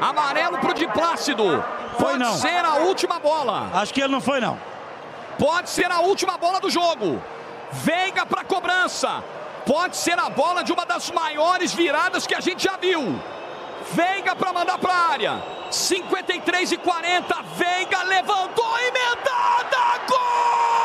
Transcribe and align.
Amarelo 0.00 0.58
pro 0.58 0.74
de 0.74 0.86
Plácido. 0.88 1.64
Foi 1.98 2.12
Pode 2.12 2.18
não. 2.18 2.34
ser 2.34 2.64
a 2.64 2.74
última 2.76 3.18
bola. 3.18 3.70
Acho 3.74 3.94
que 3.94 4.00
ele 4.00 4.12
não 4.12 4.20
foi, 4.20 4.40
não. 4.40 4.58
Pode 5.38 5.70
ser 5.70 5.90
a 5.90 6.00
última 6.00 6.36
bola 6.36 6.60
do 6.60 6.70
jogo. 6.70 7.22
Veiga 7.72 8.26
para 8.26 8.44
cobrança. 8.44 9.22
Pode 9.66 9.96
ser 9.96 10.18
a 10.18 10.28
bola 10.28 10.62
de 10.62 10.72
uma 10.72 10.84
das 10.84 11.10
maiores 11.10 11.72
viradas 11.72 12.26
que 12.26 12.34
a 12.34 12.40
gente 12.40 12.62
já 12.62 12.76
viu. 12.76 13.20
Veiga 13.92 14.36
para 14.36 14.52
mandar 14.52 14.78
para 14.78 14.92
a 14.92 15.10
área. 15.10 15.42
53 15.70 16.72
e 16.72 16.76
40. 16.76 17.42
Veiga 17.56 18.02
levantou 18.02 18.78
emendada. 18.78 19.78
Gol 20.08 20.83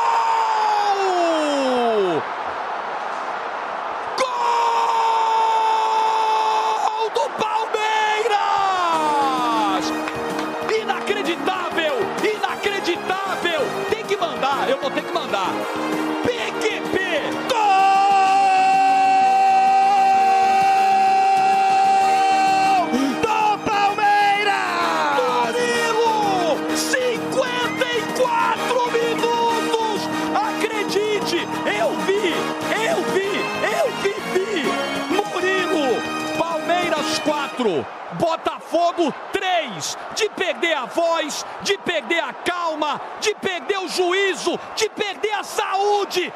4, 37.60 37.86
Botafogo 38.18 39.14
3. 39.32 39.98
De 40.16 40.28
perder 40.30 40.74
a 40.74 40.86
voz, 40.86 41.44
de 41.62 41.76
perder 41.78 42.20
a 42.20 42.32
calma, 42.32 43.00
de 43.20 43.34
perder 43.34 43.78
o 43.78 43.88
juízo, 43.88 44.58
de 44.74 44.88
perder 44.88 45.32
a 45.34 45.44
saúde. 45.44 46.32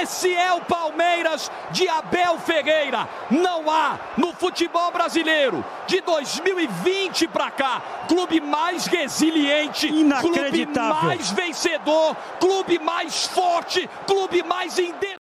Esse 0.00 0.32
é 0.32 0.52
o 0.52 0.60
Palmeiras 0.62 1.50
de 1.70 1.88
Abel 1.88 2.38
Ferreira. 2.38 3.08
Não 3.30 3.70
há 3.70 3.98
no 4.16 4.32
futebol 4.32 4.90
brasileiro 4.90 5.64
de 5.86 6.00
2020 6.00 7.28
para 7.28 7.50
cá 7.50 7.82
clube 8.08 8.40
mais 8.40 8.86
resiliente, 8.86 9.86
clube 9.88 10.00
Inacreditável. 10.00 11.02
mais 11.04 11.30
vencedor, 11.30 12.16
clube 12.40 12.78
mais 12.78 13.26
forte, 13.26 13.88
clube 14.06 14.42
mais 14.42 14.78
inde... 14.78 15.18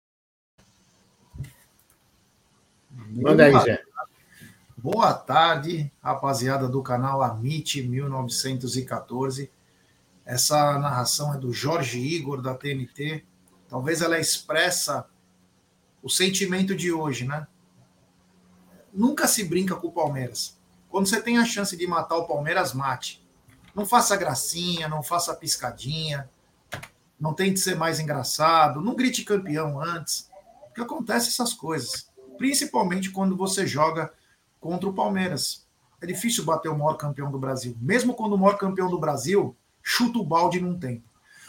Manda 3.16 3.46
aí, 3.46 3.60
Zé. 3.60 3.82
Boa 4.86 5.16
tarde, 5.16 5.92
rapaziada 6.00 6.70
do 6.70 6.80
canal 6.84 7.24
Amit 7.24 7.82
1914. 7.82 9.52
Essa 10.24 10.78
narração 10.78 11.34
é 11.34 11.40
do 11.40 11.52
Jorge 11.52 11.98
Igor 12.00 12.40
da 12.40 12.54
TNT. 12.54 13.26
Talvez 13.68 14.04
ela 14.04 14.20
expressa 14.20 15.08
o 16.04 16.08
sentimento 16.08 16.76
de 16.76 16.92
hoje, 16.92 17.26
né? 17.26 17.48
Nunca 18.94 19.28
se 19.28 19.44
brinca 19.44 19.76
com 19.76 19.88
o 19.88 19.92
Palmeiras. 19.92 20.56
Quando 20.88 21.08
você 21.08 21.20
tem 21.20 21.40
a 21.40 21.46
chance 21.46 21.76
de 21.76 21.88
matar 21.88 22.18
o 22.18 22.28
Palmeiras, 22.28 22.72
mate. 22.72 23.28
Não 23.74 23.88
faça 23.88 24.16
gracinha, 24.16 24.88
não 24.88 25.02
faça 25.02 25.34
piscadinha, 25.34 26.30
não 27.20 27.34
tente 27.34 27.60
ser 27.60 27.76
mais 27.76 28.00
engraçado, 28.00 28.82
não 28.82 28.94
grite 28.94 29.24
campeão 29.24 29.82
antes, 29.82 30.30
porque 30.68 30.82
acontece 30.82 31.30
essas 31.30 31.56
coisas. 31.56 32.08
Principalmente 32.38 33.10
quando 33.10 33.36
você 33.36 33.66
joga 33.66 34.14
contra 34.60 34.90
o 34.90 34.94
Palmeiras. 34.94 35.66
É 36.02 36.06
difícil 36.06 36.44
bater 36.44 36.70
o 36.70 36.78
maior 36.78 36.96
campeão 36.96 37.32
do 37.32 37.40
Brasil. 37.40 37.76
Mesmo 37.80 38.14
quando 38.14 38.34
o 38.34 38.38
maior 38.38 38.58
campeão 38.58 38.90
do 38.90 39.00
Brasil 39.00 39.56
chuta 39.82 40.20
o 40.20 40.26
balde 40.26 40.60
num 40.60 40.78
tempo. 40.78 41.04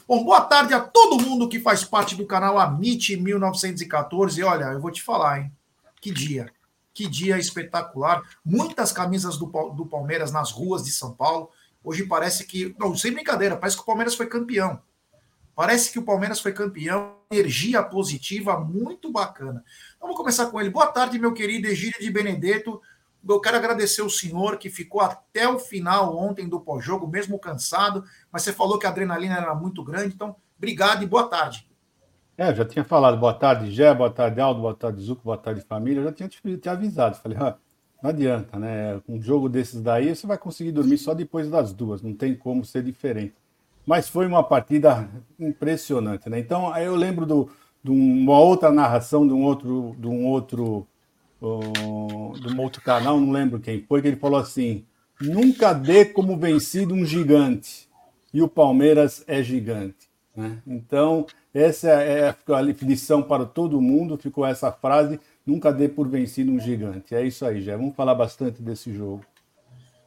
Bom, 0.06 0.22
boa 0.22 0.40
tarde 0.40 0.72
a 0.72 0.80
todo 0.80 1.20
mundo 1.20 1.48
que 1.48 1.58
faz 1.58 1.82
parte 1.82 2.14
do 2.14 2.26
canal 2.26 2.58
Amit 2.58 3.16
1914. 3.16 4.40
E 4.40 4.44
olha, 4.44 4.66
eu 4.66 4.80
vou 4.80 4.90
te 4.90 5.02
falar, 5.02 5.40
hein? 5.40 5.52
Que 6.00 6.12
dia. 6.12 6.52
Que 6.94 7.08
dia 7.08 7.38
espetacular. 7.38 8.22
Muitas 8.44 8.92
camisas 8.92 9.36
do, 9.36 9.46
do 9.46 9.84
Palmeiras 9.84 10.30
nas 10.30 10.52
ruas 10.52 10.84
de 10.84 10.92
São 10.92 11.12
Paulo. 11.12 11.50
Hoje 11.82 12.04
parece 12.04 12.46
que. 12.46 12.74
Não, 12.78 12.96
sem 12.96 13.12
brincadeira, 13.12 13.56
parece 13.56 13.76
que 13.76 13.82
o 13.82 13.86
Palmeiras 13.86 14.14
foi 14.14 14.26
campeão. 14.26 14.80
Parece 15.56 15.90
que 15.90 15.98
o 15.98 16.02
Palmeiras 16.02 16.38
foi 16.38 16.52
campeão. 16.52 17.16
Energia 17.30 17.82
positiva, 17.82 18.60
muito 18.60 19.10
bacana. 19.10 19.64
Então, 19.96 20.06
vou 20.06 20.16
começar 20.16 20.46
com 20.46 20.60
ele. 20.60 20.70
Boa 20.70 20.86
tarde, 20.86 21.18
meu 21.18 21.32
querido 21.32 21.66
Egílio 21.66 21.98
de 21.98 22.10
Benedetto. 22.10 22.80
Eu 23.28 23.41
quero 23.41 23.56
agradecer 23.56 24.03
o 24.03 24.10
senhor 24.10 24.59
que 24.59 24.70
ficou 24.70 25.00
até 25.00 25.48
o 25.48 25.59
final 25.59 26.16
ontem 26.16 26.48
do 26.48 26.60
pós-jogo, 26.60 27.06
mesmo 27.06 27.38
cansado, 27.38 28.04
mas 28.31 28.42
você 28.42 28.53
falou 28.53 28.78
que 28.78 28.87
a 28.87 28.91
adrenalina 28.91 29.37
era 29.37 29.54
muito 29.54 29.82
grande, 29.82 30.14
então 30.14 30.37
obrigado 30.56 31.03
e 31.03 31.06
boa 31.06 31.28
tarde. 31.28 31.69
É, 32.38 32.50
eu 32.50 32.54
já 32.54 32.65
tinha 32.66 32.84
falado 32.84 33.16
boa 33.16 33.32
tarde, 33.32 33.70
Gé, 33.70 33.94
boa 33.94 34.10
tarde, 34.10 34.41
Aldo, 34.41 34.60
boa 34.60 34.75
tarde, 34.75 35.00
Zuco, 35.00 35.22
boa 35.25 35.38
tarde, 35.38 35.62
família. 35.62 36.00
Eu 36.00 36.04
já 36.04 36.12
tinha 36.12 36.28
te, 36.28 36.56
te 36.59 36.69
avisado. 36.69 37.16
Falei, 37.16 37.38
ah, 37.41 37.56
não 38.03 38.10
adianta, 38.10 38.59
né? 38.59 39.00
Um 39.09 39.20
jogo 39.22 39.48
desses 39.48 39.81
daí, 39.81 40.15
você 40.15 40.26
vai 40.26 40.36
conseguir 40.36 40.70
dormir 40.70 40.98
só 40.98 41.15
depois 41.15 41.48
das 41.48 41.72
duas, 41.72 42.03
não 42.03 42.15
tem 42.15 42.34
como 42.34 42.62
ser 42.62 42.82
diferente. 42.82 43.34
Mas 43.86 44.09
foi 44.09 44.26
uma 44.26 44.42
partida 44.42 45.09
impressionante, 45.38 46.28
né? 46.28 46.38
Então, 46.38 46.76
eu 46.76 46.94
lembro 46.94 47.25
do, 47.25 47.50
de 47.82 47.91
uma 47.91 48.38
outra 48.38 48.70
narração 48.70 49.26
de 49.26 49.32
um 49.32 49.42
outro, 49.42 49.97
de 49.98 50.06
um 50.06 50.26
outro, 50.26 50.86
um 51.46 52.60
outro 52.60 52.82
canal, 52.82 53.20
não 53.20 53.30
lembro 53.30 53.60
quem 53.60 53.82
foi, 53.82 54.02
que 54.02 54.08
ele 54.08 54.16
falou 54.16 54.38
assim: 54.38 54.84
nunca 55.20 55.72
dê 55.72 56.04
como 56.04 56.36
vencido 56.36 56.94
um 56.94 57.04
gigante. 57.04 57.88
E 58.32 58.42
o 58.42 58.48
Palmeiras 58.48 59.24
é 59.26 59.42
gigante. 59.42 60.10
Né? 60.36 60.58
Então, 60.66 61.26
essa 61.54 61.88
é 61.88 62.28
a 62.28 62.60
lição 62.60 63.22
para 63.22 63.46
todo 63.46 63.80
mundo, 63.80 64.18
ficou 64.18 64.44
essa 64.44 64.70
frase, 64.70 65.18
nunca 65.46 65.72
dê 65.72 65.88
por 65.88 66.06
vencido 66.06 66.52
um 66.52 66.60
gigante. 66.60 67.14
É 67.14 67.26
isso 67.26 67.46
aí, 67.46 67.62
já. 67.62 67.76
Vamos 67.76 67.96
falar 67.96 68.14
bastante 68.14 68.60
desse 68.60 68.92
jogo. 68.94 69.24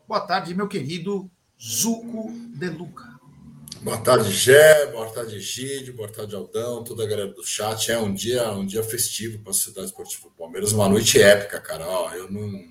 Boa 0.07 0.21
tarde, 0.21 0.53
meu 0.53 0.67
querido 0.67 1.29
Zuco 1.59 2.31
De 2.55 2.69
Luca. 2.69 3.18
Boa 3.81 3.97
tarde, 3.97 4.31
Gé, 4.31 4.87
boa 4.87 5.09
tarde, 5.09 5.39
Gide, 5.39 5.91
boa 5.93 6.09
tarde, 6.09 6.35
Aldão, 6.35 6.83
toda 6.83 7.03
a 7.03 7.07
galera 7.07 7.31
do 7.31 7.45
chat. 7.45 7.91
É 7.91 7.97
um 7.97 8.13
dia, 8.13 8.51
um 8.51 8.65
dia 8.65 8.83
festivo 8.83 9.39
para 9.39 9.51
a 9.51 9.53
Sociedade 9.53 9.87
Esportiva 9.87 10.29
Palmeiras, 10.37 10.73
uma 10.73 10.89
noite 10.89 11.21
épica, 11.21 11.61
cara. 11.61 11.87
Ó, 11.87 12.11
eu 12.13 12.29
não, 12.29 12.61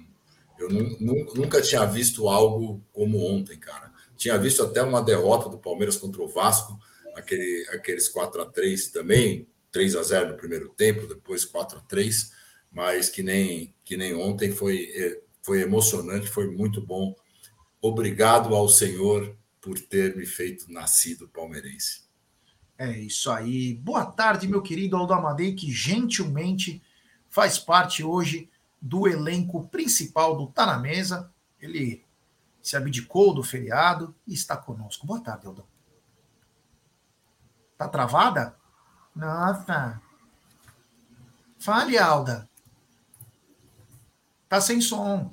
eu 0.58 0.68
nu- 0.68 1.34
nunca 1.34 1.62
tinha 1.62 1.84
visto 1.86 2.28
algo 2.28 2.82
como 2.92 3.24
ontem, 3.24 3.58
cara. 3.58 3.90
Tinha 4.16 4.36
visto 4.38 4.62
até 4.62 4.82
uma 4.82 5.00
derrota 5.02 5.48
do 5.48 5.58
Palmeiras 5.58 5.96
contra 5.96 6.20
o 6.22 6.28
Vasco, 6.28 6.78
aquele, 7.14 7.66
aqueles 7.72 8.08
4 8.08 8.42
a 8.42 8.46
3 8.46 8.88
também, 8.88 9.46
3 9.72 9.96
a 9.96 10.02
0 10.02 10.30
no 10.30 10.36
primeiro 10.36 10.68
tempo, 10.70 11.06
depois 11.06 11.44
4 11.44 11.78
a 11.78 11.80
3 11.82 12.32
mas 12.70 13.08
que 13.08 13.22
nem, 13.22 13.74
que 13.82 13.96
nem 13.96 14.14
ontem 14.14 14.52
foi, 14.52 14.90
eh, 14.94 15.20
foi 15.42 15.62
emocionante, 15.62 16.28
foi 16.28 16.46
muito 16.50 16.82
bom. 16.82 17.14
Obrigado 17.80 18.54
ao 18.54 18.68
Senhor 18.68 19.34
por 19.68 19.78
ter 19.78 20.16
me 20.16 20.24
feito 20.24 20.72
nascido 20.72 21.28
palmeirense. 21.28 22.08
É 22.78 22.90
isso 22.90 23.30
aí. 23.30 23.74
Boa 23.74 24.06
tarde, 24.06 24.48
meu 24.48 24.62
querido 24.62 24.96
Aldo 24.96 25.12
Amadei, 25.12 25.54
que 25.54 25.70
gentilmente 25.70 26.82
faz 27.28 27.58
parte 27.58 28.02
hoje 28.02 28.50
do 28.80 29.06
elenco 29.06 29.68
principal 29.68 30.38
do 30.38 30.46
Tá 30.46 30.64
na 30.64 30.78
Mesa. 30.78 31.30
Ele 31.60 32.02
se 32.62 32.78
abdicou 32.78 33.34
do 33.34 33.42
feriado 33.42 34.14
e 34.26 34.32
está 34.32 34.56
conosco. 34.56 35.06
Boa 35.06 35.20
tarde, 35.20 35.46
Aldão. 35.46 35.66
Tá 37.76 37.86
travada? 37.90 38.56
Nossa. 39.14 40.00
Fale, 41.58 41.98
Alda. 41.98 42.48
Tá 44.48 44.62
sem 44.62 44.80
som. 44.80 45.30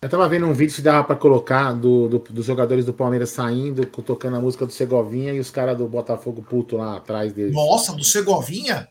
Eu 0.00 0.08
tava 0.08 0.28
vendo 0.28 0.46
um 0.46 0.52
vídeo 0.52 0.76
que 0.76 0.80
dava 0.82 1.02
pra 1.04 1.16
colocar 1.16 1.72
do, 1.72 2.08
do- 2.08 2.18
dos 2.30 2.44
jogadores 2.46 2.84
do 2.86 2.94
Palmeiras 2.94 3.30
saindo, 3.30 3.84
tocando 3.84 4.36
a 4.36 4.40
música 4.40 4.64
do 4.64 4.72
Segovinha 4.72 5.32
e 5.32 5.40
os 5.40 5.50
caras 5.50 5.76
do 5.76 5.88
Botafogo 5.88 6.40
puto 6.40 6.76
lá 6.76 6.96
atrás 6.98 7.32
deles. 7.32 7.52
Nossa, 7.52 7.92
do 7.96 8.04
Segovinha? 8.04 8.88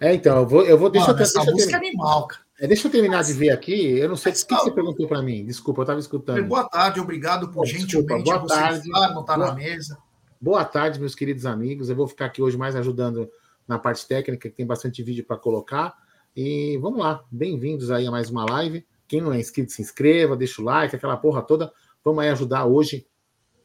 É, 0.00 0.14
então, 0.14 0.36
eu 0.38 0.46
vou. 0.46 0.62
Eu 0.62 0.78
vou 0.78 0.88
deixa, 0.88 1.08
Mano, 1.08 1.18
eu, 1.18 1.22
essa 1.24 1.34
deixa, 1.38 1.50
eu 1.50 1.54
música 1.54 1.76
é 1.76 1.80
terminar, 1.80 2.02
animal, 2.04 2.26
cara. 2.28 2.42
é, 2.60 2.66
deixa 2.68 2.86
eu 2.86 2.92
terminar 2.92 3.24
de 3.24 3.32
ver 3.32 3.50
aqui. 3.50 3.98
Eu 3.98 4.08
não 4.08 4.16
sei 4.16 4.30
o 4.30 4.34
que, 4.34 4.40
você 4.40 4.46
calma. 4.46 4.70
perguntou 4.72 5.08
pra 5.08 5.20
mim. 5.20 5.44
Desculpa, 5.44 5.82
eu 5.82 5.86
tava 5.86 5.98
escutando. 5.98 6.44
Boa 6.46 6.68
tarde, 6.68 7.00
obrigado 7.00 7.48
por 7.50 7.64
desculpa, 7.64 7.80
gentilmente 7.90 8.24
boa 8.30 8.46
tarde. 8.46 8.86
estar, 8.86 9.14
não 9.14 9.24
tá 9.24 9.36
na 9.36 9.46
Boa- 9.46 9.56
mesa. 9.56 9.98
Boa 10.40 10.64
tarde, 10.64 11.00
meus 11.00 11.14
queridos 11.16 11.44
amigos. 11.44 11.88
Eu 11.90 11.96
vou 11.96 12.06
ficar 12.06 12.26
aqui 12.26 12.40
hoje 12.40 12.56
mais 12.56 12.76
ajudando 12.76 13.28
na 13.66 13.80
parte 13.80 14.06
técnica, 14.06 14.48
que 14.48 14.54
tem 14.54 14.66
bastante 14.66 15.02
vídeo 15.02 15.24
para 15.24 15.36
colocar. 15.38 15.94
E 16.36 16.78
vamos 16.80 17.00
lá, 17.00 17.24
bem-vindos 17.32 17.90
aí 17.90 18.06
a 18.06 18.10
mais 18.12 18.30
uma 18.30 18.44
live. 18.48 18.86
Quem 19.06 19.20
não 19.20 19.32
é 19.32 19.38
inscrito, 19.38 19.72
se 19.72 19.82
inscreva, 19.82 20.36
deixa 20.36 20.60
o 20.60 20.64
like, 20.64 20.94
aquela 20.94 21.16
porra 21.16 21.42
toda. 21.42 21.72
Vamos 22.04 22.22
aí 22.22 22.30
ajudar 22.30 22.66
hoje 22.66 23.06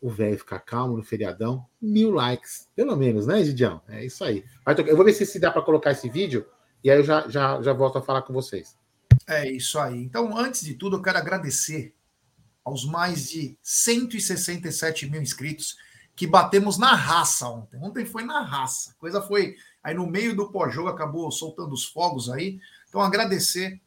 o 0.01 0.09
velho 0.09 0.38
ficar 0.38 0.59
calmo 0.59 0.97
no 0.97 1.03
feriadão. 1.03 1.65
Mil 1.79 2.09
likes, 2.11 2.67
pelo 2.75 2.95
menos, 2.95 3.27
né, 3.27 3.43
Gidião? 3.43 3.81
É 3.88 4.03
isso 4.03 4.23
aí. 4.23 4.43
Eu 4.88 4.95
vou 4.95 5.05
ver 5.05 5.13
se, 5.13 5.25
se 5.25 5.39
dá 5.39 5.51
para 5.51 5.61
colocar 5.61 5.91
esse 5.91 6.09
vídeo 6.09 6.45
e 6.83 6.89
aí 6.89 6.97
eu 6.97 7.03
já, 7.03 7.27
já, 7.29 7.61
já 7.61 7.73
volto 7.73 7.99
a 7.99 8.01
falar 8.01 8.23
com 8.23 8.33
vocês. 8.33 8.75
É 9.27 9.49
isso 9.49 9.77
aí. 9.77 10.01
Então, 10.03 10.35
antes 10.35 10.61
de 10.61 10.73
tudo, 10.73 10.97
eu 10.97 11.01
quero 11.01 11.19
agradecer 11.19 11.94
aos 12.63 12.85
mais 12.85 13.29
de 13.29 13.57
167 13.61 15.09
mil 15.09 15.21
inscritos 15.21 15.77
que 16.15 16.25
batemos 16.25 16.77
na 16.77 16.94
raça 16.95 17.47
ontem. 17.47 17.79
Ontem 17.81 18.05
foi 18.05 18.23
na 18.23 18.41
raça. 18.41 18.91
A 18.91 18.94
coisa 18.95 19.21
foi. 19.21 19.55
Aí 19.83 19.94
no 19.94 20.07
meio 20.07 20.35
do 20.35 20.51
pós-jogo 20.51 20.89
acabou 20.89 21.31
soltando 21.31 21.73
os 21.73 21.85
fogos 21.85 22.29
aí. 22.29 22.59
Então, 22.89 23.01
agradecer 23.01 23.79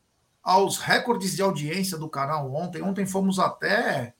aos 0.44 0.76
recordes 0.76 1.34
de 1.34 1.40
audiência 1.40 1.96
do 1.96 2.08
canal 2.08 2.52
ontem. 2.54 2.82
Ontem 2.82 3.06
fomos 3.06 3.38
até. 3.38 4.14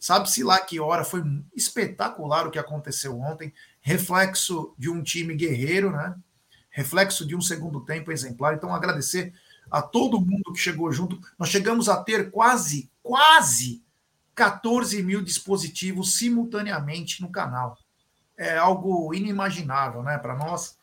Sabe-se 0.00 0.42
lá 0.42 0.58
que 0.58 0.80
hora. 0.80 1.04
Foi 1.04 1.22
espetacular 1.54 2.46
o 2.46 2.50
que 2.50 2.58
aconteceu 2.58 3.20
ontem. 3.20 3.52
Reflexo 3.82 4.74
de 4.78 4.88
um 4.88 5.02
time 5.02 5.34
guerreiro, 5.34 5.92
né? 5.92 6.16
Reflexo 6.70 7.26
de 7.26 7.36
um 7.36 7.40
segundo 7.40 7.84
tempo 7.84 8.10
exemplar. 8.10 8.54
Então, 8.54 8.74
agradecer 8.74 9.34
a 9.70 9.82
todo 9.82 10.20
mundo 10.20 10.52
que 10.54 10.58
chegou 10.58 10.90
junto. 10.90 11.20
Nós 11.38 11.50
chegamos 11.50 11.88
a 11.88 12.02
ter 12.02 12.30
quase, 12.30 12.90
quase 13.02 13.82
14 14.34 15.02
mil 15.02 15.20
dispositivos 15.22 16.16
simultaneamente 16.16 17.20
no 17.20 17.30
canal. 17.30 17.76
É 18.36 18.56
algo 18.56 19.12
inimaginável, 19.12 20.02
né, 20.02 20.16
para 20.16 20.36
nós 20.36 20.78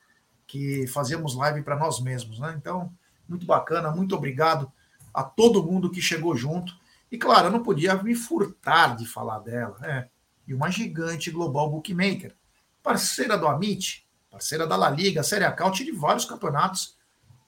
que 0.46 0.86
fazemos 0.88 1.34
live 1.34 1.64
para 1.64 1.78
nós 1.78 2.00
mesmos, 2.00 2.38
né? 2.38 2.54
Então, 2.56 2.94
muito 3.28 3.46
bacana, 3.46 3.90
muito 3.92 4.14
obrigado 4.14 4.72
a 5.15 5.23
todo 5.23 5.63
mundo 5.63 5.89
que 5.89 6.01
chegou 6.01 6.35
junto. 6.35 6.73
E 7.09 7.17
claro, 7.17 7.47
eu 7.47 7.51
não 7.51 7.63
podia 7.63 7.95
me 7.95 8.13
furtar 8.13 8.95
de 8.95 9.06
falar 9.06 9.39
dela, 9.39 9.77
né? 9.79 10.09
E 10.45 10.53
uma 10.53 10.69
gigante 10.69 11.31
global 11.31 11.71
bookmaker, 11.71 12.35
parceira 12.83 13.38
do 13.38 13.47
Amit, 13.47 14.06
parceira 14.29 14.67
da 14.67 14.75
La 14.75 14.89
Liga, 14.89 15.23
Série 15.23 15.45
Acaute 15.45 15.85
de 15.85 15.91
vários 15.91 16.25
campeonatos 16.25 16.97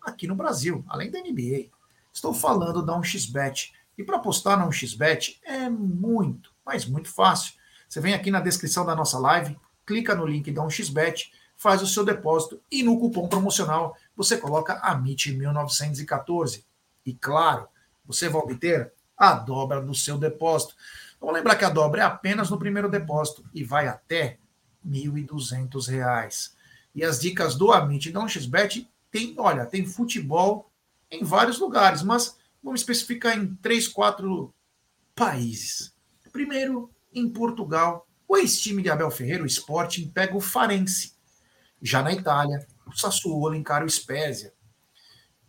aqui 0.01 0.25
no 0.25 0.35
Brasil, 0.35 0.83
além 0.87 1.11
da 1.11 1.19
NBA. 1.19 1.69
Estou 2.13 2.33
falando 2.33 2.83
da 2.83 2.93
1xBet. 2.93 3.71
E 3.97 4.03
para 4.03 4.15
apostar 4.17 4.57
na 4.57 4.67
1xBet 4.67 5.37
é 5.43 5.69
muito, 5.69 6.51
mas 6.65 6.85
muito 6.85 7.09
fácil. 7.09 7.53
Você 7.87 7.99
vem 7.99 8.13
aqui 8.13 8.31
na 8.31 8.39
descrição 8.39 8.85
da 8.85 8.95
nossa 8.95 9.19
live, 9.19 9.57
clica 9.85 10.15
no 10.15 10.25
link 10.25 10.51
da 10.51 10.61
1xBet, 10.63 11.31
faz 11.55 11.81
o 11.81 11.87
seu 11.87 12.05
depósito 12.05 12.61
e 12.71 12.83
no 12.83 12.99
cupom 12.99 13.27
promocional 13.27 13.95
você 14.15 14.37
coloca 14.37 14.81
AMIT1914. 14.81 16.63
E 17.07 17.13
claro, 17.15 17.67
você 18.05 18.29
vai 18.29 18.41
obter 18.41 18.93
a 19.17 19.33
dobra 19.33 19.81
do 19.81 19.95
seu 19.95 20.19
depósito. 20.19 20.75
Vamos 21.19 21.35
lembrar 21.35 21.55
que 21.55 21.65
a 21.65 21.69
dobra 21.69 22.01
é 22.01 22.05
apenas 22.05 22.51
no 22.51 22.59
primeiro 22.59 22.87
depósito 22.87 23.43
e 23.51 23.63
vai 23.63 23.87
até 23.87 24.37
R$ 24.85 24.91
1.200. 24.91 26.51
E 26.93 27.03
as 27.03 27.19
dicas 27.19 27.55
do 27.55 27.71
Amit 27.71 28.11
da 28.11 28.19
1xBet 28.19 28.87
tem, 29.09 29.33
olha, 29.39 29.65
tem 29.65 29.85
futebol 29.85 30.71
em 31.09 31.23
vários 31.23 31.57
lugares, 31.57 32.03
mas 32.03 32.37
Vamos 32.67 32.81
especificar 32.81 33.37
em 33.37 33.55
três, 33.55 33.87
quatro 33.87 34.53
países. 35.15 35.95
Primeiro, 36.33 36.91
em 37.13 37.29
Portugal, 37.29 38.05
o 38.27 38.35
ex-time 38.35 38.83
de 38.83 38.89
Abel 38.89 39.09
Ferreira, 39.09 39.43
o 39.43 39.47
Sporting, 39.47 40.09
pega 40.09 40.35
o 40.35 40.41
Farense. 40.41 41.13
Já 41.81 42.03
na 42.03 42.11
Itália, 42.11 42.67
o 42.85 42.91
Sassuolo 42.91 43.55
encara 43.55 43.85
o 43.85 43.89
Spezia. 43.89 44.53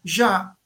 Já 0.05 0.57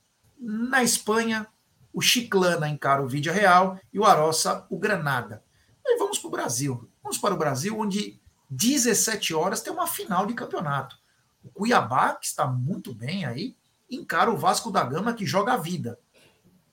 na 0.43 0.83
Espanha, 0.83 1.47
o 1.93 2.01
Chiclana 2.01 2.69
encara 2.69 3.03
o 3.03 3.09
Vídea 3.09 3.33
Real 3.33 3.79
e 3.93 3.99
o 3.99 4.05
Arossa 4.05 4.67
o 4.69 4.77
Granada. 4.77 5.45
E 5.87 5.97
vamos 5.99 6.19
para 6.19 6.29
o 6.29 6.31
Brasil. 6.31 6.91
Vamos 7.01 7.19
para 7.19 7.35
o 7.35 7.39
Brasil, 7.39 7.79
onde 7.79 8.21
17 8.51 9.35
horas 9.35 9.61
tem 9.61 9.73
uma 9.73 9.87
final 9.87 10.27
de 10.27 10.35
campeonato. 10.35 10.97
O 11.45 11.49
Cuiabá, 11.49 12.15
que 12.15 12.27
está 12.27 12.47
muito 12.47 12.93
bem 12.93 13.25
aí, 13.25 13.57
encara 13.89 14.33
o 14.33 14.37
Vasco 14.37 14.71
da 14.71 14.83
Gama, 14.83 15.15
que 15.15 15.25
joga 15.25 15.53
a 15.53 15.57
vida. 15.57 15.99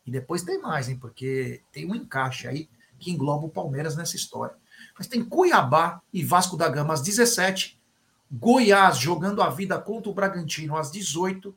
E 0.06 0.12
depois 0.12 0.42
tem 0.42 0.60
mais, 0.60 0.90
hein? 0.90 0.98
Porque 0.98 1.62
tem 1.72 1.86
um 1.86 1.94
encaixe 1.94 2.48
aí 2.48 2.70
que 2.98 3.12
engloba 3.12 3.46
o 3.46 3.52
Palmeiras 3.52 3.96
nessa 3.96 4.16
história. 4.16 4.56
Mas 4.98 5.08
tem 5.08 5.24
Cuiabá 5.24 6.02
e 6.12 6.24
Vasco 6.24 6.58
da 6.58 6.68
Gama 6.68 6.94
às 6.94 7.02
17, 7.02 7.80
Goiás 8.32 8.98
jogando 8.98 9.42
a 9.42 9.50
vida 9.50 9.80
contra 9.80 10.10
o 10.10 10.14
Bragantino 10.14 10.78
às 10.78 10.92
18 10.92 11.56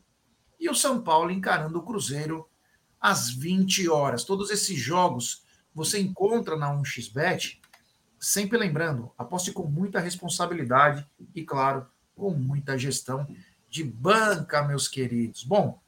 e 0.62 0.70
o 0.70 0.74
São 0.74 1.02
Paulo 1.02 1.30
encarando 1.30 1.78
o 1.78 1.82
Cruzeiro 1.82 2.48
às 3.00 3.30
20 3.30 3.88
horas. 3.88 4.24
Todos 4.24 4.50
esses 4.50 4.78
jogos 4.78 5.44
você 5.74 6.00
encontra 6.00 6.56
na 6.56 6.72
1xBet, 6.72 7.58
sempre 8.18 8.56
lembrando, 8.56 9.10
aposte 9.18 9.52
com 9.52 9.64
muita 9.64 9.98
responsabilidade 10.00 11.06
e, 11.34 11.42
claro, 11.42 11.86
com 12.14 12.30
muita 12.30 12.78
gestão 12.78 13.26
de 13.68 13.82
banca, 13.82 14.62
meus 14.62 14.86
queridos. 14.86 15.42
Bom, 15.42 15.82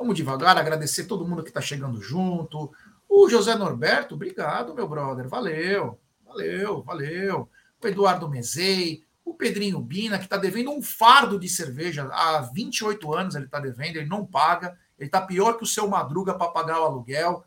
Vamos 0.00 0.14
devagar, 0.14 0.56
agradecer 0.56 1.04
todo 1.04 1.28
mundo 1.28 1.42
que 1.42 1.50
está 1.50 1.60
chegando 1.60 2.00
junto. 2.00 2.72
O 3.06 3.28
José 3.28 3.54
Norberto, 3.54 4.14
obrigado, 4.14 4.74
meu 4.74 4.88
brother. 4.88 5.28
Valeu, 5.28 6.00
valeu, 6.24 6.82
valeu. 6.82 7.50
O 7.84 7.86
Eduardo 7.86 8.26
Mezei, 8.26 9.04
o 9.30 9.34
Pedrinho 9.34 9.80
Bina, 9.80 10.18
que 10.18 10.24
está 10.24 10.36
devendo 10.36 10.70
um 10.70 10.82
fardo 10.82 11.38
de 11.38 11.48
cerveja. 11.48 12.08
Há 12.12 12.40
28 12.52 13.14
anos 13.14 13.34
ele 13.34 13.46
está 13.46 13.60
devendo, 13.60 13.96
ele 13.96 14.08
não 14.08 14.26
paga. 14.26 14.76
Ele 14.98 15.08
está 15.08 15.20
pior 15.20 15.54
que 15.54 15.62
o 15.62 15.66
seu 15.66 15.88
Madruga 15.88 16.34
para 16.34 16.50
pagar 16.50 16.80
o 16.80 16.84
aluguel. 16.84 17.44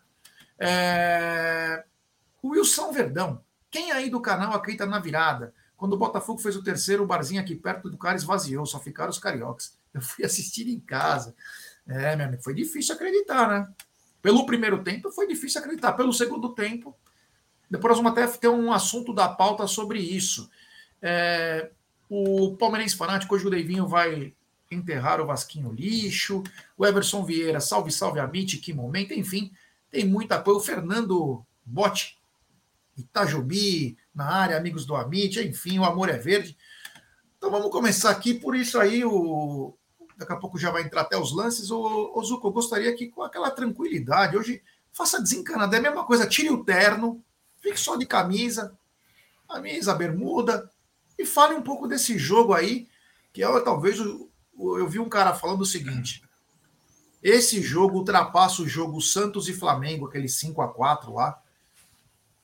É... 0.57 1.83
O 2.41 2.49
Wilson 2.49 2.91
Verdão. 2.91 3.43
Quem 3.69 3.91
aí 3.91 4.09
do 4.09 4.21
canal 4.21 4.53
acredita 4.53 4.85
na 4.85 4.99
virada? 4.99 5.53
Quando 5.75 5.93
o 5.93 5.97
Botafogo 5.97 6.39
fez 6.39 6.55
o 6.55 6.63
terceiro, 6.63 7.03
o 7.03 7.07
barzinho 7.07 7.41
aqui 7.41 7.55
perto 7.55 7.89
do 7.89 7.97
cara 7.97 8.15
esvaziou, 8.15 8.65
só 8.65 8.79
ficaram 8.79 9.09
os 9.09 9.19
cariocas. 9.19 9.77
Eu 9.93 10.01
fui 10.01 10.23
assistir 10.25 10.67
em 10.67 10.79
casa. 10.79 11.35
É, 11.85 12.15
meu 12.15 12.27
amigo, 12.27 12.41
foi 12.41 12.53
difícil 12.53 12.95
acreditar, 12.95 13.47
né? 13.49 13.73
Pelo 14.21 14.45
primeiro 14.45 14.81
tempo 14.83 15.11
foi 15.11 15.27
difícil 15.27 15.59
acreditar. 15.59 15.93
Pelo 15.93 16.13
segundo 16.13 16.53
tempo, 16.55 16.95
depois 17.69 17.89
nós 17.89 17.97
vamos 17.97 18.11
até 18.11 18.25
ter 18.37 18.47
um 18.47 18.71
assunto 18.71 19.13
da 19.13 19.27
pauta 19.27 19.67
sobre 19.67 19.99
isso. 19.99 20.49
É, 21.05 21.69
o 22.09 22.55
Palmeirense 22.55 22.95
Fanático, 22.95 23.35
hoje 23.35 23.45
o 23.45 23.49
Deivinho 23.49 23.85
vai 23.85 24.33
enterrar 24.71 25.19
o 25.19 25.25
Vasquinho 25.25 25.73
lixo. 25.73 26.41
O 26.77 26.85
Everson 26.85 27.25
Vieira, 27.25 27.59
salve, 27.59 27.91
salve, 27.91 28.21
Amit, 28.21 28.57
que 28.57 28.73
momento. 28.73 29.13
Enfim, 29.13 29.51
tem 29.91 30.05
muita 30.05 30.41
coisa. 30.41 30.59
O 30.59 30.63
Fernando 30.63 31.45
Bote, 31.65 32.17
Itajubi, 32.97 33.97
na 34.15 34.25
área, 34.25 34.57
amigos 34.57 34.85
do 34.85 34.95
Amit, 34.95 35.41
enfim, 35.41 35.77
o 35.77 35.83
amor 35.83 36.07
é 36.07 36.17
verde. 36.17 36.57
Então 37.37 37.51
vamos 37.51 37.69
começar 37.69 38.09
aqui. 38.09 38.33
Por 38.33 38.55
isso 38.55 38.79
aí, 38.79 39.03
o, 39.03 39.75
daqui 40.15 40.31
a 40.31 40.37
pouco 40.37 40.57
já 40.57 40.71
vai 40.71 40.83
entrar 40.83 41.01
até 41.01 41.17
os 41.17 41.35
lances. 41.35 41.69
Ô, 41.69 42.13
ô 42.15 42.23
Zuko, 42.23 42.47
eu 42.47 42.51
gostaria 42.51 42.95
que 42.95 43.09
com 43.09 43.21
aquela 43.21 43.51
tranquilidade, 43.51 44.37
hoje 44.37 44.63
faça 44.93 45.21
desencanada, 45.21 45.75
é 45.75 45.79
a 45.79 45.81
mesma 45.81 46.05
coisa, 46.05 46.27
tire 46.27 46.49
o 46.51 46.63
terno, 46.63 47.21
fique 47.59 47.79
só 47.79 47.95
de 47.97 48.05
camisa, 48.05 48.77
camisa, 49.49 49.95
bermuda, 49.95 50.71
e 51.17 51.25
fale 51.25 51.55
um 51.55 51.61
pouco 51.61 51.87
desse 51.87 52.17
jogo 52.17 52.53
aí, 52.53 52.87
que 53.31 53.43
é 53.43 53.59
talvez 53.61 53.99
o, 53.99 54.29
eu 54.77 54.87
vi 54.87 54.99
um 54.99 55.09
cara 55.09 55.33
falando 55.33 55.61
o 55.61 55.65
seguinte: 55.65 56.23
esse 57.21 57.61
jogo 57.61 57.99
ultrapassa 57.99 58.61
o 58.61 58.67
jogo 58.67 59.01
Santos 59.01 59.47
e 59.47 59.53
Flamengo, 59.53 60.07
aquele 60.07 60.27
5 60.27 60.61
a 60.61 60.67
4 60.67 61.13
lá, 61.13 61.41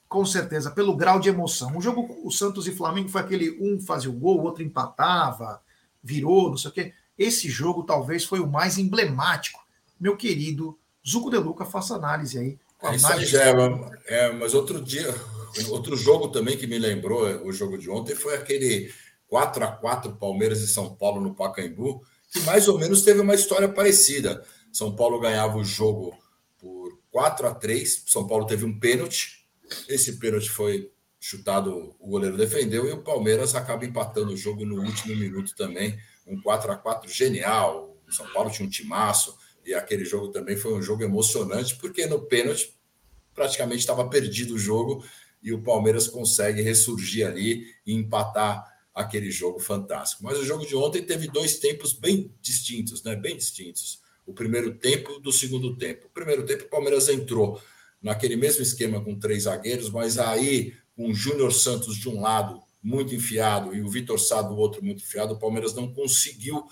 com 0.08 0.26
certeza, 0.26 0.72
pelo 0.72 0.96
grau 0.96 1.20
de 1.20 1.30
emoção. 1.30 1.78
O 1.78 1.82
jogo, 1.82 2.20
o 2.24 2.32
Santos 2.32 2.68
e 2.68 2.72
Flamengo 2.72 3.10
foi 3.10 3.22
aquele 3.22 3.58
um 3.62 3.80
fazia 3.80 4.10
o 4.10 4.14
gol, 4.14 4.40
o 4.40 4.44
outro 4.44 4.64
empatava, 4.64 5.62
virou, 6.02 6.50
não 6.50 6.58
sei 6.58 6.72
o 6.72 6.74
quê. 6.74 6.94
Esse 7.18 7.50
jogo 7.50 7.84
talvez 7.84 8.24
foi 8.24 8.40
o 8.40 8.48
mais 8.48 8.78
emblemático. 8.78 9.60
Meu 10.00 10.16
querido 10.16 10.80
Zuco 11.06 11.30
De 11.30 11.38
Luca, 11.38 11.66
faça 11.66 11.96
análise 11.96 12.38
aí. 12.38 12.58
É 12.82 12.96
é, 14.06 14.32
mas 14.32 14.54
outro 14.54 14.82
dia, 14.82 15.14
outro 15.70 15.96
jogo 15.96 16.30
também 16.30 16.58
que 16.58 16.68
me 16.68 16.78
lembrou 16.78 17.24
o 17.46 17.52
jogo 17.52 17.78
de 17.78 17.90
ontem 17.90 18.16
foi 18.16 18.36
aquele 18.36 18.92
4 19.28 19.64
a 19.64 19.72
4 19.72 20.16
Palmeiras 20.16 20.62
e 20.62 20.68
São 20.68 20.96
Paulo 20.96 21.22
no 21.22 21.36
Pacaembu, 21.36 22.04
que 22.32 22.40
mais 22.42 22.68
ou 22.68 22.78
menos 22.78 23.02
teve 23.04 23.22
uma 23.22 23.36
história 23.36 23.70
parecida. 23.70 24.44
São 24.72 24.96
Paulo 24.96 25.20
ganhava 25.20 25.58
o 25.58 25.64
jogo 25.64 26.18
por 26.58 27.00
4 27.12 27.48
a 27.48 27.56
3 27.56 28.04
São 28.08 28.28
Paulo 28.28 28.46
teve 28.46 28.66
um 28.66 28.80
pênalti. 28.80 29.46
Esse 29.88 30.18
pênalti 30.18 30.50
foi 30.50 30.92
chutado, 31.20 31.96
o 32.00 32.08
goleiro 32.08 32.38
defendeu 32.38 32.88
e 32.88 32.92
o 32.92 33.04
Palmeiras 33.04 33.56
acaba 33.56 33.86
empatando 33.86 34.32
o 34.32 34.38
jogo 34.38 34.66
no 34.66 34.82
último 34.82 35.16
minuto 35.16 35.54
também 35.56 36.00
um 36.26 36.40
4 36.42 36.72
a 36.72 36.76
4 36.76 37.12
genial. 37.12 37.98
O 38.08 38.12
São 38.12 38.26
Paulo 38.28 38.50
tinha 38.50 38.66
um 38.66 38.70
timaço 38.70 39.36
e 39.66 39.74
aquele 39.74 40.06
jogo 40.06 40.30
também 40.30 40.56
foi 40.56 40.74
um 40.74 40.82
jogo 40.82 41.04
emocionante, 41.04 41.76
porque 41.76 42.06
no 42.06 42.22
pênalti 42.22 42.74
praticamente 43.34 43.80
estava 43.80 44.08
perdido 44.08 44.56
o 44.56 44.60
jogo 44.60 45.04
e 45.42 45.54
o 45.54 45.62
Palmeiras 45.62 46.08
consegue 46.08 46.62
ressurgir 46.62 47.26
ali 47.26 47.66
e 47.86 47.94
empatar 47.94 48.66
aquele 48.94 49.32
jogo 49.32 49.60
fantástico. 49.60 50.24
Mas 50.24 50.38
o 50.38 50.46
jogo 50.46 50.66
de 50.66 50.76
ontem 50.76 51.02
teve 51.02 51.28
dois 51.28 51.58
tempos 51.58 51.94
bem 51.94 52.34
distintos, 52.42 53.04
né? 53.04 53.16
Bem 53.16 53.38
distintos. 53.38 54.02
O 54.26 54.34
primeiro 54.34 54.76
tempo 54.76 55.20
do 55.20 55.32
segundo 55.32 55.76
tempo. 55.78 56.08
O 56.08 56.10
primeiro 56.10 56.46
tempo 56.46 56.66
o 56.66 56.70
Palmeiras 56.70 57.08
entrou 57.08 57.62
naquele 58.02 58.36
mesmo 58.36 58.62
esquema 58.62 59.02
com 59.02 59.18
três 59.18 59.44
zagueiros, 59.44 59.90
mas 59.90 60.18
aí 60.18 60.74
com 60.96 61.10
o 61.10 61.14
Júnior 61.14 61.54
Santos 61.54 61.96
de 61.96 62.10
um 62.10 62.22
lado 62.22 62.62
muito 62.82 63.14
enfiado 63.14 63.76
e 63.76 63.82
o 63.82 63.90
Vitor 63.90 64.20
Sá 64.20 64.42
do 64.42 64.56
outro 64.58 64.84
muito 64.84 65.02
enfiado, 65.02 65.34
o 65.34 65.40
Palmeiras 65.40 65.74
não 65.74 65.94
conseguiu 65.94 66.68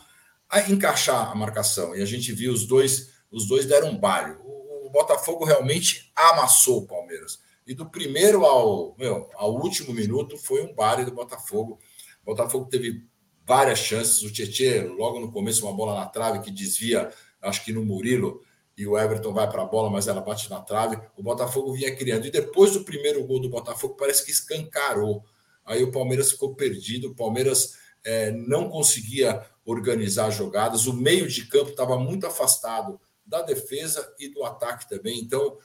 encaixar 0.69 1.31
a 1.31 1.35
marcação. 1.35 1.95
E 1.95 2.01
a 2.01 2.05
gente 2.05 2.31
viu 2.31 2.51
os 2.51 2.65
dois, 2.65 3.11
os 3.31 3.47
dois 3.47 3.65
deram 3.65 3.91
um 3.91 3.97
balho. 3.97 4.39
O 4.43 4.89
Botafogo 4.89 5.45
realmente 5.45 6.11
amassou 6.15 6.79
o 6.79 6.87
Palmeiras. 6.87 7.39
E 7.67 7.75
do 7.75 7.89
primeiro 7.89 8.45
ao, 8.45 8.95
meu, 8.97 9.29
ao 9.35 9.53
último 9.53 9.93
minuto 9.93 10.37
foi 10.37 10.63
um 10.63 10.73
baile 10.73 11.03
do 11.03 11.11
Botafogo. 11.11 11.77
O 12.23 12.25
Botafogo 12.25 12.69
teve 12.69 13.05
várias 13.45 13.79
chances. 13.79 14.23
O 14.23 14.31
Tietchan, 14.31 14.93
logo 14.93 15.19
no 15.19 15.31
começo, 15.31 15.65
uma 15.65 15.75
bola 15.75 15.93
na 15.93 16.05
trave 16.05 16.39
que 16.39 16.49
desvia, 16.49 17.11
acho 17.41 17.65
que 17.65 17.73
no 17.73 17.83
Murilo, 17.83 18.41
e 18.77 18.87
o 18.87 18.97
Everton 18.97 19.33
vai 19.33 19.49
para 19.49 19.63
a 19.63 19.65
bola, 19.65 19.89
mas 19.89 20.07
ela 20.07 20.21
bate 20.21 20.49
na 20.49 20.61
trave. 20.61 20.97
O 21.17 21.23
Botafogo 21.23 21.73
vinha 21.73 21.93
criando. 21.93 22.25
E 22.27 22.31
depois 22.31 22.73
do 22.73 22.85
primeiro 22.85 23.25
gol 23.25 23.41
do 23.41 23.49
Botafogo, 23.49 23.95
parece 23.95 24.23
que 24.23 24.31
escancarou. 24.31 25.25
Aí 25.65 25.83
o 25.83 25.91
Palmeiras 25.91 26.31
ficou 26.31 26.55
perdido. 26.55 27.09
O 27.09 27.15
Palmeiras 27.15 27.75
é, 28.05 28.31
não 28.31 28.69
conseguia 28.69 29.43
organizar 29.65 30.29
jogadas. 30.29 30.85
O 30.85 30.93
meio 30.93 31.27
de 31.27 31.47
campo 31.47 31.71
estava 31.71 31.97
muito 31.97 32.27
afastado 32.27 33.01
da 33.25 33.41
defesa 33.41 34.13
e 34.19 34.29
do 34.29 34.43
ataque 34.45 34.87
também. 34.87 35.19
Então, 35.19 35.57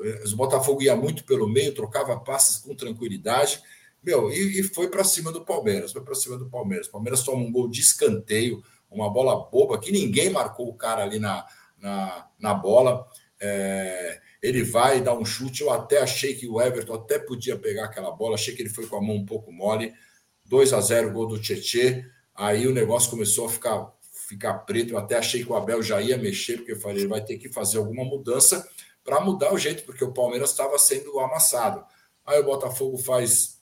o 0.00 0.36
Botafogo 0.36 0.82
ia 0.82 0.96
muito 0.96 1.24
pelo 1.24 1.48
meio, 1.48 1.74
trocava 1.74 2.18
passes 2.18 2.58
com 2.58 2.74
tranquilidade. 2.74 3.60
Meu, 4.02 4.30
e, 4.30 4.60
e 4.60 4.62
foi 4.62 4.88
para 4.88 5.04
cima 5.04 5.30
do 5.30 5.44
Palmeiras. 5.44 5.92
Foi 5.92 6.02
para 6.02 6.14
cima 6.14 6.38
do 6.38 6.48
Palmeiras. 6.48 6.86
O 6.88 6.92
Palmeiras 6.92 7.22
toma 7.22 7.42
um 7.42 7.52
gol 7.52 7.68
de 7.68 7.80
escanteio, 7.80 8.62
uma 8.90 9.10
bola 9.10 9.48
boba 9.50 9.78
que 9.78 9.92
ninguém 9.92 10.30
marcou 10.30 10.68
o 10.68 10.74
cara 10.74 11.02
ali 11.02 11.18
na 11.18 11.46
na, 11.80 12.26
na 12.38 12.54
bola. 12.54 13.06
É, 13.40 14.20
ele 14.42 14.62
vai 14.62 15.00
dar 15.00 15.14
um 15.14 15.24
chute. 15.24 15.62
Eu 15.62 15.70
até 15.70 16.00
achei 16.00 16.34
que 16.34 16.46
o 16.46 16.60
Everton 16.60 16.94
até 16.94 17.18
podia 17.18 17.56
pegar 17.58 17.86
aquela 17.86 18.10
bola. 18.10 18.34
Achei 18.34 18.54
que 18.54 18.62
ele 18.62 18.68
foi 18.68 18.86
com 18.86 18.96
a 18.96 19.02
mão 19.02 19.16
um 19.16 19.26
pouco 19.26 19.52
mole. 19.52 19.92
2 20.46 20.72
a 20.72 20.80
0 20.80 21.12
gol 21.12 21.26
do 21.26 21.40
Tietê. 21.40 22.04
Aí 22.34 22.66
o 22.66 22.74
negócio 22.74 23.10
começou 23.10 23.46
a 23.46 23.50
ficar, 23.50 23.92
ficar 24.28 24.54
preto. 24.60 24.92
Eu 24.92 24.98
até 24.98 25.16
achei 25.16 25.44
que 25.44 25.50
o 25.50 25.56
Abel 25.56 25.82
já 25.82 26.00
ia 26.00 26.18
mexer, 26.18 26.58
porque 26.58 26.72
eu 26.72 26.80
falei, 26.80 26.98
ele 26.98 27.08
vai 27.08 27.24
ter 27.24 27.38
que 27.38 27.48
fazer 27.48 27.78
alguma 27.78 28.04
mudança 28.04 28.66
para 29.10 29.20
mudar 29.20 29.52
o 29.52 29.58
jeito, 29.58 29.82
porque 29.82 30.04
o 30.04 30.12
Palmeiras 30.12 30.50
estava 30.50 30.78
sendo 30.78 31.18
amassado. 31.18 31.84
Aí 32.24 32.38
o 32.38 32.44
Botafogo 32.44 32.96
faz 32.96 33.60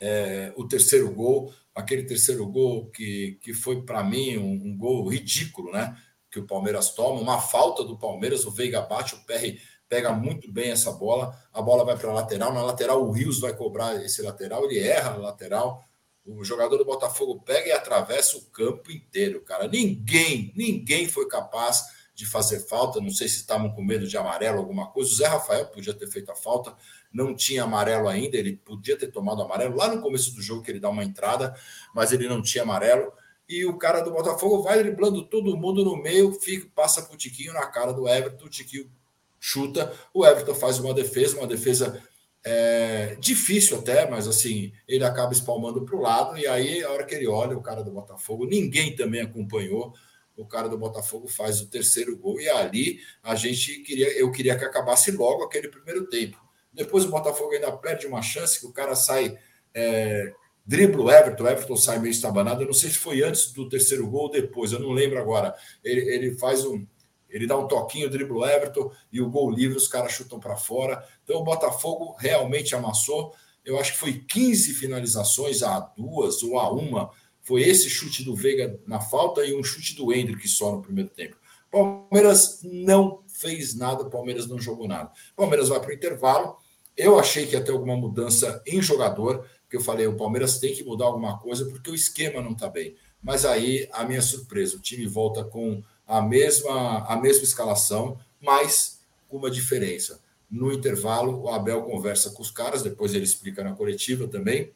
é, 0.00 0.52
o 0.54 0.68
terceiro 0.68 1.10
gol, 1.10 1.52
aquele 1.74 2.04
terceiro 2.04 2.46
gol 2.46 2.88
que, 2.90 3.40
que 3.42 3.52
foi 3.52 3.82
para 3.82 4.04
mim 4.04 4.36
um, 4.36 4.68
um, 4.68 4.78
gol 4.78 5.08
ridículo, 5.08 5.72
né? 5.72 5.96
que 6.30 6.38
o 6.38 6.46
Palmeiras 6.46 6.90
toma, 6.90 7.20
uma 7.20 7.40
falta 7.40 7.82
do 7.82 7.98
Palmeiras, 7.98 8.46
o 8.46 8.52
Veiga 8.52 8.80
bate, 8.80 9.16
o 9.16 9.24
PR 9.24 9.60
pega 9.88 10.12
muito 10.12 10.52
bem 10.52 10.70
essa 10.70 10.92
bola, 10.92 11.36
a 11.52 11.60
bola 11.60 11.84
vai 11.84 11.98
para 11.98 12.10
a 12.10 12.14
lateral, 12.14 12.52
na 12.52 12.62
lateral 12.62 13.02
o 13.02 13.10
Rios 13.10 13.40
vai 13.40 13.56
cobrar 13.56 13.96
esse 14.04 14.22
lateral, 14.22 14.64
ele 14.64 14.78
erra 14.78 15.10
na 15.10 15.16
lateral, 15.16 15.82
o 16.24 16.44
jogador 16.44 16.76
do 16.76 16.84
Botafogo 16.84 17.40
pega 17.40 17.68
e 17.68 17.72
atravessa 17.72 18.36
o 18.36 18.44
campo 18.50 18.92
inteiro, 18.92 19.40
cara. 19.40 19.66
Ninguém, 19.66 20.52
ninguém 20.54 21.08
foi 21.08 21.26
capaz 21.26 21.97
de 22.18 22.26
fazer 22.26 22.58
falta, 22.66 23.00
não 23.00 23.10
sei 23.10 23.28
se 23.28 23.36
estavam 23.36 23.70
com 23.70 23.80
medo 23.80 24.04
de 24.04 24.16
amarelo, 24.16 24.58
alguma 24.58 24.88
coisa. 24.88 25.08
O 25.08 25.14
Zé 25.14 25.28
Rafael 25.28 25.66
podia 25.66 25.94
ter 25.94 26.08
feito 26.08 26.32
a 26.32 26.34
falta, 26.34 26.74
não 27.12 27.32
tinha 27.32 27.62
amarelo 27.62 28.08
ainda, 28.08 28.36
ele 28.36 28.56
podia 28.56 28.98
ter 28.98 29.06
tomado 29.06 29.40
amarelo 29.40 29.76
lá 29.76 29.94
no 29.94 30.02
começo 30.02 30.34
do 30.34 30.42
jogo 30.42 30.60
que 30.60 30.72
ele 30.72 30.80
dá 30.80 30.90
uma 30.90 31.04
entrada, 31.04 31.54
mas 31.94 32.12
ele 32.12 32.28
não 32.28 32.42
tinha 32.42 32.64
amarelo. 32.64 33.12
E 33.48 33.64
o 33.64 33.78
cara 33.78 34.00
do 34.00 34.10
Botafogo 34.10 34.64
vai 34.64 34.82
driblando 34.82 35.28
todo 35.28 35.56
mundo 35.56 35.84
no 35.84 35.96
meio, 35.96 36.32
fica, 36.32 36.68
passa 36.74 37.08
o 37.08 37.16
Tiquinho 37.16 37.52
na 37.52 37.68
cara 37.68 37.92
do 37.92 38.08
Everton, 38.08 38.46
o 38.46 38.50
Tiquinho 38.50 38.90
chuta, 39.38 39.94
o 40.12 40.26
Everton 40.26 40.56
faz 40.56 40.80
uma 40.80 40.92
defesa, 40.92 41.38
uma 41.38 41.46
defesa 41.46 42.02
é, 42.44 43.14
difícil 43.20 43.78
até, 43.78 44.10
mas 44.10 44.26
assim, 44.26 44.72
ele 44.88 45.04
acaba 45.04 45.32
espalmando 45.32 45.84
para 45.84 45.94
o 45.94 46.00
lado, 46.00 46.36
e 46.36 46.48
aí, 46.48 46.82
a 46.82 46.90
hora 46.90 47.04
que 47.04 47.14
ele 47.14 47.28
olha, 47.28 47.56
o 47.56 47.62
cara 47.62 47.84
do 47.84 47.92
Botafogo, 47.92 48.44
ninguém 48.44 48.96
também 48.96 49.20
acompanhou, 49.20 49.94
o 50.38 50.46
cara 50.46 50.68
do 50.68 50.78
Botafogo 50.78 51.26
faz 51.28 51.60
o 51.60 51.66
terceiro 51.66 52.16
gol, 52.16 52.40
e 52.40 52.48
ali 52.48 53.00
a 53.22 53.34
gente 53.34 53.80
queria, 53.80 54.16
eu 54.16 54.30
queria 54.30 54.56
que 54.56 54.64
acabasse 54.64 55.10
logo 55.10 55.42
aquele 55.42 55.68
primeiro 55.68 56.06
tempo. 56.06 56.38
Depois 56.72 57.04
o 57.04 57.10
Botafogo 57.10 57.52
ainda 57.52 57.72
perde 57.72 58.06
uma 58.06 58.22
chance 58.22 58.60
que 58.60 58.66
o 58.66 58.72
cara 58.72 58.94
sai. 58.94 59.36
É, 59.74 60.32
dribla 60.64 61.04
o 61.04 61.10
Everton, 61.10 61.42
o 61.42 61.48
Everton 61.48 61.76
sai 61.76 61.98
meio 61.98 62.12
estabanado. 62.12 62.62
Eu 62.62 62.66
não 62.66 62.74
sei 62.74 62.90
se 62.90 62.98
foi 62.98 63.22
antes 63.22 63.52
do 63.52 63.68
terceiro 63.68 64.06
gol 64.08 64.24
ou 64.24 64.30
depois, 64.30 64.70
eu 64.70 64.78
não 64.78 64.92
lembro 64.92 65.18
agora. 65.18 65.54
Ele, 65.82 66.00
ele 66.14 66.38
faz 66.38 66.64
um. 66.64 66.86
Ele 67.28 67.46
dá 67.46 67.58
um 67.58 67.66
toquinho, 67.66 68.08
dribla 68.08 68.38
o 68.38 68.46
Everton 68.46 68.92
e 69.12 69.20
o 69.20 69.28
gol 69.28 69.50
livre, 69.50 69.76
os 69.76 69.88
caras 69.88 70.12
chutam 70.12 70.38
para 70.38 70.56
fora. 70.56 71.04
Então 71.24 71.40
o 71.40 71.44
Botafogo 71.44 72.16
realmente 72.18 72.74
amassou. 72.74 73.34
Eu 73.64 73.78
acho 73.78 73.92
que 73.92 73.98
foi 73.98 74.24
15 74.26 74.74
finalizações 74.74 75.62
a 75.62 75.80
duas 75.80 76.42
ou 76.42 76.58
a 76.58 76.72
uma. 76.72 77.10
Foi 77.48 77.62
esse 77.62 77.88
chute 77.88 78.22
do 78.22 78.36
Veiga 78.36 78.78
na 78.86 79.00
falta 79.00 79.42
e 79.42 79.54
um 79.54 79.64
chute 79.64 79.96
do 79.96 80.12
Hendrick 80.12 80.46
só 80.46 80.70
no 80.70 80.82
primeiro 80.82 81.08
tempo. 81.08 81.34
Palmeiras 81.70 82.60
não 82.62 83.22
fez 83.26 83.74
nada, 83.74 84.04
Palmeiras 84.04 84.46
não 84.46 84.60
jogou 84.60 84.86
nada. 84.86 85.10
Palmeiras 85.34 85.70
vai 85.70 85.80
para 85.80 85.88
o 85.88 85.94
intervalo. 85.94 86.58
Eu 86.94 87.18
achei 87.18 87.46
que 87.46 87.54
ia 87.54 87.64
ter 87.64 87.72
alguma 87.72 87.96
mudança 87.96 88.62
em 88.66 88.82
jogador 88.82 89.46
porque 89.62 89.78
eu 89.78 89.80
falei, 89.80 90.06
o 90.06 90.16
Palmeiras 90.16 90.58
tem 90.58 90.74
que 90.74 90.84
mudar 90.84 91.06
alguma 91.06 91.38
coisa 91.38 91.64
porque 91.64 91.90
o 91.90 91.94
esquema 91.94 92.42
não 92.42 92.52
está 92.52 92.68
bem. 92.68 92.96
Mas 93.22 93.46
aí, 93.46 93.88
a 93.92 94.04
minha 94.04 94.20
surpresa, 94.20 94.76
o 94.76 94.80
time 94.80 95.06
volta 95.06 95.42
com 95.42 95.82
a 96.06 96.20
mesma, 96.20 97.06
a 97.06 97.16
mesma 97.16 97.44
escalação, 97.44 98.18
mas 98.42 99.00
com 99.26 99.38
uma 99.38 99.50
diferença. 99.50 100.20
No 100.50 100.70
intervalo, 100.70 101.42
o 101.42 101.48
Abel 101.48 101.82
conversa 101.82 102.30
com 102.30 102.42
os 102.42 102.50
caras, 102.50 102.82
depois 102.82 103.14
ele 103.14 103.24
explica 103.24 103.64
na 103.64 103.74
coletiva 103.74 104.28
também. 104.28 104.72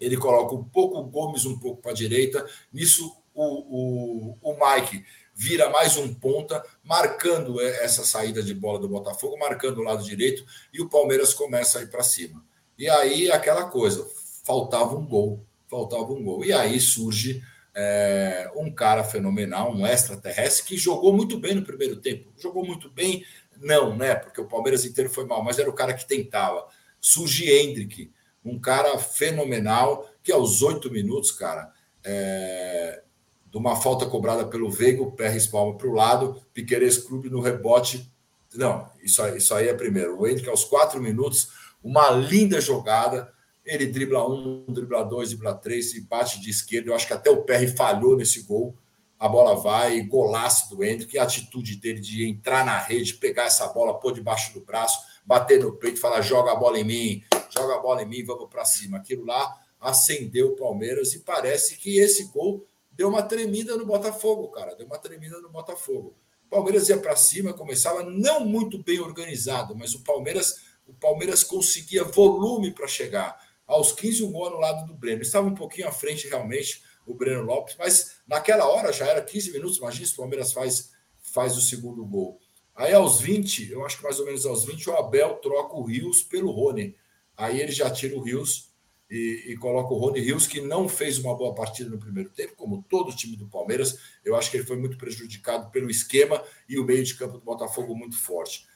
Ele 0.00 0.16
coloca 0.16 0.54
um 0.54 0.64
pouco 0.64 0.98
o 0.98 1.04
Gomes 1.04 1.44
um 1.44 1.58
pouco 1.58 1.80
para 1.80 1.92
a 1.92 1.94
direita. 1.94 2.46
Nisso, 2.72 3.16
o, 3.34 4.32
o, 4.32 4.38
o 4.42 4.52
Mike 4.54 5.04
vira 5.34 5.68
mais 5.68 5.96
um 5.96 6.14
ponta, 6.14 6.64
marcando 6.82 7.60
essa 7.60 8.04
saída 8.04 8.42
de 8.42 8.54
bola 8.54 8.78
do 8.78 8.88
Botafogo, 8.88 9.38
marcando 9.38 9.78
o 9.78 9.82
lado 9.82 10.04
direito, 10.04 10.44
e 10.72 10.80
o 10.80 10.88
Palmeiras 10.88 11.34
começa 11.34 11.78
a 11.78 11.82
ir 11.82 11.90
para 11.90 12.02
cima. 12.02 12.44
E 12.78 12.88
aí 12.88 13.30
aquela 13.30 13.68
coisa, 13.68 14.06
faltava 14.44 14.96
um 14.96 15.06
gol, 15.06 15.44
faltava 15.68 16.12
um 16.12 16.22
gol. 16.22 16.44
E 16.44 16.52
aí 16.52 16.78
surge 16.78 17.42
é, 17.74 18.50
um 18.54 18.70
cara 18.70 19.02
fenomenal, 19.02 19.74
um 19.74 19.86
extraterrestre, 19.86 20.64
que 20.64 20.76
jogou 20.76 21.12
muito 21.12 21.38
bem 21.38 21.54
no 21.54 21.64
primeiro 21.64 21.96
tempo. 21.96 22.32
Jogou 22.38 22.64
muito 22.64 22.88
bem, 22.90 23.24
não, 23.60 23.96
né? 23.96 24.14
Porque 24.14 24.40
o 24.40 24.46
Palmeiras 24.48 24.84
inteiro 24.84 25.10
foi 25.10 25.24
mal, 25.24 25.42
mas 25.42 25.58
era 25.58 25.68
o 25.68 25.74
cara 25.74 25.94
que 25.94 26.06
tentava. 26.06 26.66
Surge 27.00 27.50
Hendrick, 27.50 28.12
um 28.44 28.58
cara 28.58 28.98
fenomenal, 28.98 30.08
que 30.22 30.30
aos 30.30 30.62
oito 30.62 30.90
minutos, 30.90 31.32
cara, 31.32 31.72
é, 32.04 33.02
de 33.50 33.56
uma 33.56 33.76
falta 33.76 34.06
cobrada 34.06 34.44
pelo 34.44 34.70
Veiga, 34.70 35.02
o 35.02 35.12
pé 35.12 35.28
respalma 35.28 35.76
para 35.76 35.88
o 35.88 35.92
lado, 35.92 36.42
Piqueires 36.52 36.98
Clube 36.98 37.30
no 37.30 37.40
rebote. 37.40 38.10
Não, 38.54 38.88
isso 39.02 39.22
aí, 39.22 39.38
isso 39.38 39.54
aí 39.54 39.68
é 39.68 39.74
primeiro. 39.74 40.20
O 40.20 40.26
Hendrick, 40.26 40.48
aos 40.48 40.64
quatro 40.64 41.00
minutos 41.00 41.48
uma 41.84 42.10
linda 42.10 42.60
jogada. 42.60 43.32
Ele 43.64 43.86
dribla 43.86 44.28
um, 44.28 44.64
dribla 44.68 45.04
dois, 45.04 45.28
dribla 45.30 45.54
três 45.54 45.94
e 45.94 46.00
bate 46.00 46.40
de 46.40 46.50
esquerda. 46.50 46.90
Eu 46.90 46.94
acho 46.94 47.06
que 47.06 47.12
até 47.12 47.30
o 47.30 47.42
Perry 47.42 47.68
falhou 47.68 48.16
nesse 48.16 48.42
gol. 48.42 48.74
A 49.18 49.28
bola 49.28 49.54
vai, 49.54 50.00
golaço 50.02 50.74
do 50.74 50.82
Hendrick, 50.82 51.16
a 51.18 51.22
atitude 51.22 51.76
dele 51.76 52.00
de 52.00 52.28
entrar 52.28 52.64
na 52.64 52.78
rede, 52.78 53.14
pegar 53.14 53.44
essa 53.44 53.66
bola, 53.68 53.98
pôr 53.98 54.12
debaixo 54.12 54.52
do 54.52 54.60
braço, 54.60 54.98
bater 55.24 55.60
no 55.60 55.72
peito, 55.72 56.00
falar: 56.00 56.20
joga 56.20 56.52
a 56.52 56.56
bola 56.56 56.78
em 56.78 56.84
mim, 56.84 57.22
joga 57.56 57.76
a 57.76 57.78
bola 57.78 58.02
em 58.02 58.06
mim, 58.06 58.24
vamos 58.24 58.48
para 58.48 58.64
cima. 58.64 58.98
Aquilo 58.98 59.24
lá 59.24 59.60
acendeu 59.80 60.48
o 60.48 60.56
Palmeiras 60.56 61.14
e 61.14 61.20
parece 61.20 61.76
que 61.76 61.98
esse 61.98 62.24
gol 62.24 62.66
deu 62.90 63.08
uma 63.08 63.22
tremida 63.22 63.76
no 63.76 63.86
Botafogo, 63.86 64.48
cara. 64.48 64.74
Deu 64.74 64.86
uma 64.86 64.98
tremida 64.98 65.40
no 65.40 65.48
Botafogo. 65.48 66.14
O 66.46 66.50
Palmeiras 66.50 66.88
ia 66.88 66.98
para 66.98 67.16
cima, 67.16 67.52
começava 67.52 68.02
não 68.02 68.40
muito 68.44 68.82
bem 68.82 69.00
organizado, 69.00 69.74
mas 69.74 69.94
o 69.94 70.02
Palmeiras 70.02 70.74
o 70.86 70.92
Palmeiras 70.92 71.42
conseguia 71.42 72.04
volume 72.04 72.70
para 72.70 72.86
chegar. 72.86 73.38
Aos 73.66 73.92
15, 73.92 74.24
um 74.24 74.32
gol 74.32 74.50
no 74.50 74.58
lado 74.58 74.86
do 74.86 74.94
Breno. 74.94 75.22
Estava 75.22 75.46
um 75.46 75.54
pouquinho 75.54 75.88
à 75.88 75.92
frente, 75.92 76.28
realmente, 76.28 76.82
o 77.06 77.14
Breno 77.14 77.42
Lopes, 77.42 77.76
mas 77.78 78.16
naquela 78.26 78.66
hora 78.66 78.92
já 78.92 79.06
era 79.06 79.22
15 79.22 79.52
minutos. 79.52 79.78
Imagina 79.78 80.06
se 80.06 80.12
o 80.12 80.16
Palmeiras 80.16 80.52
faz, 80.52 80.90
faz 81.32 81.56
o 81.56 81.62
segundo 81.62 82.04
gol. 82.04 82.38
Aí, 82.74 82.92
aos 82.92 83.20
20, 83.20 83.70
eu 83.70 83.84
acho 83.86 83.98
que 83.98 84.02
mais 84.02 84.18
ou 84.18 84.26
menos 84.26 84.44
aos 84.44 84.64
20, 84.64 84.90
o 84.90 84.96
Abel 84.96 85.36
troca 85.36 85.74
o 85.74 85.84
Rios 85.84 86.22
pelo 86.22 86.50
Rony. 86.50 86.94
Aí 87.36 87.60
ele 87.60 87.72
já 87.72 87.90
tira 87.90 88.16
o 88.16 88.22
Rios 88.22 88.72
e, 89.10 89.52
e, 89.52 89.56
coloca 89.56 89.92
o 89.92 89.98
Rony 89.98 90.20
Rios, 90.20 90.46
que 90.46 90.60
não 90.60 90.88
fez 90.88 91.18
uma 91.18 91.36
boa 91.36 91.54
partida 91.54 91.90
no 91.90 91.98
primeiro 91.98 92.30
tempo, 92.30 92.54
como 92.56 92.84
todo 92.88 93.10
o 93.10 93.16
time 93.16 93.36
do 93.36 93.46
Palmeiras. 93.46 93.98
Eu 94.24 94.34
acho 94.34 94.50
que 94.50 94.56
ele 94.56 94.66
foi 94.66 94.76
muito 94.76 94.96
prejudicado 94.96 95.70
pelo 95.70 95.90
esquema 95.90 96.42
e 96.68 96.78
o 96.78 96.84
meio 96.84 97.04
de 97.04 97.14
campo 97.14 97.38
do 97.38 97.44
Botafogo 97.44 97.94
muito 97.94 98.18
forte. 98.18 98.66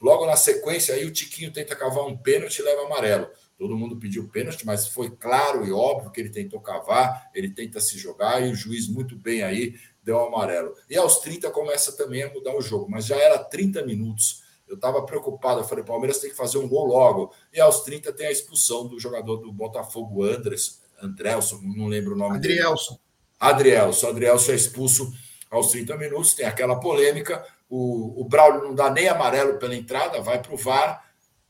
Logo 0.00 0.26
na 0.26 0.36
sequência, 0.36 0.94
aí 0.94 1.04
o 1.04 1.12
Tiquinho 1.12 1.52
tenta 1.52 1.76
cavar 1.76 2.04
um 2.06 2.16
pênalti 2.16 2.58
e 2.58 2.62
leva 2.62 2.86
amarelo. 2.86 3.28
Todo 3.56 3.76
mundo 3.76 3.96
pediu 3.96 4.28
pênalti, 4.28 4.66
mas 4.66 4.88
foi 4.88 5.10
claro 5.10 5.64
e 5.64 5.70
óbvio 5.70 6.10
que 6.10 6.20
ele 6.20 6.30
tentou 6.30 6.60
cavar, 6.60 7.30
ele 7.32 7.50
tenta 7.50 7.80
se 7.80 7.96
jogar 7.96 8.44
e 8.44 8.50
o 8.50 8.54
juiz 8.54 8.88
muito 8.88 9.14
bem 9.14 9.42
aí 9.42 9.78
deu 10.02 10.18
amarelo. 10.18 10.74
E 10.90 10.96
aos 10.96 11.18
30 11.18 11.50
começa 11.50 11.96
também 11.96 12.24
a 12.24 12.32
mudar 12.32 12.56
o 12.56 12.60
jogo, 12.60 12.90
mas 12.90 13.06
já 13.06 13.16
era 13.16 13.38
30 13.38 13.86
minutos. 13.86 14.42
Eu 14.72 14.76
estava 14.76 15.02
preocupado, 15.02 15.60
eu 15.60 15.64
falei, 15.64 15.84
Palmeiras 15.84 16.18
tem 16.18 16.30
que 16.30 16.36
fazer 16.36 16.56
um 16.56 16.66
gol 16.66 16.86
logo. 16.86 17.30
E 17.52 17.60
aos 17.60 17.82
30 17.82 18.10
tem 18.14 18.26
a 18.26 18.32
expulsão 18.32 18.86
do 18.86 18.98
jogador 18.98 19.36
do 19.36 19.52
Botafogo, 19.52 20.24
Andres, 20.24 20.80
Andrelson, 21.00 21.60
não 21.62 21.88
lembro 21.88 22.14
o 22.14 22.16
nome 22.18 22.36
Adrielson. 22.36 22.94
dele. 22.94 23.00
Adrielson. 23.38 24.08
Adrielson 24.08 24.52
é 24.52 24.54
expulso 24.54 25.12
aos 25.50 25.70
30 25.72 25.94
minutos, 25.98 26.32
tem 26.32 26.46
aquela 26.46 26.80
polêmica, 26.80 27.44
o, 27.68 28.22
o 28.22 28.24
Braulio 28.24 28.62
não 28.62 28.74
dá 28.74 28.90
nem 28.90 29.08
amarelo 29.08 29.58
pela 29.58 29.76
entrada, 29.76 30.22
vai 30.22 30.40
para 30.40 30.54
o 30.54 30.56
VAR, 30.56 31.04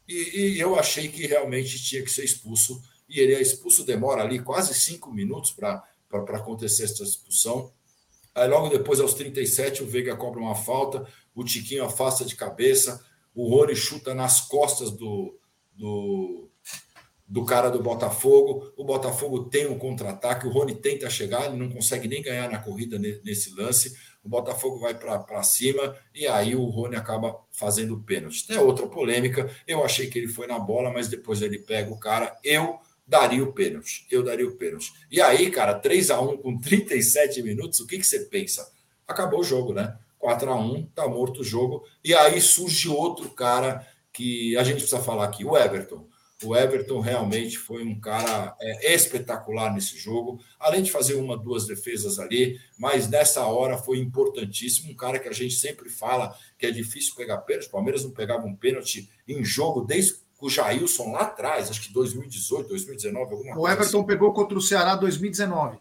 E, 0.08 0.56
e, 0.56 0.60
eu 0.60 0.76
achei 0.76 1.06
que 1.06 1.24
realmente 1.24 1.80
tinha 1.80 2.02
que 2.02 2.10
ser 2.10 2.24
expulso. 2.24 2.82
E 3.08 3.20
ele 3.20 3.34
é 3.34 3.40
expulso, 3.40 3.86
demora 3.86 4.22
ali 4.22 4.40
quase 4.40 4.74
cinco 4.74 5.12
minutos 5.12 5.52
para 5.52 5.84
acontecer 6.10 6.84
essa 6.84 7.04
expulsão. 7.04 7.72
Aí 8.34 8.48
logo 8.48 8.68
depois, 8.68 8.98
aos 8.98 9.14
37, 9.14 9.84
o 9.84 9.86
Veiga 9.86 10.16
cobra 10.16 10.40
uma 10.40 10.56
falta, 10.56 11.06
o 11.34 11.44
Tiquinho 11.44 11.84
afasta 11.84 12.24
de 12.24 12.34
cabeça, 12.34 13.00
o 13.34 13.48
Rony 13.48 13.74
chuta 13.74 14.14
nas 14.14 14.40
costas 14.40 14.90
do, 14.90 15.38
do, 15.72 16.50
do 17.26 17.44
cara 17.44 17.70
do 17.70 17.82
Botafogo. 17.82 18.72
O 18.76 18.84
Botafogo 18.84 19.44
tem 19.44 19.66
um 19.66 19.78
contra-ataque, 19.78 20.46
o 20.46 20.50
Rony 20.50 20.74
tenta 20.74 21.08
chegar, 21.08 21.46
ele 21.46 21.56
não 21.56 21.70
consegue 21.70 22.06
nem 22.08 22.22
ganhar 22.22 22.50
na 22.50 22.58
corrida 22.58 22.98
nesse 22.98 23.54
lance. 23.54 23.96
O 24.22 24.28
Botafogo 24.28 24.78
vai 24.78 24.94
para 24.94 25.42
cima 25.42 25.96
e 26.14 26.28
aí 26.28 26.54
o 26.54 26.64
Rony 26.66 26.94
acaba 26.94 27.36
fazendo 27.50 27.94
o 27.94 28.02
pênalti. 28.02 28.46
Tem 28.46 28.58
outra 28.58 28.86
polêmica. 28.86 29.50
Eu 29.66 29.84
achei 29.84 30.08
que 30.08 30.18
ele 30.18 30.28
foi 30.28 30.46
na 30.46 30.58
bola, 30.58 30.92
mas 30.92 31.08
depois 31.08 31.42
ele 31.42 31.58
pega 31.58 31.92
o 31.92 31.98
cara. 31.98 32.36
Eu 32.44 32.78
daria 33.06 33.42
o 33.42 33.52
pênalti. 33.52 34.06
Eu 34.10 34.22
daria 34.22 34.46
o 34.46 34.56
pênalti. 34.56 34.92
E 35.10 35.20
aí, 35.20 35.50
cara, 35.50 35.74
3 35.74 36.10
a 36.10 36.20
1 36.20 36.36
com 36.36 36.58
37 36.58 37.42
minutos, 37.42 37.80
o 37.80 37.86
que, 37.86 37.98
que 37.98 38.06
você 38.06 38.20
pensa? 38.20 38.70
Acabou 39.08 39.40
o 39.40 39.44
jogo, 39.44 39.72
né? 39.72 39.96
4 40.22 40.52
a 40.52 40.54
1 40.54 40.86
tá 40.94 41.08
morto 41.08 41.40
o 41.40 41.44
jogo. 41.44 41.82
E 42.04 42.14
aí 42.14 42.40
surge 42.40 42.88
outro 42.88 43.28
cara 43.30 43.84
que 44.12 44.56
a 44.56 44.62
gente 44.62 44.76
precisa 44.76 45.02
falar 45.02 45.24
aqui, 45.24 45.44
o 45.44 45.58
Everton. 45.58 46.06
O 46.44 46.56
Everton 46.56 47.00
realmente 47.00 47.58
foi 47.58 47.84
um 47.84 47.98
cara 48.00 48.56
é, 48.60 48.94
espetacular 48.94 49.74
nesse 49.74 49.96
jogo, 49.98 50.40
além 50.60 50.82
de 50.82 50.92
fazer 50.92 51.14
uma, 51.14 51.36
duas 51.36 51.66
defesas 51.66 52.18
ali, 52.20 52.58
mas 52.78 53.08
nessa 53.08 53.44
hora 53.46 53.76
foi 53.76 53.98
importantíssimo. 53.98 54.92
Um 54.92 54.96
cara 54.96 55.18
que 55.18 55.28
a 55.28 55.32
gente 55.32 55.54
sempre 55.54 55.88
fala 55.88 56.36
que 56.56 56.66
é 56.66 56.70
difícil 56.70 57.14
pegar 57.16 57.38
pênalti. 57.38 57.66
O 57.66 57.72
Palmeiras 57.72 58.04
não 58.04 58.12
pegava 58.12 58.46
um 58.46 58.54
pênalti 58.54 59.10
em 59.26 59.44
jogo 59.44 59.80
desde 59.82 60.22
o 60.40 60.48
Jailson 60.48 61.12
lá 61.12 61.22
atrás, 61.22 61.70
acho 61.70 61.80
que 61.80 61.92
2018, 61.92 62.68
2019, 62.68 63.32
alguma 63.32 63.52
o 63.52 63.54
coisa. 63.54 63.60
O 63.60 63.68
Everton 63.68 63.98
assim. 63.98 64.06
pegou 64.06 64.32
contra 64.32 64.58
o 64.58 64.60
Ceará 64.60 64.96
2019. 64.96 65.78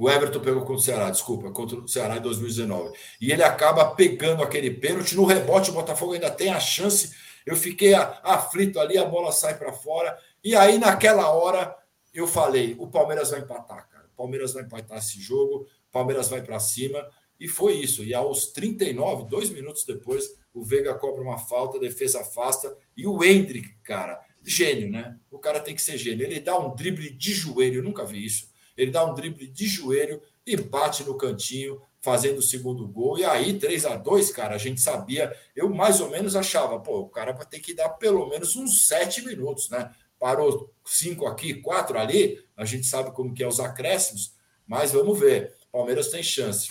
O 0.00 0.08
Everton 0.08 0.40
pegou 0.40 0.62
contra 0.62 0.74
o 0.74 0.80
Ceará, 0.80 1.10
desculpa, 1.10 1.50
contra 1.50 1.78
o 1.78 1.86
Ceará 1.86 2.16
em 2.16 2.22
2019. 2.22 2.96
E 3.20 3.30
ele 3.30 3.42
acaba 3.42 3.84
pegando 3.94 4.42
aquele 4.42 4.70
pênalti. 4.70 5.14
No 5.14 5.26
rebote, 5.26 5.70
o 5.70 5.74
Botafogo 5.74 6.14
ainda 6.14 6.30
tem 6.30 6.50
a 6.50 6.58
chance 6.58 7.10
eu 7.44 7.56
fiquei 7.56 7.94
aflito 7.94 8.78
ali, 8.78 8.98
a 8.98 9.04
bola 9.04 9.32
sai 9.32 9.58
para 9.58 9.72
fora. 9.72 10.16
E 10.42 10.54
aí, 10.54 10.78
naquela 10.78 11.30
hora, 11.30 11.76
eu 12.12 12.26
falei: 12.26 12.76
o 12.78 12.86
Palmeiras 12.86 13.30
vai 13.30 13.40
empatar, 13.40 13.88
cara. 13.88 14.06
O 14.12 14.16
Palmeiras 14.16 14.52
vai 14.52 14.62
empatar 14.62 14.98
esse 14.98 15.20
jogo, 15.20 15.66
o 15.88 15.92
Palmeiras 15.92 16.28
vai 16.28 16.42
para 16.42 16.60
cima. 16.60 17.04
E 17.38 17.48
foi 17.48 17.74
isso. 17.74 18.04
E 18.04 18.12
aos 18.12 18.48
39, 18.48 19.28
dois 19.28 19.48
minutos 19.48 19.84
depois, 19.84 20.38
o 20.52 20.62
Veiga 20.62 20.94
cobra 20.94 21.22
uma 21.22 21.38
falta, 21.38 21.78
a 21.78 21.80
defesa 21.80 22.20
afasta. 22.20 22.76
E 22.94 23.06
o 23.06 23.24
Hendrick, 23.24 23.68
cara, 23.82 24.20
gênio, 24.44 24.90
né? 24.90 25.18
O 25.30 25.38
cara 25.38 25.58
tem 25.58 25.74
que 25.74 25.80
ser 25.80 25.96
gênio. 25.96 26.26
Ele 26.26 26.38
dá 26.38 26.58
um 26.58 26.74
drible 26.74 27.10
de 27.10 27.32
joelho, 27.32 27.76
eu 27.76 27.82
nunca 27.82 28.04
vi 28.04 28.24
isso. 28.26 28.49
Ele 28.80 28.90
dá 28.90 29.04
um 29.04 29.14
drible 29.14 29.46
de 29.46 29.66
joelho 29.66 30.22
e 30.46 30.56
bate 30.56 31.04
no 31.04 31.16
cantinho 31.16 31.80
fazendo 32.00 32.38
o 32.38 32.42
segundo 32.42 32.88
gol. 32.88 33.18
E 33.18 33.24
aí, 33.24 33.58
3 33.58 33.84
a 33.86 33.96
2 33.96 34.32
cara, 34.32 34.54
a 34.54 34.58
gente 34.58 34.80
sabia, 34.80 35.36
eu 35.54 35.68
mais 35.68 36.00
ou 36.00 36.08
menos 36.08 36.34
achava, 36.34 36.80
pô, 36.80 37.00
o 37.00 37.08
cara 37.08 37.32
vai 37.32 37.44
ter 37.44 37.60
que 37.60 37.74
dar 37.74 37.90
pelo 37.90 38.26
menos 38.28 38.56
uns 38.56 38.86
7 38.86 39.24
minutos, 39.26 39.68
né? 39.68 39.94
Parou 40.18 40.72
5 40.84 41.26
aqui, 41.26 41.54
4 41.54 41.98
ali, 41.98 42.42
a 42.56 42.64
gente 42.64 42.86
sabe 42.86 43.10
como 43.12 43.34
que 43.34 43.42
é 43.42 43.46
os 43.46 43.60
acréscimos, 43.60 44.34
mas 44.66 44.92
vamos 44.92 45.18
ver. 45.18 45.54
Palmeiras 45.70 46.08
tem 46.08 46.22
chance. 46.22 46.70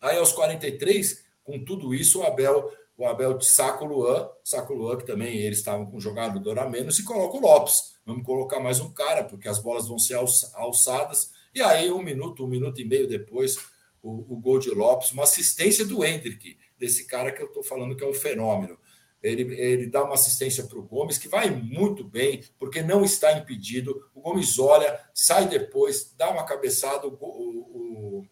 Aí 0.00 0.16
aos 0.18 0.32
43, 0.32 1.24
com 1.42 1.64
tudo 1.64 1.94
isso, 1.94 2.20
o 2.20 2.22
Abel, 2.24 2.70
o 2.96 3.06
Abel 3.06 3.40
saca 3.40 3.84
o 3.84 3.86
Luan, 3.86 4.28
saca 4.44 4.72
o 4.72 4.76
Luan, 4.76 4.96
que 4.98 5.06
também 5.06 5.36
eles 5.38 5.58
estavam 5.58 5.86
com 5.86 5.98
jogador 5.98 6.58
a 6.58 6.68
menos, 6.68 6.98
e 6.98 7.04
coloca 7.04 7.36
o 7.36 7.40
Lopes. 7.40 7.94
Vamos 8.04 8.24
colocar 8.24 8.60
mais 8.60 8.80
um 8.80 8.92
cara, 8.92 9.24
porque 9.24 9.48
as 9.48 9.58
bolas 9.58 9.88
vão 9.88 9.98
ser 9.98 10.18
alçadas. 10.54 11.37
E 11.54 11.62
aí, 11.62 11.90
um 11.90 12.02
minuto, 12.02 12.44
um 12.44 12.48
minuto 12.48 12.80
e 12.80 12.84
meio 12.84 13.08
depois, 13.08 13.58
o, 14.02 14.34
o 14.34 14.36
gol 14.40 14.58
de 14.58 14.70
Lopes, 14.70 15.12
uma 15.12 15.24
assistência 15.24 15.84
do 15.84 16.04
Hendrick, 16.04 16.58
desse 16.78 17.06
cara 17.06 17.32
que 17.32 17.42
eu 17.42 17.46
estou 17.46 17.62
falando 17.62 17.96
que 17.96 18.04
é 18.04 18.08
um 18.08 18.14
fenômeno. 18.14 18.78
Ele, 19.22 19.42
ele 19.60 19.86
dá 19.86 20.04
uma 20.04 20.14
assistência 20.14 20.64
para 20.64 20.78
o 20.78 20.82
Gomes, 20.82 21.18
que 21.18 21.28
vai 21.28 21.50
muito 21.50 22.04
bem, 22.04 22.44
porque 22.58 22.82
não 22.82 23.04
está 23.04 23.32
impedido. 23.32 24.00
O 24.14 24.20
Gomes 24.20 24.58
olha, 24.58 25.00
sai 25.12 25.48
depois, 25.48 26.14
dá 26.16 26.30
uma 26.30 26.44
cabeçada, 26.44 27.08
o, 27.08 27.14
o, 27.14 28.26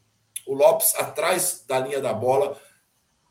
o 0.47 0.55
Lopes 0.55 0.95
atrás 0.95 1.65
da 1.67 1.81
linha 1.81 2.01
da 2.01 2.13
bola, 2.13 2.61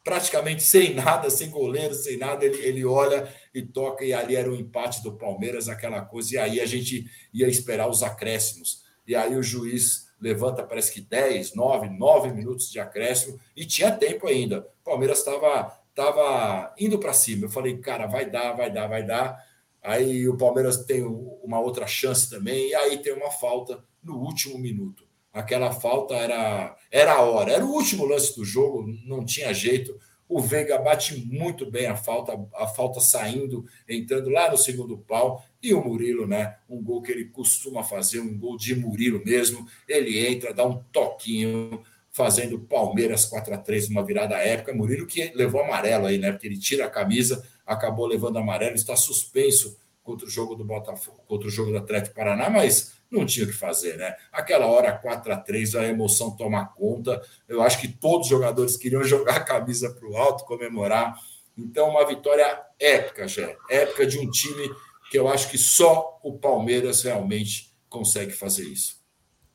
praticamente 0.03 0.61
sem 0.61 0.93
nada, 0.93 1.29
sem 1.29 1.49
goleiro, 1.49 1.95
sem 1.95 2.17
nada, 2.17 2.45
ele, 2.45 2.61
ele 2.61 2.85
olha 2.85 3.33
e 3.53 3.61
toca, 3.61 4.03
e 4.03 4.13
ali 4.13 4.35
era 4.35 4.51
o 4.51 4.55
empate 4.55 5.01
do 5.01 5.17
Palmeiras, 5.17 5.69
aquela 5.69 6.01
coisa, 6.01 6.35
e 6.35 6.37
aí 6.37 6.59
a 6.59 6.65
gente 6.65 7.09
ia 7.33 7.47
esperar 7.47 7.89
os 7.89 8.03
acréscimos. 8.03 8.84
E 9.07 9.15
aí 9.15 9.35
o 9.35 9.43
juiz 9.43 10.07
levanta 10.19 10.63
parece 10.63 10.91
que 10.91 11.01
10, 11.01 11.53
9, 11.55 11.89
9 11.89 12.31
minutos 12.31 12.71
de 12.71 12.79
acréscimo 12.79 13.39
e 13.55 13.65
tinha 13.65 13.91
tempo 13.91 14.27
ainda. 14.27 14.67
O 14.81 14.83
Palmeiras 14.83 15.19
estava 15.19 15.77
tava 15.95 16.73
indo 16.77 16.99
para 16.99 17.13
cima. 17.13 17.45
Eu 17.45 17.49
falei, 17.49 17.77
cara, 17.77 18.05
vai 18.05 18.29
dar, 18.29 18.51
vai 18.51 18.69
dar, 18.69 18.87
vai 18.87 19.03
dar. 19.03 19.41
Aí 19.81 20.27
o 20.27 20.37
Palmeiras 20.37 20.83
tem 20.83 21.03
uma 21.03 21.59
outra 21.59 21.87
chance 21.87 22.29
também, 22.29 22.69
e 22.69 22.75
aí 22.75 22.97
tem 22.97 23.13
uma 23.13 23.31
falta 23.31 23.83
no 24.03 24.17
último 24.17 24.57
minuto. 24.57 25.05
Aquela 25.31 25.71
falta 25.71 26.15
era, 26.15 26.75
era 26.91 27.13
a 27.13 27.21
hora, 27.21 27.51
era 27.51 27.65
o 27.65 27.71
último 27.71 28.05
lance 28.05 28.35
do 28.35 28.43
jogo, 28.43 28.85
não 29.05 29.23
tinha 29.23 29.53
jeito. 29.53 29.97
O 30.27 30.41
Veiga 30.41 30.77
bate 30.79 31.15
muito 31.25 31.69
bem 31.69 31.85
a 31.85 31.95
falta, 31.95 32.33
a 32.55 32.67
falta 32.67 32.99
saindo, 32.99 33.65
entrando 33.87 34.29
lá 34.29 34.49
no 34.49 34.57
segundo 34.57 34.97
pau. 34.97 35.45
E 35.61 35.73
o 35.73 35.83
Murilo, 35.83 36.25
né? 36.27 36.57
Um 36.69 36.81
gol 36.81 37.01
que 37.01 37.11
ele 37.11 37.25
costuma 37.25 37.83
fazer, 37.83 38.19
um 38.19 38.37
gol 38.37 38.57
de 38.57 38.75
Murilo 38.75 39.23
mesmo. 39.23 39.67
Ele 39.87 40.27
entra, 40.27 40.53
dá 40.53 40.65
um 40.65 40.81
toquinho, 40.91 41.83
fazendo 42.11 42.59
Palmeiras 42.59 43.25
4 43.25 43.53
a 43.53 43.57
3 43.57 43.89
numa 43.89 44.03
virada 44.03 44.37
épica. 44.37 44.73
Murilo 44.73 45.05
que 45.05 45.31
levou 45.35 45.61
amarelo 45.61 46.07
aí, 46.07 46.17
né? 46.17 46.31
Porque 46.31 46.47
ele 46.47 46.57
tira 46.57 46.85
a 46.85 46.89
camisa, 46.89 47.45
acabou 47.65 48.05
levando 48.07 48.37
amarelo, 48.37 48.75
está 48.75 48.95
suspenso 48.95 49.77
contra 50.05 50.27
o 50.27 50.29
jogo 50.29 50.55
do 50.55 50.63
Botafogo, 50.63 51.23
contra 51.27 51.47
o 51.47 51.51
jogo 51.51 51.71
do 51.71 51.79
Atlético 51.79 52.15
Paraná, 52.15 52.47
mas 52.47 52.93
não 53.09 53.25
tinha 53.25 53.43
o 53.43 53.49
que 53.49 53.55
fazer, 53.55 53.97
né? 53.97 54.15
Aquela 54.31 54.67
hora 54.67 54.95
4 54.95 55.33
a 55.33 55.37
3 55.37 55.75
a 55.75 55.83
emoção 55.83 56.29
toma 56.29 56.63
conta. 56.63 57.21
Eu 57.47 57.63
acho 57.63 57.81
que 57.81 57.87
todos 57.87 58.27
os 58.27 58.29
jogadores 58.29 58.77
queriam 58.77 59.01
jogar 59.03 59.37
a 59.37 59.43
camisa 59.43 59.89
para 59.89 60.07
o 60.07 60.15
alto, 60.15 60.45
comemorar. 60.45 61.15
Então, 61.57 61.89
uma 61.89 62.05
vitória 62.05 62.61
épica, 62.79 63.27
já. 63.27 63.55
Épica 63.67 64.05
de 64.05 64.19
um 64.19 64.29
time 64.29 64.69
que 65.09 65.17
eu 65.17 65.27
acho 65.27 65.49
que 65.49 65.57
só 65.57 66.19
o 66.21 66.37
Palmeiras 66.37 67.01
realmente 67.01 67.73
consegue 67.89 68.31
fazer 68.31 68.63
isso. 68.63 69.03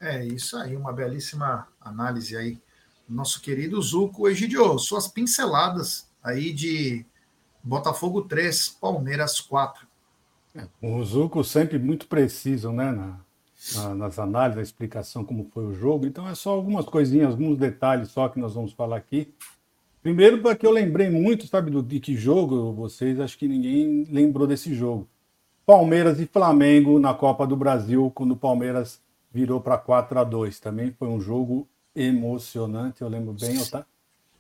É 0.00 0.24
isso 0.24 0.56
aí, 0.56 0.74
uma 0.74 0.92
belíssima 0.92 1.68
análise 1.80 2.36
aí. 2.36 2.58
Nosso 3.08 3.40
querido 3.40 3.80
Zuco 3.80 4.28
Egidio, 4.28 4.78
suas 4.78 5.06
pinceladas 5.06 6.08
aí 6.22 6.52
de 6.52 7.06
Botafogo 7.62 8.22
3, 8.22 8.70
Palmeiras 8.80 9.40
4. 9.40 9.89
O 10.82 11.02
Zuco 11.04 11.44
sempre 11.44 11.78
muito 11.78 12.06
preciso, 12.06 12.72
né, 12.72 12.90
na, 12.90 13.20
na, 13.74 13.94
nas 13.94 14.18
análises, 14.18 14.56
na 14.56 14.62
explicação 14.62 15.24
como 15.24 15.48
foi 15.52 15.64
o 15.64 15.74
jogo. 15.74 16.06
Então 16.06 16.28
é 16.28 16.34
só 16.34 16.50
algumas 16.50 16.84
coisinhas, 16.86 17.30
alguns 17.30 17.58
detalhes 17.58 18.10
só 18.10 18.28
que 18.28 18.40
nós 18.40 18.54
vamos 18.54 18.72
falar 18.72 18.96
aqui. 18.96 19.32
Primeiro, 20.02 20.40
porque 20.40 20.66
eu 20.66 20.70
lembrei 20.70 21.10
muito, 21.10 21.46
sabe, 21.46 21.70
do, 21.70 21.82
de 21.82 22.00
que 22.00 22.16
jogo 22.16 22.72
vocês, 22.72 23.20
acho 23.20 23.36
que 23.36 23.46
ninguém 23.46 24.04
lembrou 24.10 24.46
desse 24.46 24.74
jogo. 24.74 25.06
Palmeiras 25.66 26.18
e 26.18 26.26
Flamengo 26.26 26.98
na 26.98 27.14
Copa 27.14 27.46
do 27.46 27.56
Brasil, 27.56 28.10
quando 28.14 28.32
o 28.32 28.36
Palmeiras 28.36 29.00
virou 29.32 29.60
para 29.60 29.78
4 29.78 30.18
a 30.18 30.24
2 30.24 30.58
Também 30.58 30.90
foi 30.90 31.06
um 31.06 31.20
jogo 31.20 31.68
emocionante, 31.94 33.02
eu 33.02 33.08
lembro 33.08 33.32
bem, 33.34 33.62
tá? 33.66 33.84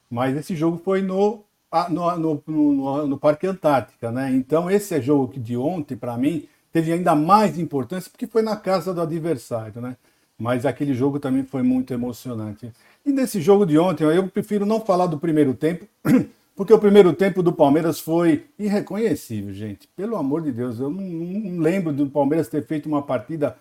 Mas 0.08 0.36
esse 0.36 0.56
jogo 0.56 0.78
foi 0.78 1.02
no, 1.02 1.44
no, 1.88 2.16
no, 2.16 2.42
no, 2.46 3.06
no 3.06 3.18
Parque 3.18 3.46
Antártica, 3.46 4.10
né? 4.10 4.30
Então, 4.32 4.70
esse 4.70 5.00
jogo 5.00 5.38
de 5.38 5.56
ontem, 5.56 5.96
para 5.96 6.16
mim, 6.16 6.46
teve 6.72 6.92
ainda 6.92 7.14
mais 7.14 7.58
importância 7.58 8.10
porque 8.10 8.26
foi 8.26 8.42
na 8.42 8.56
casa 8.56 8.92
do 8.92 9.00
adversário, 9.00 9.80
né? 9.80 9.96
Mas 10.38 10.64
aquele 10.64 10.94
jogo 10.94 11.20
também 11.20 11.44
foi 11.44 11.62
muito 11.62 11.92
emocionante. 11.92 12.72
E 13.04 13.12
nesse 13.12 13.40
jogo 13.40 13.66
de 13.66 13.78
ontem, 13.78 14.04
eu 14.04 14.26
prefiro 14.28 14.64
não 14.64 14.80
falar 14.80 15.06
do 15.06 15.18
primeiro 15.18 15.54
tempo, 15.54 15.86
porque 16.56 16.72
o 16.72 16.78
primeiro 16.78 17.12
tempo 17.12 17.42
do 17.42 17.52
Palmeiras 17.52 18.00
foi 18.00 18.46
irreconhecível, 18.58 19.52
gente. 19.52 19.86
Pelo 19.94 20.16
amor 20.16 20.42
de 20.42 20.50
Deus, 20.50 20.80
eu 20.80 20.90
não, 20.90 21.02
não 21.02 21.60
lembro 21.60 21.92
do 21.92 22.06
Palmeiras 22.08 22.48
ter 22.48 22.64
feito 22.66 22.86
uma 22.86 23.02
partida 23.02 23.56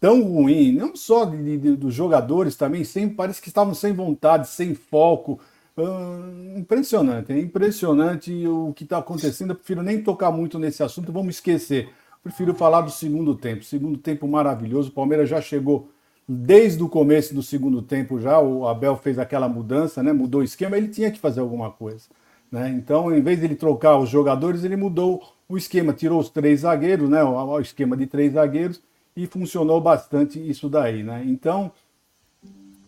tão 0.00 0.22
ruim, 0.22 0.72
não 0.72 0.96
só 0.96 1.24
de, 1.24 1.58
de, 1.58 1.76
dos 1.76 1.92
jogadores 1.92 2.56
também, 2.56 2.84
sem, 2.84 3.08
parece 3.08 3.42
que 3.42 3.48
estavam 3.48 3.74
sem 3.74 3.92
vontade, 3.92 4.48
sem 4.48 4.74
foco. 4.74 5.38
Uh, 5.80 6.58
impressionante, 6.58 7.32
é 7.32 7.38
impressionante 7.38 8.46
o 8.46 8.72
que 8.74 8.84
está 8.84 8.98
acontecendo. 8.98 9.50
Eu 9.50 9.56
prefiro 9.56 9.82
nem 9.82 10.02
tocar 10.02 10.30
muito 10.30 10.58
nesse 10.58 10.82
assunto, 10.82 11.12
vamos 11.12 11.36
esquecer. 11.36 11.88
Prefiro 12.22 12.54
falar 12.54 12.82
do 12.82 12.90
segundo 12.90 13.34
tempo. 13.34 13.64
Segundo 13.64 13.98
tempo 13.98 14.28
maravilhoso. 14.28 14.90
O 14.90 14.92
Palmeiras 14.92 15.28
já 15.28 15.40
chegou 15.40 15.88
desde 16.28 16.82
o 16.82 16.88
começo 16.88 17.34
do 17.34 17.42
segundo 17.42 17.80
tempo 17.80 18.20
já. 18.20 18.38
O 18.38 18.68
Abel 18.68 18.96
fez 18.96 19.18
aquela 19.18 19.48
mudança, 19.48 20.02
né? 20.02 20.12
Mudou 20.12 20.42
o 20.42 20.44
esquema. 20.44 20.76
Ele 20.76 20.88
tinha 20.88 21.10
que 21.10 21.18
fazer 21.18 21.40
alguma 21.40 21.70
coisa, 21.70 22.04
né? 22.52 22.68
Então, 22.68 23.14
em 23.14 23.22
vez 23.22 23.38
de 23.38 23.46
ele 23.46 23.54
trocar 23.54 23.96
os 23.98 24.10
jogadores, 24.10 24.64
ele 24.64 24.76
mudou 24.76 25.22
o 25.50 25.56
esquema 25.58 25.92
tirou 25.92 26.20
os 26.20 26.30
três 26.30 26.60
zagueiros, 26.60 27.10
né? 27.10 27.24
O 27.24 27.58
esquema 27.58 27.96
de 27.96 28.06
três 28.06 28.34
zagueiros, 28.34 28.80
e 29.16 29.26
funcionou 29.26 29.80
bastante 29.80 30.38
isso 30.38 30.68
daí, 30.68 31.02
né? 31.02 31.24
Então, 31.26 31.72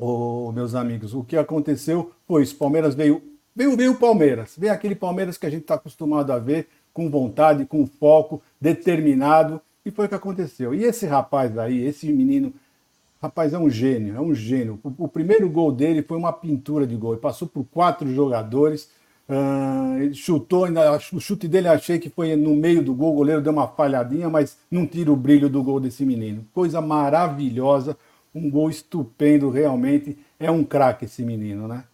oh, 0.05 0.53
meus 0.53 0.75
amigos, 0.75 1.15
o 1.15 1.23
que 1.23 1.37
aconteceu 1.37 2.13
foi 2.27 2.43
isso. 2.43 2.57
Palmeiras 2.57 2.95
veio, 2.95 3.23
veio, 3.55 3.77
veio 3.77 3.93
o 3.93 3.99
Palmeiras, 3.99 4.55
veio 4.57 4.73
aquele 4.73 4.95
Palmeiras 4.95 5.39
que 5.39 5.47
a 5.47 5.51
gente 5.51 5.63
está 5.63 5.75
acostumado 5.75 6.33
a 6.33 6.39
ver, 6.39 6.69
com 6.93 7.11
vontade, 7.11 7.65
com 7.65 7.87
foco, 7.87 8.43
determinado, 8.61 9.61
e 9.85 9.91
foi 9.91 10.07
o 10.07 10.09
que 10.09 10.15
aconteceu. 10.15 10.75
E 10.75 10.85
esse 10.85 11.07
rapaz 11.07 11.57
aí, 11.57 11.85
esse 11.85 12.13
menino, 12.13 12.53
rapaz, 13.21 13.53
é 13.53 13.59
um 13.59 13.71
gênio, 13.71 14.17
é 14.17 14.21
um 14.21 14.35
gênio. 14.35 14.79
O, 14.83 15.05
o 15.05 15.09
primeiro 15.09 15.49
gol 15.49 15.73
dele 15.73 16.03
foi 16.03 16.17
uma 16.17 16.33
pintura 16.33 16.87
de 16.87 16.97
gol, 16.97 17.13
ele 17.13 17.21
passou 17.21 17.49
por 17.49 17.65
quatro 17.65 18.13
jogadores 18.13 18.89
Uh, 19.29 20.03
ele 20.03 20.15
chutou, 20.15 20.67
o 21.13 21.21
chute 21.21 21.47
dele 21.47 21.69
achei 21.69 21.99
que 21.99 22.11
foi 22.11 22.35
no 22.37 22.55
meio 22.55 22.83
do 22.83 22.93
gol, 22.93 23.13
o 23.13 23.17
goleiro 23.17 23.41
deu 23.41 23.53
uma 23.53 23.69
falhadinha, 23.69 24.29
mas 24.29 24.59
não 24.71 24.87
tira 24.87 25.13
o 25.13 25.17
brilho 25.17 25.49
do 25.49 25.63
gol 25.63 25.81
desse 25.81 26.05
menino. 26.05 26.45
Coisa 26.53 26.81
maravilhosa, 26.81 27.97
um 28.35 28.51
gol 28.51 28.71
estupendo, 28.71 29.51
realmente. 29.51 30.19
É 30.39 30.51
um 30.51 30.65
craque 30.65 31.05
esse 31.05 31.23
menino, 31.23 31.69
né? 31.69 31.85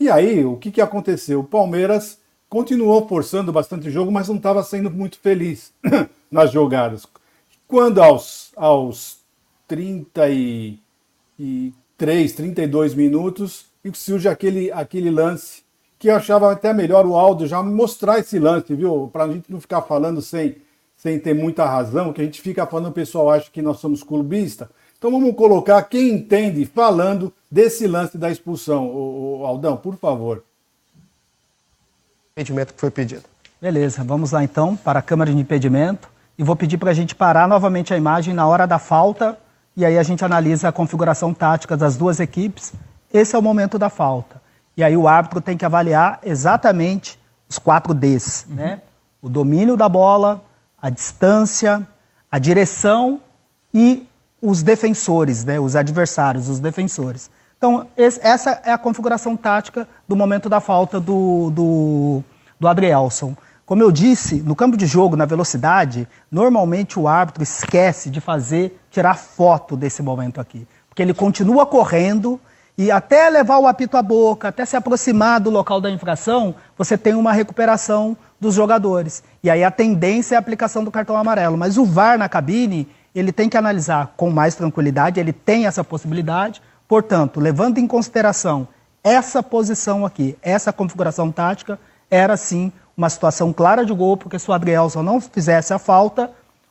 E 0.00 0.08
aí, 0.08 0.44
o 0.44 0.56
que, 0.56 0.70
que 0.70 0.80
aconteceu? 0.80 1.40
O 1.40 1.44
Palmeiras 1.44 2.20
continuou 2.48 3.06
forçando 3.08 3.52
bastante 3.52 3.90
jogo, 3.90 4.10
mas 4.10 4.28
não 4.28 4.36
estava 4.36 4.62
sendo 4.62 4.90
muito 4.90 5.18
feliz 5.18 5.72
nas 6.30 6.52
jogadas. 6.52 7.06
Quando 7.66 8.00
aos, 8.00 8.52
aos 8.56 9.18
33, 9.66 10.80
32 12.32 12.94
minutos, 12.94 13.66
surge 13.94 14.28
aquele, 14.28 14.70
aquele 14.72 15.10
lance 15.10 15.62
que 15.98 16.08
eu 16.08 16.14
achava 16.14 16.52
até 16.52 16.72
melhor 16.72 17.04
o 17.06 17.16
Aldo 17.16 17.46
já 17.46 17.62
mostrar 17.62 18.20
esse 18.20 18.38
lance, 18.38 18.74
viu? 18.74 19.10
Para 19.12 19.24
a 19.24 19.32
gente 19.32 19.50
não 19.50 19.60
ficar 19.60 19.82
falando 19.82 20.22
sem, 20.22 20.56
sem 20.96 21.18
ter 21.18 21.34
muita 21.34 21.64
razão, 21.64 22.12
que 22.12 22.20
a 22.20 22.24
gente 22.24 22.40
fica 22.40 22.66
falando, 22.66 22.88
o 22.88 22.92
pessoal 22.92 23.30
acha 23.30 23.50
que 23.50 23.60
nós 23.60 23.78
somos 23.78 24.02
clubista. 24.02 24.70
Então 24.98 25.12
vamos 25.12 25.36
colocar 25.36 25.80
quem 25.84 26.10
entende 26.10 26.66
falando 26.66 27.32
desse 27.48 27.86
lance 27.86 28.18
da 28.18 28.30
expulsão. 28.30 28.86
O, 28.86 29.44
Aldão, 29.46 29.76
por 29.76 29.96
favor. 29.96 30.42
Impedimento 32.32 32.74
que 32.74 32.80
foi 32.80 32.90
pedido. 32.90 33.22
Beleza, 33.62 34.02
vamos 34.02 34.32
lá 34.32 34.42
então 34.42 34.76
para 34.76 34.98
a 34.98 35.02
Câmara 35.02 35.32
de 35.32 35.38
Impedimento. 35.38 36.08
E 36.36 36.42
vou 36.42 36.56
pedir 36.56 36.78
para 36.78 36.90
a 36.90 36.94
gente 36.94 37.14
parar 37.14 37.46
novamente 37.46 37.94
a 37.94 37.96
imagem 37.96 38.34
na 38.34 38.46
hora 38.46 38.66
da 38.66 38.80
falta. 38.80 39.38
E 39.76 39.84
aí 39.84 39.96
a 39.96 40.02
gente 40.02 40.24
analisa 40.24 40.68
a 40.68 40.72
configuração 40.72 41.32
tática 41.32 41.76
das 41.76 41.96
duas 41.96 42.18
equipes. 42.18 42.72
Esse 43.12 43.36
é 43.36 43.38
o 43.38 43.42
momento 43.42 43.78
da 43.78 43.88
falta. 43.88 44.42
E 44.76 44.82
aí 44.82 44.96
o 44.96 45.06
árbitro 45.06 45.40
tem 45.40 45.56
que 45.56 45.64
avaliar 45.64 46.18
exatamente 46.24 47.18
os 47.48 47.58
quatro 47.58 47.94
Ds, 47.94 48.46
uhum. 48.48 48.56
né? 48.56 48.82
O 49.22 49.28
domínio 49.28 49.76
da 49.76 49.88
bola, 49.88 50.42
a 50.80 50.90
distância, 50.90 51.86
a 52.30 52.38
direção 52.38 53.20
e 53.72 54.07
os 54.40 54.62
defensores, 54.62 55.44
né? 55.44 55.58
Os 55.58 55.76
adversários, 55.76 56.48
os 56.48 56.60
defensores. 56.60 57.30
Então, 57.56 57.88
esse, 57.96 58.20
essa 58.22 58.60
é 58.64 58.72
a 58.72 58.78
configuração 58.78 59.36
tática 59.36 59.88
do 60.06 60.14
momento 60.14 60.48
da 60.48 60.60
falta 60.60 61.00
do, 61.00 61.50
do, 61.50 62.22
do 62.58 62.68
Adrielson. 62.68 63.36
Como 63.66 63.82
eu 63.82 63.92
disse, 63.92 64.36
no 64.36 64.56
campo 64.56 64.76
de 64.76 64.86
jogo, 64.86 65.16
na 65.16 65.26
velocidade, 65.26 66.08
normalmente 66.30 66.98
o 66.98 67.06
árbitro 67.06 67.42
esquece 67.42 68.08
de 68.08 68.20
fazer, 68.20 68.80
tirar 68.90 69.14
foto 69.14 69.76
desse 69.76 70.02
momento 70.02 70.40
aqui. 70.40 70.66
Porque 70.88 71.02
ele 71.02 71.12
continua 71.12 71.66
correndo, 71.66 72.40
e 72.78 72.92
até 72.92 73.28
levar 73.28 73.58
o 73.58 73.66
apito 73.66 73.96
à 73.96 74.02
boca, 74.02 74.46
até 74.46 74.64
se 74.64 74.76
aproximar 74.76 75.40
do 75.40 75.50
local 75.50 75.80
da 75.80 75.90
infração, 75.90 76.54
você 76.76 76.96
tem 76.96 77.12
uma 77.12 77.32
recuperação 77.32 78.16
dos 78.40 78.54
jogadores. 78.54 79.20
E 79.42 79.50
aí 79.50 79.64
a 79.64 79.70
tendência 79.70 80.36
é 80.36 80.36
a 80.36 80.38
aplicação 80.38 80.84
do 80.84 80.90
cartão 80.92 81.16
amarelo. 81.16 81.58
Mas 81.58 81.76
o 81.76 81.84
VAR 81.84 82.16
na 82.16 82.28
cabine, 82.28 82.86
ele 83.18 83.32
tem 83.32 83.48
que 83.48 83.56
analisar 83.56 84.14
com 84.16 84.30
mais 84.30 84.54
tranquilidade, 84.54 85.18
ele 85.18 85.32
tem 85.32 85.66
essa 85.66 85.82
possibilidade. 85.82 86.62
Portanto, 86.86 87.40
levando 87.40 87.78
em 87.78 87.86
consideração 87.86 88.68
essa 89.02 89.42
posição 89.42 90.06
aqui, 90.06 90.36
essa 90.42 90.72
configuração 90.72 91.32
tática, 91.32 91.78
era 92.10 92.36
sim 92.36 92.72
uma 92.96 93.08
situação 93.08 93.52
clara 93.52 93.84
de 93.84 93.92
gol, 93.92 94.16
porque 94.16 94.38
se 94.38 94.50
o 94.50 94.54
Adrielson 94.54 95.02
não 95.02 95.20
fizesse 95.20 95.72
a 95.72 95.78
falta, 95.78 96.30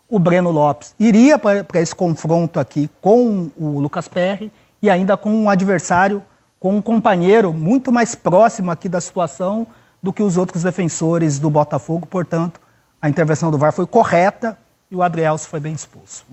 o 0.10 0.20
Breno 0.20 0.52
Lopes 0.52 0.96
iria 1.00 1.38
para 1.38 1.82
esse 1.82 1.94
confronto 1.94 2.60
aqui 2.60 2.90
com 3.02 3.50
o 3.58 3.80
Lucas 3.80 4.08
Perry 4.08 4.52
e 4.82 4.90
ainda 4.90 5.18
com 5.18 5.30
um 5.30 5.50
adversário, 5.50 6.24
com 6.60 6.76
um 6.76 6.82
companheiro 6.82 7.54
muito 7.54 7.92
mais 7.92 8.16
próximo 8.16 8.72
aqui 8.72 8.88
da 8.88 9.02
situação 9.02 9.68
do 10.02 10.14
que 10.14 10.24
os 10.24 10.38
outros 10.38 10.64
defensores 10.64 11.40
do 11.40 11.50
Botafogo. 11.50 12.06
Portanto, 12.06 12.62
a 13.02 13.10
intervenção 13.10 13.52
do 13.52 13.58
VAR 13.58 13.74
foi 13.74 13.86
correta 13.86 14.58
e 14.90 14.96
o 14.96 15.02
Adrielso 15.02 15.48
foi 15.48 15.60
bem 15.60 15.74
expulso. 15.74 16.26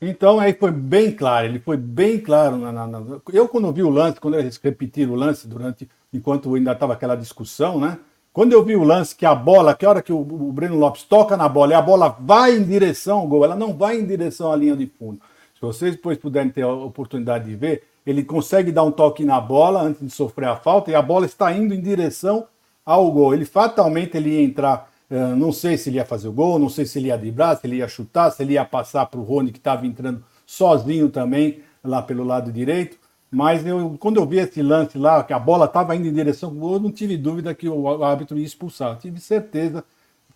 Então 0.00 0.40
aí 0.40 0.54
foi 0.54 0.70
bem 0.70 1.12
claro, 1.12 1.46
ele 1.46 1.58
foi 1.58 1.76
bem 1.76 2.18
claro. 2.18 2.56
Na, 2.56 2.72
na, 2.72 2.86
na... 2.86 3.02
Eu 3.32 3.48
quando 3.48 3.72
vi 3.72 3.82
o 3.82 3.90
lance, 3.90 4.18
quando 4.18 4.38
eles 4.38 4.56
repetiram 4.56 5.12
o 5.12 5.16
lance 5.16 5.46
durante, 5.46 5.88
enquanto 6.12 6.54
ainda 6.54 6.72
estava 6.72 6.94
aquela 6.94 7.16
discussão, 7.16 7.78
né? 7.78 7.98
Quando 8.32 8.52
eu 8.52 8.64
vi 8.64 8.76
o 8.76 8.84
lance 8.84 9.14
que 9.14 9.26
a 9.26 9.34
bola, 9.34 9.74
que 9.74 9.84
a 9.84 9.90
hora 9.90 10.02
que 10.02 10.12
o, 10.12 10.20
o 10.20 10.52
Breno 10.52 10.78
Lopes 10.78 11.02
toca 11.02 11.36
na 11.36 11.48
bola 11.48 11.72
e 11.72 11.74
a 11.74 11.82
bola 11.82 12.16
vai 12.20 12.56
em 12.56 12.62
direção 12.62 13.18
ao 13.18 13.26
gol, 13.26 13.44
ela 13.44 13.56
não 13.56 13.74
vai 13.74 13.98
em 13.98 14.06
direção 14.06 14.52
à 14.52 14.56
linha 14.56 14.76
de 14.76 14.86
fundo. 14.86 15.20
Se 15.54 15.60
vocês 15.60 15.96
depois 15.96 16.16
puderem 16.16 16.50
ter 16.50 16.62
a 16.62 16.72
oportunidade 16.72 17.44
de 17.44 17.56
ver, 17.56 17.82
ele 18.06 18.24
consegue 18.24 18.72
dar 18.72 18.84
um 18.84 18.90
toque 18.90 19.24
na 19.24 19.40
bola 19.40 19.82
antes 19.82 20.00
de 20.00 20.10
sofrer 20.10 20.48
a 20.48 20.56
falta 20.56 20.90
e 20.90 20.94
a 20.94 21.02
bola 21.02 21.26
está 21.26 21.52
indo 21.52 21.74
em 21.74 21.80
direção 21.80 22.46
ao 22.86 23.10
gol. 23.10 23.34
Ele 23.34 23.44
fatalmente 23.44 24.16
ele 24.16 24.30
ia 24.30 24.42
entrar, 24.42 24.89
uh, 25.10 25.36
não 25.36 25.52
sei 25.52 25.76
se 25.76 25.90
ele 25.90 25.96
ia 25.96 26.04
fazer 26.04 26.28
o 26.28 26.32
gol, 26.32 26.58
não 26.58 26.68
sei 26.68 26.86
se 26.86 26.98
ele 26.98 27.08
ia 27.08 27.18
driblar, 27.18 27.56
se 27.58 27.66
ele 27.66 27.76
ia 27.76 27.88
chutar, 27.88 28.30
se 28.30 28.42
ele 28.42 28.54
ia 28.54 28.64
passar 28.64 29.06
para 29.06 29.20
o 29.20 29.22
Rony 29.22 29.52
que 29.52 29.58
estava 29.58 29.86
entrando 29.86 30.24
sozinho 30.46 31.08
também 31.08 31.60
lá 31.82 32.02
pelo 32.02 32.24
lado 32.24 32.52
direito. 32.52 32.98
Mas 33.30 33.64
eu, 33.64 33.96
quando 34.00 34.16
eu 34.16 34.26
vi 34.26 34.38
esse 34.38 34.60
lance 34.60 34.98
lá, 34.98 35.22
que 35.22 35.32
a 35.32 35.38
bola 35.38 35.66
estava 35.66 35.94
indo 35.94 36.08
em 36.08 36.12
direção 36.12 36.48
ao 36.48 36.54
gol, 36.54 36.72
eu 36.74 36.80
não 36.80 36.90
tive 36.90 37.16
dúvida 37.16 37.54
que 37.54 37.68
o 37.68 38.02
árbitro 38.02 38.36
ia 38.36 38.44
expulsar. 38.44 38.92
Eu 38.92 38.98
tive 38.98 39.20
certeza 39.20 39.84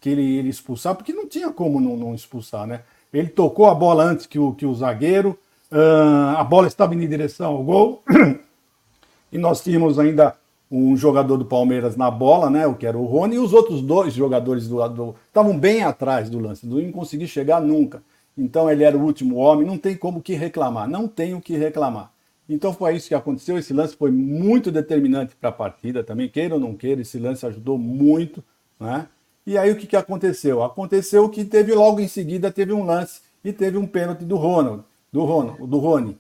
que 0.01 0.11
ele 0.11 0.23
ia 0.23 0.43
expulsar, 0.43 0.95
porque 0.95 1.13
não 1.13 1.27
tinha 1.27 1.51
como 1.51 1.81
não, 1.81 1.97
não 1.97 2.15
expulsar, 2.15 2.67
né? 2.67 2.83
Ele 3.13 3.29
tocou 3.29 3.67
a 3.67 3.75
bola 3.75 4.05
antes 4.05 4.27
que 4.27 4.39
o, 4.39 4.53
que 4.55 4.67
o 4.67 4.75
zagueiro, 4.75 5.39
uh, 5.73 6.37
a 6.37 6.45
bola 6.45 6.67
estava 6.67 6.95
indo 6.95 7.03
em 7.03 7.09
direção 7.09 7.53
ao 7.53 7.65
gol. 7.65 8.03
e 9.33 9.39
nós 9.39 9.63
tínhamos 9.63 9.99
ainda 9.99 10.37
um 10.77 10.97
jogador 10.97 11.37
do 11.37 11.45
Palmeiras 11.45 11.97
na 11.97 12.11
bola, 12.11 12.51
né? 12.51 12.67
O 12.67 12.75
que 12.75 12.87
era 12.87 12.99
o 12.99 13.05
Rony, 13.05 13.37
e 13.37 13.39
os 13.39 13.53
outros 13.53 13.81
dois 13.81 14.13
jogadores 14.13 14.67
do 14.67 14.77
lado 14.77 15.15
estavam 15.29 15.57
bem 15.57 15.85
atrás 15.85 16.29
do 16.29 16.41
lance, 16.41 16.67
não 16.67 16.81
iam 16.81 16.91
conseguir 16.91 17.29
chegar 17.29 17.61
nunca. 17.61 18.03
Então 18.37 18.69
ele 18.69 18.83
era 18.83 18.99
o 18.99 19.03
último 19.03 19.37
homem, 19.37 19.65
não 19.65 19.79
tem 19.79 19.97
como 19.97 20.21
que 20.21 20.35
reclamar, 20.35 20.89
não 20.89 21.07
tem 21.07 21.33
o 21.33 21.41
que 21.41 21.57
reclamar. 21.57 22.11
Então 22.49 22.73
foi 22.73 22.97
isso 22.97 23.09
que 23.09 23.15
aconteceu. 23.15 23.57
Esse 23.57 23.73
lance 23.73 23.97
foi 23.97 24.11
muito 24.11 24.73
determinante 24.73 25.37
para 25.37 25.51
a 25.51 25.53
partida 25.53 26.03
também, 26.03 26.29
queira 26.29 26.55
ou 26.55 26.61
não 26.61 26.75
queira, 26.75 27.03
esse 27.03 27.19
lance 27.19 27.47
ajudou 27.47 27.79
muito, 27.79 28.43
né? 28.81 29.07
E 29.47 29.57
aí 29.57 29.71
o 29.71 29.77
que, 29.77 29.87
que 29.87 29.97
aconteceu? 29.97 30.63
Aconteceu 30.63 31.29
que 31.29 31.45
teve 31.45 31.73
logo 31.73 32.01
em 32.01 32.09
seguida 32.09 32.51
teve 32.51 32.73
um 32.73 32.85
lance 32.85 33.21
e 33.45 33.53
teve 33.53 33.79
um 33.79 33.87
pênalti 33.87 34.25
do 34.25 34.37
Ronald, 34.37 34.83
do 35.13 35.23
Ronald, 35.25 35.67
do 35.67 35.79
Rony. 35.79 36.17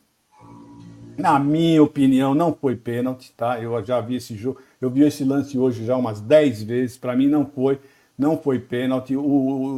Na 1.17 1.39
minha 1.39 1.83
opinião, 1.83 2.35
não 2.35 2.55
foi 2.55 2.77
pênalti, 2.77 3.33
tá? 3.37 3.61
Eu 3.61 3.83
já 3.85 4.01
vi 4.01 4.17
esse 4.17 4.35
jogo, 4.35 4.61
eu 4.81 4.91
vi 4.91 5.03
esse 5.03 5.25
lance 5.25 5.59
hoje 5.59 5.85
já 5.85 5.97
umas 5.97 6.21
10 6.21 6.63
vezes. 6.63 6.99
Para 6.99 7.17
mim 7.17 7.29
não 7.29 7.47
foi, 7.47 7.79
não 8.19 8.37
foi 8.37 8.59
pênalti. 8.59 9.17
O, 9.17 9.23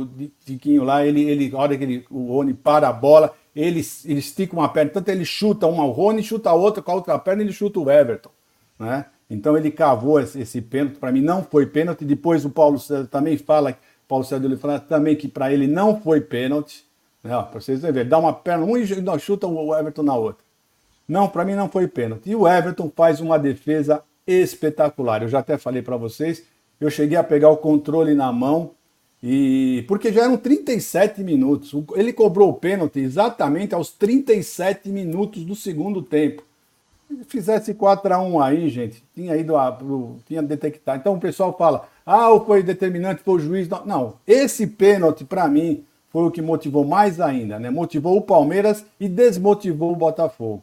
o 0.02 0.08
Tiquinho 0.44 0.84
lá, 0.84 1.04
ele, 1.04 1.22
ele, 1.22 1.54
a 1.54 1.58
hora 1.58 1.76
que 1.76 1.84
ele, 1.84 2.04
o 2.10 2.28
Rony 2.28 2.54
para 2.54 2.88
a 2.88 2.92
bola, 2.92 3.34
ele, 3.54 3.82
ele 4.04 4.18
estica 4.18 4.54
uma 4.54 4.68
perna, 4.68 4.90
tanto 4.90 5.08
ele 5.08 5.24
chuta 5.24 5.66
uma, 5.66 5.84
o 5.84 5.90
Rony 5.90 6.22
chuta 6.22 6.50
a 6.50 6.54
outra, 6.54 6.82
com 6.82 6.90
a 6.90 6.94
outra 6.94 7.18
perna 7.18 7.42
ele 7.42 7.52
chuta 7.52 7.80
o 7.80 7.90
Everton, 7.90 8.30
né? 8.78 9.06
Então 9.28 9.56
ele 9.56 9.70
cavou 9.70 10.20
esse, 10.20 10.40
esse 10.40 10.60
pênalti, 10.62 10.98
para 10.98 11.10
mim 11.10 11.20
não 11.20 11.42
foi 11.42 11.66
pênalti. 11.66 12.04
Depois 12.04 12.44
o 12.44 12.50
Paulo 12.50 12.78
César 12.78 13.06
também 13.06 13.36
fala, 13.36 13.76
Paulo 14.06 14.24
César 14.24 14.44
ele 14.44 14.56
fala 14.56 14.78
também 14.78 15.16
que 15.16 15.26
para 15.26 15.52
ele 15.52 15.66
não 15.66 16.00
foi 16.00 16.20
pênalti. 16.20 16.84
Né? 17.22 17.30
Para 17.30 17.60
vocês 17.60 17.80
verem, 17.80 18.08
dá 18.08 18.18
uma 18.18 18.32
perna 18.32 18.64
um 18.64 18.76
e 18.76 18.86
chuta 19.18 19.46
o 19.46 19.74
Everton 19.74 20.02
na 20.04 20.14
outra. 20.14 20.45
Não, 21.08 21.28
para 21.28 21.44
mim 21.44 21.54
não 21.54 21.68
foi 21.68 21.86
pênalti. 21.86 22.30
E 22.30 22.36
o 22.36 22.48
Everton 22.48 22.90
faz 22.94 23.20
uma 23.20 23.38
defesa 23.38 24.02
espetacular. 24.26 25.22
Eu 25.22 25.28
já 25.28 25.38
até 25.38 25.56
falei 25.56 25.82
para 25.82 25.96
vocês, 25.96 26.42
eu 26.80 26.90
cheguei 26.90 27.16
a 27.16 27.24
pegar 27.24 27.48
o 27.50 27.56
controle 27.56 28.14
na 28.14 28.32
mão 28.32 28.72
e 29.22 29.84
porque 29.88 30.12
já 30.12 30.24
eram 30.24 30.36
37 30.36 31.22
minutos. 31.22 31.72
Ele 31.94 32.12
cobrou 32.12 32.50
o 32.50 32.54
pênalti 32.54 32.98
exatamente 32.98 33.74
aos 33.74 33.90
37 33.92 34.88
minutos 34.88 35.44
do 35.44 35.54
segundo 35.54 36.02
tempo 36.02 36.42
fizesse 37.26 37.74
4 37.74 38.14
a 38.14 38.18
1 38.20 38.40
aí, 38.40 38.68
gente, 38.68 39.02
tinha 39.14 39.36
ido 39.36 39.56
a, 39.56 39.76
tinha 40.26 40.42
detectado. 40.42 40.98
Então 40.98 41.14
o 41.14 41.20
pessoal 41.20 41.56
fala: 41.56 41.88
"Ah, 42.04 42.28
foi 42.44 42.62
determinante 42.62 43.22
foi 43.22 43.34
o 43.34 43.38
juiz". 43.38 43.68
Não, 43.68 43.86
não. 43.86 44.14
esse 44.26 44.66
pênalti 44.66 45.24
para 45.24 45.48
mim 45.48 45.84
foi 46.10 46.24
o 46.24 46.30
que 46.30 46.42
motivou 46.42 46.84
mais 46.84 47.20
ainda, 47.20 47.58
né? 47.58 47.70
Motivou 47.70 48.16
o 48.16 48.22
Palmeiras 48.22 48.84
e 48.98 49.08
desmotivou 49.08 49.92
o 49.92 49.96
Botafogo? 49.96 50.62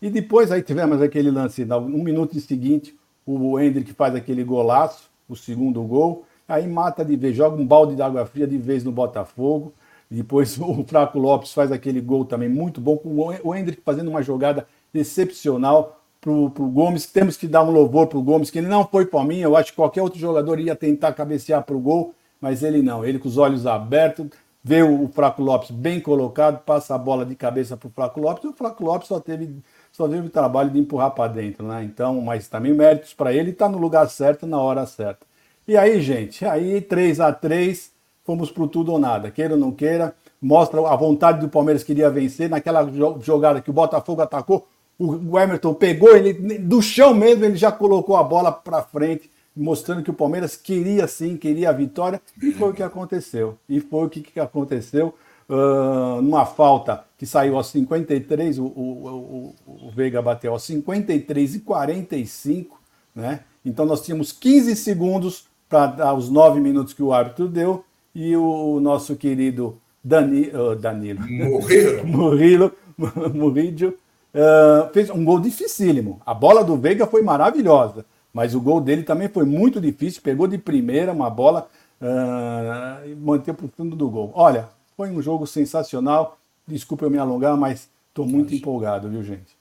E 0.00 0.08
depois 0.08 0.50
aí 0.50 0.62
tivemos 0.62 1.02
aquele 1.02 1.30
lance, 1.30 1.64
um 1.64 2.02
minuto 2.02 2.38
seguinte, 2.40 2.96
o 3.26 3.58
Hendrick 3.58 3.92
faz 3.92 4.14
aquele 4.14 4.42
golaço, 4.42 5.10
o 5.28 5.36
segundo 5.36 5.82
gol. 5.82 6.24
aí 6.48 6.66
mata 6.66 7.04
de 7.04 7.14
vez, 7.16 7.36
joga 7.36 7.60
um 7.60 7.66
balde 7.66 7.94
de 7.94 8.02
água 8.02 8.26
fria 8.26 8.46
de 8.46 8.58
vez 8.58 8.82
no 8.82 8.90
Botafogo. 8.90 9.72
Depois 10.10 10.58
o 10.58 10.82
Fraco 10.84 11.18
Lopes 11.18 11.52
faz 11.52 11.70
aquele 11.70 12.00
gol 12.00 12.24
também 12.24 12.48
muito 12.48 12.80
bom, 12.80 12.96
com 12.96 13.32
o 13.44 13.54
Hendrick 13.54 13.82
fazendo 13.82 14.08
uma 14.08 14.22
jogada 14.22 14.66
excepcional 14.92 16.00
para 16.20 16.32
o 16.32 16.50
Gomes. 16.50 17.06
Temos 17.06 17.36
que 17.36 17.46
dar 17.46 17.62
um 17.62 17.70
louvor 17.70 18.06
para 18.06 18.18
o 18.18 18.22
Gomes, 18.22 18.50
que 18.50 18.58
ele 18.58 18.66
não 18.66 18.86
foi 18.86 19.06
para 19.06 19.24
mim. 19.24 19.38
Eu 19.38 19.56
acho 19.56 19.70
que 19.70 19.76
qualquer 19.76 20.02
outro 20.02 20.18
jogador 20.18 20.58
ia 20.58 20.74
tentar 20.74 21.12
cabecear 21.12 21.62
para 21.62 21.76
o 21.76 21.80
gol, 21.80 22.14
mas 22.40 22.62
ele 22.62 22.82
não. 22.82 23.04
Ele 23.04 23.18
com 23.18 23.28
os 23.28 23.38
olhos 23.38 23.66
abertos, 23.66 24.26
vê 24.62 24.82
o 24.82 25.08
Fraco 25.08 25.42
Lopes 25.42 25.70
bem 25.70 26.00
colocado, 26.00 26.62
passa 26.64 26.94
a 26.94 26.98
bola 26.98 27.24
de 27.24 27.34
cabeça 27.34 27.76
para 27.76 27.88
o 27.88 27.90
Fraco 27.90 28.20
Lopes, 28.20 28.44
e 28.44 28.48
o 28.48 28.52
Fraco 28.52 28.84
Lopes 28.84 29.08
só 29.08 29.18
teve, 29.18 29.62
teve 30.08 30.26
o 30.26 30.30
trabalho 30.30 30.70
de 30.70 30.78
empurrar 30.78 31.10
para 31.10 31.32
dentro, 31.32 31.66
né? 31.66 31.82
Então, 31.84 32.20
mas 32.20 32.48
também 32.48 32.72
méritos 32.72 33.14
para 33.14 33.32
ele, 33.32 33.50
está 33.50 33.68
no 33.68 33.78
lugar 33.78 34.08
certo, 34.08 34.46
na 34.46 34.58
hora 34.58 34.86
certa. 34.86 35.26
E 35.66 35.76
aí, 35.76 36.00
gente, 36.00 36.44
aí 36.44 36.80
3 36.80 37.20
a 37.20 37.32
3 37.32 37.90
fomos 38.24 38.50
pro 38.50 38.68
tudo 38.68 38.92
ou 38.92 38.98
nada, 38.98 39.30
queira 39.30 39.54
ou 39.54 39.60
não 39.60 39.72
queira, 39.72 40.14
mostra 40.40 40.80
a 40.88 40.96
vontade 40.96 41.40
do 41.40 41.48
Palmeiras 41.48 41.82
que 41.82 41.88
queria 41.88 42.10
vencer, 42.10 42.48
naquela 42.48 42.88
jogada 43.20 43.60
que 43.60 43.70
o 43.70 43.72
Botafogo 43.72 44.22
atacou, 44.22 44.66
o 44.98 45.38
Emerson 45.38 45.72
pegou 45.72 46.14
ele 46.14 46.34
do 46.58 46.82
chão 46.82 47.14
mesmo, 47.14 47.44
ele 47.44 47.56
já 47.56 47.72
colocou 47.72 48.16
a 48.16 48.22
bola 48.22 48.52
para 48.52 48.82
frente, 48.82 49.30
mostrando 49.56 50.02
que 50.02 50.10
o 50.10 50.14
Palmeiras 50.14 50.56
queria 50.56 51.06
sim, 51.06 51.36
queria 51.36 51.70
a 51.70 51.72
vitória, 51.72 52.20
e 52.42 52.52
foi 52.52 52.70
o 52.70 52.74
que 52.74 52.82
aconteceu. 52.82 53.56
E 53.68 53.80
foi 53.80 54.06
o 54.06 54.10
que, 54.10 54.20
que 54.20 54.38
aconteceu. 54.38 55.14
Uh, 55.48 56.22
numa 56.22 56.46
falta 56.46 57.02
que 57.20 57.26
saiu 57.26 57.58
aos 57.58 57.66
53, 57.66 58.58
o, 58.58 58.64
o, 58.64 59.54
o, 59.66 59.86
o 59.88 59.90
Veiga 59.90 60.22
bateu 60.22 60.52
aos 60.52 60.62
53 60.62 61.56
e 61.56 61.60
45, 61.60 62.80
né? 63.14 63.40
Então 63.62 63.84
nós 63.84 64.00
tínhamos 64.00 64.32
15 64.32 64.74
segundos 64.74 65.44
para 65.68 65.88
dar 65.88 66.14
os 66.14 66.30
9 66.30 66.60
minutos 66.60 66.94
que 66.94 67.02
o 67.02 67.12
árbitro 67.12 67.46
deu, 67.46 67.84
e 68.14 68.34
o 68.34 68.80
nosso 68.80 69.16
querido 69.16 69.76
Dani, 70.02 70.48
uh, 70.48 70.74
Danilo 70.74 71.20
Murilo, 71.20 72.06
Murilo, 72.08 72.72
Murillo, 73.34 73.88
uh, 73.90 74.90
fez 74.94 75.10
um 75.10 75.22
gol 75.22 75.40
dificílimo. 75.40 76.22
A 76.24 76.32
bola 76.32 76.64
do 76.64 76.78
Veiga 76.78 77.06
foi 77.06 77.20
maravilhosa. 77.20 78.06
Mas 78.32 78.54
o 78.54 78.62
gol 78.62 78.80
dele 78.80 79.02
também 79.02 79.28
foi 79.28 79.44
muito 79.44 79.78
difícil, 79.78 80.22
pegou 80.22 80.46
de 80.46 80.56
primeira 80.56 81.12
uma 81.12 81.28
bola 81.28 81.68
uh, 82.00 83.06
e 83.06 83.14
manteve 83.14 83.58
para 83.58 83.66
o 83.66 83.70
fundo 83.76 83.94
do 83.94 84.08
gol. 84.08 84.32
Olha, 84.34 84.70
foi 84.96 85.10
um 85.10 85.20
jogo 85.20 85.46
sensacional. 85.46 86.39
Desculpa 86.70 87.04
eu 87.04 87.10
me 87.10 87.18
alongar, 87.18 87.56
mas 87.56 87.90
estou 88.08 88.26
muito 88.26 88.54
empolgado, 88.54 89.08
viu, 89.08 89.22
gente? 89.22 89.56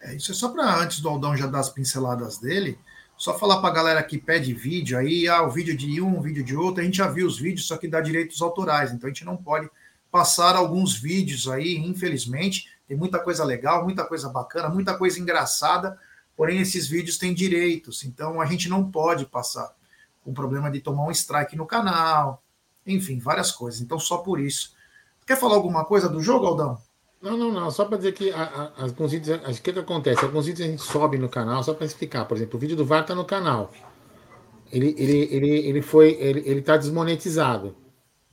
É, 0.00 0.14
isso 0.14 0.32
é 0.32 0.34
só 0.34 0.48
para 0.48 0.76
antes 0.76 1.00
do 1.00 1.08
Aldão 1.08 1.36
já 1.36 1.46
dar 1.46 1.60
as 1.60 1.70
pinceladas 1.70 2.38
dele. 2.38 2.78
Só 3.16 3.38
falar 3.38 3.60
para 3.60 3.70
a 3.70 3.74
galera 3.74 4.02
que 4.02 4.18
pede 4.18 4.52
vídeo 4.52 4.98
aí, 4.98 5.28
ah, 5.28 5.42
o 5.42 5.50
vídeo 5.50 5.76
de 5.76 6.00
um, 6.00 6.18
o 6.18 6.22
vídeo 6.22 6.42
de 6.42 6.56
outro, 6.56 6.80
a 6.80 6.84
gente 6.84 6.96
já 6.96 7.08
viu 7.08 7.26
os 7.26 7.38
vídeos, 7.38 7.66
só 7.66 7.76
que 7.76 7.86
dá 7.86 8.00
direitos 8.00 8.42
autorais, 8.42 8.90
então 8.90 9.06
a 9.06 9.12
gente 9.12 9.24
não 9.24 9.36
pode 9.36 9.70
passar 10.10 10.56
alguns 10.56 10.94
vídeos 10.94 11.46
aí, 11.46 11.76
infelizmente. 11.76 12.68
Tem 12.88 12.96
muita 12.96 13.20
coisa 13.20 13.44
legal, 13.44 13.84
muita 13.84 14.04
coisa 14.04 14.28
bacana, 14.28 14.68
muita 14.68 14.96
coisa 14.96 15.20
engraçada, 15.20 15.98
Porém, 16.36 16.60
esses 16.60 16.88
vídeos 16.88 17.18
têm 17.18 17.34
direitos, 17.34 18.04
então 18.04 18.40
a 18.40 18.46
gente 18.46 18.68
não 18.68 18.90
pode 18.90 19.26
passar 19.26 19.74
com 20.22 20.32
problema 20.32 20.70
de 20.70 20.80
tomar 20.80 21.04
um 21.04 21.10
strike 21.10 21.56
no 21.56 21.66
canal, 21.66 22.42
enfim, 22.86 23.18
várias 23.18 23.52
coisas. 23.52 23.80
Então, 23.80 23.98
só 23.98 24.18
por 24.18 24.40
isso. 24.40 24.71
Quer 25.32 25.38
falar 25.38 25.54
alguma 25.54 25.82
coisa 25.86 26.10
do 26.10 26.20
jogo, 26.20 26.44
Aldão? 26.44 26.76
Não, 27.22 27.38
não, 27.38 27.50
não. 27.50 27.70
Só 27.70 27.86
para 27.86 27.96
dizer 27.96 28.12
que 28.12 28.30
alguns 28.76 29.12
vídeos. 29.12 29.58
O 29.58 29.62
que, 29.62 29.72
que 29.72 29.78
acontece? 29.78 30.22
Alguns 30.22 30.44
vídeos 30.44 30.68
a 30.68 30.70
gente 30.70 30.82
sobe 30.82 31.16
no 31.16 31.26
canal, 31.26 31.62
só 31.62 31.72
para 31.72 31.86
explicar. 31.86 32.26
Por 32.26 32.36
exemplo, 32.36 32.58
o 32.58 32.60
vídeo 32.60 32.76
do 32.76 32.84
VAR 32.84 33.00
está 33.00 33.14
no 33.14 33.24
canal. 33.24 33.72
Ele, 34.70 34.94
ele, 34.98 35.28
ele, 35.34 35.48
ele 35.68 35.80
foi. 35.80 36.10
Ele, 36.20 36.42
ele 36.44 36.60
tá 36.60 36.76
desmonetizado. 36.76 37.74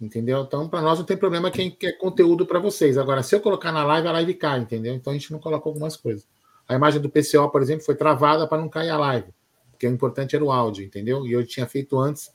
Entendeu? 0.01 0.41
Então, 0.41 0.67
para 0.67 0.81
nós 0.81 0.99
não 0.99 1.05
tem 1.05 1.15
problema 1.15 1.49
quem 1.49 1.71
quer 1.71 1.93
conteúdo 1.93 2.45
para 2.45 2.59
vocês. 2.59 2.97
Agora, 2.97 3.23
se 3.23 3.33
eu 3.33 3.39
colocar 3.39 3.71
na 3.71 3.85
live, 3.85 4.05
a 4.09 4.12
live 4.12 4.33
cai, 4.33 4.59
entendeu? 4.59 4.93
Então 4.93 5.12
a 5.12 5.15
gente 5.15 5.31
não 5.31 5.39
coloca 5.39 5.69
algumas 5.69 5.95
coisas. 5.95 6.27
A 6.67 6.75
imagem 6.75 6.99
do 6.99 7.09
PCO, 7.09 7.49
por 7.49 7.62
exemplo, 7.62 7.85
foi 7.85 7.95
travada 7.95 8.45
para 8.45 8.57
não 8.57 8.67
cair 8.67 8.89
a 8.89 8.97
live, 8.97 9.33
porque 9.71 9.88
o 9.88 9.89
importante 9.89 10.35
era 10.35 10.43
o 10.43 10.51
áudio, 10.51 10.83
entendeu? 10.83 11.25
E 11.25 11.31
eu 11.31 11.47
tinha 11.47 11.65
feito 11.65 11.97
antes 11.97 12.29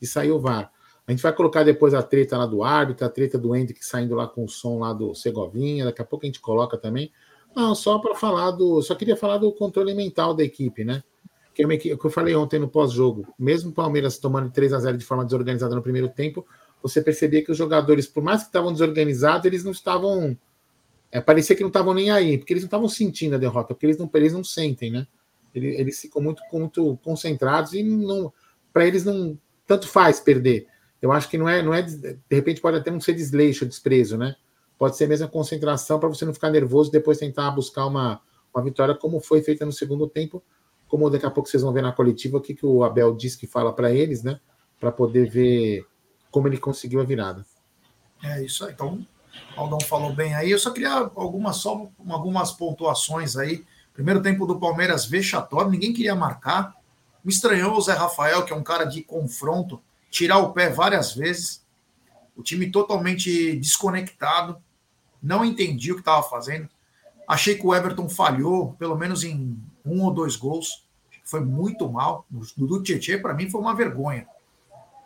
de 0.00 0.06
sair 0.06 0.30
o 0.30 0.40
VAR. 0.40 0.72
A 1.06 1.12
gente 1.12 1.22
vai 1.22 1.32
colocar 1.32 1.62
depois 1.62 1.94
a 1.94 2.02
treta 2.02 2.36
lá 2.36 2.46
do 2.46 2.64
árbitro, 2.64 3.06
a 3.06 3.08
treta 3.08 3.38
do 3.38 3.54
Hendrick 3.54 3.84
saindo 3.84 4.14
lá 4.14 4.26
com 4.26 4.44
o 4.44 4.48
som 4.48 4.80
lá 4.80 4.92
do 4.92 5.14
Segovinha, 5.14 5.84
daqui 5.84 6.02
a 6.02 6.04
pouco 6.04 6.24
a 6.24 6.28
gente 6.28 6.40
coloca 6.40 6.76
também. 6.76 7.12
Não, 7.54 7.74
só 7.74 7.98
para 7.98 8.14
falar 8.14 8.50
do. 8.50 8.82
Só 8.82 8.94
queria 8.94 9.16
falar 9.16 9.38
do 9.38 9.52
controle 9.52 9.94
mental 9.94 10.34
da 10.34 10.42
equipe, 10.42 10.84
né? 10.84 11.02
Que 11.54 11.62
é 11.62 11.66
o 11.66 11.78
que 11.98 12.04
eu 12.04 12.10
falei 12.10 12.34
ontem 12.34 12.58
no 12.58 12.68
pós-jogo. 12.68 13.32
Mesmo 13.38 13.70
o 13.70 13.72
Palmeiras 13.72 14.18
tomando 14.18 14.50
3 14.50 14.72
a 14.72 14.78
0 14.80 14.98
de 14.98 15.04
forma 15.04 15.24
desorganizada 15.24 15.74
no 15.74 15.82
primeiro 15.82 16.08
tempo, 16.08 16.46
você 16.82 17.00
percebia 17.00 17.42
que 17.42 17.50
os 17.50 17.56
jogadores, 17.56 18.06
por 18.06 18.22
mais 18.22 18.42
que 18.42 18.48
estavam 18.48 18.72
desorganizados, 18.72 19.46
eles 19.46 19.64
não 19.64 19.72
estavam 19.72 20.36
é, 21.10 21.20
parecia 21.20 21.54
que 21.54 21.62
não 21.62 21.68
estavam 21.68 21.94
nem 21.94 22.10
aí, 22.10 22.36
porque 22.36 22.52
eles 22.52 22.62
não 22.62 22.68
estavam 22.68 22.88
sentindo 22.88 23.36
a 23.36 23.38
derrota, 23.38 23.72
porque 23.72 23.86
eles 23.86 23.96
não, 23.96 24.10
eles 24.12 24.32
não 24.32 24.44
sentem, 24.44 24.90
né? 24.90 25.06
Eles, 25.54 25.78
eles 25.78 26.00
ficam 26.00 26.20
muito, 26.20 26.42
muito 26.52 26.98
concentrados 27.02 27.72
e 27.72 27.82
não, 27.82 28.32
para 28.72 28.86
eles 28.86 29.04
não 29.04 29.38
tanto 29.66 29.88
faz 29.88 30.20
perder. 30.20 30.66
Eu 31.06 31.12
acho 31.12 31.28
que 31.28 31.38
não 31.38 31.48
é, 31.48 31.62
não 31.62 31.72
é, 31.72 31.82
de 31.82 32.18
repente 32.28 32.60
pode 32.60 32.78
até 32.78 32.90
não 32.90 33.00
ser 33.00 33.14
desleixo, 33.14 33.64
desprezo, 33.64 34.18
né? 34.18 34.34
Pode 34.76 34.96
ser 34.96 35.08
mesmo 35.08 35.28
concentração 35.28 36.00
para 36.00 36.08
você 36.08 36.24
não 36.24 36.34
ficar 36.34 36.50
nervoso 36.50 36.90
e 36.90 36.92
depois 36.92 37.16
tentar 37.16 37.48
buscar 37.52 37.86
uma, 37.86 38.20
uma 38.52 38.64
vitória 38.64 38.92
como 38.92 39.20
foi 39.20 39.40
feita 39.40 39.64
no 39.64 39.72
segundo 39.72 40.08
tempo, 40.08 40.42
como 40.88 41.08
daqui 41.08 41.24
a 41.24 41.30
pouco 41.30 41.48
vocês 41.48 41.62
vão 41.62 41.72
ver 41.72 41.82
na 41.82 41.92
coletiva 41.92 42.38
o 42.38 42.40
que, 42.40 42.54
que 42.54 42.66
o 42.66 42.82
Abel 42.82 43.14
diz 43.14 43.36
que 43.36 43.46
fala 43.46 43.72
para 43.72 43.92
eles, 43.92 44.24
né? 44.24 44.40
Para 44.80 44.90
poder 44.90 45.30
ver 45.30 45.86
como 46.28 46.48
ele 46.48 46.58
conseguiu 46.58 47.00
a 47.00 47.04
virada. 47.04 47.46
É 48.24 48.42
isso 48.42 48.64
aí. 48.64 48.72
Então, 48.72 49.06
o 49.56 49.60
Aldão 49.60 49.80
falou 49.80 50.12
bem 50.12 50.34
aí. 50.34 50.50
Eu 50.50 50.58
só 50.58 50.72
queria 50.72 50.90
algumas, 50.90 51.56
só 51.56 51.88
algumas 52.08 52.50
pontuações 52.50 53.36
aí. 53.36 53.64
Primeiro 53.94 54.20
tempo 54.20 54.44
do 54.44 54.58
Palmeiras 54.58 55.06
vexatório, 55.06 55.70
ninguém 55.70 55.92
queria 55.92 56.16
marcar. 56.16 56.74
Me 57.24 57.32
estranhou 57.32 57.76
o 57.76 57.80
Zé 57.80 57.92
Rafael, 57.92 58.44
que 58.44 58.52
é 58.52 58.56
um 58.56 58.62
cara 58.62 58.84
de 58.84 59.02
confronto, 59.02 59.80
tirar 60.10 60.38
o 60.38 60.52
pé 60.52 60.68
várias 60.68 61.14
vezes. 61.14 61.64
O 62.36 62.42
time 62.42 62.70
totalmente 62.70 63.56
desconectado. 63.56 64.62
Não 65.22 65.44
entendi 65.44 65.92
o 65.92 65.94
que 65.94 66.00
estava 66.00 66.22
fazendo. 66.22 66.68
Achei 67.26 67.56
que 67.56 67.66
o 67.66 67.74
Everton 67.74 68.08
falhou, 68.08 68.74
pelo 68.74 68.96
menos 68.96 69.24
em 69.24 69.60
um 69.84 70.04
ou 70.04 70.12
dois 70.12 70.36
gols. 70.36 70.86
Foi 71.24 71.40
muito 71.40 71.90
mal. 71.90 72.24
O 72.56 72.66
do 72.66 72.82
Tietchan, 72.82 73.20
para 73.20 73.34
mim, 73.34 73.50
foi 73.50 73.60
uma 73.60 73.74
vergonha. 73.74 74.26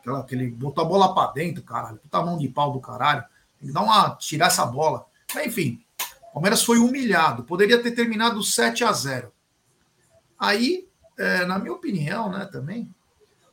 Aquela, 0.01 0.21
aquele 0.21 0.51
botou 0.51 0.85
a 0.85 0.89
bola 0.89 1.15
para 1.15 1.33
dentro, 1.33 1.63
caralho. 1.63 1.99
Puta 1.99 2.23
mão 2.23 2.39
de 2.39 2.49
pau 2.49 2.73
do 2.73 2.81
caralho. 2.81 3.25
Dar 3.63 3.83
uma. 3.83 4.17
tirar 4.17 4.47
essa 4.47 4.67
bola. 4.67 5.07
Mas, 5.35 5.47
enfim, 5.47 5.83
o 6.31 6.35
Palmeiras 6.35 6.63
foi 6.63 6.79
humilhado. 6.79 7.45
Poderia 7.45 7.83
ter 7.83 7.93
terminado 7.93 8.43
7 8.43 8.85
a 8.85 8.93
0 8.93 9.33
Aí, 10.39 10.89
é, 11.19 11.45
na 11.45 11.59
minha 11.59 11.75
opinião, 11.75 12.31
né, 12.31 12.47
também, 12.47 12.95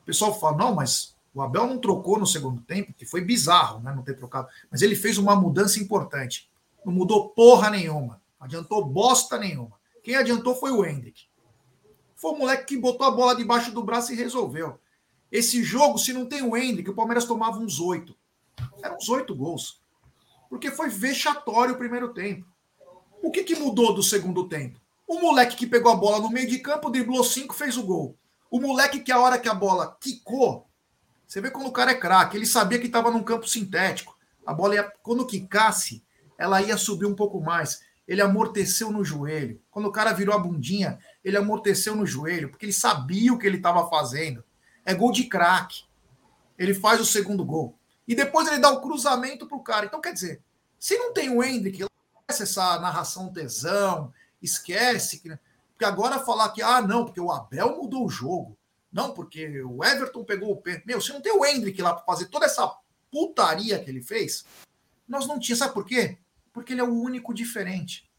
o 0.01 0.05
pessoal 0.05 0.37
fala: 0.39 0.57
não, 0.57 0.75
mas 0.75 1.16
o 1.37 1.41
Abel 1.41 1.67
não 1.67 1.77
trocou 1.77 2.19
no 2.19 2.25
segundo 2.25 2.61
tempo, 2.61 2.93
que 2.93 3.05
foi 3.05 3.21
bizarro, 3.21 3.79
né, 3.81 3.93
não 3.93 4.03
ter 4.03 4.15
trocado. 4.15 4.47
Mas 4.71 4.81
ele 4.81 4.95
fez 4.95 5.17
uma 5.17 5.35
mudança 5.35 5.79
importante. 5.79 6.49
Não 6.85 6.93
mudou 6.93 7.29
porra 7.29 7.69
nenhuma. 7.69 8.21
Adiantou 8.39 8.85
bosta 8.85 9.37
nenhuma. 9.37 9.77
Quem 10.03 10.15
adiantou 10.15 10.55
foi 10.55 10.71
o 10.71 10.85
Hendrick. 10.85 11.25
Foi 12.15 12.31
o 12.31 12.37
moleque 12.37 12.65
que 12.65 12.77
botou 12.77 13.05
a 13.05 13.11
bola 13.11 13.35
debaixo 13.35 13.71
do 13.71 13.83
braço 13.83 14.13
e 14.13 14.15
resolveu. 14.15 14.79
Esse 15.31 15.63
jogo, 15.63 15.97
se 15.97 16.13
não 16.13 16.25
tem 16.25 16.41
o 16.41 16.55
Hendrick, 16.55 16.89
o 16.89 16.95
Palmeiras 16.95 17.25
tomava 17.25 17.59
uns 17.59 17.79
oito. 17.79 18.15
Eram 18.81 18.97
uns 18.97 19.09
oito 19.09 19.35
gols 19.35 19.81
porque 20.49 20.71
foi 20.71 20.89
vexatório 20.89 21.75
o 21.75 21.77
primeiro 21.77 22.13
tempo. 22.13 22.45
O 23.21 23.31
que, 23.31 23.43
que 23.43 23.55
mudou 23.55 23.93
do 23.93 24.03
segundo 24.03 24.47
tempo? 24.47 24.79
O 25.05 25.19
moleque 25.19 25.55
que 25.55 25.67
pegou 25.67 25.91
a 25.91 25.95
bola 25.95 26.19
no 26.19 26.29
meio 26.29 26.47
de 26.47 26.59
campo, 26.59 26.89
driblou 26.89 27.23
cinco, 27.23 27.53
fez 27.53 27.77
o 27.77 27.83
gol. 27.83 28.17
O 28.49 28.59
moleque 28.59 28.99
que 28.99 29.11
a 29.11 29.19
hora 29.19 29.39
que 29.39 29.49
a 29.49 29.53
bola 29.53 29.97
quicou, 29.99 30.66
você 31.27 31.41
vê 31.41 31.51
quando 31.51 31.67
o 31.67 31.73
cara 31.73 31.91
é 31.91 31.95
craque, 31.95 32.37
ele 32.37 32.45
sabia 32.45 32.79
que 32.79 32.85
estava 32.87 33.11
num 33.11 33.21
campo 33.21 33.47
sintético. 33.47 34.17
A 34.45 34.53
bola 34.53 34.75
ia, 34.75 34.93
quando 35.03 35.27
quicasse, 35.27 36.01
ela 36.37 36.61
ia 36.61 36.77
subir 36.77 37.05
um 37.05 37.15
pouco 37.15 37.41
mais. 37.41 37.81
Ele 38.07 38.21
amorteceu 38.21 38.89
no 38.91 39.03
joelho. 39.03 39.61
Quando 39.69 39.87
o 39.87 39.91
cara 39.91 40.13
virou 40.13 40.33
a 40.33 40.39
bundinha, 40.39 40.97
ele 41.21 41.35
amorteceu 41.35 41.95
no 41.95 42.05
joelho, 42.05 42.49
porque 42.49 42.65
ele 42.65 42.73
sabia 42.73 43.33
o 43.33 43.37
que 43.37 43.45
ele 43.45 43.57
estava 43.57 43.89
fazendo. 43.89 44.41
É 44.85 44.93
gol 44.93 45.11
de 45.11 45.25
craque. 45.25 45.83
Ele 46.57 46.73
faz 46.73 47.01
o 47.01 47.05
segundo 47.05 47.43
gol 47.43 47.77
e 48.07 48.15
depois 48.15 48.47
ele 48.47 48.59
dá 48.59 48.69
o 48.69 48.81
cruzamento 48.81 49.45
para 49.45 49.57
o 49.57 49.63
cara. 49.63 49.85
Então, 49.85 49.99
quer 49.99 50.13
dizer, 50.13 50.41
se 50.79 50.97
não 50.97 51.13
tem 51.13 51.29
o 51.29 51.43
Hendrick, 51.43 51.83
esquece 52.21 52.43
essa 52.43 52.79
narração 52.79 53.31
tesão, 53.33 54.13
esquece 54.41 55.19
que. 55.19 55.37
Porque 55.73 55.85
agora 55.85 56.19
falar 56.19 56.49
que, 56.49 56.61
ah, 56.61 56.81
não, 56.81 57.05
porque 57.05 57.21
o 57.21 57.31
Abel 57.31 57.77
mudou 57.77 58.05
o 58.05 58.09
jogo. 58.09 58.56
Não, 58.97 59.13
porque 59.13 59.61
o 59.61 59.83
Everton 59.83 60.23
pegou 60.23 60.51
o 60.51 60.57
pé. 60.59 60.81
Meu, 60.83 60.99
se 60.99 61.13
não 61.13 61.21
tem 61.21 61.31
o 61.31 61.45
Hendrick 61.45 61.79
lá 61.83 61.93
para 61.93 62.03
fazer 62.03 62.29
toda 62.29 62.47
essa 62.47 62.67
putaria 63.11 63.77
que 63.77 63.91
ele 63.91 64.01
fez, 64.01 64.43
nós 65.07 65.27
não 65.27 65.37
tínhamos. 65.37 65.59
Sabe 65.59 65.75
por 65.75 65.85
quê? 65.85 66.17
Porque 66.51 66.73
ele 66.73 66.81
é 66.81 66.83
o 66.83 66.99
único 66.99 67.31
diferente. 67.31 68.09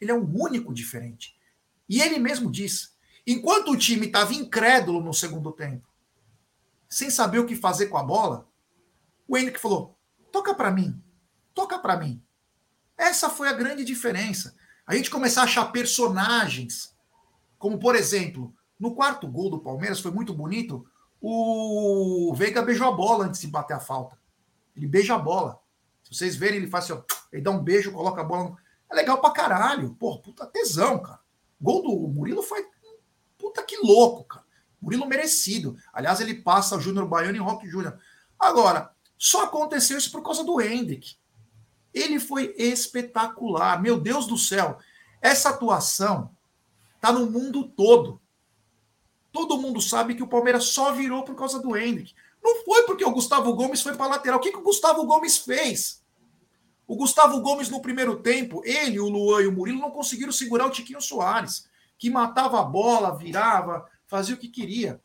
Ele 0.00 0.12
é 0.12 0.14
o 0.14 0.24
único 0.24 0.72
diferente. 0.72 1.36
E 1.88 2.00
ele 2.00 2.20
mesmo 2.20 2.52
diz: 2.52 2.96
enquanto 3.26 3.72
o 3.72 3.76
time 3.76 4.06
estava 4.06 4.32
incrédulo 4.32 5.02
no 5.02 5.12
segundo 5.12 5.50
tempo, 5.50 5.88
sem 6.88 7.10
saber 7.10 7.40
o 7.40 7.46
que 7.46 7.56
fazer 7.56 7.86
com 7.86 7.98
a 7.98 8.04
bola, 8.04 8.48
o 9.26 9.36
Hendrick 9.36 9.58
falou: 9.58 9.98
toca 10.30 10.54
para 10.54 10.70
mim, 10.70 11.02
toca 11.52 11.80
para 11.80 11.96
mim. 11.96 12.22
Essa 12.96 13.28
foi 13.28 13.48
a 13.48 13.54
grande 13.54 13.84
diferença. 13.84 14.54
A 14.86 14.94
gente 14.94 15.10
começar 15.10 15.40
a 15.40 15.44
achar 15.46 15.72
personagens, 15.72 16.96
como 17.58 17.76
por 17.76 17.96
exemplo, 17.96 18.54
no 18.80 18.94
quarto 18.94 19.28
gol 19.28 19.50
do 19.50 19.60
Palmeiras, 19.60 20.00
foi 20.00 20.10
muito 20.10 20.32
bonito, 20.32 20.86
o 21.20 22.32
Veiga 22.34 22.62
beijou 22.62 22.88
a 22.88 22.92
bola 22.92 23.26
antes 23.26 23.42
de 23.42 23.46
bater 23.46 23.74
a 23.74 23.80
falta. 23.80 24.18
Ele 24.74 24.86
beija 24.86 25.14
a 25.14 25.18
bola. 25.18 25.60
Se 26.02 26.14
vocês 26.14 26.34
verem, 26.34 26.56
ele 26.56 26.70
faz 26.70 26.84
assim, 26.84 26.94
ó, 26.94 27.02
ele 27.30 27.42
dá 27.42 27.50
um 27.50 27.62
beijo, 27.62 27.92
coloca 27.92 28.22
a 28.22 28.24
bola. 28.24 28.50
No... 28.50 28.58
É 28.90 28.94
legal 28.94 29.20
pra 29.20 29.30
caralho. 29.30 29.94
Pô, 29.94 30.18
puta 30.18 30.46
tesão, 30.46 30.98
cara. 31.00 31.20
Gol 31.60 31.82
do 31.82 32.08
Murilo 32.08 32.42
foi. 32.42 32.66
Puta 33.36 33.62
que 33.62 33.76
louco, 33.76 34.24
cara. 34.24 34.44
Murilo 34.80 35.06
merecido. 35.06 35.76
Aliás, 35.92 36.20
ele 36.20 36.34
passa 36.34 36.76
o 36.76 36.80
Júnior 36.80 37.06
Baiano 37.06 37.36
e 37.36 37.40
Rock 37.40 37.68
Júnior. 37.68 37.98
Agora, 38.38 38.90
só 39.18 39.44
aconteceu 39.44 39.98
isso 39.98 40.10
por 40.10 40.22
causa 40.22 40.42
do 40.42 40.60
Hendrick. 40.60 41.16
Ele 41.92 42.18
foi 42.18 42.54
espetacular. 42.56 43.80
Meu 43.82 44.00
Deus 44.00 44.26
do 44.26 44.38
céu. 44.38 44.78
Essa 45.20 45.50
atuação 45.50 46.34
tá 47.00 47.12
no 47.12 47.30
mundo 47.30 47.68
todo. 47.68 48.20
Todo 49.32 49.58
mundo 49.58 49.80
sabe 49.80 50.14
que 50.14 50.22
o 50.22 50.28
Palmeiras 50.28 50.64
só 50.64 50.92
virou 50.92 51.22
por 51.22 51.34
causa 51.34 51.60
do 51.60 51.76
Hendrick. 51.76 52.14
Não 52.42 52.64
foi 52.64 52.82
porque 52.84 53.04
o 53.04 53.10
Gustavo 53.10 53.54
Gomes 53.54 53.82
foi 53.82 53.94
para 53.94 54.06
lateral. 54.06 54.38
O 54.38 54.42
que, 54.42 54.50
que 54.50 54.58
o 54.58 54.62
Gustavo 54.62 55.04
Gomes 55.04 55.38
fez? 55.38 56.02
O 56.86 56.96
Gustavo 56.96 57.40
Gomes, 57.40 57.68
no 57.68 57.80
primeiro 57.80 58.16
tempo, 58.20 58.62
ele, 58.64 58.98
o 58.98 59.08
Luan 59.08 59.42
e 59.42 59.46
o 59.46 59.52
Murilo 59.52 59.78
não 59.78 59.92
conseguiram 59.92 60.32
segurar 60.32 60.66
o 60.66 60.70
Tiquinho 60.70 61.00
Soares, 61.00 61.68
que 61.96 62.10
matava 62.10 62.58
a 62.58 62.64
bola, 62.64 63.16
virava, 63.16 63.88
fazia 64.08 64.34
o 64.34 64.38
que 64.38 64.48
queria. 64.48 65.00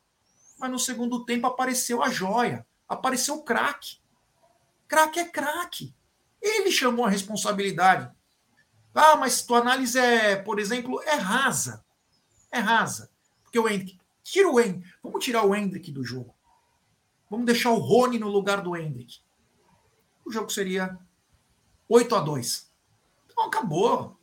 Mas 0.58 0.72
no 0.72 0.80
segundo 0.80 1.24
tempo 1.26 1.46
apareceu 1.46 2.02
a 2.02 2.10
joia, 2.10 2.66
apareceu 2.88 3.36
o 3.36 3.44
craque. 3.44 3.98
Craque 4.88 5.20
é 5.20 5.26
craque. 5.26 5.94
Ele 6.42 6.72
chamou 6.72 7.06
a 7.06 7.10
responsabilidade. 7.10 8.12
Ah, 8.94 9.16
mas 9.18 9.42
tua 9.42 9.60
análise 9.60 10.00
é, 10.00 10.38
por 10.38 10.60
exemplo, 10.60 11.02
é 11.04 11.16
rasa. 11.16 11.84
É 12.50 12.60
rasa. 12.60 13.12
Porque 13.44 13.60
o 13.60 13.68
Hendrick. 13.68 14.00
Tira 14.26 14.50
o 14.50 14.60
Hendrick. 14.60 14.90
Vamos 15.04 15.24
tirar 15.24 15.46
o 15.46 15.56
Hendrick 15.56 15.92
do 15.92 16.04
jogo. 16.04 16.34
Vamos 17.30 17.46
deixar 17.46 17.70
o 17.70 17.78
Rony 17.78 18.18
no 18.18 18.28
lugar 18.28 18.60
do 18.60 18.76
Hendrick. 18.76 19.20
O 20.26 20.32
jogo 20.32 20.50
seria 20.50 20.98
8 21.88 22.16
a 22.16 22.20
2 22.22 22.72
Então 23.32 23.46
acabou. 23.46 24.20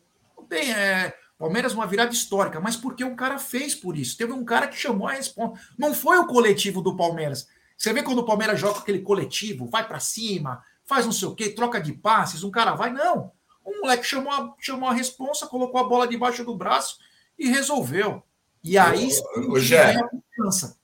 Tem. 0.48 0.74
É, 0.74 1.16
Palmeiras 1.38 1.72
uma 1.72 1.86
virada 1.86 2.12
histórica, 2.12 2.60
mas 2.60 2.76
porque 2.76 3.04
um 3.04 3.14
cara 3.14 3.38
fez 3.38 3.76
por 3.76 3.96
isso. 3.96 4.16
Teve 4.16 4.32
um 4.32 4.44
cara 4.44 4.66
que 4.66 4.76
chamou 4.76 5.06
a 5.06 5.12
resposta. 5.12 5.58
Não 5.78 5.94
foi 5.94 6.18
o 6.18 6.26
coletivo 6.26 6.82
do 6.82 6.96
Palmeiras. 6.96 7.48
Você 7.78 7.92
vê 7.92 8.02
quando 8.02 8.18
o 8.18 8.26
Palmeiras 8.26 8.58
joga 8.58 8.80
aquele 8.80 9.00
coletivo, 9.00 9.66
vai 9.66 9.86
para 9.86 10.00
cima, 10.00 10.64
faz 10.84 11.04
não 11.04 11.12
sei 11.12 11.28
o 11.28 11.34
quê, 11.34 11.48
troca 11.48 11.80
de 11.80 11.92
passes, 11.92 12.42
um 12.42 12.50
cara 12.50 12.74
vai. 12.74 12.92
Não. 12.92 13.32
O 13.64 13.80
moleque 13.80 14.04
chamou 14.04 14.32
a, 14.32 14.54
chamou 14.58 14.88
a 14.88 14.92
responsa, 14.92 15.46
colocou 15.46 15.80
a 15.80 15.88
bola 15.88 16.08
debaixo 16.08 16.44
do 16.44 16.56
braço 16.56 16.98
e 17.38 17.48
resolveu. 17.48 18.22
E 18.62 18.78
aí 18.78 19.08
o, 19.36 19.52
o, 19.52 19.60
Gé, 19.60 19.96
a 19.96 20.08
confiança. 20.08 20.76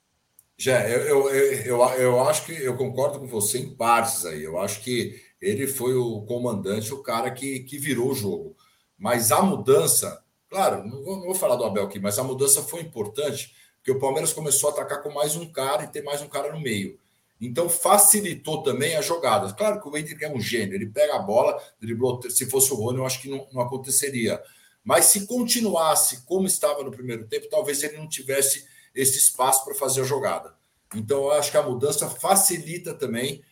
Jé, 0.57 0.93
eu, 0.93 1.29
eu, 1.29 1.29
eu, 1.29 1.81
eu 1.81 2.21
acho 2.27 2.45
que 2.45 2.51
eu 2.51 2.75
concordo 2.75 3.19
com 3.19 3.27
você 3.27 3.59
em 3.59 3.75
partes 3.75 4.25
aí. 4.25 4.43
Eu 4.43 4.59
acho 4.59 4.81
que 4.81 5.21
ele 5.41 5.67
foi 5.67 5.95
o 5.95 6.21
comandante, 6.23 6.93
o 6.93 7.01
cara 7.01 7.31
que, 7.31 7.61
que 7.61 7.77
virou 7.77 8.11
o 8.11 8.15
jogo. 8.15 8.55
Mas 8.97 9.31
a 9.31 9.41
mudança, 9.41 10.21
claro, 10.49 10.83
não 10.85 11.01
vou, 11.03 11.15
não 11.17 11.25
vou 11.25 11.35
falar 11.35 11.55
do 11.55 11.63
Abel 11.63 11.85
aqui, 11.85 11.99
mas 11.99 12.19
a 12.19 12.23
mudança 12.23 12.61
foi 12.61 12.81
importante, 12.81 13.55
porque 13.77 13.91
o 13.91 13.99
Palmeiras 13.99 14.33
começou 14.33 14.69
a 14.69 14.73
atacar 14.73 15.01
com 15.01 15.11
mais 15.11 15.37
um 15.37 15.49
cara 15.49 15.83
e 15.83 15.87
ter 15.87 16.03
mais 16.03 16.21
um 16.21 16.27
cara 16.27 16.51
no 16.51 16.59
meio. 16.59 16.99
Então 17.39 17.69
facilitou 17.69 18.61
também 18.61 18.97
as 18.97 19.05
jogadas. 19.05 19.53
Claro 19.53 19.81
que 19.81 19.87
o 19.87 19.95
Hendrick 19.95 20.23
é 20.23 20.29
um 20.29 20.41
gênio, 20.41 20.75
ele 20.75 20.87
pega 20.87 21.15
a 21.15 21.19
bola, 21.19 21.57
driblou. 21.79 22.21
Se 22.29 22.45
fosse 22.47 22.73
o 22.73 22.75
Rony, 22.75 22.97
eu 22.97 23.05
acho 23.05 23.21
que 23.21 23.29
não, 23.29 23.47
não 23.53 23.61
aconteceria. 23.61 24.41
Mas 24.89 25.05
se 25.05 25.27
continuasse 25.27 26.25
como 26.25 26.47
estava 26.47 26.83
no 26.83 26.89
primeiro 26.89 27.27
tempo, 27.27 27.47
talvez 27.47 27.83
ele 27.83 27.97
não 27.97 28.09
tivesse 28.09 28.65
esse 28.95 29.19
espaço 29.19 29.63
para 29.63 29.75
fazer 29.75 30.01
a 30.01 30.03
jogada. 30.03 30.55
Então, 30.95 31.25
eu 31.25 31.31
acho 31.33 31.51
que 31.51 31.57
a 31.57 31.61
mudança 31.61 32.09
facilita 32.09 32.95
também. 32.95 33.43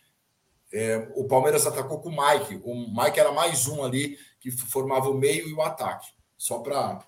É, 0.72 1.08
o 1.14 1.28
Palmeiras 1.28 1.64
atacou 1.64 2.00
com 2.00 2.08
o 2.08 2.10
Mike. 2.10 2.60
O 2.64 2.74
Mike 2.74 3.20
era 3.20 3.30
mais 3.30 3.68
um 3.68 3.84
ali 3.84 4.18
que 4.40 4.50
formava 4.50 5.10
o 5.10 5.14
meio 5.14 5.48
e 5.48 5.52
o 5.52 5.62
ataque. 5.62 6.08
Só 6.36 6.58
para. 6.58 7.06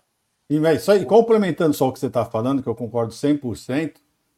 E, 0.49 0.61
véio, 0.61 0.79
só, 0.79 1.05
complementando 1.07 1.75
só 1.75 1.89
o 1.89 1.93
que 1.93 1.99
você 1.99 2.07
está 2.07 2.25
falando, 2.25 2.63
que 2.63 2.69
eu 2.69 2.75
concordo 2.77 3.13
100%, 3.13 3.95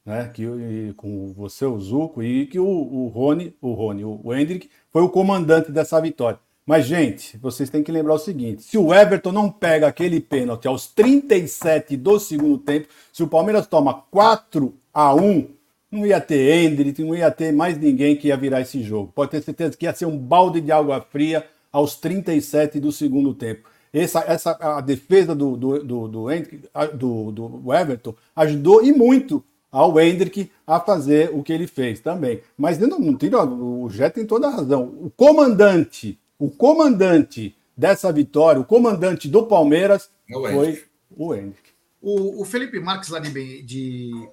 né, 0.06 0.26
que, 0.28 0.42
e, 0.42 0.94
com 0.94 1.34
você, 1.34 1.66
o 1.66 1.78
Zuco, 1.78 2.22
e 2.22 2.46
que 2.46 2.58
o, 2.58 2.66
o 2.66 3.08
Rony, 3.08 3.54
o 3.60 3.74
Rony, 3.74 4.06
o 4.06 4.32
Hendrick, 4.32 4.70
foi 4.90 5.02
o 5.02 5.10
comandante 5.10 5.70
dessa 5.70 6.00
vitória. 6.00 6.40
Mas, 6.64 6.86
gente, 6.86 7.36
vocês 7.38 7.68
têm 7.68 7.82
que 7.82 7.90
lembrar 7.90 8.14
o 8.14 8.18
seguinte: 8.18 8.62
se 8.62 8.78
o 8.78 8.94
Everton 8.94 9.32
não 9.32 9.50
pega 9.50 9.86
aquele 9.86 10.20
pênalti 10.20 10.68
aos 10.68 10.86
37 10.86 11.96
do 11.96 12.18
segundo 12.20 12.58
tempo, 12.58 12.88
se 13.12 13.22
o 13.22 13.28
Palmeiras 13.28 13.66
toma 13.66 13.94
4 14.10 14.72
a 14.94 15.14
1 15.14 15.46
não 15.92 16.06
ia 16.06 16.20
ter 16.20 16.54
Hendrick, 16.54 17.04
não 17.04 17.14
ia 17.14 17.30
ter 17.30 17.52
mais 17.52 17.76
ninguém 17.76 18.16
que 18.16 18.28
ia 18.28 18.36
virar 18.36 18.62
esse 18.62 18.82
jogo. 18.82 19.12
Pode 19.14 19.30
ter 19.30 19.42
certeza 19.42 19.76
que 19.76 19.84
ia 19.84 19.92
ser 19.92 20.06
um 20.06 20.16
balde 20.16 20.58
de 20.60 20.72
água 20.72 21.00
fria 21.02 21.44
aos 21.70 21.96
37 21.96 22.80
do 22.80 22.90
segundo 22.90 23.34
tempo. 23.34 23.68
Essa, 23.92 24.20
essa 24.26 24.56
a 24.58 24.80
defesa 24.80 25.34
do, 25.34 25.54
do, 25.54 25.84
do, 25.84 26.08
do, 26.08 26.32
Hendrick, 26.32 26.66
do, 26.94 27.30
do 27.30 27.74
Everton 27.74 28.14
ajudou 28.34 28.82
e 28.82 28.90
muito 28.90 29.44
ao 29.70 30.00
Hendrick 30.00 30.50
a 30.66 30.80
fazer 30.80 31.30
o 31.32 31.42
que 31.42 31.52
ele 31.52 31.66
fez 31.66 32.00
também. 32.00 32.40
Mas 32.56 32.78
não, 32.78 32.98
não 32.98 33.14
tira, 33.14 33.44
o 33.44 33.90
Jé 33.90 34.08
tem 34.08 34.24
toda 34.24 34.48
a 34.48 34.50
razão. 34.50 34.84
O 34.98 35.10
comandante 35.14 36.18
o 36.42 36.50
comandante 36.50 37.56
dessa 37.76 38.12
vitória, 38.12 38.60
o 38.60 38.64
comandante 38.64 39.28
do 39.28 39.46
Palmeiras, 39.46 40.10
é 40.28 40.36
o 40.36 40.42
foi 40.42 40.84
o 41.16 41.34
Henrique. 41.34 41.70
O, 42.00 42.42
o, 42.42 42.44
Felipe 42.44 42.80
Marques, 42.80 43.10
lá 43.10 43.20
de, 43.20 43.62
de, 43.62 44.28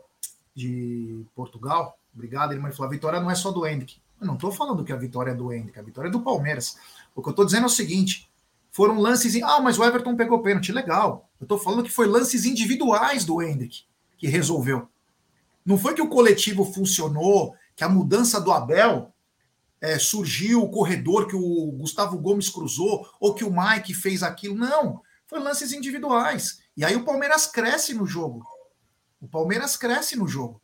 de 0.55 1.23
Portugal, 1.35 1.99
obrigado, 2.11 2.51
ele 2.51 2.61
falou: 2.71 2.87
a 2.87 2.91
vitória 2.91 3.19
não 3.19 3.29
é 3.29 3.35
só 3.35 3.51
do 3.51 3.63
Henrique. 3.63 4.01
Eu 4.19 4.25
não 4.25 4.33
estou 4.33 4.51
falando 4.51 4.83
que 4.83 4.91
a 4.91 4.95
vitória 4.95 5.31
é 5.31 5.35
do 5.35 5.53
Henrique, 5.53 5.77
a 5.77 5.83
vitória 5.83 6.07
é 6.09 6.11
do 6.11 6.21
Palmeiras. 6.21 6.77
O 7.13 7.21
que 7.21 7.29
eu 7.29 7.31
estou 7.31 7.45
dizendo 7.45 7.65
é 7.65 7.67
o 7.67 7.69
seguinte: 7.69 8.27
foram 8.71 8.99
lances. 8.99 9.35
Em... 9.35 9.43
Ah, 9.43 9.61
mas 9.61 9.77
o 9.77 9.83
Everton 9.83 10.15
pegou 10.15 10.41
pênalti. 10.41 10.71
Legal. 10.71 11.29
Eu 11.39 11.45
estou 11.45 11.59
falando 11.59 11.83
que 11.83 11.91
foi 11.91 12.07
lances 12.07 12.43
individuais 12.43 13.23
do 13.23 13.39
Hendrick 13.39 13.83
que 14.17 14.27
resolveu. 14.27 14.89
Não 15.63 15.77
foi 15.77 15.93
que 15.93 16.01
o 16.01 16.09
coletivo 16.09 16.65
funcionou, 16.65 17.53
que 17.75 17.83
a 17.83 17.89
mudança 17.89 18.41
do 18.41 18.51
Abel 18.51 19.13
é, 19.81 19.97
surgiu 19.97 20.61
o 20.61 20.69
corredor 20.69 21.27
que 21.27 21.35
o 21.35 21.71
Gustavo 21.73 22.17
Gomes 22.17 22.49
cruzou, 22.49 23.07
ou 23.19 23.33
que 23.33 23.43
o 23.43 23.51
Mike 23.51 23.93
fez 23.93 24.23
aquilo. 24.23 24.55
Não, 24.55 25.01
foi 25.27 25.39
lances 25.39 25.71
individuais. 25.71 26.61
E 26.75 26.83
aí 26.83 26.95
o 26.95 27.05
Palmeiras 27.05 27.47
cresce 27.47 27.93
no 27.93 28.05
jogo. 28.05 28.45
O 29.21 29.27
Palmeiras 29.27 29.75
cresce 29.75 30.15
no 30.15 30.27
jogo. 30.27 30.61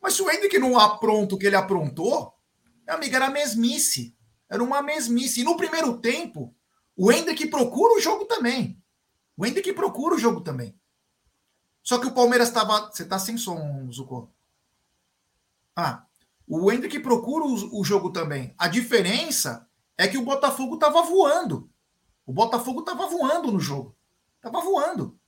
Mas 0.00 0.14
se 0.14 0.22
o 0.22 0.30
Hendrick 0.30 0.58
não 0.58 0.78
apronta 0.78 1.34
o 1.34 1.38
que 1.38 1.46
ele 1.46 1.56
aprontou, 1.56 2.34
amiga, 2.86 3.16
era 3.16 3.30
mesmice. 3.30 4.16
Era 4.48 4.62
uma 4.62 4.80
mesmice. 4.80 5.40
E 5.40 5.44
no 5.44 5.56
primeiro 5.56 5.98
tempo, 5.98 6.54
o 6.96 7.12
Hendrick 7.12 7.46
procura 7.48 7.94
o 7.94 8.00
jogo 8.00 8.24
também. 8.24 8.82
O 9.36 9.44
Hendrick 9.44 9.72
procura 9.72 10.14
o 10.14 10.18
jogo 10.18 10.40
também. 10.40 10.74
Só 11.82 11.98
que 11.98 12.06
o 12.06 12.14
Palmeiras 12.14 12.48
estava. 12.48 12.90
Você 12.90 13.02
está 13.02 13.18
sem 13.18 13.36
som, 13.36 13.88
Zucco. 13.92 14.32
Ah, 15.76 16.07
o 16.48 16.72
Hendrick 16.72 16.98
procura 17.00 17.44
o, 17.44 17.80
o 17.80 17.84
jogo 17.84 18.10
também. 18.10 18.54
A 18.56 18.68
diferença 18.68 19.68
é 19.96 20.08
que 20.08 20.16
o 20.16 20.24
Botafogo 20.24 20.74
estava 20.76 21.02
voando. 21.02 21.70
O 22.24 22.32
Botafogo 22.32 22.80
estava 22.80 23.06
voando 23.06 23.52
no 23.52 23.60
jogo. 23.60 23.94
Estava 24.36 24.60
voando. 24.60 25.18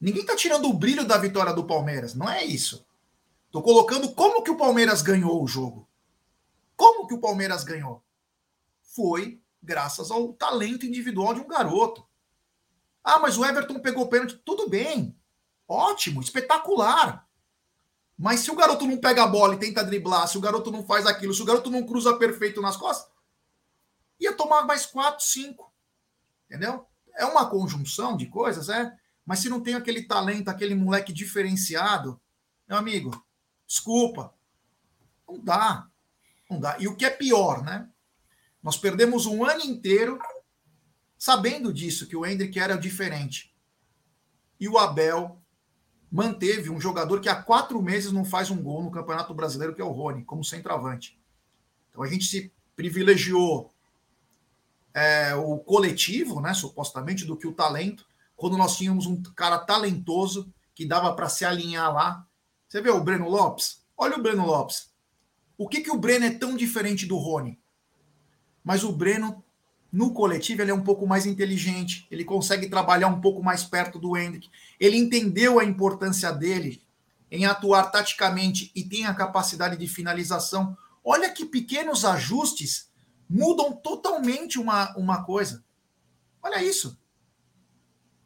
Ninguém 0.00 0.22
está 0.22 0.34
tirando 0.34 0.68
o 0.68 0.74
brilho 0.74 1.06
da 1.06 1.18
vitória 1.18 1.52
do 1.52 1.66
Palmeiras. 1.66 2.14
Não 2.14 2.28
é 2.28 2.44
isso. 2.44 2.86
Estou 3.46 3.62
colocando 3.62 4.12
como 4.14 4.42
que 4.42 4.50
o 4.50 4.56
Palmeiras 4.56 5.02
ganhou 5.02 5.42
o 5.42 5.46
jogo. 5.46 5.88
Como 6.76 7.06
que 7.06 7.14
o 7.14 7.20
Palmeiras 7.20 7.62
ganhou? 7.62 8.02
Foi 8.82 9.40
graças 9.62 10.10
ao 10.10 10.32
talento 10.32 10.86
individual 10.86 11.34
de 11.34 11.40
um 11.40 11.48
garoto. 11.48 12.06
Ah, 13.04 13.18
mas 13.18 13.38
o 13.38 13.44
Everton 13.44 13.78
pegou 13.80 14.08
pênalti. 14.08 14.36
Tudo 14.44 14.68
bem. 14.68 15.16
Ótimo, 15.66 16.20
espetacular. 16.20 17.27
Mas 18.18 18.40
se 18.40 18.50
o 18.50 18.56
garoto 18.56 18.84
não 18.84 18.98
pega 18.98 19.22
a 19.22 19.28
bola 19.28 19.54
e 19.54 19.58
tenta 19.58 19.84
driblar, 19.84 20.26
se 20.26 20.36
o 20.36 20.40
garoto 20.40 20.72
não 20.72 20.84
faz 20.84 21.06
aquilo, 21.06 21.32
se 21.32 21.40
o 21.40 21.44
garoto 21.44 21.70
não 21.70 21.86
cruza 21.86 22.16
perfeito 22.18 22.60
nas 22.60 22.76
costas, 22.76 23.08
ia 24.18 24.32
tomar 24.32 24.64
mais 24.64 24.84
quatro, 24.84 25.24
cinco. 25.24 25.72
Entendeu? 26.46 26.84
É 27.14 27.24
uma 27.24 27.48
conjunção 27.48 28.16
de 28.16 28.26
coisas, 28.26 28.68
é. 28.68 28.92
Mas 29.24 29.38
se 29.38 29.48
não 29.48 29.60
tem 29.60 29.74
aquele 29.74 30.02
talento, 30.02 30.48
aquele 30.48 30.74
moleque 30.74 31.12
diferenciado, 31.12 32.20
meu 32.68 32.76
amigo, 32.76 33.24
desculpa. 33.66 34.34
Não 35.28 35.38
dá. 35.38 35.86
Não 36.50 36.58
dá. 36.58 36.76
E 36.80 36.88
o 36.88 36.96
que 36.96 37.04
é 37.04 37.10
pior, 37.10 37.62
né? 37.62 37.88
Nós 38.60 38.76
perdemos 38.76 39.26
um 39.26 39.44
ano 39.44 39.62
inteiro 39.62 40.18
sabendo 41.16 41.72
disso, 41.72 42.06
que 42.06 42.16
o 42.16 42.26
Hendrick 42.26 42.58
era 42.58 42.76
diferente. 42.76 43.54
E 44.58 44.68
o 44.68 44.76
Abel 44.76 45.37
manteve 46.10 46.70
um 46.70 46.80
jogador 46.80 47.20
que 47.20 47.28
há 47.28 47.40
quatro 47.40 47.80
meses 47.82 48.12
não 48.12 48.24
faz 48.24 48.50
um 48.50 48.62
gol 48.62 48.82
no 48.82 48.90
Campeonato 48.90 49.34
Brasileiro, 49.34 49.74
que 49.74 49.82
é 49.82 49.84
o 49.84 49.92
Rony, 49.92 50.24
como 50.24 50.44
centroavante. 50.44 51.18
Então 51.90 52.02
a 52.02 52.06
gente 52.06 52.24
se 52.24 52.52
privilegiou 52.74 53.70
é, 54.94 55.34
o 55.34 55.58
coletivo, 55.58 56.40
né, 56.40 56.54
supostamente, 56.54 57.24
do 57.24 57.36
que 57.36 57.46
o 57.46 57.52
talento, 57.52 58.06
quando 58.36 58.56
nós 58.56 58.76
tínhamos 58.76 59.06
um 59.06 59.20
cara 59.34 59.58
talentoso 59.58 60.52
que 60.74 60.86
dava 60.86 61.12
para 61.14 61.28
se 61.28 61.44
alinhar 61.44 61.92
lá. 61.92 62.26
Você 62.68 62.80
vê 62.80 62.90
o 62.90 63.02
Breno 63.02 63.28
Lopes? 63.28 63.82
Olha 63.96 64.16
o 64.16 64.22
Breno 64.22 64.46
Lopes. 64.46 64.90
O 65.56 65.68
que, 65.68 65.80
que 65.80 65.90
o 65.90 65.98
Breno 65.98 66.24
é 66.24 66.30
tão 66.30 66.56
diferente 66.56 67.04
do 67.04 67.16
Rony? 67.16 67.58
Mas 68.62 68.84
o 68.84 68.92
Breno, 68.92 69.42
no 69.90 70.12
coletivo, 70.12 70.60
ele 70.60 70.70
é 70.70 70.74
um 70.74 70.84
pouco 70.84 71.06
mais 71.06 71.24
inteligente, 71.24 72.06
ele 72.10 72.24
consegue 72.24 72.68
trabalhar 72.68 73.08
um 73.08 73.20
pouco 73.20 73.42
mais 73.42 73.64
perto 73.64 73.98
do 73.98 74.16
Hendrick. 74.16 74.50
Ele 74.78 74.98
entendeu 74.98 75.58
a 75.58 75.64
importância 75.64 76.30
dele 76.30 76.82
em 77.30 77.46
atuar 77.46 77.90
taticamente 77.90 78.70
e 78.74 78.82
tem 78.84 79.06
a 79.06 79.14
capacidade 79.14 79.76
de 79.76 79.88
finalização. 79.88 80.76
Olha 81.02 81.30
que 81.30 81.46
pequenos 81.46 82.04
ajustes 82.04 82.90
mudam 83.28 83.72
totalmente 83.72 84.58
uma, 84.58 84.94
uma 84.96 85.24
coisa. 85.24 85.64
Olha 86.42 86.62
isso. 86.62 86.98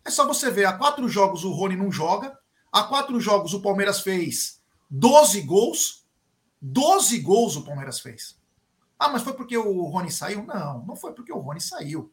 É 0.04 0.10
só 0.10 0.26
você 0.26 0.50
ver, 0.50 0.64
há 0.64 0.72
quatro 0.72 1.08
jogos 1.08 1.44
o 1.44 1.52
Rony 1.52 1.76
não 1.76 1.92
joga, 1.92 2.36
há 2.72 2.82
quatro 2.82 3.20
jogos 3.20 3.54
o 3.54 3.62
Palmeiras 3.62 4.00
fez 4.00 4.60
12 4.90 5.42
gols, 5.42 6.04
12 6.60 7.20
gols 7.20 7.56
o 7.56 7.64
Palmeiras 7.64 8.00
fez. 8.00 8.36
Ah, 9.02 9.08
mas 9.08 9.22
foi 9.22 9.32
porque 9.32 9.58
o 9.58 9.82
Rony 9.86 10.12
saiu? 10.12 10.44
Não, 10.44 10.84
não 10.86 10.94
foi 10.94 11.12
porque 11.12 11.32
o 11.32 11.38
Rony 11.40 11.60
saiu. 11.60 12.12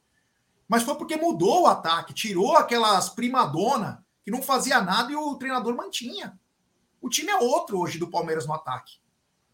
Mas 0.67 0.81
foi 0.81 0.95
porque 0.95 1.15
mudou 1.15 1.61
o 1.61 1.67
ataque, 1.67 2.15
tirou 2.15 2.57
aquelas 2.57 3.09
primadona 3.09 4.03
que 4.25 4.31
não 4.31 4.41
fazia 4.41 4.81
nada 4.81 5.11
e 5.11 5.15
o 5.15 5.35
treinador 5.35 5.75
mantinha. 5.75 6.39
O 6.99 7.07
time 7.07 7.29
é 7.29 7.37
outro 7.37 7.77
hoje 7.77 7.99
do 7.99 8.09
Palmeiras 8.09 8.47
no 8.47 8.53
ataque. 8.53 8.97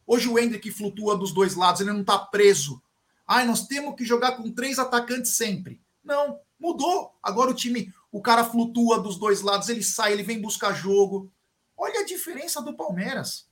Hoje 0.07 0.29
o 0.29 0.39
Hendrick 0.39 0.71
flutua 0.71 1.17
dos 1.17 1.33
dois 1.33 1.55
lados, 1.55 1.81
ele 1.81 1.91
não 1.91 1.99
está 1.99 2.17
preso. 2.17 2.81
Ai, 3.27 3.45
nós 3.45 3.67
temos 3.67 3.95
que 3.95 4.05
jogar 4.05 4.37
com 4.37 4.49
três 4.49 4.79
atacantes 4.79 5.35
sempre. 5.35 5.81
Não, 6.01 6.39
mudou. 6.57 7.17
Agora 7.21 7.51
o 7.51 7.53
time, 7.53 7.93
o 8.13 8.21
cara 8.21 8.45
flutua 8.45 8.97
dos 8.97 9.17
dois 9.17 9.41
lados, 9.41 9.67
ele 9.67 9.83
sai, 9.83 10.13
ele 10.13 10.23
vem 10.23 10.41
buscar 10.41 10.71
jogo. 10.71 11.29
Olha 11.75 11.99
a 11.99 12.05
diferença 12.05 12.61
do 12.61 12.77
Palmeiras. 12.77 13.49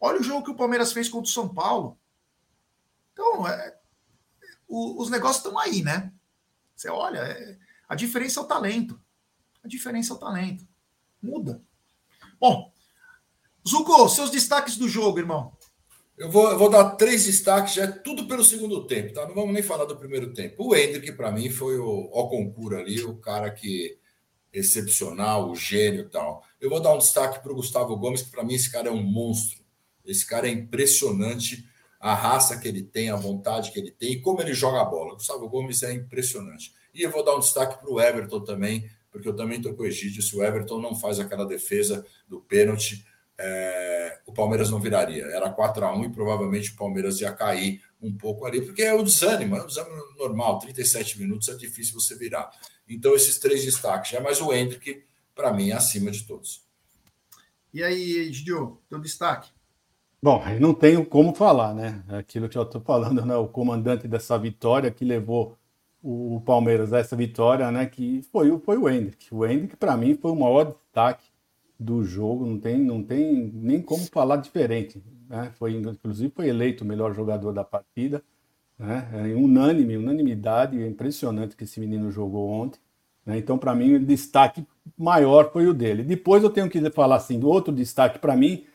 Olha 0.00 0.18
o 0.18 0.22
jogo 0.22 0.42
que 0.42 0.50
o 0.50 0.56
Palmeiras 0.56 0.90
fez 0.90 1.06
contra 1.06 1.28
o 1.28 1.32
São 1.32 1.46
Paulo. 1.46 1.98
Então, 3.20 3.46
é, 3.46 3.76
o, 4.66 5.02
os 5.02 5.10
negócios 5.10 5.44
estão 5.44 5.58
aí, 5.58 5.82
né? 5.82 6.10
Você 6.74 6.88
olha, 6.88 7.18
é, 7.18 7.58
a 7.86 7.94
diferença 7.94 8.40
é 8.40 8.42
o 8.42 8.46
talento. 8.46 8.98
A 9.62 9.68
diferença 9.68 10.14
é 10.14 10.16
o 10.16 10.18
talento. 10.18 10.66
Muda. 11.22 11.62
Bom, 12.40 12.72
Zuko, 13.68 14.08
seus 14.08 14.30
destaques 14.30 14.78
do 14.78 14.88
jogo, 14.88 15.18
irmão. 15.18 15.54
Eu 16.16 16.30
vou, 16.30 16.50
eu 16.50 16.58
vou 16.58 16.70
dar 16.70 16.92
três 16.96 17.26
destaques, 17.26 17.74
já 17.74 17.84
é 17.84 17.88
tudo 17.88 18.26
pelo 18.26 18.42
segundo 18.42 18.86
tempo, 18.86 19.12
tá? 19.12 19.26
Não 19.26 19.34
vamos 19.34 19.52
nem 19.52 19.62
falar 19.62 19.84
do 19.84 19.96
primeiro 19.96 20.32
tempo. 20.32 20.64
O 20.64 20.74
Hendrick, 20.74 21.12
para 21.12 21.30
mim, 21.30 21.50
foi 21.50 21.78
o, 21.78 22.08
o 22.10 22.28
concurso 22.28 22.78
ali, 22.78 23.02
o 23.02 23.18
cara 23.18 23.50
que 23.50 23.98
excepcional, 24.50 25.50
o 25.50 25.54
gênio 25.54 26.00
e 26.00 26.08
tal. 26.08 26.42
Eu 26.58 26.70
vou 26.70 26.80
dar 26.80 26.94
um 26.94 26.98
destaque 26.98 27.42
para 27.42 27.52
o 27.52 27.54
Gustavo 27.54 27.96
Gomes, 27.96 28.22
que 28.22 28.30
para 28.30 28.42
mim 28.42 28.54
esse 28.54 28.70
cara 28.72 28.88
é 28.88 28.92
um 28.92 29.02
monstro. 29.02 29.60
Esse 30.04 30.26
cara 30.26 30.48
é 30.48 30.50
impressionante, 30.50 31.69
a 32.00 32.14
raça 32.14 32.58
que 32.58 32.66
ele 32.66 32.82
tem, 32.82 33.10
a 33.10 33.16
vontade 33.16 33.70
que 33.70 33.78
ele 33.78 33.90
tem 33.90 34.12
e 34.14 34.20
como 34.20 34.40
ele 34.40 34.54
joga 34.54 34.80
a 34.80 34.84
bola. 34.84 35.14
Gustavo 35.14 35.46
Gomes 35.48 35.82
é 35.82 35.92
impressionante. 35.92 36.72
E 36.94 37.02
eu 37.02 37.10
vou 37.10 37.22
dar 37.22 37.36
um 37.36 37.40
destaque 37.40 37.78
para 37.78 37.90
o 37.90 38.00
Everton 38.00 38.40
também, 38.40 38.90
porque 39.12 39.28
eu 39.28 39.36
também 39.36 39.58
estou 39.58 39.74
com 39.74 39.82
o 39.82 39.86
Egídio. 39.86 40.22
Se 40.22 40.34
o 40.34 40.42
Everton 40.42 40.80
não 40.80 40.94
faz 40.96 41.20
aquela 41.20 41.44
defesa 41.44 42.06
do 42.26 42.40
pênalti, 42.40 43.04
é, 43.38 44.20
o 44.24 44.32
Palmeiras 44.32 44.70
não 44.70 44.80
viraria. 44.80 45.24
Era 45.26 45.50
4 45.50 45.84
a 45.84 45.94
1 45.94 46.04
e 46.04 46.08
provavelmente 46.10 46.70
o 46.70 46.76
Palmeiras 46.76 47.20
ia 47.20 47.32
cair 47.32 47.82
um 48.00 48.16
pouco 48.16 48.46
ali, 48.46 48.62
porque 48.62 48.82
é 48.82 48.94
o 48.94 49.02
desânimo, 49.02 49.56
é 49.56 49.62
o 49.62 49.66
desânimo 49.66 50.02
normal. 50.16 50.58
37 50.58 51.18
minutos 51.18 51.50
é 51.50 51.54
difícil 51.54 51.94
você 52.00 52.16
virar. 52.16 52.50
Então, 52.88 53.14
esses 53.14 53.38
três 53.38 53.62
destaques. 53.62 54.10
Já 54.10 54.20
mais 54.20 54.40
o 54.40 54.52
Hendrick, 54.52 55.04
para 55.34 55.52
mim, 55.52 55.68
é 55.68 55.74
acima 55.74 56.10
de 56.10 56.24
todos. 56.26 56.64
E 57.74 57.84
aí, 57.84 58.32
Gidio, 58.32 58.80
teu 58.88 58.98
destaque? 58.98 59.50
Bom, 60.22 60.42
eu 60.50 60.60
não 60.60 60.74
tenho 60.74 61.04
como 61.06 61.34
falar, 61.34 61.74
né? 61.74 62.04
Aquilo 62.08 62.46
que 62.46 62.58
eu 62.58 62.62
estou 62.62 62.80
falando, 62.82 63.24
né? 63.24 63.34
O 63.36 63.48
comandante 63.48 64.06
dessa 64.06 64.38
vitória 64.38 64.90
que 64.90 65.02
levou 65.02 65.56
o 66.02 66.42
Palmeiras 66.44 66.92
a 66.92 66.98
essa 66.98 67.16
vitória, 67.16 67.70
né? 67.70 67.86
Que 67.86 68.22
foi, 68.30 68.58
foi 68.58 68.76
o 68.76 68.86
Hendrick. 68.88 69.34
O 69.34 69.46
Hendrick, 69.46 69.76
para 69.76 69.96
mim, 69.96 70.14
foi 70.14 70.30
o 70.30 70.36
maior 70.36 70.64
destaque 70.64 71.24
do 71.78 72.04
jogo. 72.04 72.44
Não 72.44 72.58
tem, 72.58 72.78
não 72.78 73.02
tem 73.02 73.50
nem 73.54 73.80
como 73.80 74.04
falar 74.12 74.36
diferente. 74.36 75.02
Né? 75.26 75.52
Foi, 75.58 75.74
inclusive, 75.74 76.30
foi 76.36 76.48
eleito 76.48 76.84
o 76.84 76.86
melhor 76.86 77.14
jogador 77.14 77.52
da 77.52 77.64
partida. 77.64 78.22
Né? 78.78 79.08
É 79.14 79.34
unânime, 79.34 79.96
unanimidade. 79.96 80.82
É 80.82 80.86
impressionante 80.86 81.56
que 81.56 81.64
esse 81.64 81.80
menino 81.80 82.10
jogou 82.10 82.46
ontem. 82.50 82.78
Né? 83.24 83.38
Então, 83.38 83.56
para 83.56 83.74
mim, 83.74 83.94
o 83.94 84.04
destaque 84.04 84.66
maior 84.98 85.50
foi 85.50 85.66
o 85.66 85.72
dele. 85.72 86.02
Depois 86.02 86.42
eu 86.42 86.50
tenho 86.50 86.68
que 86.68 86.90
falar 86.90 87.16
assim, 87.16 87.38
do 87.40 87.48
outro 87.48 87.72
destaque 87.72 88.18
para 88.18 88.36
mim 88.36 88.66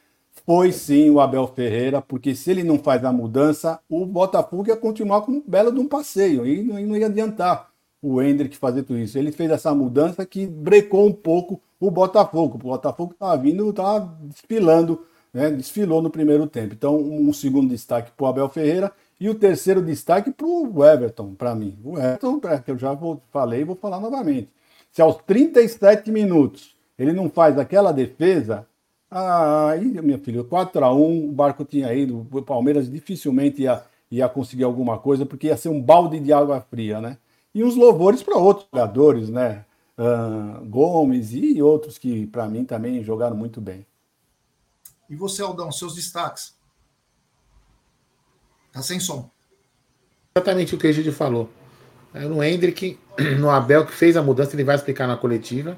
foi 0.45 0.71
sim 0.71 1.09
o 1.09 1.19
Abel 1.19 1.47
Ferreira, 1.47 2.01
porque 2.01 2.35
se 2.35 2.51
ele 2.51 2.63
não 2.63 2.77
faz 2.77 3.03
a 3.03 3.11
mudança, 3.11 3.79
o 3.89 4.05
Botafogo 4.05 4.67
ia 4.67 4.77
continuar 4.77 5.21
com 5.21 5.31
um 5.31 5.43
belo 5.45 5.71
de 5.71 5.79
um 5.79 5.87
passeio 5.87 6.45
e 6.45 6.61
não, 6.63 6.79
não 6.79 6.95
ia 6.95 7.07
adiantar 7.07 7.71
o 8.01 8.21
Hendrick 8.21 8.55
fazer 8.55 8.83
tudo 8.83 8.99
isso. 8.99 9.17
Ele 9.17 9.31
fez 9.31 9.49
essa 9.49 9.73
mudança 9.73 10.25
que 10.25 10.45
brecou 10.45 11.07
um 11.07 11.11
pouco 11.11 11.59
o 11.79 11.89
Botafogo. 11.89 12.55
O 12.55 12.59
Botafogo 12.59 13.13
estava 13.13 13.35
vindo, 13.37 13.67
estava 13.69 14.15
desfilando, 14.21 15.03
né? 15.33 15.49
desfilou 15.49 16.01
no 16.01 16.11
primeiro 16.11 16.45
tempo. 16.45 16.75
Então, 16.75 16.95
um 16.95 17.33
segundo 17.33 17.69
destaque 17.69 18.11
para 18.11 18.23
o 18.23 18.27
Abel 18.27 18.49
Ferreira 18.49 18.91
e 19.19 19.27
o 19.27 19.33
terceiro 19.33 19.81
destaque 19.81 20.29
para 20.29 20.45
o 20.45 20.85
Everton, 20.85 21.33
para 21.33 21.55
mim. 21.55 21.79
O 21.83 21.97
Everton, 21.97 22.39
que 22.63 22.69
eu 22.71 22.77
já 22.77 22.93
vou, 22.93 23.19
falei 23.31 23.61
e 23.61 23.65
vou 23.65 23.75
falar 23.75 23.99
novamente. 23.99 24.49
Se 24.91 25.01
aos 25.01 25.17
37 25.25 26.11
minutos 26.11 26.75
ele 26.97 27.11
não 27.11 27.29
faz 27.29 27.57
aquela 27.57 27.91
defesa, 27.91 28.67
aí, 29.15 29.85
minha 30.01 30.19
filha, 30.19 30.43
4 30.43 30.83
a 30.83 30.93
1 30.93 31.29
o 31.29 31.31
barco 31.31 31.63
tinha 31.63 31.93
ido, 31.93 32.27
o 32.31 32.41
Palmeiras 32.41 32.91
dificilmente 32.91 33.61
ia, 33.61 33.81
ia 34.11 34.27
conseguir 34.27 34.63
alguma 34.65 34.97
coisa, 34.97 35.25
porque 35.25 35.47
ia 35.47 35.55
ser 35.55 35.69
um 35.69 35.81
balde 35.81 36.19
de 36.19 36.33
água 36.33 36.59
fria, 36.59 36.99
né? 36.99 37.17
E 37.53 37.63
uns 37.63 37.75
louvores 37.75 38.21
para 38.21 38.37
outros 38.37 38.67
jogadores, 38.73 39.29
né? 39.29 39.63
Uh, 39.97 40.65
Gomes 40.65 41.31
e 41.33 41.61
outros 41.61 41.97
que, 41.97 42.27
para 42.27 42.47
mim, 42.49 42.65
também 42.65 43.01
jogaram 43.01 43.37
muito 43.37 43.61
bem. 43.61 43.85
E 45.09 45.15
você, 45.15 45.41
Aldão, 45.41 45.71
seus 45.71 45.95
destaques? 45.95 46.53
Tá 48.73 48.81
sem 48.81 48.99
som. 48.99 49.29
Exatamente 50.35 50.75
o 50.75 50.77
que 50.77 50.87
a 50.87 50.91
gente 50.91 51.11
falou. 51.11 51.49
É, 52.13 52.21
no 52.21 52.43
Hendrick, 52.43 52.99
no 53.39 53.49
Abel, 53.49 53.85
que 53.85 53.93
fez 53.93 54.17
a 54.17 54.21
mudança, 54.21 54.53
ele 54.53 54.65
vai 54.65 54.75
explicar 54.75 55.07
na 55.07 55.15
coletiva 55.15 55.77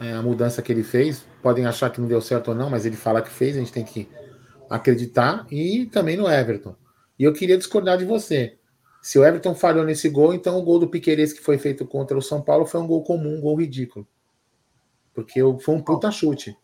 é, 0.00 0.12
a 0.12 0.22
mudança 0.22 0.62
que 0.62 0.72
ele 0.72 0.82
fez. 0.82 1.24
Podem 1.42 1.66
achar 1.66 1.90
que 1.90 2.00
não 2.00 2.08
deu 2.08 2.20
certo 2.20 2.48
ou 2.48 2.54
não, 2.54 2.70
mas 2.70 2.86
ele 2.86 2.96
fala 2.96 3.22
que 3.22 3.30
fez, 3.30 3.56
a 3.56 3.60
gente 3.60 3.72
tem 3.72 3.84
que 3.84 4.08
acreditar. 4.68 5.46
E 5.50 5.86
também 5.86 6.16
no 6.16 6.28
Everton. 6.28 6.74
E 7.18 7.24
eu 7.24 7.32
queria 7.32 7.56
discordar 7.56 7.98
de 7.98 8.04
você. 8.04 8.58
Se 9.00 9.18
o 9.18 9.24
Everton 9.24 9.54
falhou 9.54 9.84
nesse 9.84 10.08
gol, 10.08 10.34
então 10.34 10.58
o 10.58 10.62
gol 10.62 10.78
do 10.78 10.88
Piqueires 10.88 11.32
que 11.32 11.40
foi 11.40 11.58
feito 11.58 11.86
contra 11.86 12.18
o 12.18 12.22
São 12.22 12.42
Paulo 12.42 12.66
foi 12.66 12.80
um 12.80 12.86
gol 12.86 13.04
comum, 13.04 13.38
um 13.38 13.40
gol 13.40 13.56
ridículo. 13.56 14.06
Porque 15.14 15.40
foi 15.60 15.74
um 15.74 15.80
puta 15.80 16.10
chute. 16.10 16.56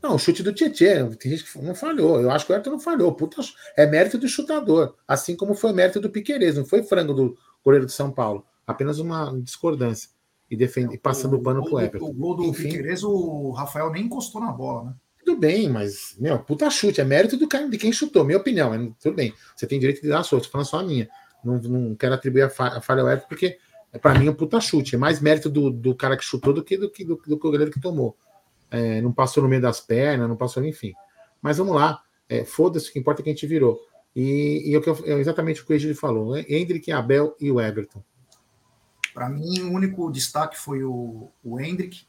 Não, 0.00 0.14
o 0.14 0.18
chute 0.18 0.42
do 0.42 0.52
Tietchan, 0.52 1.10
tem 1.12 1.32
gente 1.32 1.50
que 1.50 1.58
não 1.60 1.74
falhou. 1.74 2.20
Eu 2.20 2.30
acho 2.30 2.46
que 2.46 2.52
o 2.52 2.54
Everton 2.54 2.70
não 2.70 2.78
falhou. 2.78 3.12
Puta, 3.14 3.40
é 3.76 3.86
mérito 3.86 4.16
do 4.18 4.28
chutador. 4.28 4.94
Assim 5.08 5.34
como 5.34 5.54
foi 5.54 5.72
mérito 5.72 5.98
do 5.98 6.10
Piqueires, 6.10 6.56
não 6.56 6.64
foi 6.64 6.82
frango 6.82 7.12
do 7.12 7.36
goleiro 7.64 7.86
de 7.86 7.92
São 7.92 8.12
Paulo. 8.12 8.46
Apenas 8.66 8.98
uma 8.98 9.36
discordância. 9.40 10.10
E 10.50 10.56
defende, 10.56 10.96
passando 10.98 11.36
o 11.36 11.42
pano 11.42 11.62
pro 11.62 11.78
Everton. 11.78 12.06
O 12.06 12.12
gol 12.12 12.36
do 12.36 12.44
Enfim, 12.44 12.64
Piqueires, 12.64 13.02
o 13.02 13.50
Rafael 13.50 13.90
nem 13.90 14.04
encostou 14.04 14.40
na 14.40 14.50
bola, 14.50 14.84
né? 14.84 14.94
Tudo 15.24 15.38
bem, 15.38 15.68
mas, 15.68 16.16
meu, 16.18 16.38
puta 16.38 16.70
chute. 16.70 17.00
É 17.00 17.04
mérito 17.04 17.36
do 17.36 17.46
cara, 17.46 17.68
de 17.68 17.76
quem 17.76 17.92
chutou, 17.92 18.24
minha 18.24 18.38
opinião. 18.38 18.70
Mas, 18.70 18.90
tudo 19.02 19.14
bem. 19.14 19.34
Você 19.54 19.66
tem 19.66 19.78
direito 19.78 20.00
de 20.00 20.08
dar 20.08 20.20
a 20.20 20.22
sua, 20.22 20.40
tô 20.40 20.48
falando 20.48 20.66
só 20.66 20.78
a 20.78 20.82
minha. 20.82 21.08
Não, 21.44 21.58
não 21.58 21.94
quero 21.94 22.14
atribuir 22.14 22.42
a 22.42 22.50
falha, 22.50 22.78
a 22.78 22.80
falha 22.80 23.02
ao 23.02 23.08
Everton, 23.08 23.28
porque 23.28 23.58
é, 23.92 23.98
para 23.98 24.18
mim 24.18 24.26
é 24.26 24.30
um 24.30 24.34
puta 24.34 24.58
chute. 24.58 24.94
É 24.94 24.98
mais 24.98 25.20
mérito 25.20 25.50
do, 25.50 25.70
do 25.70 25.94
cara 25.94 26.16
que 26.16 26.24
chutou 26.24 26.54
do 26.54 26.64
que 26.64 26.78
do, 26.78 26.88
do, 26.88 27.04
do, 27.04 27.16
do 27.26 27.38
goleiro 27.38 27.70
que 27.70 27.80
tomou 27.80 28.16
é, 28.70 29.00
não 29.00 29.12
passou 29.12 29.42
no 29.42 29.48
meio 29.48 29.62
das 29.62 29.80
pernas, 29.80 30.28
não 30.28 30.36
passou, 30.36 30.64
enfim. 30.64 30.92
Mas 31.40 31.58
vamos 31.58 31.74
lá, 31.74 32.00
é, 32.28 32.44
foda-se, 32.44 32.90
o 32.90 32.92
que 32.92 32.98
importa 32.98 33.22
é 33.22 33.24
que 33.24 33.30
a 33.30 33.32
gente 33.32 33.46
virou. 33.46 33.80
E, 34.14 34.70
e 34.70 34.76
é, 34.76 35.10
é 35.10 35.18
exatamente 35.18 35.62
o 35.62 35.66
que 35.66 35.72
o 35.72 35.76
Egílio 35.76 35.96
falou: 35.96 36.34
né? 36.34 36.44
Hendrick, 36.48 36.90
Abel 36.90 37.36
e 37.40 37.50
o 37.50 37.60
Everton. 37.60 38.02
Para 39.18 39.28
mim, 39.28 39.62
o 39.62 39.72
único 39.72 40.12
destaque 40.12 40.56
foi 40.56 40.84
o, 40.84 41.28
o 41.42 41.58
Hendrick. 41.58 42.06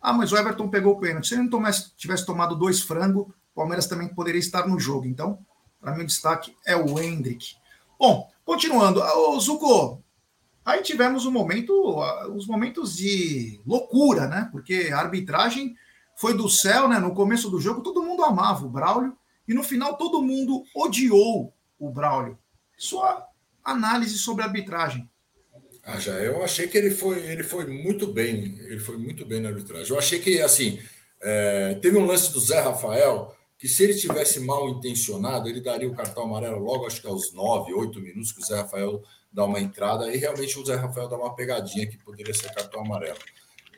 Ah, 0.00 0.12
mas 0.12 0.30
o 0.30 0.36
Everton 0.36 0.68
pegou 0.68 0.94
o 0.94 1.00
pênalti. 1.00 1.26
Se 1.26 1.34
ele 1.34 1.42
não 1.42 1.50
tomasse, 1.50 1.90
tivesse 1.96 2.24
tomado 2.24 2.54
dois 2.54 2.80
frangos, 2.80 3.26
o 3.26 3.34
Palmeiras 3.52 3.88
também 3.88 4.06
poderia 4.06 4.38
estar 4.38 4.64
no 4.68 4.78
jogo. 4.78 5.06
Então, 5.06 5.44
para 5.80 5.92
mim, 5.96 6.04
o 6.04 6.06
destaque 6.06 6.54
é 6.64 6.76
o 6.76 7.00
Hendrick. 7.00 7.56
Bom, 7.98 8.30
continuando. 8.44 9.00
O 9.00 9.40
Zuko, 9.40 10.00
aí 10.64 10.82
tivemos 10.82 11.26
um 11.26 11.32
momento, 11.32 11.72
os 12.32 12.46
momentos 12.46 12.96
de 12.96 13.60
loucura, 13.66 14.28
né? 14.28 14.48
Porque 14.52 14.90
a 14.92 15.00
arbitragem 15.00 15.74
foi 16.14 16.32
do 16.32 16.48
céu, 16.48 16.86
né? 16.86 17.00
No 17.00 17.12
começo 17.12 17.50
do 17.50 17.60
jogo, 17.60 17.82
todo 17.82 18.04
mundo 18.04 18.22
amava 18.22 18.64
o 18.64 18.70
Braulio 18.70 19.18
e 19.48 19.52
no 19.52 19.64
final 19.64 19.96
todo 19.96 20.22
mundo 20.22 20.62
odiou 20.76 21.52
o 21.76 21.90
Braulio. 21.90 22.38
Sua 22.78 23.26
análise 23.64 24.16
sobre 24.16 24.44
a 24.44 24.46
arbitragem. 24.46 25.10
Ah, 25.88 26.00
já 26.00 26.14
eu 26.14 26.42
achei 26.42 26.66
que 26.66 26.76
ele 26.76 26.90
foi, 26.90 27.24
ele 27.30 27.44
foi 27.44 27.64
muito 27.64 28.08
bem, 28.08 28.58
ele 28.64 28.80
foi 28.80 28.96
muito 28.96 29.24
bem 29.24 29.40
na 29.40 29.50
arbitragem. 29.50 29.88
Eu 29.88 29.98
achei 29.98 30.18
que 30.18 30.42
assim 30.42 30.80
é, 31.22 31.74
teve 31.80 31.96
um 31.96 32.04
lance 32.04 32.32
do 32.32 32.40
Zé 32.40 32.58
Rafael 32.58 33.32
que 33.56 33.68
se 33.68 33.84
ele 33.84 33.94
tivesse 33.94 34.40
mal 34.40 34.68
intencionado, 34.68 35.48
ele 35.48 35.60
daria 35.60 35.88
o 35.88 35.94
cartão 35.94 36.24
amarelo 36.24 36.58
logo, 36.58 36.86
acho 36.86 37.00
que 37.00 37.06
aos 37.06 37.32
9, 37.32 37.72
8 37.72 38.00
minutos 38.00 38.32
que 38.32 38.40
o 38.40 38.44
Zé 38.44 38.56
Rafael 38.56 39.00
dá 39.32 39.44
uma 39.44 39.60
entrada, 39.60 40.12
e 40.12 40.16
realmente 40.16 40.58
o 40.58 40.66
Zé 40.66 40.74
Rafael 40.74 41.08
dá 41.08 41.16
uma 41.16 41.34
pegadinha 41.36 41.86
que 41.86 41.96
poderia 41.96 42.34
ser 42.34 42.52
cartão 42.52 42.80
amarelo. 42.80 43.18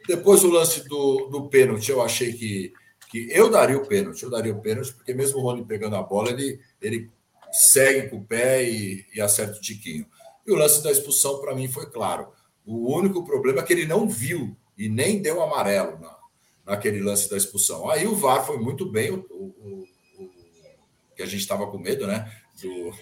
Depois 0.07 0.43
o 0.43 0.51
lance 0.51 0.89
do, 0.89 1.29
do 1.29 1.49
pênalti, 1.49 1.91
eu 1.91 2.03
achei 2.03 2.33
que, 2.33 2.73
que 3.11 3.29
eu 3.31 3.51
daria 3.51 3.77
o 3.77 3.87
pênalti, 3.87 4.23
eu 4.23 4.31
daria 4.31 4.53
o 4.53 4.61
pênalti, 4.61 4.95
porque 4.95 5.13
mesmo 5.13 5.39
o 5.39 5.43
Rony 5.43 5.65
pegando 5.65 5.95
a 5.95 6.03
bola, 6.03 6.31
ele, 6.31 6.59
ele 6.81 7.11
segue 7.53 8.09
com 8.09 8.17
o 8.17 8.25
pé 8.25 8.65
e, 8.65 9.05
e 9.15 9.21
acerta 9.21 9.59
o 9.59 9.61
tiquinho. 9.61 10.07
E 10.49 10.51
o 10.51 10.57
lance 10.57 10.83
da 10.83 10.91
expulsão, 10.91 11.43
para 11.43 11.55
mim, 11.55 11.69
foi 11.69 11.91
claro. 11.91 12.33
O 12.65 12.97
único 12.97 13.23
problema 13.23 13.61
é 13.61 13.63
que 13.63 13.71
ele 13.75 13.87
não 13.87 14.09
viu 14.09 14.57
e 14.79 14.89
nem 14.89 15.21
deu 15.21 15.43
amarelo 15.43 15.99
na, 15.99 16.17
naquele 16.65 17.03
lance 17.03 17.29
da 17.29 17.37
expulsão. 17.37 17.91
Aí 17.91 18.07
o 18.07 18.17
VAR 18.17 18.47
foi 18.47 18.57
muito 18.57 18.91
bem, 18.91 19.11
o, 19.11 19.27
o, 19.31 19.85
o 20.19 21.15
que 21.15 21.23
a 21.23 21.27
gente 21.27 21.41
estava 21.41 21.67
com 21.67 21.77
medo, 21.77 22.07
né? 22.07 22.33
Do, 22.63 22.95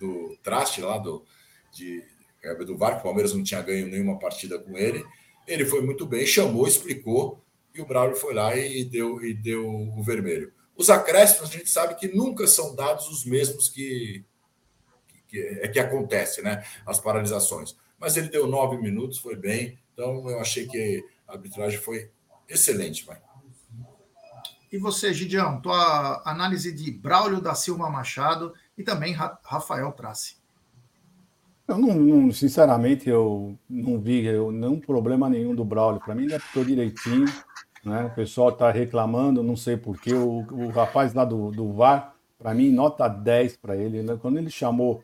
do 0.00 0.36
traste 0.42 0.80
lá 0.80 0.96
do, 0.96 1.22
de, 1.70 2.02
é, 2.42 2.54
do 2.64 2.78
VAR, 2.78 2.94
que 2.94 3.00
o 3.00 3.02
Palmeiras 3.02 3.34
não 3.34 3.42
tinha 3.42 3.60
ganho 3.60 3.88
nenhuma 3.88 4.18
partida 4.18 4.58
com 4.58 4.74
ele. 4.78 5.04
Ele 5.46 5.66
foi 5.66 5.82
muito 5.82 6.06
bem, 6.06 6.24
chamou, 6.24 6.66
explicou, 6.66 7.44
e 7.74 7.82
o 7.82 7.86
Braulio 7.86 8.16
foi 8.16 8.32
lá 8.32 8.56
e 8.56 8.84
deu, 8.84 9.22
e 9.22 9.34
deu 9.34 9.68
o 9.68 10.02
vermelho. 10.02 10.50
Os 10.74 10.88
acréscimos, 10.88 11.50
a 11.50 11.52
gente 11.52 11.68
sabe 11.68 11.94
que 11.96 12.08
nunca 12.08 12.46
são 12.46 12.74
dados 12.74 13.06
os 13.08 13.26
mesmos 13.26 13.68
que, 13.68 14.24
que, 15.26 15.38
é 15.38 15.68
que 15.68 15.78
acontece, 15.78 16.42
né? 16.42 16.64
As 16.86 16.98
paralisações. 16.98 17.76
Mas 17.98 18.16
ele 18.16 18.28
deu 18.28 18.46
nove 18.46 18.76
minutos, 18.78 19.18
foi 19.18 19.36
bem. 19.36 19.78
Então 19.92 20.28
eu 20.28 20.40
achei 20.40 20.66
que 20.66 21.04
a 21.26 21.32
arbitragem 21.32 21.78
foi 21.78 22.10
excelente, 22.48 23.04
vai. 23.04 23.18
E 24.70 24.78
você, 24.78 25.14
Gidião, 25.14 25.60
tua 25.60 26.22
análise 26.24 26.72
de 26.72 26.90
Braulio 26.90 27.40
da 27.40 27.54
Silva 27.54 27.88
Machado 27.88 28.52
e 28.76 28.82
também 28.82 29.12
Rafael 29.12 29.92
Trace. 29.92 30.36
Eu 31.68 31.78
não, 31.78 31.94
não, 31.94 32.32
sinceramente, 32.32 33.08
eu 33.08 33.58
não 33.68 33.98
vi 33.98 34.24
eu, 34.24 34.52
nenhum 34.52 34.78
problema 34.78 35.28
nenhum 35.28 35.54
do 35.54 35.64
Braulio. 35.64 36.00
Para 36.00 36.14
mim, 36.14 36.24
ele 36.24 36.34
apitou 36.34 36.64
direitinho. 36.64 37.26
Né? 37.84 38.04
O 38.04 38.14
pessoal 38.14 38.50
está 38.50 38.70
reclamando, 38.70 39.42
não 39.42 39.56
sei 39.56 39.76
porquê. 39.76 40.14
O, 40.14 40.46
o 40.50 40.68
rapaz 40.70 41.14
lá 41.14 41.24
do, 41.24 41.50
do 41.50 41.72
VAR, 41.72 42.14
para 42.38 42.54
mim, 42.54 42.70
nota 42.70 43.08
10 43.08 43.56
para 43.56 43.76
ele. 43.76 44.02
Né? 44.02 44.16
Quando 44.20 44.38
ele 44.38 44.50
chamou 44.50 45.02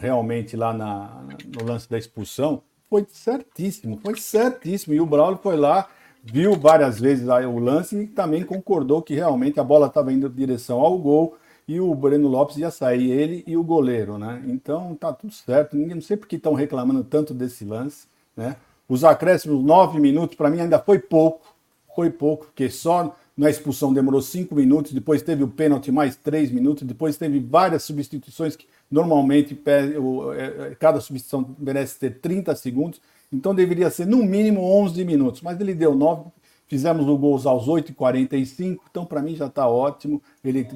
realmente 0.00 0.56
lá 0.56 0.72
na, 0.72 1.24
no 1.56 1.64
lance 1.64 1.88
da 1.88 1.98
expulsão, 1.98 2.62
foi 2.88 3.06
certíssimo, 3.08 3.98
foi 4.02 4.16
certíssimo. 4.16 4.94
E 4.94 5.00
o 5.00 5.06
Braulio 5.06 5.38
foi 5.42 5.56
lá, 5.56 5.88
viu 6.22 6.54
várias 6.54 6.98
vezes 6.98 7.26
o 7.28 7.58
lance 7.58 7.96
e 7.96 8.06
também 8.06 8.44
concordou 8.44 9.02
que 9.02 9.14
realmente 9.14 9.60
a 9.60 9.64
bola 9.64 9.88
estava 9.88 10.12
indo 10.12 10.26
em 10.26 10.30
direção 10.30 10.80
ao 10.80 10.98
gol 10.98 11.36
e 11.66 11.80
o 11.80 11.94
Breno 11.94 12.28
Lopes 12.28 12.58
ia 12.58 12.70
sair, 12.70 13.10
ele 13.10 13.42
e 13.46 13.56
o 13.56 13.64
goleiro, 13.64 14.18
né? 14.18 14.42
Então 14.46 14.94
tá 14.94 15.12
tudo 15.12 15.32
certo. 15.32 15.76
Não 15.76 16.00
sei 16.00 16.16
porque 16.16 16.36
estão 16.36 16.54
reclamando 16.54 17.02
tanto 17.02 17.32
desse 17.32 17.64
lance, 17.64 18.06
né? 18.36 18.56
Os 18.86 19.02
acréscimos, 19.02 19.64
nove 19.64 19.98
minutos, 19.98 20.36
para 20.36 20.50
mim 20.50 20.60
ainda 20.60 20.78
foi 20.78 20.98
pouco, 20.98 21.54
foi 21.94 22.10
pouco, 22.10 22.46
porque 22.46 22.68
só 22.68 23.16
na 23.36 23.48
expulsão 23.48 23.92
demorou 23.92 24.20
cinco 24.20 24.54
minutos, 24.54 24.92
depois 24.92 25.22
teve 25.22 25.42
o 25.42 25.48
pênalti 25.48 25.90
mais 25.90 26.14
três 26.16 26.50
minutos, 26.50 26.84
depois 26.84 27.16
teve 27.16 27.40
várias 27.40 27.82
substituições 27.82 28.54
que 28.54 28.66
normalmente 28.94 29.60
é, 29.66 30.70
é, 30.70 30.76
cada 30.78 31.00
substituição 31.00 31.54
merece 31.58 31.98
ter 31.98 32.20
30 32.20 32.54
segundos, 32.54 33.00
então 33.32 33.52
deveria 33.52 33.90
ser 33.90 34.06
no 34.06 34.18
mínimo 34.18 34.62
11 34.62 35.04
minutos, 35.04 35.42
mas 35.42 35.60
ele 35.60 35.74
deu 35.74 35.94
nove 35.94 36.30
Fizemos 36.66 37.06
o 37.06 37.18
gol 37.18 37.38
aos 37.44 37.66
8h45, 37.66 38.78
então 38.90 39.04
para 39.04 39.20
mim 39.20 39.36
já 39.36 39.46
está 39.46 39.68
ótimo. 39.68 40.22
Ele 40.42 40.66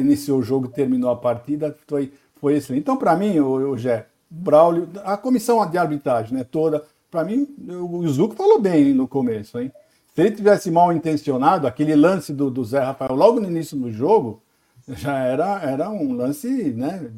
iniciou 0.00 0.40
o 0.40 0.42
jogo, 0.42 0.66
terminou 0.66 1.08
a 1.08 1.14
partida, 1.14 1.74
foi, 1.86 2.12
foi 2.40 2.56
excelente. 2.56 2.82
Então, 2.82 2.96
para 2.96 3.14
mim, 3.14 3.38
o, 3.38 3.70
o 3.70 3.78
Gé, 3.78 4.06
Braulio, 4.28 4.88
a 5.04 5.16
comissão 5.16 5.64
de 5.70 5.78
arbitragem 5.78 6.36
né, 6.36 6.42
toda, 6.42 6.82
para 7.12 7.22
mim, 7.24 7.46
o 7.68 8.06
Zuco 8.08 8.34
falou 8.34 8.60
bem 8.60 8.92
no 8.92 9.06
começo, 9.06 9.60
hein? 9.60 9.70
Se 10.14 10.20
ele 10.20 10.32
tivesse 10.32 10.68
mal 10.68 10.92
intencionado, 10.92 11.66
aquele 11.66 11.94
lance 11.94 12.32
do, 12.32 12.50
do 12.50 12.64
Zé 12.64 12.80
Rafael 12.80 13.14
logo 13.14 13.38
no 13.38 13.48
início 13.48 13.76
do 13.76 13.92
jogo, 13.92 14.42
já 14.88 15.18
era, 15.18 15.62
era 15.62 15.90
um 15.90 16.12
lance, 16.12 16.48
né? 16.72 17.12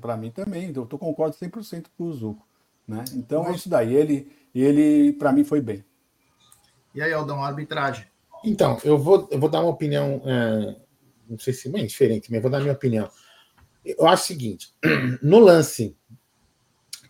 Para 0.00 0.16
mim 0.16 0.30
também. 0.30 0.68
Então, 0.68 0.86
eu 0.90 0.98
concordo 0.98 1.36
100% 1.36 1.86
com 1.96 2.04
o 2.04 2.12
Zuco. 2.12 2.46
Né? 2.86 3.04
Então 3.14 3.46
é 3.46 3.52
isso 3.52 3.68
daí. 3.68 3.94
Ele, 3.94 4.32
ele 4.54 5.12
para 5.14 5.32
mim, 5.32 5.44
foi 5.44 5.60
bem. 5.60 5.84
E 6.94 7.02
aí, 7.02 7.12
Aldão, 7.12 7.42
arbitragem? 7.42 8.06
Então, 8.44 8.78
eu 8.84 8.96
vou, 8.96 9.28
eu 9.30 9.38
vou 9.38 9.48
dar 9.48 9.60
uma 9.60 9.70
opinião, 9.70 10.22
é, 10.24 10.76
não 11.28 11.38
sei 11.38 11.52
se 11.52 11.68
é 11.68 11.84
diferente, 11.84 12.30
mas 12.30 12.40
vou 12.40 12.50
dar 12.50 12.58
a 12.58 12.60
minha 12.60 12.72
opinião. 12.72 13.10
Eu 13.84 14.06
acho 14.06 14.24
o 14.24 14.26
seguinte: 14.26 14.74
no 15.22 15.38
lance 15.38 15.96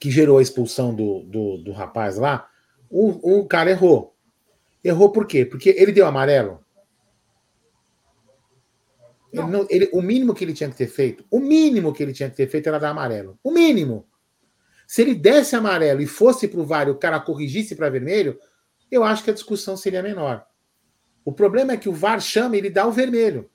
que 0.01 0.11
gerou 0.11 0.39
a 0.39 0.43
expulsão 0.43 0.95
do, 0.95 1.23
do, 1.25 1.59
do 1.59 1.73
rapaz 1.73 2.17
lá, 2.17 2.49
o, 2.91 3.41
o 3.41 3.47
cara 3.47 3.71
errou. 3.71 4.17
Errou 4.83 5.11
por 5.11 5.27
quê? 5.27 5.45
Porque 5.45 5.71
ele 5.71 5.93
deu 5.93 6.07
amarelo. 6.07 6.65
Ele 9.33 9.43
não, 9.43 9.66
ele, 9.68 9.91
o 9.93 10.01
mínimo 10.01 10.35
que 10.35 10.45
ele 10.45 10.55
tinha 10.55 10.70
que 10.70 10.76
ter 10.76 10.87
feito, 10.87 11.24
o 11.31 11.39
mínimo 11.39 11.93
que 11.93 12.03
ele 12.03 12.12
tinha 12.12 12.31
que 12.31 12.37
ter 12.37 12.49
feito 12.49 12.66
era 12.66 12.79
dar 12.79 12.91
amarelo. 12.91 13.39
O 13.43 13.51
mínimo. 13.51 14.09
Se 14.87 15.03
ele 15.03 15.14
desse 15.14 15.55
amarelo 15.55 16.01
e 16.01 16.07
fosse 16.07 16.49
para 16.49 16.61
o 16.61 16.64
VAR 16.64 16.89
e 16.89 16.91
o 16.91 16.97
cara 16.97 17.20
corrigisse 17.20 17.76
para 17.76 17.91
vermelho, 17.91 18.39
eu 18.91 19.05
acho 19.05 19.22
que 19.22 19.31
a 19.31 19.35
discussão 19.35 19.76
seria 19.76 20.03
menor. 20.03 20.47
O 21.24 21.33
problema 21.33 21.72
é 21.72 21.76
que 21.76 21.91
o 21.91 21.93
VAR 21.93 22.20
chama 22.20 22.57
e 22.57 22.59
ele 22.59 22.70
dá 22.70 22.87
o 22.87 22.93
vermelho. 22.93 23.51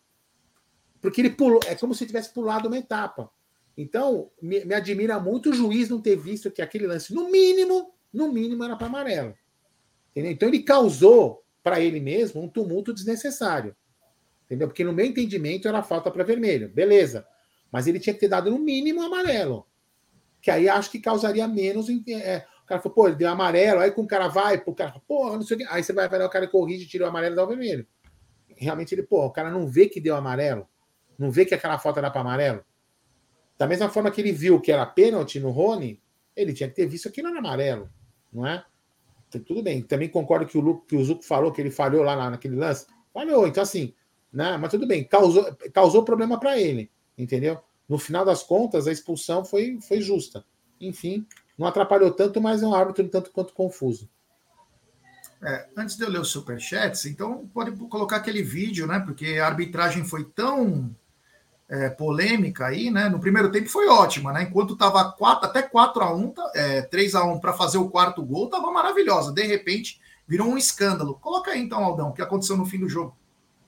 Porque 1.02 1.22
ele 1.22 1.32
pulou, 1.32 1.60
é 1.66 1.74
como 1.74 1.96
se 1.96 2.06
tivesse 2.06 2.32
pulado 2.32 2.68
uma 2.68 2.78
etapa. 2.78 3.32
Então, 3.76 4.30
me, 4.40 4.64
me 4.64 4.76
admira 4.76 5.20
muito 5.20 5.50
o 5.50 5.54
juiz 5.54 5.90
não 5.90 6.00
ter 6.00 6.16
visto 6.16 6.52
que 6.52 6.62
aquele 6.62 6.86
lance, 6.86 7.14
no 7.14 7.32
mínimo, 7.32 7.96
no 8.14 8.32
mínimo, 8.32 8.64
era 8.64 8.76
para 8.76 8.86
amarelo. 8.86 9.34
Entendeu? 10.12 10.32
Então, 10.32 10.48
ele 10.48 10.62
causou 10.62 11.44
para 11.64 11.82
ele 11.82 12.00
mesmo 12.00 12.44
um 12.44 12.48
tumulto 12.48 12.94
desnecessário. 12.94 13.76
Entendeu? 14.46 14.68
Porque 14.68 14.84
no 14.84 14.94
meu 14.94 15.06
entendimento 15.06 15.68
era 15.68 15.82
falta 15.82 16.12
para 16.12 16.24
vermelho. 16.24 16.70
Beleza. 16.70 17.26
Mas 17.72 17.88
ele 17.88 18.00
tinha 18.00 18.14
que 18.14 18.20
ter 18.20 18.28
dado 18.28 18.52
no 18.52 18.60
mínimo 18.60 19.02
amarelo. 19.02 19.66
Que 20.42 20.52
aí 20.52 20.68
acho 20.70 20.92
que 20.92 21.00
causaria 21.00 21.48
menos. 21.48 21.88
É, 22.08 22.46
o 22.64 22.66
cara 22.68 22.82
falou, 22.82 22.96
pô, 22.96 23.08
ele 23.08 23.16
deu 23.16 23.30
amarelo. 23.30 23.80
Aí 23.80 23.92
com 23.92 24.04
o 24.04 24.08
cara 24.08 24.28
vai, 24.28 24.62
o 24.66 24.76
cara 24.76 24.94
porra, 25.08 25.36
não 25.36 25.44
sei 25.44 25.56
o 25.56 25.60
quê. 25.60 25.66
Aí 25.70 25.84
você 25.84 25.94
vai, 25.94 26.08
vai 26.08 26.24
o 26.24 26.30
cara 26.30 26.48
corrige, 26.48 26.88
tira 26.88 27.06
o 27.06 27.08
amarelo 27.08 27.34
e 27.34 27.36
dá 27.36 27.44
o 27.44 27.48
vermelho. 27.48 27.88
Realmente 28.56 28.94
ele, 28.94 29.04
pô, 29.04 29.26
o 29.26 29.32
cara 29.32 29.50
não 29.50 29.68
vê 29.68 29.88
que 29.88 30.00
deu 30.00 30.16
amarelo. 30.16 30.68
Não 31.18 31.32
vê 31.32 31.46
que 31.46 31.56
aquela 31.56 31.80
falta 31.80 32.00
era 32.00 32.12
para 32.12 32.22
amarelo. 32.22 32.64
Da 33.58 33.68
mesma 33.68 33.90
forma 33.90 34.12
que 34.12 34.20
ele 34.20 34.32
viu 34.32 34.60
que 34.60 34.72
era 34.72 34.86
pênalti 34.86 35.40
no 35.40 35.52
Rony, 35.52 36.02
ele 36.36 36.54
tinha 36.54 36.68
que 36.68 36.76
ter 36.76 36.86
visto 36.86 37.08
aquilo 37.08 37.28
era 37.28 37.40
amarelo, 37.40 37.90
não 38.32 38.46
é? 38.46 38.64
Então, 39.30 39.42
tudo 39.42 39.64
bem. 39.64 39.82
Também 39.82 40.10
concordo 40.10 40.46
que 40.46 40.58
o, 40.58 40.62
Lu, 40.62 40.82
que 40.82 40.96
o 40.96 41.04
Zuco 41.04 41.24
falou 41.24 41.52
que 41.52 41.62
ele 41.62 41.72
falhou 41.72 42.04
lá 42.04 42.30
naquele 42.30 42.56
lance. 42.56 42.86
Falhou, 43.14 43.48
então 43.48 43.64
assim, 43.64 43.94
né? 44.34 44.58
Mas 44.58 44.72
tudo 44.72 44.88
bem, 44.88 45.04
causou, 45.04 45.56
causou 45.72 46.04
problema 46.04 46.40
para 46.40 46.60
ele, 46.60 46.90
entendeu? 47.18 47.60
No 47.88 47.98
final 47.98 48.26
das 48.26 48.42
contas, 48.42 48.88
a 48.88 48.92
expulsão 48.92 49.46
foi, 49.46 49.80
foi 49.82 50.02
justa. 50.02 50.44
Enfim, 50.82 51.26
não 51.58 51.68
atrapalhou 51.68 52.12
tanto, 52.12 52.42
mas 52.42 52.64
é 52.64 52.68
um 52.68 52.74
árbitro 52.74 53.08
tanto 53.08 53.32
quanto 53.32 53.54
confuso. 53.54 54.10
É, 55.46 55.68
antes 55.76 55.98
de 55.98 56.04
eu 56.04 56.10
ler 56.10 56.22
os 56.22 56.30
superchats, 56.30 57.06
então 57.06 57.46
pode 57.54 57.72
colocar 57.88 58.16
aquele 58.16 58.42
vídeo, 58.42 58.88
né? 58.88 59.00
Porque 59.00 59.38
a 59.38 59.46
arbitragem 59.46 60.06
foi 60.06 60.24
tão 60.24 60.96
é, 61.70 61.90
polêmica 61.90 62.68
aí, 62.68 62.90
né? 62.90 63.10
No 63.10 63.20
primeiro 63.20 63.52
tempo 63.52 63.68
foi 63.68 63.88
ótima, 63.88 64.32
né? 64.32 64.44
Enquanto 64.44 64.74
estava 64.74 65.16
até 65.42 65.62
4 65.62 66.02
a 66.02 66.16
1 66.16 66.34
é, 66.56 66.82
3 66.84 67.16
a 67.16 67.26
1 67.26 67.40
para 67.40 67.52
fazer 67.54 67.78
o 67.78 67.90
quarto 67.90 68.24
gol, 68.24 68.46
estava 68.46 68.72
maravilhosa. 68.72 69.34
De 69.34 69.44
repente, 69.44 70.00
virou 70.26 70.48
um 70.48 70.58
escândalo. 70.58 71.16
Coloca 71.16 71.52
aí 71.52 71.62
então, 71.62 71.84
Aldão, 71.84 72.10
o 72.10 72.14
que 72.14 72.22
aconteceu 72.22 72.56
no 72.56 72.66
fim 72.66 72.80
do 72.80 72.88
jogo. 72.88 73.16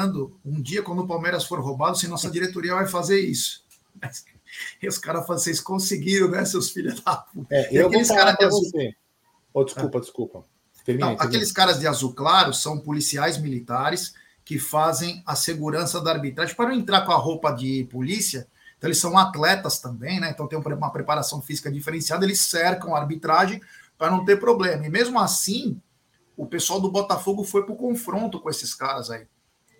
imaginando 0.00 0.38
um 0.44 0.60
dia 0.60 0.82
quando 0.82 1.00
o 1.00 1.06
Palmeiras 1.06 1.44
for 1.44 1.60
roubado, 1.60 1.98
se 1.98 2.08
nossa 2.08 2.30
diretoria 2.30 2.74
vai 2.74 2.86
fazer 2.86 3.20
isso. 3.20 3.64
E 4.82 4.88
os 4.88 4.98
caras 4.98 5.26
falam, 5.26 5.40
vocês 5.40 5.60
conseguiram, 5.60 6.28
né, 6.28 6.44
seus 6.44 6.70
filhos 6.70 7.00
da 7.00 7.16
puta. 7.16 7.54
É, 7.54 7.68
eu 7.70 7.90
vou 7.90 8.04
falar 8.04 8.36
azul... 8.40 8.64
você. 8.64 8.92
Oh, 9.52 9.64
desculpa, 9.64 9.98
ah. 9.98 10.00
desculpa. 10.00 10.44
Termina, 10.84 11.10
Não, 11.10 11.16
aqueles 11.20 11.52
caras 11.52 11.78
de 11.78 11.86
azul 11.86 12.12
claro 12.14 12.52
são 12.52 12.80
policiais 12.80 13.38
militares 13.38 14.14
que 14.44 14.58
fazem 14.58 15.22
a 15.24 15.36
segurança 15.36 16.00
da 16.00 16.10
arbitragem 16.10 16.56
para 16.56 16.70
não 16.70 16.74
entrar 16.74 17.02
com 17.02 17.12
a 17.12 17.16
roupa 17.16 17.52
de 17.52 17.84
polícia. 17.84 18.48
Então, 18.76 18.88
eles 18.88 18.98
são 18.98 19.16
atletas 19.16 19.78
também, 19.78 20.18
né? 20.18 20.30
Então, 20.30 20.48
tem 20.48 20.58
uma 20.58 20.90
preparação 20.90 21.40
física 21.40 21.70
diferenciada. 21.70 22.24
Eles 22.24 22.40
cercam 22.40 22.94
a 22.94 22.98
arbitragem 22.98 23.60
para 23.96 24.10
não 24.10 24.24
ter 24.24 24.40
problema. 24.40 24.84
E 24.84 24.90
mesmo 24.90 25.20
assim, 25.20 25.80
o 26.36 26.46
pessoal 26.46 26.80
do 26.80 26.90
Botafogo 26.90 27.44
foi 27.44 27.62
para 27.62 27.74
o 27.74 27.76
confronto 27.76 28.40
com 28.40 28.50
esses 28.50 28.74
caras 28.74 29.10
aí. 29.10 29.26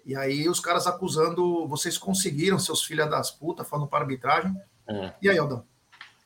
E 0.04 0.16
aí, 0.16 0.48
os 0.48 0.60
caras 0.60 0.86
acusando, 0.86 1.66
vocês 1.68 1.98
conseguiram, 1.98 2.58
seus 2.58 2.82
filhos 2.82 3.08
das 3.10 3.30
putas, 3.30 3.68
falando 3.68 3.88
para 3.88 4.00
arbitragem. 4.00 4.54
É. 4.88 5.12
E 5.22 5.28
aí, 5.28 5.38
Aldão? 5.38 5.64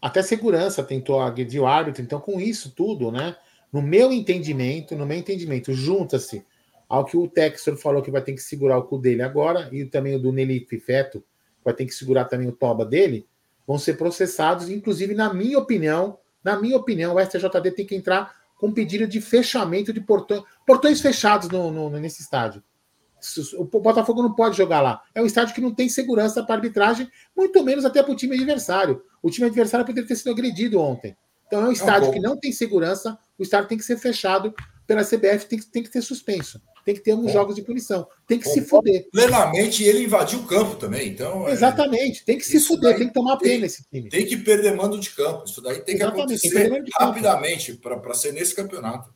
Até 0.00 0.22
segurança 0.22 0.82
tentou 0.82 1.20
agredir 1.20 1.60
o 1.60 1.66
árbitro. 1.66 2.02
Então, 2.02 2.20
com 2.20 2.40
isso 2.40 2.70
tudo, 2.70 3.10
né? 3.10 3.36
No 3.72 3.82
meu 3.82 4.12
entendimento, 4.12 4.94
no 4.94 5.06
meu 5.06 5.16
entendimento, 5.16 5.72
junta-se 5.72 6.44
ao 6.88 7.04
que 7.04 7.16
o 7.16 7.26
Textor 7.26 7.76
falou 7.76 8.02
que 8.02 8.10
vai 8.10 8.22
ter 8.22 8.32
que 8.32 8.40
segurar 8.40 8.78
o 8.78 8.84
cu 8.84 8.98
dele 8.98 9.22
agora, 9.22 9.68
e 9.72 9.84
também 9.84 10.14
o 10.14 10.18
do 10.18 10.30
Nelly 10.30 10.66
Feto, 10.78 11.24
vai 11.64 11.74
ter 11.74 11.86
que 11.86 11.94
segurar 11.94 12.26
também 12.26 12.46
o 12.46 12.52
toba 12.52 12.84
dele, 12.84 13.26
vão 13.66 13.78
ser 13.78 13.94
processados, 13.94 14.68
inclusive, 14.68 15.14
na 15.14 15.32
minha 15.32 15.58
opinião, 15.58 16.18
na 16.42 16.60
minha 16.60 16.76
opinião, 16.76 17.14
o 17.14 17.20
STJD 17.20 17.70
tem 17.70 17.86
que 17.86 17.94
entrar 17.94 18.36
com 18.58 18.70
pedido 18.70 19.06
de 19.06 19.20
fechamento 19.20 19.92
de 19.92 20.00
portões, 20.00 20.42
portões 20.66 21.00
fechados 21.00 21.48
no, 21.48 21.70
no, 21.70 21.90
nesse 21.90 22.22
estádio. 22.22 22.62
O 23.56 23.64
Botafogo 23.64 24.22
não 24.22 24.34
pode 24.34 24.56
jogar 24.56 24.80
lá. 24.80 25.02
É 25.14 25.22
um 25.22 25.26
estádio 25.26 25.54
que 25.54 25.60
não 25.60 25.74
tem 25.74 25.88
segurança 25.88 26.42
para 26.42 26.56
arbitragem, 26.56 27.08
muito 27.36 27.62
menos 27.62 27.84
até 27.84 28.02
para 28.02 28.12
o 28.12 28.16
time 28.16 28.36
adversário. 28.36 29.02
O 29.22 29.30
time 29.30 29.46
adversário 29.46 29.86
poderia 29.86 30.06
ter 30.06 30.16
sido 30.16 30.30
agredido 30.30 30.80
ontem. 30.80 31.16
Então 31.46 31.62
é 31.62 31.68
um 31.68 31.72
estádio 31.72 32.06
é 32.06 32.10
um 32.10 32.12
que 32.12 32.20
não 32.20 32.36
tem 32.36 32.52
segurança, 32.52 33.18
o 33.38 33.42
estádio 33.42 33.68
tem 33.68 33.78
que 33.78 33.84
ser 33.84 33.98
fechado 33.98 34.54
pela 34.86 35.04
CBF, 35.04 35.46
tem 35.46 35.58
que, 35.58 35.66
tem 35.66 35.82
que 35.82 35.90
ter 35.90 36.02
suspenso. 36.02 36.60
Tem 36.84 36.94
que 36.94 37.00
ter 37.00 37.12
alguns 37.12 37.32
jogos 37.32 37.54
de 37.54 37.62
punição. 37.62 38.06
Tem 38.26 38.38
que 38.38 38.46
se 38.46 38.60
fuder. 38.60 39.08
Plenamente 39.10 39.82
ele 39.82 40.04
invadiu 40.04 40.40
o 40.40 40.46
campo 40.46 40.76
também. 40.76 41.08
Então, 41.08 41.48
é 41.48 41.52
Exatamente. 41.52 42.22
Tem 42.26 42.36
que 42.36 42.44
se 42.44 42.60
fuder, 42.60 42.98
tem 42.98 43.08
que 43.08 43.14
tomar 43.14 43.38
tem, 43.38 43.52
pena 43.52 43.64
esse 43.64 43.82
time. 43.88 44.10
Tem 44.10 44.26
que 44.26 44.36
perder 44.36 44.76
mando 44.76 45.00
de 45.00 45.08
campo. 45.10 45.44
Isso 45.46 45.62
daí 45.62 45.80
tem 45.80 45.94
Exatamente, 45.94 46.40
que 46.40 46.48
acontecer 46.48 46.70
tem 46.70 46.84
rapidamente 47.00 47.72
para 47.72 48.14
ser 48.14 48.32
nesse 48.32 48.54
campeonato. 48.54 49.10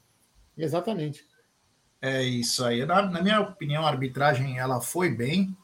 Exatamente. 0.57 1.27
É 2.01 2.23
isso 2.23 2.65
aí. 2.65 2.85
Na, 2.87 3.03
na, 3.03 3.23
minha 3.23 3.41
opinião, 3.41 3.85
a 3.85 3.91
arbitragem 3.91 4.59
ela 4.59 4.81
foi 4.81 5.11
bem. 5.11 5.57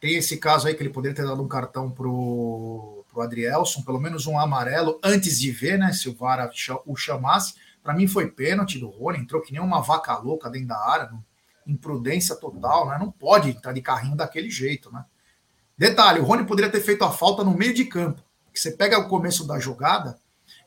Tem 0.00 0.16
esse 0.16 0.38
caso 0.38 0.66
aí 0.66 0.74
que 0.74 0.82
ele 0.82 0.90
poderia 0.90 1.14
ter 1.14 1.26
dado 1.26 1.42
um 1.42 1.48
cartão 1.48 1.90
pro 1.90 3.00
para 3.10 3.20
o 3.20 3.22
Adrielson, 3.22 3.82
pelo 3.82 4.00
menos 4.00 4.26
um 4.26 4.38
amarelo, 4.38 4.98
antes 5.02 5.38
de 5.38 5.50
ver, 5.50 5.78
né? 5.78 5.92
Se 5.92 6.08
o 6.08 6.14
VAR 6.14 6.50
o 6.86 6.96
chamasse. 6.96 7.54
Para 7.82 7.94
mim 7.94 8.06
foi 8.06 8.30
pênalti 8.30 8.78
do 8.78 8.88
Rony, 8.88 9.18
entrou 9.18 9.42
que 9.42 9.52
nem 9.52 9.60
uma 9.60 9.80
vaca 9.80 10.16
louca 10.16 10.50
dentro 10.50 10.68
da 10.68 10.78
área, 10.78 11.10
imprudência 11.66 12.36
total, 12.36 12.88
né? 12.88 12.98
Não 12.98 13.10
pode 13.10 13.50
estar 13.50 13.72
de 13.72 13.82
carrinho 13.82 14.16
daquele 14.16 14.50
jeito, 14.50 14.92
né? 14.92 15.04
Detalhe, 15.76 16.20
o 16.20 16.24
Rony 16.24 16.44
poderia 16.44 16.70
ter 16.70 16.80
feito 16.80 17.04
a 17.04 17.10
falta 17.10 17.42
no 17.42 17.56
meio 17.56 17.74
de 17.74 17.84
campo. 17.84 18.22
Que 18.52 18.60
você 18.60 18.70
pega 18.72 18.98
o 18.98 19.08
começo 19.08 19.46
da 19.46 19.58
jogada, 19.58 20.18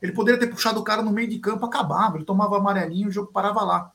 ele 0.01 0.11
poderia 0.11 0.39
ter 0.39 0.47
puxado 0.47 0.80
o 0.80 0.84
cara 0.84 1.01
no 1.01 1.11
meio 1.11 1.30
de 1.30 1.38
campo, 1.39 1.65
acabava, 1.65 2.17
ele 2.17 2.26
tomava 2.26 2.57
amarelinho, 2.57 3.09
o 3.09 3.11
jogo 3.11 3.32
parava 3.32 3.63
lá. 3.63 3.91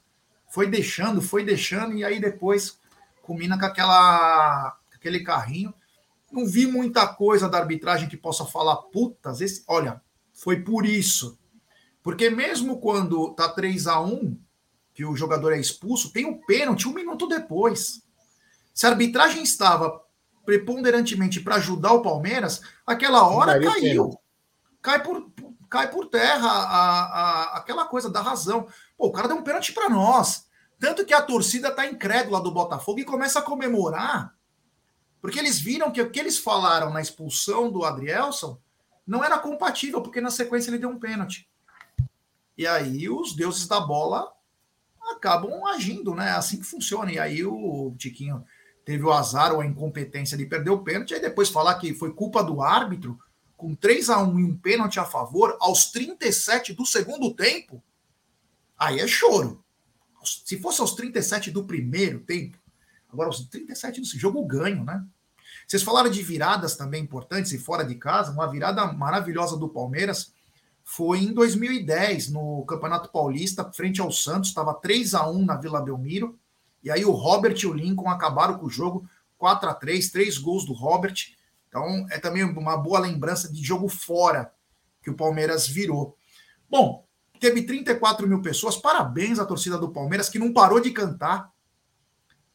Foi 0.51 0.67
deixando, 0.67 1.21
foi 1.21 1.45
deixando, 1.45 1.95
e 1.95 2.05
aí 2.05 2.21
depois 2.21 2.79
culmina 3.23 3.59
com 3.59 3.67
aquela, 3.67 4.77
aquele 4.95 5.21
carrinho. 5.21 5.75
Não 6.33 6.47
vi 6.47 6.67
muita 6.67 7.07
coisa 7.07 7.49
da 7.49 7.59
arbitragem 7.59 8.09
que 8.09 8.17
possa 8.17 8.45
falar, 8.45 8.77
putas, 8.77 9.41
esse, 9.41 9.65
olha, 9.67 10.01
foi 10.33 10.61
por 10.61 10.87
isso. 10.87 11.39
Porque 12.03 12.31
mesmo 12.31 12.81
quando 12.81 13.35
tá 13.35 13.49
3 13.49 13.87
a 13.87 14.01
1 14.01 14.39
que 14.95 15.05
o 15.05 15.15
jogador 15.15 15.53
é 15.53 15.61
expulso, 15.61 16.13
tem 16.13 16.25
o 16.25 16.31
um 16.31 16.41
pênalti 16.41 16.89
um 16.89 16.95
minuto 16.95 17.29
depois. 17.29 18.03
Se 18.75 18.87
a 18.87 18.91
arbitragem 18.91 19.43
estava 19.43 20.01
preponderantemente 20.45 21.41
para 21.41 21.57
ajudar 21.57 21.93
o 21.93 22.01
Palmeiras, 22.01 22.63
aquela 22.87 23.29
hora 23.29 23.61
caiu. 23.61 24.19
Cai 24.81 25.03
por, 25.03 25.31
cai 25.69 25.91
por 25.91 26.07
terra 26.07 26.49
a, 26.49 27.03
a, 27.03 27.57
aquela 27.59 27.85
coisa 27.85 28.09
da 28.09 28.23
razão. 28.23 28.67
Pô, 28.99 29.07
o 29.07 29.13
cara 29.13 29.29
deu 29.29 29.39
um 29.39 29.43
pênalti 29.43 29.73
para 29.73 29.89
nós. 29.89 30.47
Tanto 30.79 31.07
que 31.07 31.15
a 31.15 31.23
torcida 31.23 31.71
tá 31.71 31.87
incrédula 31.87 32.41
do 32.41 32.51
Botafogo 32.51 33.01
e 33.01 33.05
começa 33.05 33.39
a 33.39 33.43
comemorar 33.43 34.37
porque 35.21 35.39
eles 35.39 35.59
viram 35.59 35.91
que 35.91 36.01
o 36.01 36.11
que 36.11 36.21
eles 36.21 36.39
falaram 36.39 36.93
na 36.93 37.01
expulsão 37.01 37.71
do 37.71 37.85
Adrielson 37.85 38.59
não 39.07 39.25
era 39.25 39.39
compatível, 39.39 40.01
porque 40.03 40.21
na 40.21 40.31
sequência 40.31 40.71
ele 40.71 40.79
deu 40.79 40.91
um 40.91 40.99
pênalti. 40.99 41.49
E 42.57 42.67
aí 42.67 43.09
os 43.09 43.35
deuses 43.35 43.67
da 43.67 43.81
bola 43.81 44.31
acabam 45.13 45.67
agindo, 45.67 46.15
né? 46.15 46.29
É 46.29 46.33
assim 46.33 46.59
que 46.59 46.67
funciona. 46.67 47.11
E 47.11 47.19
aí 47.19 47.45
o 47.45 47.95
Tiquinho 47.97 48.45
teve 48.85 49.05
o 49.05 49.13
azar 49.13 49.53
ou 49.53 49.61
a 49.61 49.67
incompetência 49.67 50.37
de 50.37 50.47
perder 50.47 50.71
o 50.71 50.83
pênalti, 50.83 51.15
aí 51.15 51.21
depois 51.21 51.49
falar 51.49 51.75
que 51.77 51.95
foi 51.95 52.13
culpa 52.13 52.43
do 52.43 52.63
árbitro, 52.63 53.19
com 53.57 53.75
3 53.75 54.11
a 54.11 54.19
1 54.21 54.39
e 54.39 54.45
um 54.45 54.57
pênalti 54.57 55.01
a 55.01 55.05
favor, 55.05 55.57
aos 55.61 55.91
37 55.91 56.73
do 56.73 56.87
segundo 56.87 57.35
tempo, 57.35 57.83
aí 58.79 59.01
é 59.01 59.07
choro. 59.07 59.65
Se 60.25 60.59
fosse 60.59 60.81
aos 60.81 60.95
37 60.95 61.51
do 61.51 61.65
primeiro 61.65 62.21
tempo, 62.21 62.59
Agora, 63.11 63.31
os 63.31 63.47
37 63.47 64.01
desse 64.01 64.19
jogo 64.19 64.45
ganho, 64.45 64.85
né? 64.85 65.05
Vocês 65.67 65.83
falaram 65.83 66.11
de 66.11 66.23
viradas 66.23 66.77
também 66.77 67.03
importantes 67.03 67.53
e 67.53 67.59
fora 67.59 67.85
de 67.85 67.95
casa. 67.95 68.33
Uma 68.33 68.51
virada 68.51 68.85
maravilhosa 68.93 69.57
do 69.57 69.69
Palmeiras 69.69 70.33
foi 70.85 71.19
em 71.19 71.33
2010, 71.33 72.31
no 72.31 72.65
Campeonato 72.65 73.11
Paulista, 73.11 73.71
frente 73.73 74.01
ao 74.01 74.11
Santos. 74.11 74.51
Estava 74.51 74.75
3 74.75 75.15
a 75.15 75.29
1 75.29 75.45
na 75.45 75.57
Vila 75.57 75.83
Belmiro. 75.83 76.39
E 76.83 76.91
aí 76.91 77.05
o 77.05 77.11
Robert 77.11 77.57
e 77.63 77.67
o 77.67 77.73
Lincoln 77.73 78.09
acabaram 78.09 78.59
com 78.59 78.67
o 78.67 78.71
jogo 78.71 79.09
4 79.37 79.69
a 79.69 79.75
3 79.75 80.11
três 80.11 80.39
gols 80.39 80.65
do 80.65 80.73
Robert. 80.73 81.15
Então 81.69 82.07
é 82.11 82.19
também 82.19 82.45
uma 82.45 82.77
boa 82.77 82.99
lembrança 82.99 83.53
de 83.53 83.63
jogo 83.63 83.89
fora 83.89 84.53
que 85.03 85.11
o 85.11 85.17
Palmeiras 85.17 85.67
virou. 85.67 86.17
Bom, 86.69 87.07
teve 87.39 87.63
34 87.63 88.27
mil 88.27 88.43
pessoas. 88.43 88.77
Parabéns 88.77 89.39
à 89.39 89.45
torcida 89.45 89.79
do 89.79 89.91
Palmeiras, 89.91 90.29
que 90.29 90.39
não 90.39 90.53
parou 90.53 90.81
de 90.81 90.91
cantar 90.91 91.53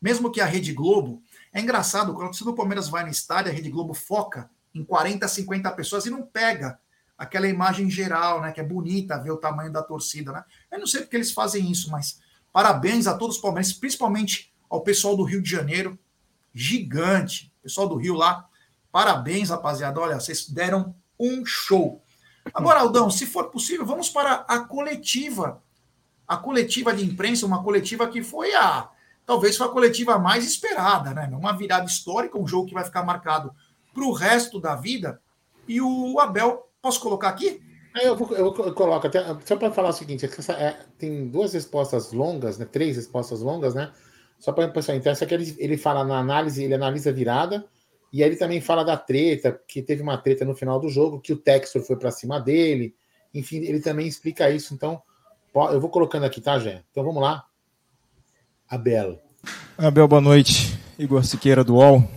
mesmo 0.04 0.30
que 0.30 0.42
a 0.42 0.46
Rede 0.46 0.74
Globo. 0.74 1.24
É 1.54 1.62
engraçado, 1.62 2.14
quando 2.14 2.36
o 2.50 2.54
Palmeiras 2.54 2.90
vai 2.90 3.06
no 3.06 3.10
estádio, 3.10 3.50
a 3.50 3.56
Rede 3.56 3.70
Globo 3.70 3.94
foca 3.94 4.50
em 4.76 4.84
40, 4.84 5.26
50 5.26 5.72
pessoas 5.72 6.06
e 6.06 6.10
não 6.10 6.24
pega 6.24 6.78
aquela 7.18 7.48
imagem 7.48 7.90
geral, 7.90 8.42
né? 8.42 8.52
Que 8.52 8.60
é 8.60 8.64
bonita 8.64 9.18
ver 9.18 9.32
o 9.32 9.38
tamanho 9.38 9.72
da 9.72 9.82
torcida, 9.82 10.34
né? 10.34 10.44
Eu 10.70 10.80
não 10.80 10.88
sei 10.88 11.02
porque 11.02 11.16
eles 11.16 11.32
fazem 11.32 11.72
isso, 11.72 11.90
mas 11.90 12.20
parabéns 12.52 13.08
a 13.08 13.18
todos 13.18 13.38
os 13.38 13.42
palmeirenses, 13.42 13.74
principalmente 13.74 14.54
ao 14.70 14.82
pessoal 14.82 15.16
do 15.16 15.24
Rio 15.24 15.42
de 15.42 15.50
Janeiro, 15.50 15.98
gigante, 16.54 17.54
pessoal 17.62 17.88
do 17.88 17.96
Rio 17.96 18.16
lá, 18.16 18.50
parabéns, 18.92 19.52
rapaziada, 19.52 20.02
olha, 20.02 20.20
vocês 20.20 20.50
deram 20.50 20.94
um 21.18 21.46
show. 21.46 22.03
Agora, 22.54 22.80
Aldão, 22.80 23.10
se 23.10 23.26
for 23.26 23.50
possível, 23.50 23.86
vamos 23.86 24.10
para 24.10 24.46
a 24.48 24.60
coletiva, 24.60 25.62
a 26.28 26.38
coletiva 26.38 26.94
de 26.94 27.06
imprensa, 27.06 27.46
uma 27.46 27.64
coletiva 27.64 28.08
que 28.08 28.24
foi 28.24 28.54
a 28.56 28.90
talvez 29.26 29.58
foi 29.58 29.68
a 29.68 29.72
coletiva 29.72 30.20
mais 30.20 30.46
esperada, 30.46 31.14
né? 31.14 31.30
Uma 31.34 31.56
virada 31.56 31.86
histórica, 31.86 32.38
um 32.38 32.48
jogo 32.48 32.68
que 32.68 32.74
vai 32.74 32.84
ficar 32.84 33.04
marcado 33.04 33.54
para 33.94 34.04
o 34.04 34.12
resto 34.12 34.60
da 34.60 34.76
vida. 34.76 35.20
E 35.68 35.82
o 35.82 36.20
Abel, 36.20 36.70
posso 36.82 37.00
colocar 37.00 37.30
aqui? 37.30 37.62
Eu, 38.02 38.16
vou, 38.16 38.36
eu, 38.36 38.74
coloco 38.74 39.06
até 39.06 39.24
só 39.46 39.56
para 39.56 39.72
falar 39.72 39.90
o 39.90 39.94
seguinte: 39.94 40.26
essa, 40.26 40.54
é, 40.54 40.80
tem 40.98 41.28
duas 41.28 41.54
respostas 41.54 42.12
longas, 42.12 42.58
né? 42.58 42.66
Três 42.66 42.96
respostas 42.96 43.42
longas, 43.42 43.74
né? 43.74 43.92
Só 44.40 44.52
para 44.52 44.66
o 44.66 44.74
pessoal 44.74 44.98
entender, 44.98 45.12
essa 45.12 45.26
que 45.26 45.34
ele, 45.34 45.56
ele 45.58 45.78
fala 45.78 46.04
na 46.04 46.18
análise, 46.18 46.64
ele 46.64 46.74
analisa 46.74 47.12
a 47.12 47.14
virada, 47.14 47.66
e 48.14 48.22
aí 48.22 48.30
ele 48.30 48.36
também 48.36 48.62
fala 48.62 48.86
da 48.86 48.96
treta, 48.96 49.60
que 49.68 49.82
teve 49.82 50.04
uma 50.04 50.16
treta 50.20 50.46
no 50.46 50.54
final 50.54 50.80
do 50.80 50.88
jogo, 50.88 51.20
que 51.20 51.34
o 51.34 51.38
Textor 51.38 51.82
foi 51.82 51.96
para 51.96 52.12
cima 52.12 52.40
dele. 52.40 52.94
Enfim, 53.34 53.58
ele 53.58 53.80
também 53.80 54.08
explica 54.08 54.52
isso. 54.52 54.76
Então, 54.76 55.02
eu 55.72 55.82
vou 55.82 55.90
colocando 55.90 56.24
aqui, 56.24 56.40
tá, 56.40 56.60
Jé? 56.60 56.84
Então 56.92 57.04
vamos 57.04 57.20
lá. 57.20 57.44
Abel. 58.70 59.20
Abel, 59.76 60.08
boa 60.08 60.22
noite. 60.22 60.78
Igor 61.00 61.26
Siqueira 61.26 61.64
do 61.64 61.74
UOL. 61.74 62.08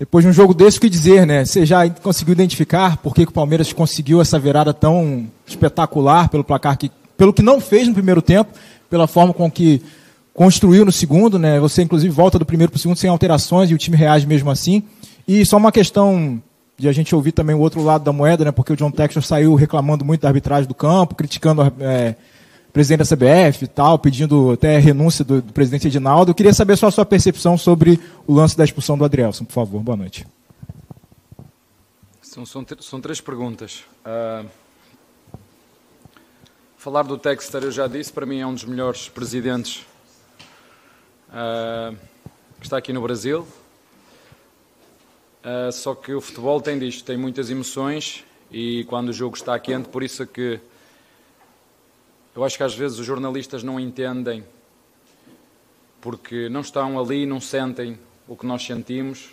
Depois 0.00 0.24
de 0.24 0.30
um 0.30 0.32
jogo 0.32 0.52
desse, 0.52 0.78
o 0.78 0.80
que 0.80 0.90
dizer, 0.90 1.24
né? 1.24 1.44
Você 1.44 1.64
já 1.64 1.88
conseguiu 1.88 2.32
identificar 2.32 2.96
por 2.96 3.14
que, 3.14 3.22
o 3.22 3.32
Palmeiras 3.32 3.72
conseguiu 3.72 4.20
essa 4.20 4.36
virada 4.36 4.74
tão 4.74 5.30
espetacular 5.46 6.28
pelo 6.28 6.42
placar 6.42 6.76
que, 6.76 6.90
pelo 7.16 7.32
que 7.32 7.42
não 7.42 7.60
fez 7.60 7.86
no 7.86 7.94
primeiro 7.94 8.20
tempo, 8.20 8.52
pela 8.90 9.06
forma 9.06 9.32
com 9.32 9.48
que 9.48 9.80
construiu 10.38 10.84
no 10.84 10.92
segundo, 10.92 11.36
né? 11.36 11.58
Você 11.58 11.82
inclusive 11.82 12.14
volta 12.14 12.38
do 12.38 12.46
primeiro 12.46 12.70
para 12.70 12.76
o 12.76 12.80
segundo 12.80 12.96
sem 12.96 13.10
alterações 13.10 13.72
e 13.72 13.74
o 13.74 13.78
time 13.78 13.96
reage 13.96 14.24
mesmo 14.24 14.48
assim. 14.48 14.84
E 15.26 15.44
só 15.44 15.56
uma 15.56 15.72
questão 15.72 16.40
de 16.76 16.88
a 16.88 16.92
gente 16.92 17.12
ouvir 17.12 17.32
também 17.32 17.56
o 17.56 17.58
outro 17.58 17.82
lado 17.82 18.04
da 18.04 18.12
moeda, 18.12 18.44
né? 18.44 18.52
Porque 18.52 18.72
o 18.72 18.76
John 18.76 18.92
Texas 18.92 19.26
saiu 19.26 19.56
reclamando 19.56 20.04
muito 20.04 20.20
da 20.20 20.28
arbitragem 20.28 20.68
do 20.68 20.76
campo, 20.76 21.16
criticando 21.16 21.62
é, 21.80 22.14
presidente 22.72 23.00
da 23.00 23.16
CBF 23.16 23.64
e 23.64 23.66
tal, 23.66 23.98
pedindo 23.98 24.52
até 24.52 24.78
renúncia 24.78 25.24
do, 25.24 25.42
do 25.42 25.52
presidente 25.52 25.88
Edinaldo. 25.88 26.30
Eu 26.30 26.34
queria 26.36 26.54
saber 26.54 26.76
só 26.76 26.86
a 26.86 26.92
sua 26.92 27.04
percepção 27.04 27.58
sobre 27.58 27.98
o 28.24 28.32
lance 28.32 28.56
da 28.56 28.62
expulsão 28.62 28.96
do 28.96 29.04
Adrielson, 29.04 29.44
por 29.44 29.54
favor. 29.54 29.82
Boa 29.82 29.96
noite. 29.96 30.24
São, 32.22 32.46
são, 32.46 32.64
são 32.78 33.00
três 33.00 33.20
perguntas. 33.20 33.82
Uh, 34.06 34.46
falar 36.76 37.02
do 37.02 37.18
Texter, 37.18 37.64
eu 37.64 37.72
já 37.72 37.88
disse, 37.88 38.12
para 38.12 38.24
mim 38.24 38.38
é 38.38 38.46
um 38.46 38.54
dos 38.54 38.64
melhores 38.64 39.08
presidentes 39.08 39.84
uh, 41.28 41.96
que 42.58 42.66
está 42.66 42.76
aqui 42.78 42.92
no 42.92 43.00
Brasil. 43.00 43.46
Uh, 45.44 45.72
só 45.72 45.94
que 45.94 46.12
o 46.12 46.20
futebol 46.20 46.60
tem 46.60 46.78
disto, 46.78 47.04
tem 47.04 47.16
muitas 47.16 47.50
emoções 47.50 48.24
e 48.50 48.84
quando 48.84 49.10
o 49.10 49.12
jogo 49.12 49.36
está 49.36 49.58
quente, 49.58 49.88
por 49.88 50.02
isso 50.02 50.22
é 50.22 50.26
que 50.26 50.60
eu 52.34 52.44
acho 52.44 52.56
que 52.56 52.62
às 52.62 52.74
vezes 52.74 52.98
os 52.98 53.06
jornalistas 53.06 53.62
não 53.62 53.78
entendem 53.78 54.44
porque 56.00 56.48
não 56.48 56.60
estão 56.60 56.98
ali, 56.98 57.26
não 57.26 57.40
sentem 57.40 57.98
o 58.26 58.36
que 58.36 58.46
nós 58.46 58.64
sentimos. 58.64 59.30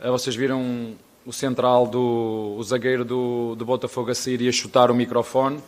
Uh, 0.00 0.10
vocês 0.12 0.34
viram 0.34 0.94
o 1.26 1.32
central 1.32 1.86
do 1.86 2.56
o 2.56 2.62
zagueiro 2.62 3.04
do, 3.04 3.54
do 3.56 3.64
Botafogo 3.64 4.10
a 4.10 4.14
sair 4.14 4.40
e 4.40 4.48
a 4.48 4.52
chutar 4.52 4.90
o 4.90 4.94
microfone. 4.94 5.60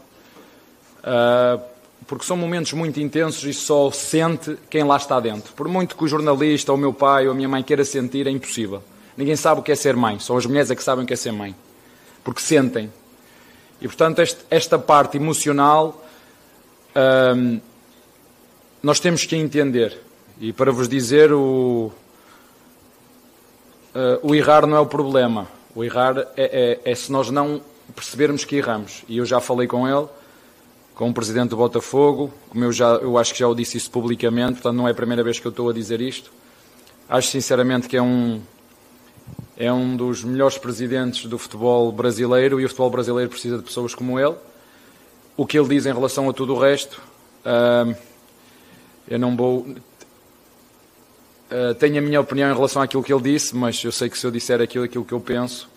Porque 2.13 2.27
são 2.27 2.37
momentos 2.37 2.75
muito 2.75 3.01
intensos 3.01 3.43
e 3.45 3.55
só 3.55 3.91
sente 3.91 4.59
quem 4.69 4.85
lá 4.85 4.99
está 4.99 5.19
dentro. 5.19 5.55
Por 5.55 5.67
muito 5.67 5.97
que 5.97 6.05
o 6.05 6.07
jornalista, 6.07 6.71
ou 6.71 6.77
o 6.77 6.79
meu 6.79 6.93
pai, 6.93 7.25
ou 7.25 7.33
a 7.33 7.35
minha 7.35 7.49
mãe 7.49 7.63
queira 7.63 7.87
sentir, 7.87 8.27
é 8.27 8.31
impossível. 8.31 8.83
Ninguém 9.17 9.35
sabe 9.35 9.61
o 9.61 9.63
que 9.63 9.73
é 9.73 9.75
ser 9.75 9.97
mãe, 9.97 10.19
só 10.19 10.37
as 10.37 10.45
mulheres 10.45 10.71
é 10.71 10.77
que 10.77 10.83
sabem 10.83 11.05
o 11.05 11.07
que 11.07 11.15
é 11.15 11.17
ser 11.17 11.33
mãe. 11.33 11.57
Porque 12.23 12.43
sentem. 12.43 12.93
E 13.81 13.89
portanto, 13.89 14.19
este, 14.19 14.41
esta 14.51 14.79
parte 14.79 15.17
emocional 15.17 16.05
hum, 17.35 17.59
nós 18.83 19.01
temos 19.01 19.25
que 19.25 19.35
entender. 19.35 19.99
E 20.39 20.53
para 20.53 20.71
vos 20.71 20.91
dizer, 20.91 21.33
o, 21.33 21.91
uh, 23.95 24.19
o 24.23 24.35
errar 24.35 24.67
não 24.67 24.77
é 24.77 24.81
o 24.81 24.87
problema. 24.87 25.49
O 25.75 25.83
errar 25.83 26.19
é, 26.37 26.79
é, 26.85 26.93
é 26.93 26.95
se 26.95 27.11
nós 27.11 27.31
não 27.31 27.63
percebermos 27.97 28.45
que 28.45 28.57
erramos. 28.57 29.03
E 29.09 29.17
eu 29.17 29.25
já 29.25 29.41
falei 29.41 29.67
com 29.67 29.89
ele 29.89 30.07
com 30.95 31.09
o 31.09 31.15
presidente 31.15 31.51
do 31.51 31.57
Botafogo, 31.57 32.33
como 32.51 32.65
eu, 32.65 32.73
já, 32.73 32.95
eu 32.97 33.17
acho 33.17 33.33
que 33.33 33.39
já 33.39 33.49
o 33.49 33.55
disse 33.55 33.77
isso 33.77 33.91
publicamente, 33.91 34.55
portanto 34.55 34.77
não 34.77 34.87
é 34.87 34.91
a 34.91 34.95
primeira 34.95 35.23
vez 35.25 35.39
que 35.41 35.47
eu 35.47 35.51
estou 35.51 35.71
a 35.71 35.73
dizer 35.73 36.01
isto. 36.01 36.31
Acho 37.09 37.29
sinceramente 37.29 37.89
que 37.89 37.97
é 37.97 38.03
um, 38.03 38.41
é 39.57 39.73
um 39.73 39.97
dos 39.97 40.25
melhores 40.25 40.59
presidentes 40.59 41.27
do 41.27 41.39
futebol 41.39 41.91
brasileiro 41.93 42.61
e 42.61 42.65
o 42.65 42.69
futebol 42.69 42.91
brasileiro 42.91 43.31
precisa 43.31 43.59
de 43.59 43.63
pessoas 43.63 43.95
como 43.95 44.19
ele. 44.19 44.35
O 45.37 45.47
que 45.47 45.59
ele 45.59 45.69
diz 45.69 45.87
em 45.87 45.93
relação 45.93 46.29
a 46.29 46.33
tudo 46.33 46.55
o 46.55 46.59
resto, 46.59 47.01
uh, 47.45 47.95
eu 49.09 49.19
não 49.19 49.37
vou. 49.37 49.61
Uh, 51.51 51.75
tenho 51.79 51.99
a 51.99 52.01
minha 52.01 52.21
opinião 52.21 52.51
em 52.51 52.55
relação 52.55 52.81
àquilo 52.83 53.03
que 53.03 53.13
ele 53.13 53.23
disse, 53.23 53.55
mas 53.55 53.83
eu 53.83 53.93
sei 53.93 54.09
que 54.09 54.19
se 54.19 54.27
eu 54.27 54.31
disser 54.31 54.61
aquilo, 54.61 54.85
aquilo 54.85 55.05
que 55.05 55.13
eu 55.13 55.21
penso, 55.21 55.69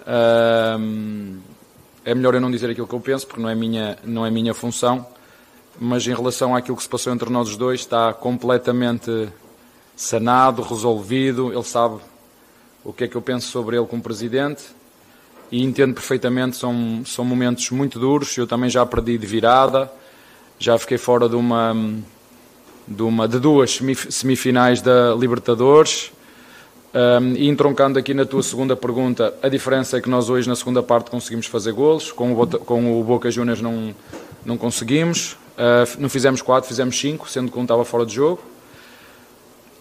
uh, 0.00 1.38
é 2.04 2.14
melhor 2.14 2.34
eu 2.34 2.40
não 2.40 2.50
dizer 2.50 2.70
aquilo 2.70 2.86
que 2.86 2.94
eu 2.94 3.00
penso, 3.00 3.26
porque 3.26 3.40
não 3.40 3.48
é 3.48 3.54
minha, 3.54 3.98
não 4.04 4.26
é 4.26 4.30
minha 4.30 4.52
função, 4.52 5.06
mas 5.80 6.06
em 6.06 6.14
relação 6.14 6.54
àquilo 6.54 6.76
que 6.76 6.82
se 6.82 6.88
passou 6.88 7.12
entre 7.12 7.30
nós 7.30 7.56
dois, 7.56 7.80
está 7.80 8.12
completamente 8.12 9.28
sanado, 9.96 10.62
resolvido, 10.62 11.52
ele 11.52 11.64
sabe 11.64 12.00
o 12.84 12.92
que 12.92 13.04
é 13.04 13.08
que 13.08 13.16
eu 13.16 13.22
penso 13.22 13.48
sobre 13.48 13.76
ele 13.76 13.86
como 13.86 14.02
presidente 14.02 14.64
e 15.50 15.62
entendo 15.62 15.94
perfeitamente, 15.94 16.56
são, 16.56 17.02
são 17.06 17.24
momentos 17.24 17.70
muito 17.70 17.98
duros, 17.98 18.36
eu 18.36 18.46
também 18.46 18.68
já 18.68 18.84
perdi 18.84 19.16
de 19.16 19.26
virada, 19.26 19.90
já 20.58 20.78
fiquei 20.78 20.98
fora 20.98 21.28
de 21.28 21.36
uma 21.36 21.74
de, 22.86 23.02
uma, 23.02 23.26
de 23.26 23.38
duas 23.38 23.80
semifinais 24.10 24.82
da 24.82 25.14
Libertadores, 25.14 26.12
um, 26.94 27.32
e 27.32 27.48
entroncando 27.48 27.98
aqui 27.98 28.14
na 28.14 28.24
tua 28.24 28.42
segunda 28.42 28.76
pergunta, 28.76 29.34
a 29.42 29.48
diferença 29.48 29.98
é 29.98 30.00
que 30.00 30.08
nós 30.08 30.30
hoje 30.30 30.48
na 30.48 30.54
segunda 30.54 30.80
parte 30.80 31.10
conseguimos 31.10 31.46
fazer 31.46 31.72
golos, 31.72 32.12
com 32.12 32.32
o, 32.32 32.46
com 32.46 33.00
o 33.00 33.02
Boca 33.02 33.28
Juniors 33.32 33.60
não, 33.60 33.92
não 34.44 34.56
conseguimos, 34.56 35.32
uh, 35.58 35.98
não 35.98 36.08
fizemos 36.08 36.40
quatro, 36.40 36.68
fizemos 36.68 36.96
cinco, 36.96 37.28
sendo 37.28 37.50
que 37.50 37.58
um 37.58 37.62
estava 37.62 37.84
fora 37.84 38.06
de 38.06 38.14
jogo. 38.14 38.40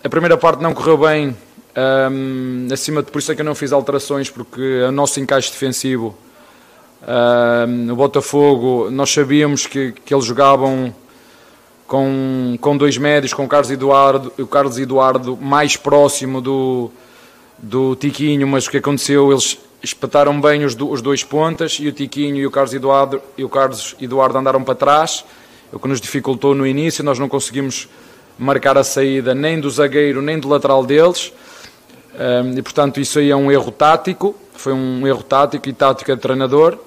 A 0.04 0.10
primeira 0.10 0.36
parte 0.38 0.64
não 0.64 0.74
correu 0.74 0.98
bem, 0.98 1.38
um, 2.12 2.68
acima 2.74 3.04
de, 3.04 3.12
por 3.12 3.20
isso 3.20 3.32
é 3.32 3.36
que 3.36 3.42
eu 3.42 3.46
não 3.46 3.54
fiz 3.54 3.72
alterações, 3.72 4.32
porque 4.32 4.82
o 4.82 4.92
nosso 4.92 5.20
encaixe 5.20 5.52
defensivo, 5.52 6.18
um, 7.68 7.92
o 7.92 7.96
Botafogo, 7.96 8.90
nós 8.90 9.12
sabíamos 9.12 9.68
que, 9.68 9.92
que 10.04 10.16
eles 10.16 10.26
jogavam 10.26 10.92
com, 11.86 12.58
com 12.60 12.76
dois 12.76 12.98
médios, 12.98 13.36
com 13.36 13.46
o 13.46 13.48
Carlos 13.48 13.70
Eduardo, 13.70 14.34
o 14.40 14.48
Carlos 14.48 14.80
Eduardo 14.80 15.38
mais 15.38 15.78
próximo 15.78 16.42
do, 16.42 16.92
do 17.64 17.96
Tiquinho, 17.96 18.46
mas 18.46 18.68
o 18.68 18.72
que 18.72 18.78
aconteceu, 18.78 19.32
eles 19.32 19.58
espetaram 19.82 20.40
bem 20.40 20.66
os, 20.66 20.76
os 20.78 21.02
dois 21.02 21.24
pontas 21.24 21.78
e 21.80 21.88
o 21.88 21.94
Tiquinho 21.94 22.36
e 22.36 22.46
o 22.46 22.52
Carlos 22.52 22.74
Eduardo, 22.74 23.22
e 23.38 23.44
o 23.46 23.48
Carlos 23.48 23.96
Eduardo 24.02 24.38
andaram 24.38 24.62
para 24.62 24.76
trás, 24.76 25.24
o 25.72 25.80
que 25.80 25.88
nos 25.88 26.02
dificultou 26.02 26.54
no 26.54 26.68
início, 26.68 27.06
nós 27.06 27.18
não 27.18 27.30
conseguimos 27.30 27.88
marcar 28.38 28.78
a 28.78 28.84
saída 28.84 29.34
nem 29.34 29.62
do 29.62 29.70
zagueiro 29.70 30.22
nem 30.22 30.38
do 30.38 30.50
lateral 30.50 30.86
deles, 30.86 31.32
um, 32.16 32.58
e 32.58 32.62
portanto 32.62 33.00
isso 33.00 33.18
aí 33.18 33.32
é 33.32 33.36
um 33.36 33.50
erro 33.50 33.72
tático, 33.72 34.36
foi 34.54 34.74
um 34.74 35.08
erro 35.08 35.24
tático 35.24 35.70
e 35.70 35.74
tática 35.74 36.18
de 36.18 36.22
treinador, 36.22 36.78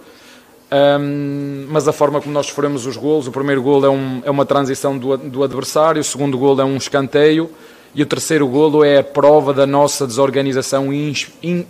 um, 1.00 1.68
mas 1.70 1.88
a 1.88 1.92
forma 1.92 2.20
como 2.20 2.34
nós 2.34 2.48
sofremos 2.48 2.84
os 2.84 2.98
golos, 2.98 3.26
o 3.26 3.32
primeiro 3.32 3.62
gol 3.62 3.82
é, 3.82 3.88
um, 3.88 4.20
é 4.26 4.30
uma 4.30 4.44
transição 4.44 4.98
do, 4.98 5.16
do 5.16 5.42
adversário, 5.42 6.02
o 6.02 6.04
segundo 6.04 6.36
gol 6.36 6.60
é 6.60 6.64
um 6.64 6.76
escanteio, 6.76 7.50
e 7.97 8.03
o 8.03 8.07
terceiro 8.07 8.47
golo 8.47 8.84
é 8.84 8.99
a 8.99 9.03
prova 9.03 9.55
da 9.55 9.66
nossa 9.66 10.07
desorganização 10.07 10.92
e 10.92 11.14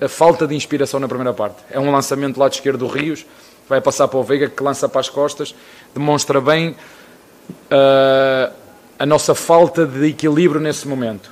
a 0.00 0.08
falta 0.08 0.44
de 0.44 0.56
inspiração 0.56 0.98
na 0.98 1.06
primeira 1.06 1.32
parte. 1.32 1.62
É 1.70 1.78
um 1.78 1.92
lançamento 1.92 2.34
do 2.34 2.40
lado 2.40 2.52
esquerdo 2.52 2.78
do 2.78 2.88
Rios, 2.88 3.24
vai 3.68 3.80
passar 3.80 4.08
para 4.08 4.18
o 4.18 4.24
Veiga, 4.24 4.48
que 4.48 4.60
lança 4.60 4.88
para 4.88 5.00
as 5.00 5.08
costas, 5.08 5.54
demonstra 5.94 6.40
bem 6.40 6.70
uh, 6.70 8.52
a 8.98 9.06
nossa 9.06 9.36
falta 9.36 9.86
de 9.86 10.08
equilíbrio 10.08 10.60
nesse 10.60 10.88
momento. 10.88 11.30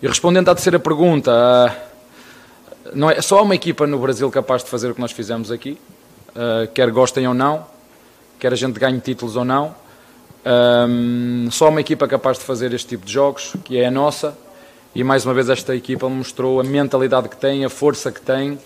E 0.00 0.06
respondendo 0.06 0.48
à 0.48 0.54
terceira 0.54 0.78
pergunta, 0.78 1.32
uh, 1.32 2.90
não 2.94 3.10
é 3.10 3.20
só 3.20 3.42
uma 3.42 3.56
equipa 3.56 3.84
no 3.84 3.98
Brasil 3.98 4.30
capaz 4.30 4.62
de 4.62 4.70
fazer 4.70 4.90
o 4.90 4.94
que 4.94 5.00
nós 5.00 5.10
fizemos 5.10 5.50
aqui, 5.50 5.76
uh, 6.28 6.70
quer 6.72 6.88
gostem 6.92 7.26
ou 7.26 7.34
não, 7.34 7.66
quer 8.38 8.52
a 8.52 8.56
gente 8.56 8.78
ganhe 8.78 9.00
títulos 9.00 9.34
ou 9.34 9.44
não. 9.44 9.74
Um, 10.44 11.50
só 11.50 11.68
uma 11.68 11.80
equipa 11.80 12.08
capaz 12.08 12.38
de 12.38 12.44
fazer 12.44 12.72
este 12.72 12.88
tipo 12.88 13.04
de 13.04 13.12
jogos, 13.12 13.54
que 13.64 13.78
é 13.78 13.86
a 13.86 13.90
nossa, 13.90 14.36
e 14.94 15.04
mais 15.04 15.24
uma 15.24 15.34
vez 15.34 15.48
esta 15.48 15.76
equipa 15.76 16.08
mostrou 16.08 16.60
a 16.60 16.64
mentalidade 16.64 17.28
que 17.28 17.36
tem, 17.36 17.64
a 17.64 17.68
força 17.68 18.10
que 18.10 18.20
tem, 18.20 18.58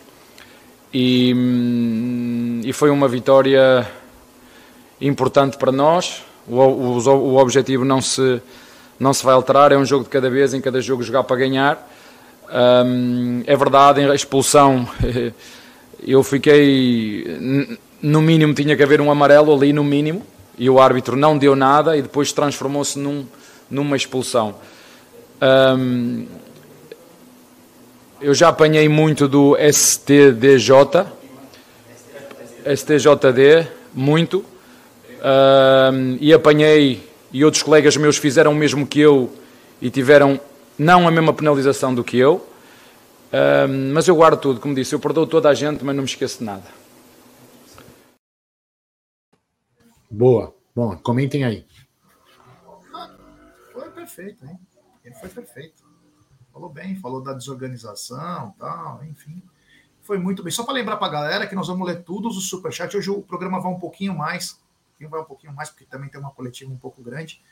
e, 0.92 1.34
hum, 1.36 2.60
e 2.64 2.72
foi 2.72 2.90
uma 2.90 3.08
vitória 3.08 3.86
importante 5.00 5.56
para 5.56 5.72
nós. 5.72 6.22
O, 6.46 6.60
o, 6.60 6.98
o, 6.98 7.36
objetivo 7.36 7.84
não 7.84 8.00
se, 8.00 8.40
não 8.98 9.12
se 9.12 9.24
vai 9.24 9.34
alterar, 9.34 9.72
é 9.72 9.76
um 9.76 9.84
jogo 9.84 10.04
de 10.04 10.10
cada 10.10 10.30
vez, 10.30 10.54
em 10.54 10.60
cada 10.60 10.80
jogo 10.80 11.02
jogar 11.02 11.24
para 11.24 11.36
ganhar. 11.36 11.90
Um, 12.86 13.42
é 13.46 13.56
verdade, 13.56 14.00
a 14.02 14.14
expulsão, 14.14 14.88
eu 16.06 16.22
fiquei, 16.22 17.26
no 18.00 18.22
mínimo 18.22 18.54
tinha 18.54 18.76
que 18.76 18.82
haver 18.82 19.00
um 19.00 19.10
amarelo 19.10 19.52
ali, 19.52 19.72
no 19.72 19.82
mínimo, 19.82 20.24
e 20.56 20.70
o 20.70 20.80
árbitro 20.80 21.16
não 21.16 21.36
deu 21.36 21.56
nada 21.56 21.96
e 21.96 22.02
depois 22.02 22.32
transformou-se 22.32 22.98
num, 22.98 23.26
numa 23.70 23.96
expulsão. 23.96 24.54
Um, 25.78 26.26
eu 28.20 28.32
já 28.32 28.48
apanhei 28.48 28.88
muito 28.88 29.28
do 29.28 29.56
STDJ, 29.56 31.06
STJD, 32.64 33.68
muito, 33.92 34.44
um, 35.20 36.16
e 36.20 36.32
apanhei, 36.32 37.06
e 37.32 37.44
outros 37.44 37.62
colegas 37.62 37.96
meus 37.96 38.16
fizeram 38.16 38.52
o 38.52 38.54
mesmo 38.54 38.86
que 38.86 39.00
eu 39.00 39.30
e 39.82 39.90
tiveram 39.90 40.40
não 40.78 41.06
a 41.06 41.10
mesma 41.10 41.32
penalização 41.32 41.94
do 41.94 42.02
que 42.02 42.16
eu, 42.16 42.46
um, 43.68 43.92
mas 43.92 44.08
eu 44.08 44.14
guardo 44.14 44.38
tudo, 44.38 44.60
como 44.60 44.74
disse, 44.74 44.94
eu 44.94 45.00
perdoo 45.00 45.26
toda 45.26 45.48
a 45.48 45.54
gente, 45.54 45.84
mas 45.84 45.94
não 45.94 46.02
me 46.02 46.08
esqueço 46.08 46.38
de 46.38 46.44
nada. 46.44 46.83
Boa. 50.14 50.54
Bom, 50.74 50.96
comentem 50.98 51.44
aí. 51.44 51.66
Foi 53.72 53.90
perfeito, 53.90 54.46
hein? 54.46 54.58
Ele 55.04 55.14
foi 55.16 55.28
perfeito. 55.28 55.82
Falou 56.52 56.68
bem, 56.70 56.94
falou 56.94 57.20
da 57.20 57.32
desorganização, 57.32 58.54
tal, 58.56 59.04
enfim. 59.04 59.42
Foi 60.02 60.16
muito 60.16 60.42
bem. 60.42 60.52
Só 60.52 60.62
para 60.62 60.74
lembrar 60.74 60.98
para 60.98 61.08
a 61.08 61.10
galera 61.10 61.46
que 61.48 61.54
nós 61.56 61.66
vamos 61.66 61.84
ler 61.84 62.04
todos 62.04 62.36
os 62.36 62.48
superchats. 62.48 62.94
Hoje 62.94 63.10
o 63.10 63.22
programa 63.22 63.60
vai 63.60 63.72
um 63.72 63.78
pouquinho 63.78 64.14
mais, 64.14 64.60
vai 65.00 65.20
um 65.20 65.24
pouquinho 65.24 65.52
mais, 65.52 65.70
porque 65.70 65.84
também 65.84 66.08
tem 66.08 66.20
uma 66.20 66.30
coletiva 66.30 66.72
um 66.72 66.78
pouco 66.78 67.02
grande. 67.02 67.42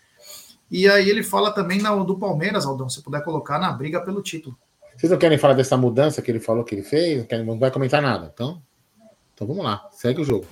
E 0.71 0.89
aí 0.89 1.11
ele 1.11 1.25
fala 1.25 1.51
também 1.51 1.83
na, 1.83 1.93
do 1.97 2.17
Palmeiras, 2.17 2.65
Aldão, 2.65 2.89
se 2.89 3.03
puder 3.03 3.25
colocar 3.25 3.59
na 3.59 3.73
briga 3.73 4.01
pelo 4.01 4.23
título. 4.23 4.57
Vocês 4.97 5.11
não 5.11 5.19
querem 5.19 5.37
falar 5.37 5.55
dessa 5.55 5.77
mudança 5.77 6.23
que 6.23 6.31
ele 6.31 6.39
falou 6.39 6.63
que 6.63 6.77
ele 6.77 6.85
fez? 6.85 7.27
Não 7.45 7.59
vai 7.59 7.73
comentar 7.73 8.01
nada, 8.01 8.31
então? 8.33 8.63
Então 9.35 9.49
vamos 9.49 9.65
lá, 9.65 9.89
segue 9.91 10.21
o 10.21 10.25
jogo. 10.25 10.47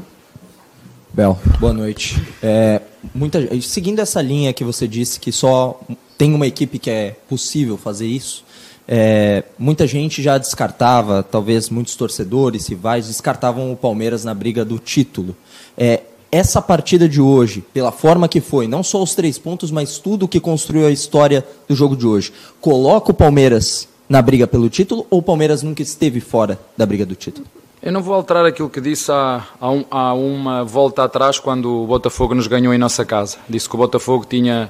Bel, 1.13 1.37
boa 1.59 1.73
noite. 1.73 2.23
É, 2.41 2.81
muita, 3.13 3.41
seguindo 3.61 3.99
essa 3.99 4.23
linha 4.23 4.53
que 4.53 4.63
você 4.63 4.87
disse 4.87 5.19
que 5.19 5.33
só 5.33 5.81
tem 6.17 6.33
uma 6.33 6.47
equipe 6.47 6.79
que 6.79 6.89
é 6.89 7.17
possível 7.29 7.77
fazer 7.77 8.07
isso, 8.07 8.45
é, 8.87 9.43
muita 9.59 9.89
gente 9.89 10.23
já 10.23 10.39
descartava, 10.39 11.23
talvez 11.23 11.69
muitos 11.69 11.97
torcedores, 11.97 12.69
rivais, 12.69 13.09
descartavam 13.09 13.73
o 13.73 13.77
Palmeiras 13.77 14.25
na 14.25 14.33
briga 14.33 14.65
do 14.65 14.79
título. 14.79 15.35
É, 15.77 16.03
essa 16.31 16.63
partida 16.63 17.09
de 17.09 17.21
hoje, 17.21 17.61
pela 17.73 17.91
forma 17.91 18.29
que 18.29 18.41
foi, 18.41 18.69
não 18.69 18.85
só 18.85 19.03
os 19.03 19.13
três 19.13 19.37
pontos, 19.37 19.73
mas 19.73 19.99
tudo 19.99 20.29
que 20.29 20.39
construiu 20.39 20.87
a 20.87 20.93
história 20.93 21.45
do 21.67 21.75
jogo 21.75 21.97
de 21.97 22.07
hoje, 22.07 22.33
coloca 22.61 23.11
o 23.11 23.15
Palmeiras 23.15 23.89
na 24.09 24.23
briga 24.23 24.47
pelo 24.47 24.71
título 24.71 25.05
ou 25.11 25.19
o 25.19 25.23
Palmeiras 25.23 25.65
nunca 25.65 25.83
esteve 25.83 26.21
fora 26.21 26.57
da 26.77 26.87
briga 26.87 27.05
do 27.05 27.17
título? 27.17 27.47
Eu 27.83 27.93
não 27.93 28.03
vou 28.03 28.13
alterar 28.13 28.45
aquilo 28.45 28.69
que 28.69 28.79
disse 28.79 29.11
há, 29.11 29.43
há, 29.59 29.71
um, 29.71 29.85
há, 29.91 30.13
uma 30.13 30.63
volta 30.65 31.03
atrás, 31.03 31.39
quando 31.39 31.83
o 31.83 31.87
Botafogo 31.87 32.35
nos 32.35 32.47
ganhou 32.47 32.75
em 32.75 32.79
nossa 32.79 33.07
casa. 33.07 33.39
Disse 33.49 33.67
que 33.67 33.75
o 33.75 33.79
Botafogo 33.79 34.27
tinha 34.29 34.69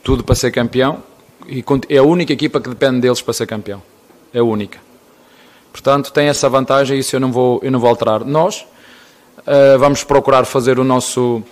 tudo 0.00 0.22
para 0.22 0.36
ser 0.36 0.52
campeão 0.52 1.02
e 1.48 1.64
é 1.88 1.98
a 1.98 2.04
única 2.04 2.32
equipa 2.32 2.60
que 2.60 2.68
depende 2.68 3.00
deles 3.00 3.20
para 3.20 3.34
ser 3.34 3.48
campeão. 3.48 3.82
É 4.32 4.38
a 4.38 4.44
única. 4.44 4.78
Portanto, 5.72 6.12
tem 6.12 6.28
essa 6.28 6.48
vantagem 6.48 6.96
e 6.96 7.00
isso 7.00 7.16
eu 7.16 7.20
não 7.20 7.32
vou, 7.32 7.58
eu 7.64 7.70
não 7.72 7.80
vou 7.80 7.90
alterar. 7.90 8.24
Nós 8.24 8.64
uh, 9.38 9.76
vamos 9.80 10.04
procurar 10.04 10.44
fazer 10.44 10.76
nosso, 10.76 11.42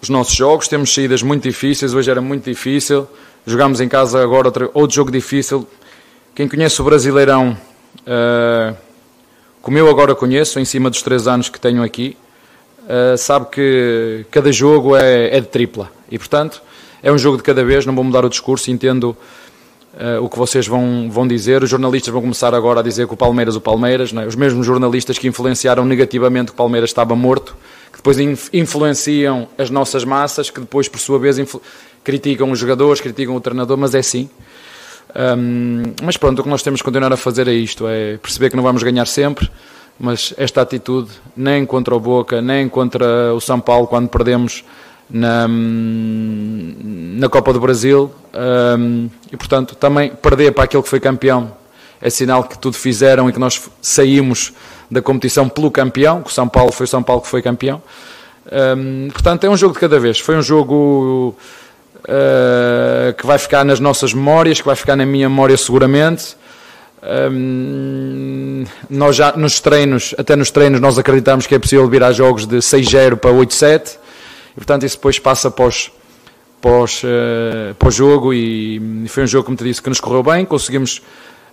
os 0.00 0.08
nossos 0.08 0.34
jogos. 0.34 0.66
Temos 0.66 0.92
saídas 0.92 1.22
muito 1.22 1.44
difíceis. 1.44 1.94
Hoje 1.94 2.10
era 2.10 2.20
muito 2.20 2.50
difícil. 2.50 3.06
Jogamos 3.46 3.80
em 3.80 3.88
casa 3.88 4.20
agora 4.20 4.48
outro, 4.48 4.70
outro 4.74 4.96
jogo 4.96 5.12
difícil. 5.12 5.68
Quem 6.34 6.48
conhece 6.48 6.82
o 6.82 6.84
Brasileirão. 6.84 7.56
Uh, 8.00 8.91
como 9.62 9.78
eu 9.78 9.88
agora 9.88 10.12
conheço, 10.14 10.58
em 10.58 10.64
cima 10.64 10.90
dos 10.90 11.02
três 11.02 11.28
anos 11.28 11.48
que 11.48 11.58
tenho 11.58 11.84
aqui, 11.84 12.16
uh, 12.82 13.16
sabe 13.16 13.46
que 13.46 14.26
cada 14.28 14.50
jogo 14.50 14.96
é, 14.96 15.36
é, 15.36 15.40
de 15.40 15.46
tripla. 15.46 15.88
E, 16.10 16.18
portanto, 16.18 16.60
é 17.00 17.12
um 17.12 17.16
jogo 17.16 17.36
de 17.36 17.44
cada 17.44 17.64
vez, 17.64 17.86
não 17.86 17.94
vou 17.94 18.02
mudar 18.02 18.24
o 18.24 18.28
discurso, 18.28 18.72
entendo 18.72 19.16
uh, 19.94 20.20
o 20.20 20.28
que 20.28 20.36
vocês 20.36 20.66
vão, 20.66 21.08
vão 21.08 21.28
dizer. 21.28 21.62
Os 21.62 21.70
jornalistas 21.70 22.12
vão 22.12 22.20
começar 22.20 22.52
agora 22.54 22.80
a 22.80 22.82
dizer 22.82 23.06
que 23.06 23.14
o 23.14 23.16
Palmeiras, 23.16 23.54
o 23.54 23.60
Palmeiras, 23.60 24.12
é? 24.12 24.26
os 24.26 24.34
mesmos 24.34 24.66
jornalistas 24.66 25.16
que 25.16 25.28
influenciaram 25.28 25.84
negativamente 25.84 26.46
que 26.46 26.54
o 26.54 26.56
Palmeiras 26.56 26.90
estava 26.90 27.14
morto, 27.14 27.56
que 27.92 27.98
depois 27.98 28.18
influenciam 28.52 29.46
as 29.56 29.70
nossas 29.70 30.04
massas, 30.04 30.50
que 30.50 30.58
depois, 30.58 30.88
por 30.88 30.98
sua 30.98 31.20
vez, 31.20 31.36
criticam 32.02 32.50
os 32.50 32.58
jogadores, 32.58 33.00
criticam 33.00 33.36
o 33.36 33.40
treinador, 33.40 33.76
mas 33.76 33.94
é 33.94 34.00
assim. 34.00 34.28
Um, 35.14 35.82
mas 36.02 36.16
pronto, 36.16 36.38
o 36.38 36.42
que 36.42 36.48
nós 36.48 36.62
temos 36.62 36.80
que 36.80 36.84
continuar 36.84 37.12
a 37.12 37.16
fazer 37.16 37.48
é 37.48 37.52
isto: 37.52 37.86
é 37.86 38.16
perceber 38.16 38.50
que 38.50 38.56
não 38.56 38.62
vamos 38.62 38.82
ganhar 38.82 39.06
sempre, 39.06 39.50
mas 39.98 40.34
esta 40.36 40.62
atitude, 40.62 41.10
nem 41.36 41.66
contra 41.66 41.94
o 41.94 42.00
Boca, 42.00 42.40
nem 42.40 42.68
contra 42.68 43.34
o 43.34 43.40
São 43.40 43.60
Paulo, 43.60 43.86
quando 43.86 44.08
perdemos 44.08 44.64
na, 45.10 45.46
na 45.48 47.28
Copa 47.28 47.52
do 47.52 47.60
Brasil, 47.60 48.10
um, 48.78 49.08
e 49.30 49.36
portanto 49.36 49.74
também 49.74 50.10
perder 50.10 50.52
para 50.52 50.64
aquele 50.64 50.82
que 50.82 50.88
foi 50.88 51.00
campeão 51.00 51.62
é 52.02 52.10
sinal 52.10 52.42
que 52.42 52.58
tudo 52.58 52.76
fizeram 52.76 53.30
e 53.30 53.32
que 53.32 53.38
nós 53.38 53.62
saímos 53.80 54.52
da 54.90 55.00
competição 55.00 55.48
pelo 55.48 55.70
campeão, 55.70 56.20
que 56.20 56.30
o 56.30 56.32
São 56.32 56.48
Paulo 56.48 56.72
foi 56.72 56.84
o 56.84 56.88
São 56.88 57.02
Paulo 57.02 57.22
que 57.22 57.28
foi 57.28 57.40
campeão. 57.40 57.80
Um, 58.76 59.08
portanto, 59.10 59.44
é 59.44 59.48
um 59.48 59.56
jogo 59.56 59.72
de 59.72 59.78
cada 59.78 60.00
vez. 60.00 60.18
Foi 60.18 60.36
um 60.36 60.42
jogo 60.42 61.36
uh, 62.04 63.12
que 63.14 63.26
vai 63.26 63.38
ficar 63.38 63.64
nas 63.64 63.80
nossas 63.80 64.12
memórias, 64.12 64.60
que 64.60 64.66
vai 64.66 64.76
ficar 64.76 64.96
na 64.96 65.06
minha 65.06 65.28
memória 65.28 65.56
seguramente. 65.56 66.36
Um, 67.02 68.64
nós 68.88 69.16
já 69.16 69.32
nos 69.36 69.60
treinos, 69.60 70.14
até 70.16 70.36
nos 70.36 70.50
treinos, 70.50 70.80
nós 70.80 70.98
acreditamos 70.98 71.46
que 71.46 71.54
é 71.54 71.58
possível 71.58 71.88
virar 71.88 72.12
jogos 72.12 72.46
de 72.46 72.58
6-0 72.58 73.16
para 73.16 73.32
8-7 73.32 73.96
e 74.52 74.54
portanto 74.54 74.86
isso 74.86 74.96
depois 74.96 75.18
passa 75.18 75.50
pós, 75.50 75.90
pós, 76.60 77.02
uh, 77.02 77.74
pós 77.74 77.94
jogo 77.94 78.32
e, 78.32 79.04
e, 79.04 79.08
foi 79.08 79.24
um 79.24 79.26
jogo, 79.26 79.44
como 79.44 79.56
te 79.56 79.64
disse, 79.64 79.82
que 79.82 79.88
nos 79.88 79.98
correu 79.98 80.22
bem, 80.22 80.44
conseguimos 80.44 81.02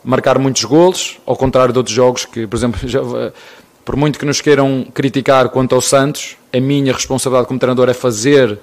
marcar 0.03 0.37
muitos 0.37 0.63
golos, 0.65 1.17
ao 1.25 1.35
contrário 1.35 1.73
de 1.73 1.79
outros 1.79 1.95
jogos 1.95 2.25
que, 2.25 2.45
por 2.45 2.55
exemplo, 2.55 2.79
já, 2.87 3.01
por 3.83 3.95
muito 3.95 4.19
que 4.19 4.25
nos 4.25 4.41
queiram 4.41 4.85
criticar 4.93 5.49
quanto 5.49 5.73
ao 5.73 5.81
Santos, 5.81 6.37
a 6.53 6.59
minha 6.59 6.93
responsabilidade 6.93 7.47
como 7.47 7.59
treinador 7.59 7.89
é 7.89 7.93
fazer 7.95 8.59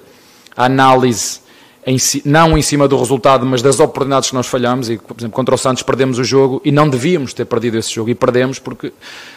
a 0.55 0.65
análise 0.65 1.41
em, 1.87 1.95
não 2.25 2.57
em 2.57 2.61
cima 2.61 2.85
do 2.85 2.97
resultado, 2.97 3.45
mas 3.45 3.61
das 3.61 3.79
oportunidades 3.79 4.29
que 4.29 4.35
nós 4.35 4.45
falhamos. 4.45 4.89
E, 4.89 4.97
por 4.97 5.15
exemplo, 5.17 5.33
contra 5.33 5.55
o 5.55 5.57
Santos 5.57 5.83
perdemos 5.83 6.19
o 6.19 6.23
jogo 6.23 6.61
e 6.65 6.69
não 6.69 6.89
devíamos 6.89 7.33
ter 7.33 7.45
perdido 7.45 7.77
esse 7.77 7.93
jogo. 7.93 8.09
E 8.09 8.15
perdemos 8.15 8.59
porque 8.59 8.91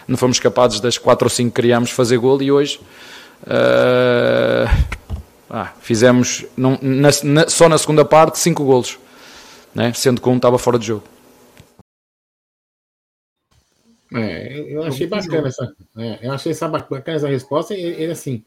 não 0.09 0.17
fomos 0.17 0.41
capazes 0.41 0.81
das 0.81 0.99
4 0.99 1.27
ou 1.27 1.31
5 1.31 1.49
que 1.49 1.55
criámos 1.55 1.93
fazer 1.93 2.19
gol. 2.19 2.43
E 2.43 2.51
hoje 2.51 2.81
uh, 3.43 4.69
ah, 5.49 5.73
fizemos 5.81 6.45
não, 6.57 6.77
na, 6.83 7.11
na, 7.23 7.49
só 7.49 7.69
na 7.69 7.79
segunda 7.79 8.05
parte 8.05 8.41
5 8.41 8.65
golos, 8.65 8.99
né? 9.73 9.93
sendo 9.95 10.21
que 10.21 10.29
um 10.29 10.35
estava 10.35 10.59
fora 10.59 10.77
de 10.77 10.89
jogo. 10.89 11.05
É, 14.13 14.75
eu 14.75 14.83
achei 14.83 15.07
bacana 15.07 15.47
essa, 15.47 15.73
é, 15.97 16.19
eu 16.21 16.33
achei 16.33 16.51
essa 16.51 16.67
bacana 16.67 17.03
essa 17.07 17.29
resposta. 17.29 17.75
E 17.75 17.81
ele 17.81 18.11
assim, 18.11 18.45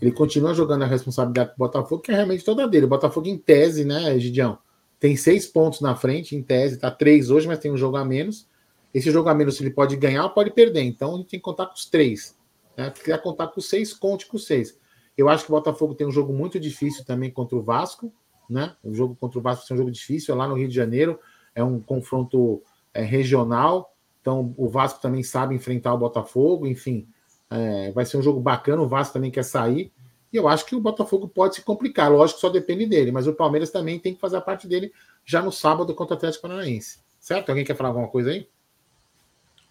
ele 0.00 0.12
continua 0.12 0.52
jogando 0.52 0.82
a 0.82 0.86
responsabilidade 0.86 1.50
do 1.50 1.56
Botafogo, 1.56 2.02
que 2.02 2.12
é 2.12 2.14
realmente 2.14 2.44
toda 2.44 2.68
dele. 2.68 2.86
O 2.86 2.88
Botafogo, 2.88 3.26
em 3.28 3.38
tese, 3.38 3.84
né, 3.84 4.18
Gidião? 4.18 4.58
Tem 4.98 5.16
seis 5.16 5.46
pontos 5.46 5.80
na 5.80 5.94
frente, 5.94 6.34
em 6.34 6.42
tese, 6.42 6.78
tá 6.78 6.90
três 6.90 7.30
hoje, 7.30 7.46
mas 7.46 7.58
tem 7.58 7.70
um 7.70 7.76
jogo 7.76 7.96
a 7.96 8.04
menos. 8.04 8.46
Esse 8.92 9.10
jogo 9.10 9.28
a 9.28 9.34
menos 9.34 9.60
ele 9.60 9.70
pode 9.70 9.96
ganhar 9.96 10.24
ou 10.24 10.30
pode 10.30 10.50
perder. 10.50 10.82
Então 10.82 11.14
a 11.14 11.16
gente 11.18 11.28
tem 11.28 11.38
que 11.38 11.44
contar 11.44 11.66
com 11.66 11.74
os 11.74 11.86
três. 11.86 12.36
Né? 12.76 12.92
Se 12.94 13.02
quiser 13.02 13.22
contar 13.22 13.48
com 13.48 13.60
os 13.60 13.68
seis, 13.68 13.92
conte 13.92 14.26
com 14.26 14.36
os 14.36 14.46
seis. 14.46 14.78
Eu 15.16 15.28
acho 15.28 15.44
que 15.44 15.50
o 15.50 15.54
Botafogo 15.54 15.94
tem 15.94 16.06
um 16.06 16.10
jogo 16.10 16.32
muito 16.32 16.58
difícil 16.60 17.04
também 17.04 17.30
contra 17.30 17.56
o 17.56 17.62
Vasco. 17.62 18.12
Né? 18.48 18.74
O 18.82 18.94
jogo 18.94 19.16
contra 19.16 19.38
o 19.38 19.42
Vasco 19.42 19.66
é 19.70 19.74
um 19.74 19.78
jogo 19.78 19.90
difícil, 19.90 20.34
é 20.34 20.36
lá 20.36 20.46
no 20.46 20.54
Rio 20.54 20.68
de 20.68 20.74
Janeiro. 20.74 21.18
É 21.54 21.64
um 21.64 21.80
confronto 21.80 22.62
é, 22.92 23.02
regional. 23.02 23.94
Então 24.20 24.54
o 24.56 24.68
Vasco 24.68 25.00
também 25.00 25.22
sabe 25.22 25.54
enfrentar 25.54 25.94
o 25.94 25.98
Botafogo. 25.98 26.66
Enfim, 26.66 27.06
é, 27.50 27.90
vai 27.92 28.04
ser 28.04 28.16
um 28.16 28.22
jogo 28.22 28.40
bacana. 28.40 28.82
O 28.82 28.88
Vasco 28.88 29.14
também 29.14 29.30
quer 29.30 29.44
sair. 29.44 29.92
E 30.32 30.36
eu 30.36 30.48
acho 30.48 30.66
que 30.66 30.74
o 30.74 30.80
Botafogo 30.80 31.28
pode 31.28 31.56
se 31.56 31.62
complicar. 31.62 32.10
Lógico 32.10 32.38
que 32.38 32.40
só 32.40 32.48
depende 32.48 32.86
dele. 32.86 33.12
Mas 33.12 33.26
o 33.26 33.32
Palmeiras 33.32 33.70
também 33.70 33.98
tem 33.98 34.14
que 34.14 34.20
fazer 34.20 34.36
a 34.36 34.40
parte 34.40 34.66
dele 34.66 34.92
já 35.24 35.42
no 35.42 35.52
sábado 35.52 35.94
contra 35.94 36.14
o 36.14 36.16
Atlético 36.16 36.42
Paranaense. 36.42 36.98
Certo? 37.20 37.50
Alguém 37.50 37.64
quer 37.64 37.76
falar 37.76 37.90
alguma 37.90 38.08
coisa 38.08 38.30
aí? 38.30 38.48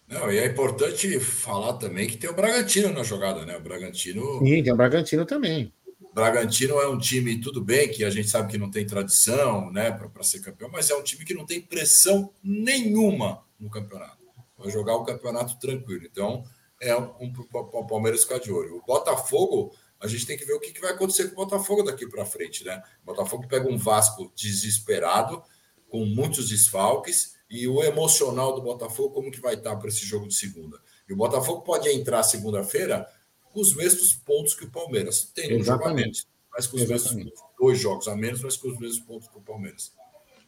Não, 0.08 0.30
e 0.30 0.38
é 0.38 0.46
importante 0.46 1.18
falar 1.18 1.74
também 1.74 2.06
que 2.06 2.16
tem 2.16 2.30
o 2.30 2.34
Bragantino 2.34 2.92
na 2.92 3.02
jogada, 3.02 3.44
né? 3.44 3.56
O 3.56 3.60
Bragantino. 3.60 4.38
Sim, 4.38 4.62
tem 4.62 4.72
o 4.72 4.76
Bragantino 4.76 5.26
também. 5.26 5.72
O 6.00 6.14
Bragantino 6.14 6.80
é 6.80 6.88
um 6.88 6.98
time, 6.98 7.40
tudo 7.40 7.62
bem, 7.62 7.90
que 7.90 8.04
a 8.04 8.10
gente 8.10 8.28
sabe 8.28 8.50
que 8.50 8.56
não 8.56 8.70
tem 8.70 8.86
tradição, 8.86 9.70
né, 9.70 9.90
para 9.90 10.22
ser 10.22 10.40
campeão, 10.40 10.70
mas 10.70 10.88
é 10.88 10.94
um 10.94 11.02
time 11.02 11.24
que 11.24 11.34
não 11.34 11.44
tem 11.44 11.60
pressão 11.60 12.30
nenhuma 12.42 13.42
no 13.58 13.68
campeonato. 13.68 14.16
Vai 14.56 14.70
jogar 14.70 14.94
o 14.96 15.04
campeonato 15.04 15.58
tranquilo. 15.58 16.06
Então, 16.10 16.44
é 16.80 16.96
um, 16.96 17.10
um, 17.20 17.32
um 17.52 17.86
Palmeiras 17.86 18.22
ficar 18.22 18.38
de 18.38 18.50
olho. 18.52 18.76
O 18.76 18.82
Botafogo, 18.82 19.74
a 20.00 20.06
gente 20.06 20.26
tem 20.26 20.36
que 20.36 20.44
ver 20.44 20.54
o 20.54 20.60
que, 20.60 20.72
que 20.72 20.80
vai 20.80 20.92
acontecer 20.92 21.28
com 21.28 21.42
o 21.42 21.44
Botafogo 21.44 21.82
daqui 21.82 22.06
para 22.06 22.24
frente, 22.24 22.64
né? 22.64 22.82
O 23.02 23.06
Botafogo 23.06 23.46
pega 23.48 23.68
um 23.68 23.78
Vasco 23.78 24.32
desesperado, 24.34 25.42
com 25.88 26.04
muitos 26.04 26.48
desfalques, 26.48 27.36
e 27.48 27.66
o 27.68 27.82
emocional 27.82 28.54
do 28.54 28.62
Botafogo, 28.62 29.14
como 29.14 29.30
que 29.30 29.40
vai 29.40 29.54
estar 29.54 29.76
para 29.76 29.88
esse 29.88 30.04
jogo 30.04 30.26
de 30.26 30.34
segunda? 30.34 30.78
E 31.08 31.12
o 31.12 31.16
Botafogo 31.16 31.62
pode 31.62 31.88
entrar 31.88 32.22
segunda-feira 32.22 33.06
com 33.52 33.60
os 33.60 33.74
mesmos 33.74 34.14
pontos 34.14 34.54
que 34.54 34.64
o 34.64 34.70
Palmeiras. 34.70 35.30
Tem 35.34 35.58
um 35.58 35.62
jogo 35.62 35.84
a 35.84 35.94
menos, 35.94 36.26
mas 36.52 36.66
com 36.66 36.76
os 36.76 36.82
Exatamente. 36.82 37.26
mesmos 37.26 37.40
dois 37.58 37.78
jogos 37.78 38.08
a 38.08 38.16
menos, 38.16 38.42
mas 38.42 38.56
com 38.56 38.68
os 38.68 38.78
mesmos 38.78 39.00
pontos 39.00 39.28
que 39.28 39.38
o 39.38 39.40
Palmeiras. 39.40 39.92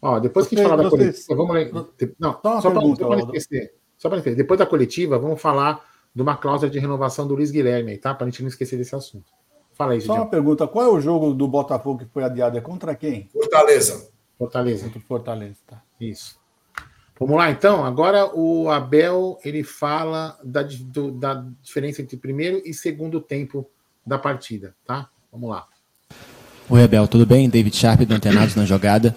Ó, 0.03 0.19
depois 0.19 0.47
que 0.47 0.55
a 0.55 0.59
gente 0.59 0.69
falar 0.69 0.83
da 0.83 0.91
coletiva, 0.91 1.35
vamos 1.35 2.17
Não, 2.19 2.33
só 2.61 2.71
para 2.71 3.17
não 3.17 3.35
esquecer. 3.35 3.75
Só 3.97 4.09
para 4.09 4.21
Depois 4.21 4.59
da 4.59 4.67
coletiva, 4.67 5.19
vamos 5.19 5.41
falar 5.41 5.88
de 6.19 6.23
uma 6.23 6.37
cláusula 6.37 6.69
de 6.69 6.81
renovação 6.81 7.29
do 7.29 7.37
Luiz 7.37 7.53
Guilherme, 7.53 7.97
tá? 7.97 8.13
Para 8.13 8.27
a 8.27 8.29
gente 8.29 8.43
não 8.43 8.49
esquecer 8.49 8.77
desse 8.77 8.93
assunto. 8.93 9.33
Fala 9.73 9.93
aí, 9.93 10.01
Só 10.01 10.15
uma 10.15 10.27
pergunta: 10.27 10.67
qual 10.67 10.85
é 10.85 10.89
o 10.89 11.01
jogo 11.01 11.33
do 11.33 11.47
Botafogo 11.47 12.01
que 12.01 12.07
foi 12.07 12.25
adiado? 12.25 12.59
É 12.59 12.61
contra 12.61 12.93
quem? 12.97 13.29
Fortaleza. 13.33 14.11
Fortaleza. 14.37 14.85
Contra 14.87 15.01
Fortaleza, 15.01 15.59
tá. 15.65 15.81
Isso. 16.01 16.37
Vamos 17.21 17.37
lá, 17.37 17.53
então. 17.53 17.85
Agora 17.85 18.35
o 18.35 18.69
Abel 18.69 19.39
ele 19.45 19.63
fala 19.63 20.37
da, 20.43 20.65
do, 20.65 21.13
da 21.13 21.47
diferença 21.63 22.03
entre 22.03 22.17
primeiro 22.17 22.61
e 22.65 22.75
segundo 22.75 23.21
tempo 23.21 23.71
da 24.05 24.19
partida, 24.19 24.75
tá? 24.85 25.09
Vamos 25.31 25.49
lá. 25.49 25.69
Oi, 26.69 26.83
Abel, 26.83 27.07
tudo 27.07 27.25
bem? 27.25 27.49
David 27.49 27.77
Sharp 27.77 28.01
do 28.01 28.13
Antenados 28.13 28.57
na 28.57 28.65
jogada. 28.65 29.15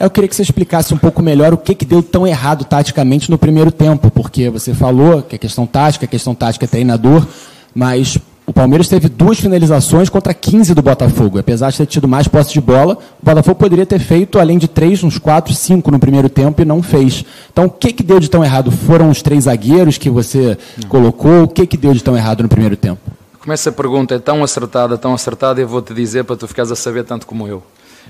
Eu 0.00 0.08
queria 0.08 0.26
que 0.26 0.34
você 0.34 0.40
explicasse 0.40 0.94
um 0.94 0.96
pouco 0.96 1.20
melhor 1.22 1.52
o 1.52 1.58
que, 1.58 1.74
que 1.74 1.84
deu 1.84 2.02
tão 2.02 2.26
errado 2.26 2.64
taticamente 2.64 3.30
no 3.30 3.36
primeiro 3.36 3.70
tempo, 3.70 4.10
porque 4.10 4.48
você 4.48 4.72
falou 4.72 5.20
que 5.20 5.36
a 5.36 5.38
questão 5.38 5.66
tática, 5.66 6.06
a 6.06 6.08
questão 6.08 6.34
tática 6.34 6.64
é 6.64 6.68
treinador, 6.68 7.26
mas 7.74 8.16
o 8.46 8.52
Palmeiras 8.52 8.88
teve 8.88 9.10
duas 9.10 9.38
finalizações 9.38 10.08
contra 10.08 10.32
15 10.32 10.72
do 10.72 10.80
Botafogo. 10.80 11.38
Apesar 11.38 11.70
de 11.70 11.76
ter 11.76 11.84
tido 11.84 12.08
mais 12.08 12.26
posse 12.26 12.50
de 12.50 12.62
bola, 12.62 12.96
o 13.22 13.26
Botafogo 13.26 13.56
poderia 13.56 13.84
ter 13.84 13.98
feito, 13.98 14.38
além 14.38 14.56
de 14.56 14.66
três, 14.66 15.04
uns 15.04 15.18
quatro, 15.18 15.52
cinco 15.52 15.90
no 15.90 15.98
primeiro 15.98 16.30
tempo 16.30 16.62
e 16.62 16.64
não 16.64 16.82
fez. 16.82 17.22
Então, 17.52 17.66
o 17.66 17.70
que, 17.70 17.92
que 17.92 18.02
deu 18.02 18.18
de 18.18 18.30
tão 18.30 18.42
errado? 18.42 18.70
Foram 18.70 19.10
os 19.10 19.20
três 19.20 19.44
zagueiros 19.44 19.98
que 19.98 20.08
você 20.08 20.56
não. 20.80 20.88
colocou? 20.88 21.42
O 21.42 21.48
que, 21.48 21.66
que 21.66 21.76
deu 21.76 21.92
de 21.92 22.02
tão 22.02 22.16
errado 22.16 22.42
no 22.42 22.48
primeiro 22.48 22.74
tempo? 22.74 23.02
Como 23.38 23.52
essa 23.52 23.70
pergunta 23.70 24.14
é 24.14 24.18
tão 24.18 24.42
acertada, 24.42 24.96
tão 24.96 25.12
acertada, 25.12 25.60
eu 25.60 25.68
vou-te 25.68 25.92
dizer 25.92 26.24
para 26.24 26.36
tu 26.36 26.48
ficares 26.48 26.72
a 26.72 26.76
saber 26.76 27.04
tanto 27.04 27.26
como 27.26 27.46
eu. 27.46 27.62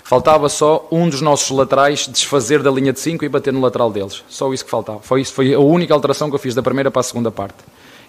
Faltava 0.05 0.49
só 0.49 0.89
um 0.91 1.09
dos 1.09 1.21
nossos 1.21 1.51
laterais 1.57 2.09
desfazer 2.09 2.63
da 2.63 2.71
linha 2.71 2.93
de 2.93 3.01
5 3.01 3.25
e 3.25 3.29
bater 3.29 3.53
no 3.53 3.61
lateral 3.61 3.91
deles. 3.91 4.25
Só 4.29 4.53
isso 4.53 4.65
que 4.65 4.71
faltava. 4.71 5.01
Foi, 5.01 5.21
isso, 5.21 5.33
foi 5.33 5.55
a 5.55 5.61
única 5.61 5.95
alteração 5.95 6.29
que 6.29 6.35
eu 6.35 6.39
fiz 6.39 6.55
da 6.55 6.63
primeira 6.63 6.91
para 6.91 7.01
a 7.01 7.03
segunda 7.03 7.31
parte. 7.31 7.59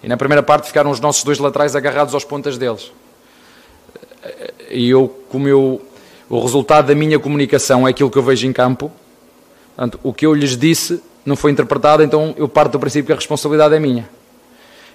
E 0.02 0.08
na 0.08 0.16
primeira 0.16 0.42
parte 0.42 0.66
ficaram 0.66 0.90
os 0.90 0.98
nossos 0.98 1.22
dois 1.22 1.38
laterais 1.38 1.76
agarrados 1.76 2.12
aos 2.12 2.24
pontas 2.24 2.58
deles. 2.58 2.90
E 4.70 4.90
eu, 4.90 5.08
como 5.28 5.46
eu, 5.46 5.80
o 6.28 6.40
resultado 6.40 6.86
da 6.86 6.94
minha 6.94 7.18
comunicação 7.18 7.86
é 7.86 7.90
aquilo 7.90 8.10
que 8.10 8.18
eu 8.18 8.22
vejo 8.22 8.46
em 8.46 8.52
campo, 8.52 8.90
portanto, 9.76 10.00
o 10.02 10.12
que 10.12 10.26
eu 10.26 10.34
lhes 10.34 10.56
disse 10.56 11.02
não 11.24 11.36
foi 11.36 11.52
interpretado, 11.52 12.02
então 12.02 12.34
eu 12.36 12.48
parto 12.48 12.72
do 12.72 12.80
princípio 12.80 13.06
que 13.06 13.12
a 13.12 13.16
responsabilidade 13.16 13.74
é 13.74 13.78
minha. 13.78 14.08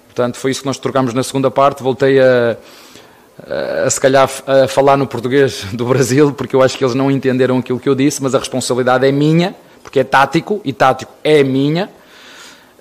Portanto, 0.08 0.38
foi 0.38 0.52
isso 0.52 0.62
que 0.62 0.66
nós 0.66 0.78
trocámos 0.78 1.14
na 1.14 1.22
segunda 1.22 1.52
parte. 1.52 1.84
Voltei 1.84 2.20
a, 2.20 2.58
a, 3.46 3.86
a, 3.86 3.90
se 3.90 4.00
calhar 4.00 4.30
a 4.46 4.68
falar 4.68 4.98
no 4.98 5.06
português 5.06 5.66
do 5.74 5.86
Brasil, 5.86 6.32
porque 6.34 6.56
eu 6.56 6.62
acho 6.62 6.78
que 6.78 6.84
eles 6.84 6.96
não 6.96 7.12
entenderam 7.12 7.58
aquilo 7.58 7.80
que 7.80 7.90
eu 7.90 7.96
disse, 7.96 8.22
mas 8.24 8.34
a 8.34 8.40
responsabilidade 8.40 9.06
é 9.06 9.12
minha, 9.12 9.56
porque 9.84 10.00
é 10.00 10.04
tático, 10.04 10.62
e 10.64 10.74
tático 10.74 11.12
é 11.24 11.44
minha. 11.44 11.90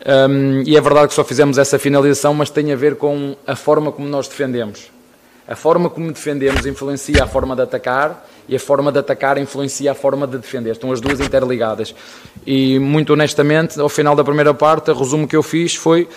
Um, 0.06 0.62
e 0.64 0.76
é 0.76 0.80
verdade 0.80 1.08
que 1.08 1.14
só 1.14 1.24
fizemos 1.24 1.58
essa 1.58 1.78
finalização, 1.78 2.32
mas 2.32 2.48
tem 2.48 2.72
a 2.72 2.76
ver 2.76 2.96
com 2.96 3.36
a 3.46 3.56
forma 3.56 3.90
como 3.90 4.08
nós 4.08 4.28
defendemos. 4.28 4.90
A 5.48 5.54
forma 5.54 5.88
como 5.88 6.10
defendemos 6.12 6.66
influencia 6.66 7.22
a 7.22 7.26
forma 7.26 7.54
de 7.54 7.62
atacar 7.62 8.26
e 8.48 8.56
a 8.56 8.60
forma 8.60 8.90
de 8.90 8.98
atacar 8.98 9.38
influencia 9.38 9.92
a 9.92 9.94
forma 9.94 10.26
de 10.26 10.38
defender. 10.38 10.72
Estão 10.72 10.90
as 10.90 11.00
duas 11.00 11.20
interligadas. 11.20 11.94
E 12.44 12.78
muito 12.78 13.12
honestamente, 13.12 13.78
ao 13.78 13.88
final 13.88 14.16
da 14.16 14.24
primeira 14.24 14.52
parte, 14.52 14.90
o 14.90 14.94
resumo 14.94 15.28
que 15.28 15.36
eu 15.36 15.42
fiz 15.42 15.76
foi: 15.76 16.08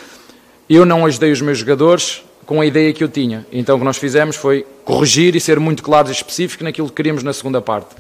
eu 0.67 0.85
não 0.85 1.05
ajudei 1.05 1.31
os 1.31 1.41
meus 1.41 1.59
jogadores 1.59 2.23
com 2.49 2.59
a 2.59 2.65
ideia 2.65 2.91
que 2.91 3.03
eu 3.03 3.07
tinha. 3.07 3.45
Então 3.51 3.75
o 3.75 3.79
que 3.79 3.85
nós 3.85 3.97
fizemos 3.97 4.35
foi 4.35 4.65
corrigir 4.83 5.35
e 5.35 5.39
ser 5.39 5.59
muito 5.59 5.83
claros 5.83 6.09
e 6.09 6.13
específicos 6.13 6.63
naquilo 6.63 6.89
que 6.89 6.95
queríamos 6.95 7.21
na 7.21 7.31
segunda 7.31 7.61
parte. 7.61 7.95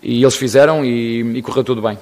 E 0.00 0.22
eles 0.22 0.36
fizeram 0.36 0.84
e, 0.84 1.38
e 1.38 1.42
correu 1.42 1.64
tudo 1.64 1.82
bem. 1.82 1.98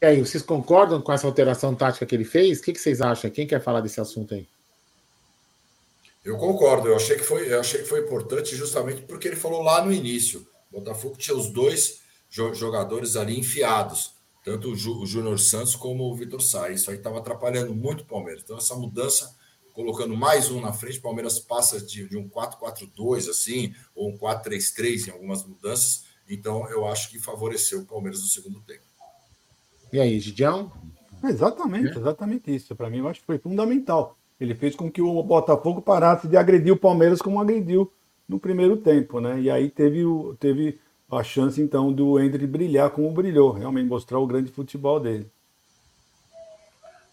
E 0.00 0.06
aí, 0.06 0.18
vocês 0.18 0.42
concordam 0.42 1.02
com 1.02 1.12
essa 1.12 1.26
alteração 1.26 1.74
tática 1.74 2.06
que 2.06 2.14
ele 2.14 2.24
fez? 2.24 2.60
O 2.60 2.62
que, 2.62 2.72
que 2.72 2.80
vocês 2.80 3.02
acham? 3.02 3.30
Quem 3.30 3.46
quer 3.46 3.60
falar 3.60 3.82
desse 3.82 4.00
assunto 4.00 4.32
aí? 4.32 4.48
Eu 6.24 6.38
concordo, 6.38 6.88
eu 6.88 6.96
achei 6.96 7.16
que 7.16 7.22
foi, 7.22 7.52
eu 7.52 7.60
achei 7.60 7.82
que 7.82 7.88
foi 7.90 8.00
importante 8.00 8.56
justamente 8.56 9.02
porque 9.02 9.28
ele 9.28 9.36
falou 9.36 9.62
lá 9.62 9.84
no 9.84 9.92
início. 9.92 10.46
O 10.72 10.78
Botafogo 10.78 11.18
tinha 11.18 11.36
os 11.36 11.50
dois 11.50 12.00
jogadores 12.30 13.16
ali 13.16 13.38
enfiados, 13.38 14.14
tanto 14.44 14.70
o, 14.70 15.06
Júnior 15.06 15.38
Santos 15.38 15.76
como 15.76 16.04
o 16.04 16.14
Vitor 16.14 16.40
Sá. 16.40 16.70
Isso 16.70 16.90
aí 16.90 16.96
estava 16.96 17.18
atrapalhando 17.18 17.74
muito 17.74 18.02
o 18.02 18.06
Palmeiras. 18.06 18.42
Então, 18.42 18.56
essa 18.56 18.74
mudança, 18.74 19.36
colocando 19.72 20.16
mais 20.16 20.50
um 20.50 20.60
na 20.60 20.72
frente, 20.72 20.98
o 20.98 21.02
Palmeiras 21.02 21.38
passa 21.38 21.80
de, 21.80 22.08
de 22.08 22.16
um 22.16 22.28
4-4-2, 22.28 23.28
assim, 23.28 23.74
ou 23.94 24.10
um 24.10 24.18
4-3-3 24.18 25.08
em 25.08 25.10
algumas 25.10 25.44
mudanças. 25.44 26.04
Então, 26.28 26.68
eu 26.70 26.86
acho 26.86 27.10
que 27.10 27.18
favoreceu 27.18 27.80
o 27.80 27.86
Palmeiras 27.86 28.20
no 28.22 28.28
segundo 28.28 28.60
tempo. 28.60 28.84
E 29.92 30.00
aí, 30.00 30.18
Gidião? 30.20 30.72
Exatamente, 31.22 31.98
exatamente 31.98 32.54
isso. 32.54 32.74
Para 32.74 32.88
mim, 32.88 32.98
eu 32.98 33.08
acho 33.08 33.20
que 33.20 33.26
foi 33.26 33.38
fundamental. 33.38 34.16
Ele 34.40 34.54
fez 34.54 34.74
com 34.74 34.90
que 34.90 35.02
o 35.02 35.22
Botafogo 35.22 35.82
parasse 35.82 36.26
de 36.26 36.36
agredir 36.36 36.72
o 36.72 36.78
Palmeiras 36.78 37.20
como 37.20 37.40
agrediu 37.40 37.92
no 38.26 38.38
primeiro 38.38 38.76
tempo, 38.76 39.20
né? 39.20 39.38
E 39.40 39.50
aí 39.50 39.68
teve, 39.68 40.04
o, 40.04 40.34
teve 40.38 40.78
a 41.16 41.24
chance, 41.24 41.60
então, 41.60 41.92
do 41.92 42.18
Hendrick 42.18 42.46
brilhar 42.46 42.90
como 42.90 43.10
brilhou, 43.10 43.52
realmente 43.52 43.88
mostrar 43.88 44.18
o 44.18 44.26
grande 44.26 44.50
futebol 44.50 45.00
dele. 45.00 45.30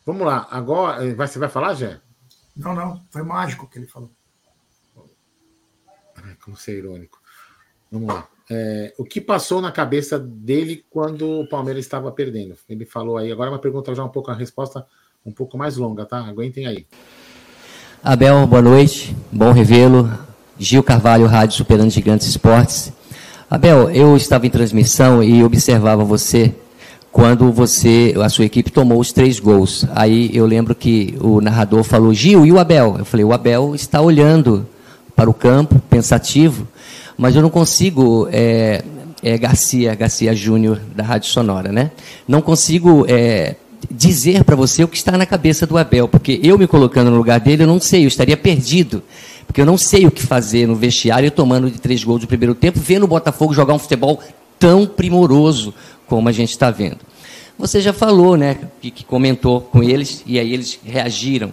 Vamos 0.05 0.25
lá, 0.25 0.47
agora 0.49 1.05
eh, 1.05 1.13
você 1.13 1.37
vai 1.37 1.49
falar, 1.49 1.73
Jé? 1.73 1.99
Não, 2.55 2.73
não, 2.73 3.01
foi 3.09 3.23
mágico 3.23 3.65
o 3.65 3.67
que 3.67 3.77
ele 3.77 3.87
falou. 3.87 4.11
Como 6.43 6.57
ser 6.57 6.77
irônico. 6.77 7.21
Vamos 7.91 8.07
lá. 8.07 8.27
É, 8.49 8.93
o 8.97 9.03
que 9.03 9.19
passou 9.19 9.61
na 9.61 9.71
cabeça 9.71 10.17
dele 10.17 10.85
quando 10.89 11.41
o 11.41 11.47
Palmeiras 11.47 11.83
estava 11.83 12.11
perdendo? 12.11 12.55
Ele 12.67 12.85
falou 12.85 13.17
aí. 13.17 13.31
Agora 13.31 13.51
uma 13.51 13.59
pergunta 13.59 13.93
já 13.93 14.03
um 14.03 14.09
pouco 14.09 14.31
a 14.31 14.33
resposta 14.33 14.85
um 15.25 15.31
pouco 15.31 15.57
mais 15.57 15.75
longa, 15.75 16.05
tá? 16.05 16.19
Aguentem 16.19 16.65
aí. 16.65 16.87
Abel, 18.01 18.47
boa 18.47 18.61
noite. 18.61 19.15
Bom 19.31 19.51
revê-lo. 19.51 20.09
Gil 20.57 20.81
Carvalho, 20.81 21.27
Rádio 21.27 21.57
Superando 21.57 21.91
Gigantes 21.91 22.27
Esportes. 22.27 22.91
Abel, 23.49 23.89
eu 23.91 24.17
estava 24.17 24.45
em 24.45 24.49
transmissão 24.49 25.23
e 25.23 25.41
observava 25.41 26.03
você 26.03 26.53
quando 27.13 27.49
você, 27.49 28.13
a 28.21 28.27
sua 28.27 28.43
equipe 28.43 28.69
tomou 28.69 28.99
os 28.99 29.13
três 29.13 29.39
gols. 29.39 29.85
Aí 29.95 30.29
eu 30.33 30.45
lembro 30.45 30.75
que 30.75 31.17
o 31.21 31.39
narrador 31.39 31.81
falou, 31.83 32.13
Gil, 32.13 32.45
e 32.45 32.51
o 32.51 32.59
Abel? 32.59 32.97
Eu 32.99 33.05
falei, 33.05 33.23
o 33.23 33.31
Abel 33.31 33.73
está 33.73 34.01
olhando 34.01 34.67
para 35.15 35.29
o 35.29 35.33
campo, 35.33 35.79
pensativo, 35.89 36.67
mas 37.17 37.37
eu 37.37 37.41
não 37.41 37.49
consigo, 37.49 38.27
é, 38.33 38.83
é 39.23 39.37
Garcia, 39.37 39.95
Garcia 39.95 40.35
Júnior, 40.35 40.81
da 40.93 41.03
Rádio 41.03 41.29
Sonora, 41.29 41.71
né? 41.71 41.91
Não 42.27 42.41
consigo 42.41 43.05
é, 43.07 43.55
dizer 43.89 44.43
para 44.43 44.57
você 44.57 44.83
o 44.83 44.89
que 44.89 44.97
está 44.97 45.17
na 45.17 45.25
cabeça 45.25 45.65
do 45.65 45.77
Abel, 45.77 46.09
porque 46.09 46.39
eu 46.43 46.57
me 46.57 46.67
colocando 46.67 47.09
no 47.09 47.17
lugar 47.17 47.39
dele, 47.39 47.63
eu 47.63 47.67
não 47.67 47.79
sei, 47.79 48.03
eu 48.03 48.09
estaria 48.09 48.35
perdido. 48.35 49.01
Porque 49.47 49.61
eu 49.61 49.65
não 49.65 49.77
sei 49.77 50.05
o 50.05 50.11
que 50.11 50.21
fazer 50.21 50.67
no 50.67 50.75
vestiário, 50.75 51.31
tomando 51.31 51.71
de 51.71 51.79
três 51.79 52.03
gols 52.03 52.21
no 52.21 52.27
primeiro 52.27 52.53
tempo, 52.53 52.79
vendo 52.79 53.03
o 53.03 53.07
Botafogo 53.07 53.53
jogar 53.53 53.73
um 53.73 53.79
futebol 53.79 54.21
tão 54.59 54.85
primoroso 54.85 55.73
como 56.05 56.29
a 56.29 56.31
gente 56.31 56.51
está 56.51 56.69
vendo. 56.69 56.99
Você 57.57 57.81
já 57.81 57.93
falou, 57.93 58.37
né, 58.37 58.57
que, 58.81 58.91
que 58.91 59.03
comentou 59.03 59.61
com 59.61 59.81
eles, 59.81 60.21
e 60.27 60.37
aí 60.37 60.53
eles 60.53 60.79
reagiram. 60.85 61.51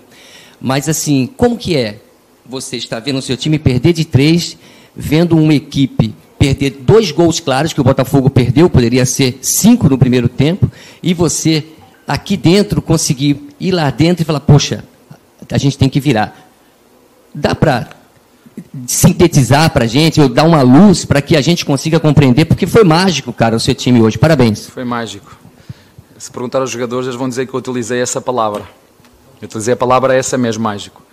Mas 0.61 0.89
assim, 0.89 1.27
como 1.37 1.57
que 1.57 1.77
é 1.77 2.01
você 2.45 2.77
está 2.77 2.99
vendo 2.99 3.19
o 3.19 3.23
seu 3.23 3.37
time 3.37 3.59
perder 3.59 3.95
de 3.95 4.05
três 4.05 4.57
vendo 4.95 5.37
uma 5.37 5.55
equipe 5.55 6.15
perder 6.39 6.79
dois 6.81 7.11
gols 7.11 7.41
claros 7.41 7.73
que 7.73 7.81
o 7.81 7.85
Botafogo 7.85 8.29
perdeu, 8.29 8.69
poderia 8.69 9.07
ser 9.07 9.39
cinco 9.41 9.89
no 9.89 9.97
primeiro 9.97 10.29
tempo, 10.29 10.71
e 11.03 11.15
você 11.15 11.65
aqui 12.07 12.37
dentro 12.37 12.83
conseguir 12.83 13.41
ir 13.59 13.71
lá 13.71 13.91
dentro 13.91 14.23
e 14.23 14.27
falar, 14.27 14.41
poxa, 14.41 14.85
a 15.51 15.57
gente 15.57 15.79
tem 15.79 15.89
que 15.89 15.99
virar. 15.99 16.44
Dá 17.35 17.55
para 17.55 17.89
sintetizar 18.87 19.71
para 19.71 19.85
a 19.85 19.89
gente, 19.89 20.21
ou 20.21 20.29
dar 20.29 20.45
uma 20.45 20.63
luz 20.63 21.05
para 21.05 21.21
que 21.21 21.37
a 21.37 21.41
gente 21.41 21.65
consiga 21.65 21.99
compreender, 21.99 22.45
porque 22.45 22.67
foi 22.67 22.85
mágico, 22.85 23.33
cara, 23.33 23.57
o 23.57 23.61
seu 23.61 23.75
time 23.75 24.01
hoje. 24.01 24.17
Parabéns. 24.17 24.69
Foi 24.69 24.85
mágico. 24.85 25.37
Se 26.17 26.31
perguntar 26.31 26.61
aos 26.61 26.71
jogadores, 26.71 27.07
eles 27.07 27.19
vão 27.19 27.29
dizer 27.29 27.47
que 27.47 27.55
eu 27.55 27.59
utilizei 27.59 28.01
essa 28.01 28.21
palavra. 28.21 28.63
Eu 29.43 29.47
utilizei 29.47 29.75
a 29.75 29.77
palavra 29.77 30.15
essa 30.15 30.39
mesmo, 30.39 30.63
mágico 30.63 31.05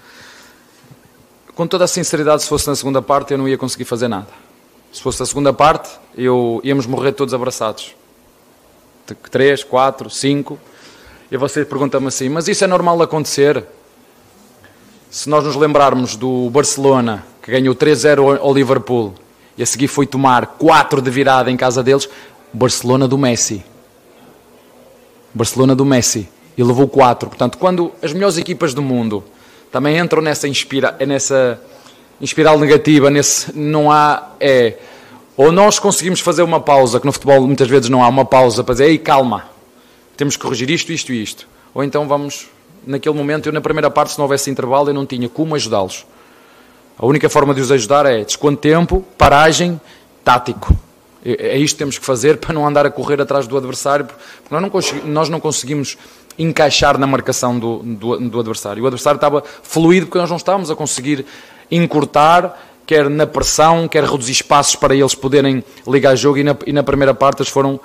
com 1.61 1.67
toda 1.67 1.85
a 1.85 1.87
sinceridade, 1.87 2.41
se 2.41 2.49
fosse 2.49 2.67
na 2.67 2.75
segunda 2.75 3.03
parte, 3.03 3.33
eu 3.33 3.37
não 3.37 3.47
ia 3.47 3.55
conseguir 3.55 3.85
fazer 3.85 4.07
nada. 4.07 4.27
Se 4.91 4.99
fosse 4.99 5.19
na 5.19 5.27
segunda 5.27 5.53
parte, 5.53 5.91
eu 6.17 6.59
íamos 6.63 6.87
morrer 6.87 7.11
todos 7.11 7.35
abraçados. 7.35 7.93
Três, 9.29 9.63
quatro, 9.63 10.09
cinco. 10.09 10.59
E 11.31 11.37
você 11.37 11.63
pergunta-me 11.63 12.07
assim: 12.07 12.29
mas 12.29 12.47
isso 12.47 12.63
é 12.63 12.67
normal 12.67 12.99
acontecer? 13.01 13.63
Se 15.11 15.29
nós 15.29 15.43
nos 15.43 15.57
lembrarmos 15.57 16.15
do 16.15 16.49
Barcelona, 16.49 17.25
que 17.41 17.51
ganhou 17.51 17.75
3-0 17.75 18.39
ao 18.39 18.53
Liverpool, 18.53 19.13
e 19.57 19.61
a 19.61 19.65
seguir 19.65 19.89
foi 19.89 20.07
tomar 20.07 20.55
4 20.57 21.01
de 21.01 21.11
virada 21.11 21.51
em 21.51 21.57
casa 21.57 21.83
deles, 21.83 22.07
Barcelona 22.53 23.09
do 23.09 23.17
Messi. 23.17 23.61
Barcelona 25.33 25.75
do 25.75 25.83
Messi. 25.83 26.29
E 26.57 26.63
levou 26.63 26.87
4. 26.87 27.27
Portanto, 27.27 27.57
quando 27.57 27.91
as 28.01 28.13
melhores 28.13 28.37
equipas 28.37 28.73
do 28.73 28.81
mundo 28.81 29.21
também 29.69 29.97
entram 29.97 30.21
nessa, 30.21 30.47
inspira, 30.47 30.95
nessa 31.05 31.61
espiral 32.21 32.57
negativa, 32.57 33.09
nesse 33.09 33.53
não 33.53 33.91
há 33.91 34.29
é 34.39 34.77
ou 35.35 35.51
nós 35.51 35.77
conseguimos 35.77 36.21
fazer 36.21 36.43
uma 36.43 36.61
pausa, 36.61 37.01
que 37.01 37.05
no 37.05 37.11
futebol 37.11 37.45
muitas 37.45 37.67
vezes 37.67 37.89
não 37.89 38.01
há 38.01 38.07
uma 38.07 38.23
pausa 38.23 38.63
para 38.63 38.75
dizer, 38.75 38.85
ei, 38.85 38.97
calma, 38.97 39.43
temos 40.15 40.37
que 40.37 40.43
corrigir 40.43 40.69
isto, 40.69 40.93
isto 40.93 41.11
e 41.11 41.21
isto. 41.21 41.47
Ou 41.73 41.83
então 41.83 42.07
vamos, 42.07 42.47
naquele 42.85 43.15
momento, 43.15 43.47
eu 43.47 43.53
na 43.53 43.61
primeira 43.61 43.89
parte, 43.89 44.13
se 44.13 44.17
não 44.17 44.25
houvesse 44.25 44.49
intervalo, 44.49 44.89
eu 44.89 44.93
não 44.93 45.05
tinha 45.05 45.27
como 45.29 45.55
ajudá-los. 45.55 46.05
A 46.97 47.05
única 47.05 47.29
forma 47.29 47.53
de 47.53 47.61
os 47.61 47.71
ajudar 47.71 48.05
é 48.05 48.23
desconto 48.23 48.55
de 48.55 48.73
tempo, 48.73 49.03
paragem, 49.17 49.79
tático. 50.23 50.75
É, 51.25 51.49
é 51.49 51.57
isto 51.57 51.75
que 51.75 51.79
temos 51.79 51.97
que 51.97 52.05
fazer 52.05 52.37
para 52.37 52.53
não 52.53 52.67
andar 52.67 52.85
a 52.85 52.91
correr 52.91 53.21
atrás 53.21 53.47
do 53.47 53.57
adversário, 53.57 54.05
porque 54.05 54.19
nós 54.49 54.61
não, 54.61 55.11
nós 55.11 55.29
não 55.29 55.39
conseguimos 55.39 55.97
encaixar 56.37 56.97
na 56.97 57.07
marcação 57.07 57.57
do, 57.57 57.79
do, 57.79 58.29
do 58.29 58.39
adversário. 58.39 58.83
O 58.83 58.87
adversário 58.87 59.17
estava 59.17 59.43
fluido 59.63 60.07
porque 60.07 60.17
nós 60.17 60.29
não 60.29 60.37
estávamos 60.37 60.71
a 60.71 60.75
conseguir 60.75 61.25
encurtar, 61.69 62.57
quer 62.85 63.09
na 63.09 63.25
pressão, 63.27 63.87
quer 63.87 64.03
reduzir 64.03 64.31
espaços 64.31 64.75
para 64.75 64.95
eles 64.95 65.15
poderem 65.15 65.63
ligar 65.87 66.15
jogo. 66.15 66.37
E 66.37 66.43
na, 66.43 66.57
e 66.65 66.73
na 66.73 66.83
primeira 66.83 67.13
parte 67.13 67.41
eles 67.41 67.51
foram 67.51 67.79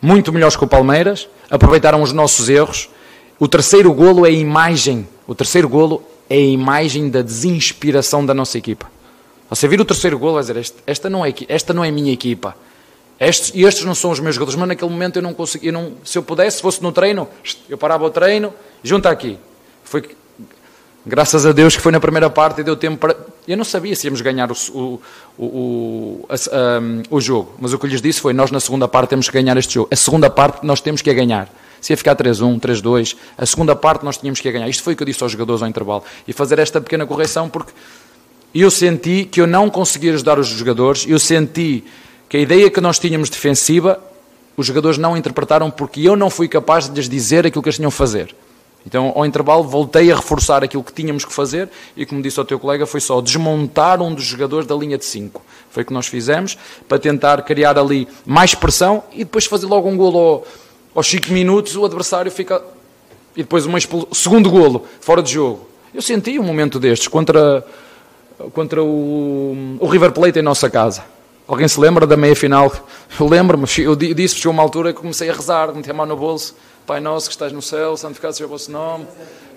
muito 0.00 0.32
melhores 0.32 0.56
que 0.56 0.64
o 0.64 0.66
Palmeiras, 0.66 1.28
aproveitaram 1.50 2.02
os 2.02 2.12
nossos 2.12 2.48
erros. 2.48 2.88
O 3.42 3.48
terceiro 3.48 3.92
golo 3.92 4.24
é 4.24 4.28
a 4.28 4.32
imagem, 4.32 5.08
o 5.26 5.34
terceiro 5.34 5.68
golo 5.68 6.00
é 6.30 6.36
a 6.36 6.38
imagem 6.38 7.10
da 7.10 7.22
desinspiração 7.22 8.24
da 8.24 8.32
nossa 8.32 8.56
equipa. 8.56 8.88
Você 9.50 9.66
vira 9.66 9.82
o 9.82 9.84
terceiro 9.84 10.16
golo 10.16 10.34
vai 10.34 10.42
dizer, 10.42 10.74
esta 10.86 11.10
não 11.10 11.26
é, 11.26 11.34
esta 11.48 11.74
não 11.74 11.84
é 11.84 11.90
minha 11.90 12.12
equipa. 12.12 12.56
Estes, 13.18 13.50
e 13.52 13.64
estes 13.64 13.84
não 13.84 13.96
são 13.96 14.12
os 14.12 14.20
meus 14.20 14.36
jogadores, 14.36 14.56
mas 14.56 14.68
naquele 14.68 14.88
momento 14.88 15.16
eu 15.16 15.22
não 15.22 15.34
conseguia, 15.34 15.70
eu 15.70 15.72
não, 15.72 15.94
se 16.04 16.16
eu 16.16 16.22
pudesse, 16.22 16.58
se 16.58 16.62
fosse 16.62 16.80
no 16.84 16.92
treino, 16.92 17.26
eu 17.68 17.76
parava 17.76 18.04
o 18.04 18.10
treino, 18.10 18.54
junta 18.80 19.10
aqui. 19.10 19.36
Foi 19.82 20.08
Graças 21.04 21.44
a 21.44 21.50
Deus 21.50 21.74
que 21.74 21.82
foi 21.82 21.90
na 21.90 21.98
primeira 21.98 22.30
parte 22.30 22.60
e 22.60 22.64
deu 22.64 22.76
tempo 22.76 22.98
para. 22.98 23.16
Eu 23.48 23.56
não 23.56 23.64
sabia 23.64 23.96
se 23.96 24.06
íamos 24.06 24.20
ganhar 24.20 24.52
o, 24.52 24.54
o, 24.72 25.00
o, 25.36 26.28
a, 26.28 26.78
um, 26.80 27.02
o 27.10 27.20
jogo, 27.20 27.56
mas 27.58 27.72
o 27.72 27.78
que 27.80 27.88
lhes 27.88 28.00
disse 28.00 28.20
foi: 28.20 28.32
nós 28.32 28.52
na 28.52 28.60
segunda 28.60 28.86
parte 28.86 29.08
temos 29.08 29.28
que 29.28 29.32
ganhar 29.32 29.56
este 29.56 29.74
jogo. 29.74 29.88
A 29.90 29.96
segunda 29.96 30.30
parte 30.30 30.64
nós 30.64 30.80
temos 30.80 31.02
que 31.02 31.10
a 31.10 31.12
ganhar. 31.12 31.52
Se 31.82 31.92
ia 31.92 31.96
ficar 31.96 32.14
3-1, 32.14 32.60
3-2, 32.60 33.16
a 33.36 33.44
segunda 33.44 33.74
parte 33.74 34.04
nós 34.04 34.16
tínhamos 34.16 34.40
que 34.40 34.50
ganhar. 34.50 34.68
Isto 34.68 34.84
foi 34.84 34.94
o 34.94 34.96
que 34.96 35.02
eu 35.02 35.06
disse 35.06 35.20
aos 35.22 35.32
jogadores 35.32 35.62
ao 35.62 35.68
intervalo. 35.68 36.04
E 36.26 36.32
fazer 36.32 36.60
esta 36.60 36.80
pequena 36.80 37.04
correção 37.04 37.48
porque 37.48 37.72
eu 38.54 38.70
senti 38.70 39.24
que 39.24 39.40
eu 39.40 39.48
não 39.48 39.68
conseguia 39.68 40.14
ajudar 40.14 40.38
os 40.38 40.46
jogadores, 40.46 41.04
eu 41.08 41.18
senti 41.18 41.82
que 42.28 42.36
a 42.36 42.40
ideia 42.40 42.70
que 42.70 42.80
nós 42.80 43.00
tínhamos 43.00 43.28
defensiva, 43.28 43.98
os 44.56 44.64
jogadores 44.64 44.96
não 44.96 45.16
interpretaram 45.16 45.70
porque 45.70 46.02
eu 46.02 46.14
não 46.14 46.30
fui 46.30 46.46
capaz 46.46 46.88
de 46.88 46.94
lhes 46.94 47.08
dizer 47.08 47.46
aquilo 47.46 47.62
que 47.62 47.68
eles 47.68 47.76
tinham 47.76 47.88
a 47.88 47.92
fazer. 47.92 48.34
Então, 48.86 49.12
ao 49.14 49.24
intervalo, 49.26 49.64
voltei 49.64 50.10
a 50.10 50.16
reforçar 50.16 50.62
aquilo 50.62 50.82
que 50.82 50.92
tínhamos 50.92 51.24
que 51.24 51.32
fazer 51.32 51.68
e, 51.96 52.04
como 52.04 52.22
disse 52.22 52.38
ao 52.38 52.44
teu 52.44 52.58
colega, 52.58 52.86
foi 52.86 53.00
só 53.00 53.20
desmontar 53.20 54.00
um 54.00 54.14
dos 54.14 54.24
jogadores 54.24 54.66
da 54.66 54.74
linha 54.74 54.98
de 54.98 55.04
5. 55.04 55.42
Foi 55.70 55.82
o 55.82 55.86
que 55.86 55.92
nós 55.92 56.06
fizemos 56.06 56.58
para 56.88 56.98
tentar 56.98 57.42
criar 57.42 57.78
ali 57.78 58.06
mais 58.26 58.54
pressão 58.54 59.02
e 59.12 59.18
depois 59.18 59.46
fazer 59.46 59.66
logo 59.66 59.88
um 59.88 59.96
golo 59.96 60.44
aos 60.94 61.06
5 61.06 61.32
minutos. 61.32 61.76
O 61.76 61.84
adversário 61.84 62.30
fica. 62.30 62.62
E 63.36 63.42
depois 63.42 63.64
uma 63.64 63.78
expul... 63.78 64.06
segundo 64.12 64.50
golo, 64.50 64.86
fora 65.00 65.22
de 65.22 65.32
jogo. 65.32 65.68
Eu 65.94 66.02
senti 66.02 66.38
um 66.38 66.42
momento 66.42 66.78
destes 66.78 67.08
contra, 67.08 67.64
contra 68.52 68.82
o, 68.82 69.78
o 69.80 69.86
River 69.86 70.12
Plate 70.12 70.38
em 70.38 70.42
nossa 70.42 70.68
casa. 70.68 71.04
Alguém 71.46 71.66
se 71.66 71.80
lembra 71.80 72.06
da 72.06 72.16
meia 72.16 72.36
final? 72.36 72.72
Eu 73.18 73.28
lembro-me, 73.28 73.66
eu 73.78 73.96
disse, 73.96 74.36
chegou 74.36 74.52
uma 74.52 74.62
altura 74.62 74.92
que 74.92 75.00
comecei 75.00 75.28
a 75.28 75.32
rezar, 75.32 75.74
meti 75.74 75.90
a 75.90 75.94
mão 75.94 76.06
no 76.06 76.16
bolso 76.16 76.54
Pai 76.86 77.00
nosso 77.00 77.28
que 77.28 77.34
estás 77.34 77.52
no 77.52 77.62
céu, 77.62 77.96
santificado 77.96 78.34
seja 78.34 78.46
o 78.46 78.48
vosso 78.48 78.70
nome. 78.70 79.06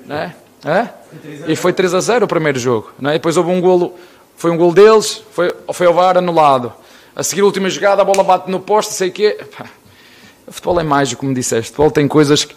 Né? 0.06 0.36
É? 0.64 0.90
E 1.48 1.56
foi 1.56 1.74
3 1.74 1.94
a 1.94 2.00
0 2.00 2.26
o 2.26 2.28
primeiro 2.28 2.60
jogo. 2.60 2.92
Né? 3.00 3.14
Depois 3.14 3.36
houve 3.36 3.50
um 3.50 3.60
golo, 3.60 3.96
foi 4.36 4.52
um 4.52 4.58
golo 4.58 4.74
deles, 4.74 5.24
foi, 5.32 5.54
foi 5.74 5.88
ao 5.88 5.94
VAR 5.94 6.18
anulado. 6.18 6.72
A 7.16 7.24
seguir 7.24 7.42
a 7.42 7.46
última 7.46 7.70
jogada, 7.70 8.02
a 8.02 8.06
bola 8.06 8.24
bate 8.24 8.50
no 8.50 8.60
poste, 8.60 8.94
sei 8.94 9.10
o 9.10 9.12
quê. 9.12 9.40
O 10.48 10.52
futebol 10.52 10.80
é 10.80 10.84
mágico, 10.84 11.22
como 11.22 11.34
disseste. 11.34 11.72
O 11.72 11.74
futebol 11.74 11.92
tem 11.92 12.08
coisas 12.08 12.46
que. 12.46 12.56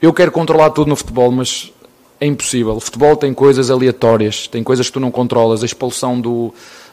Eu 0.00 0.12
quero 0.12 0.30
controlar 0.30 0.70
tudo 0.70 0.88
no 0.88 0.96
futebol, 0.96 1.30
mas 1.30 1.72
é 2.20 2.26
impossível. 2.26 2.76
O 2.76 2.80
futebol 2.80 3.16
tem 3.16 3.32
coisas 3.32 3.70
aleatórias, 3.70 4.46
tem 4.46 4.62
coisas 4.62 4.86
que 4.86 4.92
tu 4.92 5.00
não 5.00 5.10
controlas. 5.10 5.62
A 5.62 5.66
expulsão 5.66 6.20
do, 6.20 6.52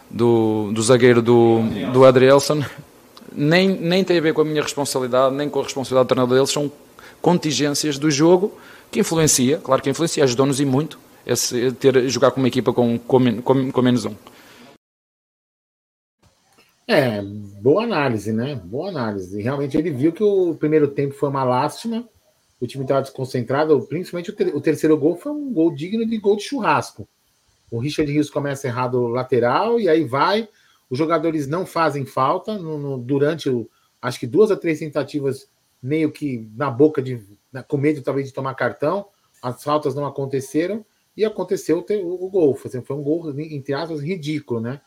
do, 0.10 0.72
do 0.74 0.82
zagueiro 0.82 1.22
do, 1.22 1.60
do 1.94 2.06
Adrielson 2.06 2.64
nem, 3.32 3.70
nem 3.70 4.04
tem 4.04 4.18
a 4.18 4.22
ver 4.22 4.34
com 4.34 4.42
a 4.42 4.46
minha 4.46 4.62
responsabilidade, 4.62 5.34
nem 5.36 5.50
com 5.50 5.60
a 5.60 5.64
responsabilidade 5.64 6.06
do 6.06 6.10
treinador 6.10 6.38
deles, 6.38 6.52
são 6.52 6.72
contingências 7.22 7.98
do 7.98 8.12
jogo 8.12 8.54
que 8.92 9.00
influencia, 9.00 9.58
claro 9.64 9.82
que 9.82 9.90
influencia, 9.90 10.24
ajudou-nos 10.24 10.60
e 10.60 10.66
muito 10.66 11.00
esse, 11.26 11.72
ter, 11.74 12.10
jogar 12.10 12.32
com 12.32 12.42
uma 12.42 12.48
equipa 12.48 12.74
com, 12.74 13.00
com, 13.00 13.42
com, 13.42 13.72
com 13.72 13.82
menos 13.82 14.06
um. 14.06 14.14
É, 16.92 17.22
boa 17.22 17.86
análise, 17.86 18.34
né? 18.34 18.54
Boa 18.56 18.90
análise. 18.90 19.42
Realmente 19.42 19.78
ele 19.78 19.90
viu 19.92 20.12
que 20.12 20.22
o 20.22 20.56
primeiro 20.56 20.90
tempo 20.90 21.14
foi 21.14 21.30
uma 21.30 21.46
lástima, 21.46 22.06
o 22.60 22.68
time 22.68 22.84
estava 22.84 23.02
desconcentrado, 23.02 23.82
principalmente 23.88 24.30
o, 24.30 24.36
ter, 24.36 24.54
o, 24.54 24.60
terceiro 24.60 24.98
gol 24.98 25.16
foi 25.16 25.32
um 25.32 25.54
gol 25.54 25.74
digno 25.74 26.06
de 26.06 26.18
gol 26.18 26.36
de 26.36 26.44
churrasco. 26.44 27.08
O 27.72 27.80
Richard 27.80 28.12
Rios 28.12 28.30
começa 28.30 28.68
errado 28.68 29.08
lateral 29.08 29.80
e 29.80 29.88
aí 29.88 30.04
vai, 30.04 30.50
os 30.90 30.98
jogadores 30.98 31.48
não 31.48 31.66
fazem 31.66 32.06
falta 32.06 32.58
no, 32.58 32.78
no, 32.78 32.98
durante 32.98 33.50
o, 33.50 33.70
acho 34.02 34.20
que 34.20 34.28
duas 34.28 34.52
a 34.52 34.58
três 34.58 34.80
tentativas 34.80 35.50
meio 35.82 36.12
que 36.12 36.46
na 36.58 36.70
boca 36.70 37.02
de 37.02 37.26
na, 37.54 37.64
com 37.64 37.78
medo 37.78 38.02
talvez 38.02 38.28
de 38.28 38.34
tomar 38.34 38.54
cartão. 38.54 39.06
As 39.42 39.64
faltas 39.64 39.96
não 39.96 40.06
aconteceram 40.06 40.86
e 41.16 41.24
aconteceu 41.24 41.86
o, 42.04 42.26
o 42.26 42.30
gol. 42.30 42.54
Foi, 42.54 42.70
foi 42.70 42.96
um 42.98 43.02
gol 43.02 43.34
entre 43.40 43.74
aspas 43.74 44.02
ridículo, 44.02 44.60
né? 44.60 44.82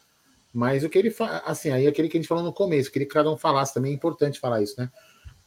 Mas 0.54 0.84
o 0.84 0.88
que 0.88 0.96
ele 0.96 1.10
faz, 1.10 1.42
assim, 1.44 1.70
aí 1.70 1.86
aquele 1.86 2.08
que 2.08 2.16
a 2.16 2.20
gente 2.20 2.28
falou 2.28 2.44
no 2.44 2.52
começo, 2.52 2.90
que 2.90 3.04
cada 3.06 3.30
um 3.30 3.36
falasse 3.36 3.74
também 3.74 3.92
é 3.92 3.94
importante 3.94 4.38
falar 4.38 4.62
isso, 4.62 4.76
né? 4.78 4.90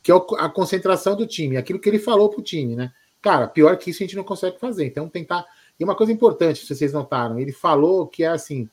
Que 0.04 0.12
é 0.12 0.16
a 0.38 0.50
concentração 0.50 1.16
do 1.16 1.26
time, 1.26 1.58
aquilo 1.58 1.80
que 1.80 1.88
ele 1.88 2.00
falou 2.00 2.30
pro 2.30 2.42
time, 2.42 2.76
né? 2.76 2.92
Cara, 3.22 3.48
pior 3.48 3.78
que 3.78 3.90
isso 3.90 4.04
a 4.04 4.06
gente 4.06 4.16
não 4.16 4.24
consegue 4.24 4.60
fazer. 4.60 4.86
Então 4.86 5.08
tentar. 5.10 5.46
E 5.80 5.84
uma 5.84 5.96
coisa 5.96 6.12
importante, 6.12 6.66
se 6.66 6.76
vocês 6.76 6.92
notaram, 6.92 7.40
ele 7.40 7.52
falou 7.52 8.08
que 8.08 8.24
é 8.24 8.28
assim, 8.28 8.70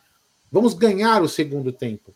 Vamos 0.55 0.73
ganhar 0.73 1.21
o 1.21 1.29
segundo 1.29 1.73
tempo. 1.73 2.15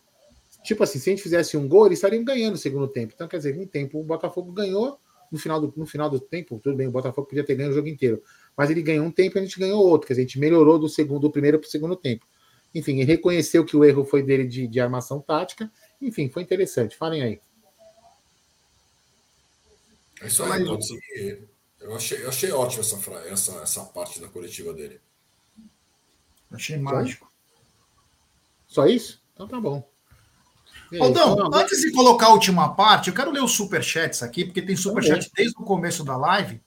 Tipo 0.63 0.83
assim, 0.83 0.97
se 0.97 1.09
a 1.09 1.11
gente 1.11 1.21
fizesse 1.21 1.57
um 1.57 1.67
gol, 1.67 1.87
eles 1.87 1.97
estariam 1.97 2.23
ganhando 2.23 2.53
o 2.53 2.57
segundo 2.57 2.87
tempo. 2.87 3.11
Então, 3.13 3.27
quer 3.27 3.35
dizer, 3.35 3.59
um 3.59 3.67
tempo 3.67 3.99
o 3.99 4.03
Botafogo 4.03 4.49
ganhou, 4.53 4.97
no 5.29 5.37
final 5.37 5.59
do, 5.59 5.73
no 5.75 5.85
final 5.85 6.09
do 6.09 6.21
tempo, 6.21 6.57
tudo 6.63 6.77
bem, 6.77 6.87
o 6.87 6.91
Botafogo 6.91 7.27
podia 7.27 7.43
ter 7.43 7.55
ganho 7.55 7.71
o 7.71 7.73
jogo 7.73 7.89
inteiro. 7.89 8.23
Mas 8.55 8.69
ele 8.69 8.81
ganhou 8.81 9.05
um 9.05 9.11
tempo 9.11 9.37
e 9.37 9.39
a 9.39 9.43
gente 9.43 9.59
ganhou 9.59 9.85
outro. 9.85 10.07
Quer 10.07 10.13
dizer, 10.13 10.21
a 10.21 10.25
gente 10.25 10.39
melhorou 10.39 10.79
do 10.79 10.87
segundo, 10.87 11.19
do 11.19 11.29
primeiro 11.29 11.59
para 11.59 11.67
o 11.67 11.69
segundo 11.69 11.97
tempo. 11.97 12.25
Enfim, 12.73 12.99
ele 12.99 13.11
reconheceu 13.11 13.65
que 13.65 13.75
o 13.75 13.83
erro 13.83 14.05
foi 14.05 14.21
dele 14.21 14.47
de, 14.47 14.67
de 14.67 14.79
armação 14.79 15.19
tática. 15.19 15.71
Enfim, 16.01 16.29
foi 16.29 16.43
interessante. 16.43 16.95
Falem 16.95 17.21
aí. 17.21 17.41
É 20.21 20.27
isso 20.27 20.43
aí, 20.43 20.63
eu 21.79 21.95
achei, 21.95 22.23
eu 22.23 22.29
achei 22.29 22.51
ótimo 22.51 22.81
essa, 22.81 22.97
essa, 23.27 23.51
essa 23.61 23.85
parte 23.85 24.19
da 24.19 24.27
coletiva 24.27 24.73
dele. 24.73 24.99
Achei 26.51 26.77
mágico. 26.77 27.31
Só 28.67 28.85
isso? 28.85 29.21
Então 29.33 29.47
tá 29.47 29.59
bom. 29.59 29.87
Aldão, 30.99 31.33
então, 31.33 31.49
antes 31.53 31.81
de 31.81 31.91
colocar 31.91 32.27
a 32.27 32.33
última 32.33 32.75
parte, 32.75 33.09
eu 33.09 33.15
quero 33.15 33.31
ler 33.31 33.43
os 33.43 33.51
superchats 33.51 34.23
aqui, 34.23 34.43
porque 34.43 34.61
tem 34.61 34.75
superchat 34.75 35.29
desde 35.35 35.55
o 35.57 35.63
começo 35.63 36.03
da 36.03 36.17
live. 36.17 36.61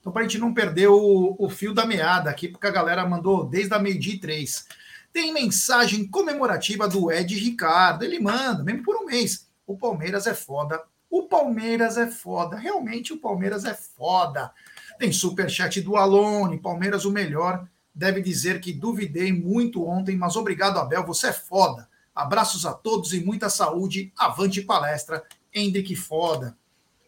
Então, 0.00 0.12
para 0.12 0.22
a 0.22 0.24
gente 0.24 0.38
não 0.38 0.52
perder 0.52 0.88
o, 0.88 1.36
o, 1.38 1.48
fio 1.48 1.72
da 1.72 1.86
meada 1.86 2.28
aqui, 2.28 2.48
porque 2.48 2.66
a 2.66 2.72
galera 2.72 3.08
mandou 3.08 3.44
desde 3.44 3.72
a 3.72 3.78
meio-dia 3.78 4.14
e 4.14 4.18
três. 4.18 4.66
Tem 5.12 5.32
mensagem 5.32 6.08
comemorativa 6.08 6.88
do 6.88 7.10
Ed 7.12 7.34
Ricardo. 7.34 8.04
Ele 8.04 8.18
manda, 8.18 8.62
mesmo 8.62 8.82
por 8.82 8.96
um 8.96 9.06
mês. 9.06 9.48
O 9.66 9.76
Palmeiras 9.76 10.26
é 10.26 10.34
foda. 10.34 10.82
O 11.10 11.24
Palmeiras 11.24 11.98
é 11.98 12.10
foda. 12.10 12.56
Realmente 12.56 13.12
o 13.12 13.18
Palmeiras 13.18 13.64
é 13.64 13.74
foda. 13.74 14.50
Tem 14.98 15.12
superchat 15.12 15.80
do 15.80 15.96
Alone. 15.96 16.58
Palmeiras 16.58 17.04
o 17.04 17.10
melhor 17.10 17.68
deve 17.94 18.22
dizer 18.22 18.60
que 18.60 18.72
duvidei 18.72 19.32
muito 19.32 19.84
ontem, 19.84 20.16
mas 20.16 20.36
obrigado, 20.36 20.78
Abel, 20.78 21.04
você 21.04 21.28
é 21.28 21.32
foda. 21.32 21.88
Abraços 22.14 22.64
a 22.64 22.72
todos 22.72 23.12
e 23.12 23.20
muita 23.20 23.50
saúde. 23.50 24.12
Avante 24.16 24.62
palestra, 24.62 25.22
Hendrick 25.54 25.94
foda. 25.94 26.56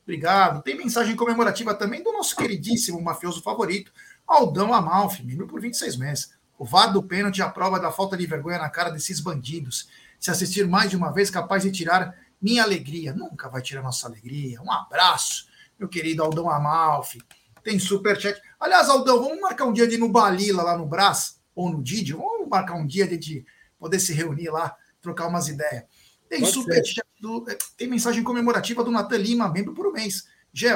Obrigado. 0.03 0.63
Tem 0.63 0.77
mensagem 0.77 1.17
comemorativa 1.17 1.75
também 1.75 2.03
do 2.03 2.13
nosso 2.13 2.37
queridíssimo 2.37 3.01
mafioso 3.01 3.43
favorito, 3.43 3.91
Aldão 4.27 4.73
Amalfi, 4.73 5.25
membro 5.25 5.47
por 5.47 5.61
26 5.61 5.97
meses. 5.97 6.35
O 6.65 6.67
VAR 6.67 6.91
do 6.91 7.03
pênalti 7.03 7.43
a 7.43 7.51
prova 7.51 7.79
da 7.79 7.93
falta 7.93 8.17
de 8.17 8.27
vergonha 8.27 8.57
na 8.57 8.71
cara 8.71 8.89
desses 8.89 9.21
bandidos. 9.21 9.87
Se 10.19 10.31
assistir 10.31 10.67
mais 10.67 10.89
de 10.89 10.97
uma 10.97 11.13
vez, 11.13 11.29
capaz 11.29 11.63
de 11.63 11.71
tirar 11.71 12.19
minha 12.41 12.63
alegria. 12.63 13.13
Nunca 13.13 13.51
vai 13.51 13.61
tirar 13.61 13.83
nossa 13.83 14.07
alegria. 14.07 14.63
Um 14.63 14.73
abraço, 14.73 15.47
meu 15.79 15.91
querido 15.91 16.23
Aldão 16.23 16.49
Amalfi. 16.49 17.21
Tem 17.63 17.79
superchat. 17.79 18.41
Aliás, 18.59 18.89
Aldão, 18.89 19.23
vamos 19.23 19.43
marcar 19.43 19.67
um 19.67 19.75
dia 19.75 19.87
de 19.87 19.97
ir 19.97 19.99
no 19.99 20.09
Balila, 20.09 20.63
lá 20.63 20.79
no 20.79 20.87
Brás, 20.87 21.39
ou 21.55 21.69
no 21.69 21.83
Didi. 21.83 22.15
Vamos 22.15 22.49
marcar 22.49 22.77
um 22.77 22.87
dia 22.87 23.07
de 23.07 23.45
poder 23.79 24.01
se 24.01 24.15
reunir 24.15 24.49
lá, 24.49 24.75
trocar 25.03 25.27
umas 25.27 25.49
ideias. 25.49 25.85
Tem 26.31 26.47
superchat, 26.47 27.07
do, 27.21 27.45
eh, 27.47 27.59
tem 27.77 27.89
mensagem 27.89 28.25
comemorativa 28.25 28.83
do 28.83 28.91
Natan 28.91 29.19
Lima, 29.19 29.53
membro 29.53 29.75
por 29.75 29.87
um 29.87 29.93
mês. 29.93 30.25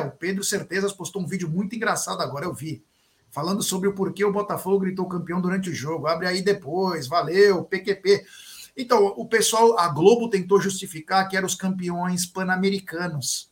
O 0.06 0.10
Pedro 0.10 0.44
Certezas 0.44 0.93
postou 0.93 1.23
um 1.23 1.27
vídeo 1.27 1.48
muito 1.48 1.74
engraçado 1.74 2.20
agora, 2.20 2.44
eu 2.44 2.52
vi. 2.52 2.85
Falando 3.31 3.63
sobre 3.63 3.89
o 3.89 3.95
porquê 3.95 4.25
o 4.25 4.33
Botafogo 4.33 4.81
gritou 4.81 5.09
campeão 5.09 5.41
durante 5.41 5.71
o 5.71 5.75
jogo. 5.75 6.07
Abre 6.07 6.27
aí 6.27 6.43
depois, 6.43 7.07
valeu, 7.07 7.65
PQP. 7.65 8.25
Então, 8.77 9.07
o 9.17 9.27
pessoal, 9.27 9.79
a 9.79 9.89
Globo 9.89 10.31
tentou 10.31 10.61
justificar 10.61 11.29
que 11.29 11.37
eram 11.37 11.47
os 11.47 11.55
campeões 11.55 12.25
pan-americanos. 12.25 13.51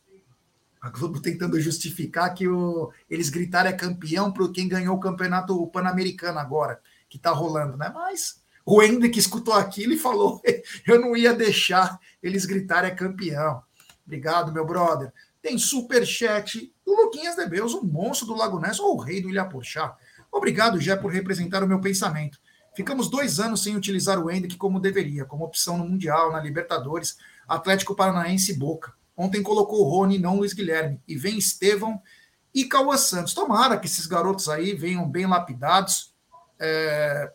A 0.79 0.89
Globo 0.89 1.21
tentando 1.21 1.59
justificar 1.59 2.33
que 2.33 2.47
o, 2.47 2.91
eles 3.09 3.29
gritaram 3.29 3.69
é 3.69 3.73
campeão 3.73 4.31
para 4.31 4.47
quem 4.49 4.67
ganhou 4.67 4.95
o 4.95 4.99
campeonato 4.99 5.67
pan-americano 5.67 6.39
agora, 6.39 6.79
que 7.09 7.17
está 7.17 7.31
rolando, 7.31 7.75
né? 7.75 7.91
Mas 7.93 8.41
o 8.65 8.81
Hendrick 8.81 9.17
escutou 9.17 9.53
aquilo 9.53 9.93
e 9.93 9.97
falou: 9.97 10.41
eu 10.87 10.99
não 10.99 11.15
ia 11.15 11.33
deixar 11.33 11.99
eles 12.21 12.45
gritarem 12.45 12.91
é 12.91 12.95
campeão. 12.95 13.61
Obrigado, 14.05 14.53
meu 14.53 14.65
brother. 14.65 15.13
Tem 15.47 15.57
super 15.57 16.05
chat 16.05 16.73
do 16.85 16.93
Luquinhas 16.93 17.37
de 17.37 17.45
Beus, 17.45 17.73
o 17.73 17.81
monstro 17.81 18.27
do 18.27 18.35
Lago 18.35 18.59
Ness, 18.59 18.81
ou 18.81 18.97
o 18.97 18.99
rei 18.99 19.21
do 19.21 19.29
Ilha 19.29 19.45
Porchá. 19.45 19.95
Obrigado, 20.29 20.77
Jé, 20.77 20.93
por 20.97 21.09
representar 21.09 21.63
o 21.63 21.67
meu 21.69 21.79
pensamento. 21.79 22.37
Ficamos 22.75 23.09
dois 23.09 23.39
anos 23.39 23.63
sem 23.63 23.73
utilizar 23.73 24.19
o 24.19 24.29
Hendrick 24.29 24.57
como 24.57 24.77
deveria, 24.77 25.23
como 25.23 25.45
opção 25.45 25.77
no 25.77 25.87
Mundial, 25.87 26.33
na 26.33 26.41
Libertadores, 26.41 27.17
Atlético 27.47 27.95
Paranaense 27.95 28.51
e 28.51 28.55
Boca. 28.55 28.91
Ontem 29.15 29.41
colocou 29.41 29.85
o 29.85 29.89
Rony, 29.89 30.19
não 30.19 30.35
o 30.35 30.39
Luiz 30.39 30.51
Guilherme. 30.51 30.99
E 31.07 31.15
vem 31.15 31.37
Estevão 31.37 32.01
e 32.53 32.65
Cauã 32.65 32.97
Santos. 32.97 33.33
Tomara 33.33 33.77
que 33.77 33.87
esses 33.87 34.05
garotos 34.05 34.49
aí 34.49 34.73
venham 34.73 35.09
bem 35.09 35.27
lapidados 35.27 36.13
é, 36.59 37.31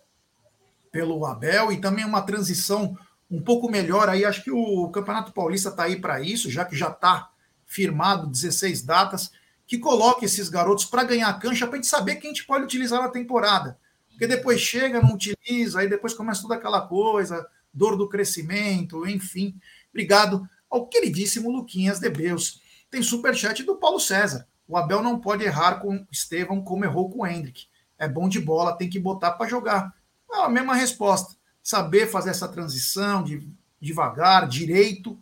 pelo 0.91 1.25
Abel 1.25 1.73
e 1.73 1.81
também 1.81 2.05
uma 2.05 2.21
transição 2.21 2.95
um 3.31 3.41
pouco 3.41 3.71
melhor 3.71 4.11
aí. 4.11 4.23
Acho 4.23 4.45
que 4.45 4.51
o 4.51 4.91
Campeonato 4.91 5.33
Paulista 5.33 5.71
está 5.71 5.85
aí 5.85 5.99
para 5.99 6.21
isso, 6.21 6.51
já 6.51 6.63
que 6.63 6.77
já 6.77 6.91
está 6.91 7.32
firmado 7.73 8.27
16 8.27 8.83
datas, 8.83 9.33
que 9.67 9.79
coloque 9.79 10.27
esses 10.27 10.51
garotos 10.51 10.85
para 10.85 11.05
ganhar 11.05 11.33
cancha, 11.39 11.67
para 11.67 11.77
a 11.77 11.81
gente 11.81 11.89
saber 11.89 12.17
quem 12.17 12.31
a 12.31 12.35
gente 12.35 12.47
pode 12.47 12.65
utilizar 12.65 13.01
na 13.01 13.09
temporada. 13.09 13.79
Porque 14.11 14.27
depois 14.27 14.61
chega, 14.61 15.01
não 15.01 15.15
utiliza, 15.15 15.81
aí 15.81 15.89
depois 15.89 16.13
começa 16.13 16.43
toda 16.43 16.57
aquela 16.57 16.83
coisa, 16.83 17.47
dor 17.73 17.97
do 17.97 18.09
crescimento, 18.09 19.09
enfim. 19.09 19.59
Obrigado 19.91 20.47
ao 20.71 20.87
queridíssimo 20.87 21.51
Luquinhas 21.51 21.99
de 21.99 22.11
Beus. 22.11 22.61
Tem 22.91 23.03
superchat 23.03 23.63
do 23.63 23.77
Paulo 23.77 23.99
César. 23.99 24.47
O 24.69 24.77
Abel 24.77 25.03
não 25.03 25.19
pode 25.19 25.43
errar 25.43 25.81
com 25.81 25.97
o 25.97 26.63
como 26.63 26.85
errou 26.85 27.11
com 27.11 27.21
o 27.21 27.27
Hendrick. 27.27 27.67
É 27.99 28.07
bom 28.07 28.29
de 28.29 28.39
bola, 28.39 28.77
tem 28.77 28.91
que 28.91 29.01
botar 29.01 29.33
para 29.33 29.49
jogar. 29.49 29.95
É 30.31 30.45
a 30.45 30.49
mesma 30.49 30.75
resposta. 30.75 31.35
Saber 31.63 32.07
fazer 32.09 32.31
essa 32.31 32.49
transição 32.49 33.23
de, 33.23 33.49
devagar, 33.83 34.47
direito, 34.47 35.21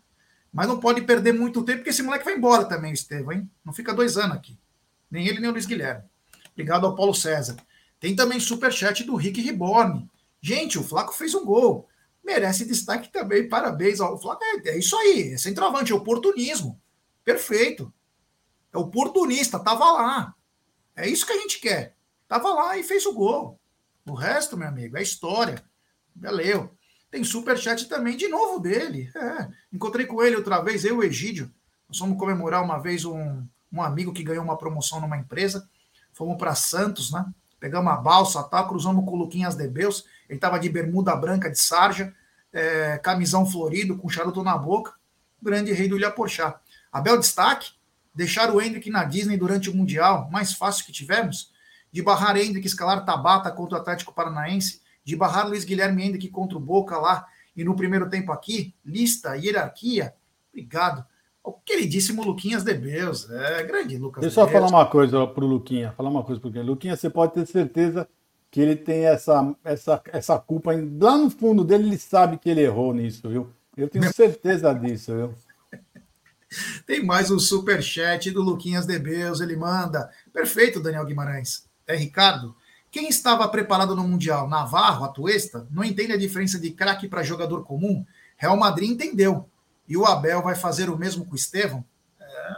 mas 0.53 0.67
não 0.67 0.81
pode 0.81 1.03
perder 1.03 1.33
muito 1.33 1.63
tempo, 1.63 1.79
porque 1.79 1.91
esse 1.91 2.03
moleque 2.03 2.25
vai 2.25 2.35
embora 2.35 2.65
também, 2.65 2.91
o 2.91 2.95
Estevão, 2.95 3.33
hein? 3.33 3.51
Não 3.65 3.73
fica 3.73 3.95
dois 3.95 4.17
anos 4.17 4.37
aqui. 4.37 4.59
Nem 5.11 5.27
ele, 5.27 5.41
nem 5.41 5.49
o 5.49 5.53
Luiz 5.53 5.67
Guilherme. 5.67 6.05
Obrigado 6.53 6.87
ao 6.87 6.95
Paulo 6.95 7.15
César. 7.15 7.57
Tem 7.99 8.17
também 8.17 8.41
superchat 8.41 9.05
do 9.05 9.15
Rick 9.15 9.41
Riborne. 9.41 10.09
Gente, 10.41 10.79
o 10.79 10.83
Flaco 10.83 11.15
fez 11.15 11.35
um 11.35 11.45
gol. 11.45 11.89
Merece 12.25 12.65
destaque 12.65 13.11
também. 13.13 13.49
Parabéns 13.49 14.01
ao 14.01 14.21
Flaco. 14.21 14.43
É, 14.43 14.71
é 14.71 14.79
isso 14.79 14.97
aí. 14.97 15.33
É 15.33 15.39
centroavante, 15.39 15.93
é 15.93 15.95
oportunismo. 15.95 16.81
Perfeito. 17.25 17.93
É 18.73 18.79
oportunista, 18.79 19.59
tava 19.59 19.85
lá. 19.93 20.35
É 20.97 21.09
isso 21.09 21.27
que 21.27 21.33
a 21.33 21.39
gente 21.39 21.61
quer. 21.61 21.95
Tava 22.27 22.53
lá 22.55 22.79
e 22.79 22.83
fez 22.83 23.05
o 23.07 23.13
gol. 23.13 23.59
O 24.07 24.15
resto, 24.15 24.57
meu 24.57 24.69
amigo, 24.69 24.97
é 24.97 25.03
história. 25.03 25.63
Valeu. 26.15 26.77
Tem 27.11 27.25
superchat 27.25 27.89
também 27.89 28.17
de 28.17 28.29
novo 28.29 28.61
dele. 28.61 29.11
É. 29.17 29.49
Encontrei 29.73 30.07
com 30.07 30.23
ele 30.23 30.37
outra 30.37 30.61
vez, 30.61 30.85
eu 30.85 30.97
e 30.97 30.99
o 30.99 31.03
Egídio. 31.03 31.51
Nós 31.89 31.99
fomos 31.99 32.17
comemorar 32.17 32.63
uma 32.63 32.79
vez 32.79 33.05
um, 33.05 33.45
um 33.73 33.83
amigo 33.83 34.13
que 34.13 34.23
ganhou 34.23 34.45
uma 34.45 34.57
promoção 34.57 35.01
numa 35.01 35.17
empresa. 35.17 35.69
Fomos 36.13 36.39
para 36.39 36.55
Santos, 36.55 37.11
né? 37.11 37.27
Pegamos 37.59 37.93
a 37.93 37.97
balsa, 37.97 38.43
tá? 38.45 38.63
cruzamos 38.63 39.05
com 39.05 39.13
o 39.13 39.17
Luquinhas 39.17 39.57
Debeus. 39.57 40.07
Ele 40.29 40.39
estava 40.39 40.59
de 40.59 40.69
bermuda 40.69 41.15
branca 41.17 41.51
de 41.51 41.59
sarja, 41.59 42.15
é, 42.53 42.97
camisão 42.99 43.45
florido, 43.45 43.99
com 43.99 44.09
charuto 44.09 44.43
na 44.43 44.57
boca. 44.57 44.95
Grande 45.43 45.73
rei 45.73 45.89
do 45.89 45.97
Ilha 45.97 46.11
Porchá. 46.11 46.61
Abel 46.93 47.19
destaque, 47.19 47.73
deixar 48.15 48.55
o 48.55 48.63
Hendrick 48.63 48.89
na 48.89 49.05
Disney 49.05 49.37
durante 49.37 49.69
o 49.69 49.77
Mundial, 49.77 50.29
mais 50.31 50.53
fácil 50.53 50.87
que 50.87 50.93
tivemos. 50.93 51.53
De 51.93 52.03
barrar 52.03 52.37
Hendrick 52.37 52.67
escalar 52.67 53.05
Tabata 53.05 53.51
contra 53.51 53.77
o 53.77 53.81
Atlético 53.81 54.13
Paranaense 54.13 54.81
de 55.11 55.17
barrar 55.17 55.49
Luiz 55.49 55.65
Guilherme 55.65 56.05
Henrique 56.05 56.29
contra 56.29 56.57
o 56.57 56.61
Boca 56.61 56.97
lá 56.97 57.27
e 57.57 57.65
no 57.65 57.75
primeiro 57.75 58.09
tempo 58.09 58.31
aqui, 58.31 58.73
lista, 58.85 59.35
hierarquia. 59.35 60.15
Obrigado. 60.53 61.05
O 61.43 61.53
queridíssimo 61.53 62.23
Luquinhas 62.23 62.63
de 62.63 62.73
Beus. 62.75 63.29
É, 63.29 63.65
grande 63.65 63.99
Lucas. 63.99 64.21
Deixa 64.21 64.41
eu 64.41 64.47
só 64.47 64.51
falar 64.51 64.69
uma 64.69 64.87
coisa 64.87 65.27
para 65.27 65.45
o 65.45 65.49
Luquinha. 65.49 65.93
Falar 65.97 66.11
uma 66.11 66.23
coisa 66.23 66.41
para 66.41 66.49
o 66.49 66.63
Luquinha, 66.63 66.97
você 66.97 67.11
pode 67.11 67.35
ter 67.35 67.47
certeza 67.47 68.09
que 68.51 68.61
ele 68.61 68.77
tem 68.77 69.05
essa, 69.05 69.55
essa, 69.65 70.01
essa 70.13 70.39
culpa. 70.39 70.71
Lá 70.73 71.19
no 71.19 71.29
fundo 71.29 71.65
dele, 71.65 71.89
ele 71.89 71.99
sabe 71.99 72.39
que 72.39 72.49
ele 72.49 72.63
errou 72.63 72.95
nisso, 72.95 73.29
viu? 73.29 73.51
Eu 73.77 73.89
tenho 73.89 74.13
certeza 74.15 74.73
disso, 74.73 75.13
viu? 75.13 75.35
Tem 76.87 77.05
mais 77.05 77.31
um 77.31 77.39
super 77.39 77.81
chat 77.83 78.31
do 78.31 78.43
Luquinhas 78.43 78.85
de 78.85 78.99
Beus. 78.99 79.41
Ele 79.41 79.57
manda. 79.57 80.11
Perfeito, 80.33 80.81
Daniel 80.81 81.05
Guimarães. 81.05 81.69
É 81.87 81.97
Ricardo. 81.97 82.55
Quem 82.91 83.09
estava 83.09 83.47
preparado 83.49 83.95
no 83.95 84.07
Mundial? 84.07 84.49
Navarro, 84.49 85.05
Atuesta? 85.05 85.67
Não 85.71 85.85
entende 85.85 86.13
a 86.13 86.19
diferença 86.19 86.59
de 86.59 86.73
craque 86.73 87.09
para 87.09 87.23
jogador 87.23 87.65
comum? 87.65 88.05
Real 88.37 88.57
Madrid 88.57 88.91
entendeu. 88.91 89.49
E 89.87 89.97
o 89.97 90.05
Abel 90.05 90.43
vai 90.43 90.57
fazer 90.57 90.91
o 90.91 90.99
mesmo 90.99 91.25
com 91.25 91.33
o 91.33 91.37
Estevão? 91.37 91.85
É, 92.21 92.57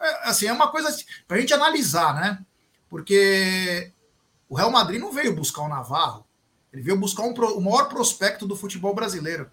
é, 0.00 0.28
assim, 0.28 0.46
é 0.46 0.52
uma 0.52 0.70
coisa 0.70 0.94
para 1.28 1.36
a 1.36 1.40
gente 1.40 1.54
analisar, 1.54 2.14
né? 2.14 2.44
Porque 2.88 3.92
o 4.48 4.56
Real 4.56 4.70
Madrid 4.70 5.00
não 5.00 5.12
veio 5.12 5.34
buscar 5.34 5.62
o 5.62 5.68
Navarro. 5.68 6.26
Ele 6.72 6.82
veio 6.82 6.98
buscar 6.98 7.22
um, 7.22 7.32
o 7.32 7.60
maior 7.60 7.88
prospecto 7.88 8.46
do 8.46 8.56
futebol 8.56 8.94
brasileiro. 8.94 9.50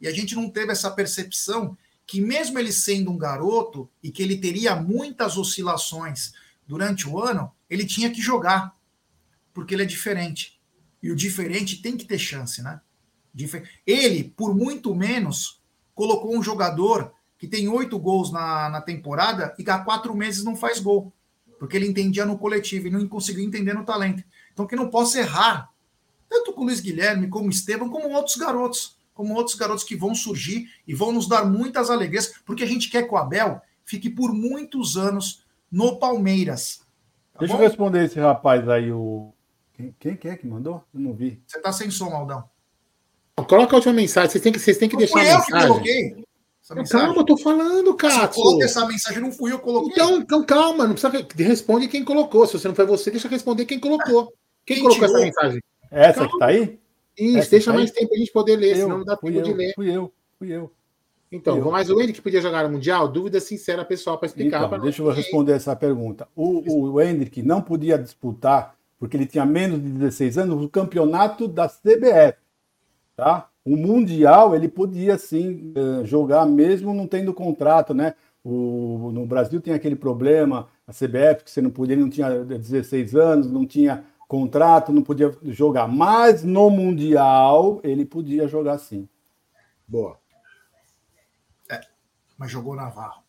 E 0.00 0.08
a 0.08 0.12
gente 0.12 0.34
não 0.34 0.50
teve 0.50 0.72
essa 0.72 0.90
percepção 0.90 1.76
que, 2.06 2.20
mesmo 2.20 2.58
ele 2.58 2.72
sendo 2.72 3.10
um 3.10 3.18
garoto 3.18 3.88
e 4.02 4.10
que 4.10 4.22
ele 4.22 4.36
teria 4.36 4.74
muitas 4.74 5.36
oscilações 5.36 6.32
durante 6.66 7.08
o 7.08 7.20
ano, 7.20 7.52
ele 7.70 7.86
tinha 7.86 8.10
que 8.10 8.20
jogar 8.20 8.73
porque 9.54 9.74
ele 9.74 9.84
é 9.84 9.86
diferente. 9.86 10.60
E 11.00 11.10
o 11.10 11.16
diferente 11.16 11.80
tem 11.80 11.96
que 11.96 12.04
ter 12.04 12.18
chance, 12.18 12.60
né? 12.60 12.80
Ele, 13.86 14.24
por 14.36 14.54
muito 14.54 14.94
menos, 14.94 15.60
colocou 15.94 16.36
um 16.36 16.42
jogador 16.42 17.12
que 17.38 17.46
tem 17.46 17.68
oito 17.68 17.98
gols 17.98 18.30
na, 18.30 18.68
na 18.68 18.80
temporada 18.80 19.54
e 19.58 19.70
há 19.70 19.78
quatro 19.78 20.14
meses 20.14 20.44
não 20.44 20.56
faz 20.56 20.80
gol. 20.80 21.12
Porque 21.58 21.76
ele 21.76 21.86
entendia 21.86 22.26
no 22.26 22.38
coletivo 22.38 22.88
e 22.88 22.90
não 22.90 23.06
conseguiu 23.06 23.44
entender 23.44 23.74
no 23.74 23.84
talento. 23.84 24.24
Então 24.52 24.66
que 24.66 24.76
não 24.76 24.88
possa 24.88 25.20
errar. 25.20 25.70
Tanto 26.28 26.52
com 26.52 26.62
o 26.62 26.64
Luiz 26.64 26.80
Guilherme, 26.80 27.28
como 27.28 27.46
o 27.46 27.50
Estevam, 27.50 27.88
como 27.88 28.10
outros 28.10 28.36
garotos. 28.36 28.96
Como 29.12 29.34
outros 29.34 29.56
garotos 29.56 29.84
que 29.84 29.94
vão 29.94 30.14
surgir 30.14 30.68
e 30.86 30.94
vão 30.94 31.12
nos 31.12 31.28
dar 31.28 31.44
muitas 31.44 31.90
alegrias, 31.90 32.34
porque 32.44 32.64
a 32.64 32.66
gente 32.66 32.90
quer 32.90 33.04
que 33.04 33.14
o 33.14 33.16
Abel 33.16 33.60
fique 33.84 34.10
por 34.10 34.32
muitos 34.32 34.96
anos 34.96 35.44
no 35.70 35.98
Palmeiras. 35.98 36.80
Tá 37.32 37.40
Deixa 37.40 37.54
bom? 37.54 37.60
eu 37.60 37.68
responder 37.68 38.04
esse 38.04 38.18
rapaz 38.18 38.68
aí, 38.68 38.90
o 38.90 39.33
quem, 39.76 39.94
quem, 39.98 40.16
quem 40.16 40.30
é 40.30 40.36
que 40.36 40.46
mandou? 40.46 40.84
Eu 40.94 41.00
não 41.00 41.12
vi. 41.12 41.42
Você 41.46 41.60
tá 41.60 41.72
sem 41.72 41.90
som, 41.90 42.14
Aldão. 42.14 42.44
Coloca 43.48 43.74
a 43.74 43.76
última 43.76 43.92
mensagem. 43.92 44.30
Vocês 44.30 44.42
têm 44.42 44.52
que, 44.52 44.58
vocês 44.58 44.78
têm 44.78 44.88
que 44.88 44.96
deixar 44.96 45.18
a 45.18 45.22
mensagem. 45.22 45.44
eu 45.44 45.44
que 45.44 45.66
coloquei. 45.66 46.24
Calma, 46.90 47.16
eu 47.16 47.24
tô 47.24 47.36
falando, 47.36 47.94
cara. 47.94 48.28
Coloca 48.28 48.64
essa 48.64 48.86
mensagem, 48.86 49.20
não 49.20 49.32
fui 49.32 49.52
eu 49.52 49.58
coloquei. 49.58 49.92
Então, 49.92 50.18
então 50.18 50.44
calma, 50.44 50.86
não 50.86 50.94
precisa. 50.94 51.26
Responde 51.36 51.88
quem 51.88 52.04
colocou. 52.04 52.46
Se 52.46 52.58
você 52.58 52.68
não 52.68 52.74
foi 52.74 52.86
você, 52.86 53.10
deixa 53.10 53.28
responder 53.28 53.66
quem 53.66 53.78
colocou. 53.78 54.32
Quem, 54.64 54.76
quem 54.76 54.84
colocou 54.84 55.04
essa 55.04 55.18
mensagem? 55.18 55.62
Essa 55.90 56.20
calma. 56.20 56.30
que 56.30 56.38
tá 56.38 56.46
aí? 56.46 56.78
Isso, 57.18 57.38
essa 57.38 57.50
deixa 57.50 57.70
tá 57.70 57.76
mais 57.76 57.90
aí? 57.90 57.96
tempo 57.96 58.08
pra 58.08 58.18
gente 58.18 58.32
poder 58.32 58.56
ler, 58.56 58.70
eu, 58.70 58.76
senão 58.76 58.98
não 58.98 59.04
dá 59.04 59.16
tempo 59.16 59.42
de 59.42 59.52
ler. 59.52 59.72
Fui 59.74 59.90
eu, 59.90 60.12
fui 60.38 60.50
eu. 60.50 60.72
Então, 61.30 61.60
fui 61.60 61.70
mas 61.70 61.90
o 61.90 62.00
Hendrick 62.00 62.22
podia 62.22 62.40
jogar 62.40 62.62
no 62.62 62.70
Mundial? 62.70 63.08
Dúvida 63.08 63.40
sincera 63.40 63.84
pessoal 63.84 64.16
para 64.16 64.26
explicar. 64.26 64.64
Então, 64.64 64.78
deixa 64.80 65.02
eu 65.02 65.10
responder 65.10 65.52
essa 65.52 65.74
pergunta. 65.76 66.28
O, 66.34 66.92
o 66.92 67.00
Hendrick 67.00 67.42
não 67.42 67.60
podia 67.60 67.98
disputar 67.98 68.73
porque 68.98 69.16
ele 69.16 69.26
tinha 69.26 69.44
menos 69.44 69.82
de 69.82 69.88
16 69.90 70.38
anos, 70.38 70.62
o 70.62 70.68
campeonato 70.68 71.46
da 71.46 71.68
CBF. 71.68 72.38
Tá? 73.16 73.48
O 73.64 73.76
Mundial 73.76 74.54
ele 74.54 74.68
podia 74.68 75.16
sim 75.16 75.72
eh, 75.74 76.04
jogar 76.04 76.44
mesmo 76.46 76.92
não 76.92 77.06
tendo 77.06 77.32
contrato, 77.32 77.94
né? 77.94 78.14
O, 78.42 79.10
no 79.10 79.24
Brasil 79.24 79.58
tem 79.60 79.72
aquele 79.72 79.96
problema, 79.96 80.68
a 80.86 80.92
CBF, 80.92 81.44
que 81.44 81.50
você 81.50 81.62
não 81.62 81.70
podia, 81.70 81.94
ele 81.94 82.02
não 82.02 82.10
tinha 82.10 82.44
16 82.44 83.14
anos, 83.14 83.50
não 83.50 83.66
tinha 83.66 84.04
contrato, 84.28 84.92
não 84.92 85.02
podia 85.02 85.34
jogar. 85.44 85.88
Mas 85.88 86.44
no 86.44 86.68
Mundial 86.68 87.80
ele 87.82 88.04
podia 88.04 88.46
jogar 88.46 88.76
sim. 88.78 89.08
Boa. 89.88 90.18
É, 91.70 91.80
mas 92.36 92.50
jogou 92.50 92.76
Navarro. 92.76 93.22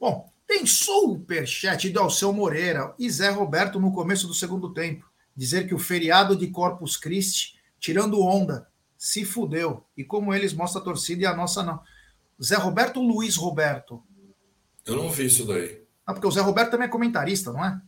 Bom, 0.00 0.31
tem 0.52 0.66
superchat 0.66 1.88
do 1.88 1.98
Alceu 1.98 2.30
Moreira 2.30 2.94
e 2.98 3.08
Zé 3.08 3.30
Roberto 3.30 3.80
no 3.80 3.90
começo 3.90 4.26
do 4.26 4.34
segundo 4.34 4.74
tempo. 4.74 5.10
Dizer 5.34 5.66
que 5.66 5.74
o 5.74 5.78
feriado 5.78 6.36
de 6.36 6.48
Corpus 6.48 6.94
Christi, 6.94 7.58
tirando 7.80 8.20
onda, 8.20 8.68
se 8.98 9.24
fudeu. 9.24 9.86
E 9.96 10.04
como 10.04 10.34
eles 10.34 10.52
mostram 10.52 10.82
a 10.82 10.84
torcida 10.84 11.22
e 11.22 11.26
a 11.26 11.34
nossa 11.34 11.62
não. 11.62 11.80
Zé 12.42 12.56
Roberto 12.56 13.00
ou 13.00 13.06
Luiz 13.06 13.34
Roberto? 13.34 14.02
Eu 14.84 14.96
não 14.96 15.10
vi 15.10 15.24
isso 15.24 15.46
daí. 15.46 15.82
Ah, 16.06 16.12
porque 16.12 16.26
o 16.26 16.30
Zé 16.30 16.42
Roberto 16.42 16.72
também 16.72 16.86
é 16.86 16.90
comentarista, 16.90 17.50
não 17.50 17.64
é? 17.64 17.80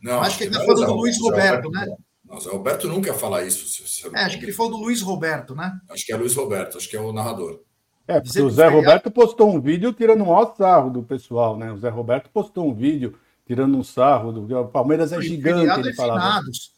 Não. 0.00 0.22
Acho 0.22 0.38
que 0.38 0.44
ele 0.44 0.52
está 0.52 0.64
falando 0.64 0.86
do 0.86 0.94
Luiz 0.94 1.20
Roberto, 1.20 1.66
Roberto, 1.66 1.90
né? 1.90 1.96
Não, 2.24 2.40
Zé 2.40 2.50
Roberto 2.50 2.88
nunca 2.88 3.12
fala 3.12 3.44
isso. 3.44 3.68
Se, 3.68 3.86
se 3.86 4.16
é, 4.16 4.20
acho 4.20 4.38
que 4.38 4.46
ele 4.46 4.52
falou 4.52 4.72
do 4.72 4.78
Luiz 4.78 5.02
Roberto, 5.02 5.54
né? 5.54 5.78
Acho 5.90 6.06
que 6.06 6.12
é 6.12 6.16
Luiz 6.16 6.34
Roberto, 6.34 6.78
acho 6.78 6.88
que 6.88 6.96
é 6.96 7.00
o 7.00 7.12
narrador. 7.12 7.65
É, 8.08 8.20
porque 8.20 8.40
o 8.40 8.50
Zé 8.50 8.68
Roberto 8.68 9.10
postou 9.10 9.52
um 9.52 9.60
vídeo 9.60 9.92
tirando 9.92 10.22
um 10.22 10.26
maior 10.26 10.54
sarro 10.56 10.90
do 10.90 11.02
pessoal, 11.02 11.56
né? 11.56 11.72
O 11.72 11.78
Zé 11.78 11.88
Roberto 11.88 12.30
postou 12.30 12.68
um 12.68 12.74
vídeo 12.74 13.18
tirando 13.46 13.76
um 13.76 13.82
sarro 13.82 14.32
do 14.32 14.60
o 14.60 14.68
Palmeiras 14.68 15.12
é 15.12 15.20
gigante, 15.20 15.80
ele 15.80 15.90
é 15.90 15.94
falava. 15.94 16.20
Finados. 16.20 16.74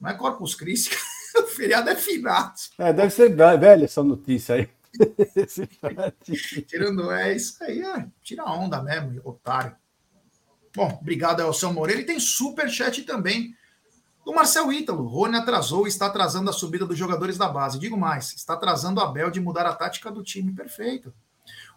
Não 0.00 0.10
é 0.10 0.14
Corpus 0.14 0.54
Christi, 0.54 0.96
o 1.36 1.46
feriado 1.46 1.88
é 1.90 1.94
finados. 1.94 2.70
É, 2.78 2.92
deve 2.92 3.10
ser 3.10 3.34
velha 3.34 3.84
essa 3.84 4.02
notícia 4.02 4.56
aí. 4.56 4.68
Tirando 6.66 7.10
é 7.10 7.34
isso 7.34 7.62
aí, 7.62 7.80
é, 7.80 8.06
tira 8.22 8.44
onda 8.44 8.82
mesmo, 8.82 9.20
otário. 9.24 9.76
Bom, 10.74 10.98
obrigado 11.00 11.52
seu 11.52 11.72
Moreira. 11.72 12.02
E 12.02 12.06
tem 12.06 12.20
super 12.20 12.68
chat 12.68 13.02
também 13.02 13.54
do 14.24 14.34
Marcel 14.34 14.72
Ítalo. 14.72 15.06
Rony 15.06 15.36
atrasou 15.36 15.86
e 15.86 15.88
está 15.88 16.06
atrasando 16.06 16.50
a 16.50 16.52
subida 16.52 16.86
dos 16.86 16.98
jogadores 16.98 17.38
da 17.38 17.48
base. 17.48 17.78
Digo 17.78 17.96
mais, 17.96 18.32
está 18.32 18.54
atrasando 18.54 19.00
a 19.00 19.06
Bel 19.06 19.30
de 19.30 19.40
mudar 19.40 19.66
a 19.66 19.74
tática 19.74 20.10
do 20.10 20.22
time. 20.22 20.52
Perfeito. 20.52 21.12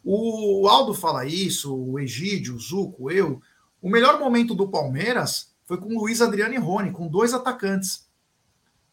O 0.04 0.68
Aldo 0.68 0.94
fala 0.94 1.26
isso, 1.26 1.74
o 1.74 2.00
Egídio, 2.00 2.56
o 2.56 2.60
Zuco, 2.60 3.10
eu. 3.10 3.42
O 3.82 3.90
melhor 3.90 4.20
momento 4.20 4.54
do 4.54 4.68
Palmeiras 4.68 5.54
foi 5.66 5.78
com 5.78 5.98
Luiz 5.98 6.22
Adriano 6.22 6.54
e 6.54 6.58
Rony, 6.58 6.92
com 6.92 7.08
dois 7.08 7.34
atacantes. 7.34 8.08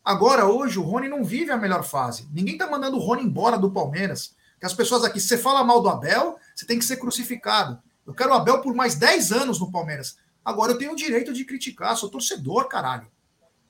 Agora, 0.05 0.47
hoje, 0.47 0.79
o 0.79 0.83
Rony 0.83 1.09
não 1.09 1.25
vive 1.25 1.51
a 1.51 1.57
melhor 1.57 1.83
fase. 1.83 2.29
Ninguém 2.33 2.55
está 2.55 2.71
mandando 2.71 2.97
o 2.97 3.01
Rony 3.01 3.23
embora 3.23 3.59
do 3.59 3.71
Palmeiras. 3.71 4.35
Que 4.59 4.67
as 4.67 4.75
pessoas 4.75 5.05
aqui, 5.05 5.21
se 5.21 5.29
você 5.29 5.39
fala 5.39 5.65
mal 5.65 5.83
do 5.83 5.89
Abel, 5.89 6.37
você 6.55 6.67
tem 6.67 6.79
que 6.79 6.85
ser 6.85 6.97
crucificado. 6.97 7.79
Eu 8.07 8.15
quero 8.15 8.31
o 8.31 8.35
Abel 8.35 8.61
por 8.61 8.75
mais 8.75 8.95
10 8.95 9.33
anos 9.33 9.61
no 9.61 9.71
Palmeiras. 9.71 10.17
Agora 10.45 10.73
eu 10.73 10.79
tenho 10.79 10.93
o 10.93 10.97
direito 10.97 11.33
de 11.33 11.45
criticar, 11.45 11.97
sou 11.97 12.09
torcedor, 12.09 12.69
caralho. 12.69 13.11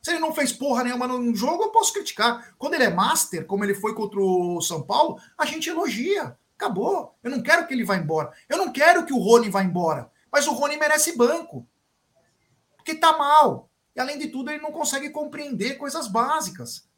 Se 0.02 0.10
ele 0.10 0.18
não 0.18 0.32
fez 0.32 0.52
porra 0.52 0.84
nenhuma 0.84 1.06
no 1.06 1.34
jogo, 1.34 1.64
eu 1.64 1.70
posso 1.70 1.92
criticar. 1.92 2.54
Quando 2.56 2.74
ele 2.74 2.84
é 2.84 2.90
master, 2.90 3.44
como 3.44 3.64
ele 3.64 3.74
foi 3.74 3.94
contra 3.94 4.18
o 4.18 4.60
São 4.62 4.82
Paulo, 4.82 5.20
a 5.36 5.44
gente 5.44 5.68
elogia. 5.68 6.36
Acabou. 6.56 7.14
Eu 7.22 7.30
não 7.30 7.42
quero 7.42 7.66
que 7.66 7.74
ele 7.74 7.84
vá 7.84 7.96
embora. 7.96 8.32
Eu 8.48 8.58
não 8.58 8.72
quero 8.72 9.04
que 9.04 9.12
o 9.12 9.18
Rony 9.18 9.50
vá 9.50 9.62
embora. 9.62 10.10
Mas 10.32 10.46
o 10.46 10.52
Rony 10.52 10.76
merece 10.76 11.16
banco. 11.16 11.66
Porque 12.76 12.94
tá 12.94 13.16
mal. 13.16 13.70
E 13.94 14.00
além 14.00 14.18
de 14.18 14.28
tudo, 14.28 14.50
ele 14.50 14.62
não 14.62 14.72
consegue 14.72 15.10
compreender 15.10 15.76
coisas 15.76 16.06
básicas. 16.06 16.88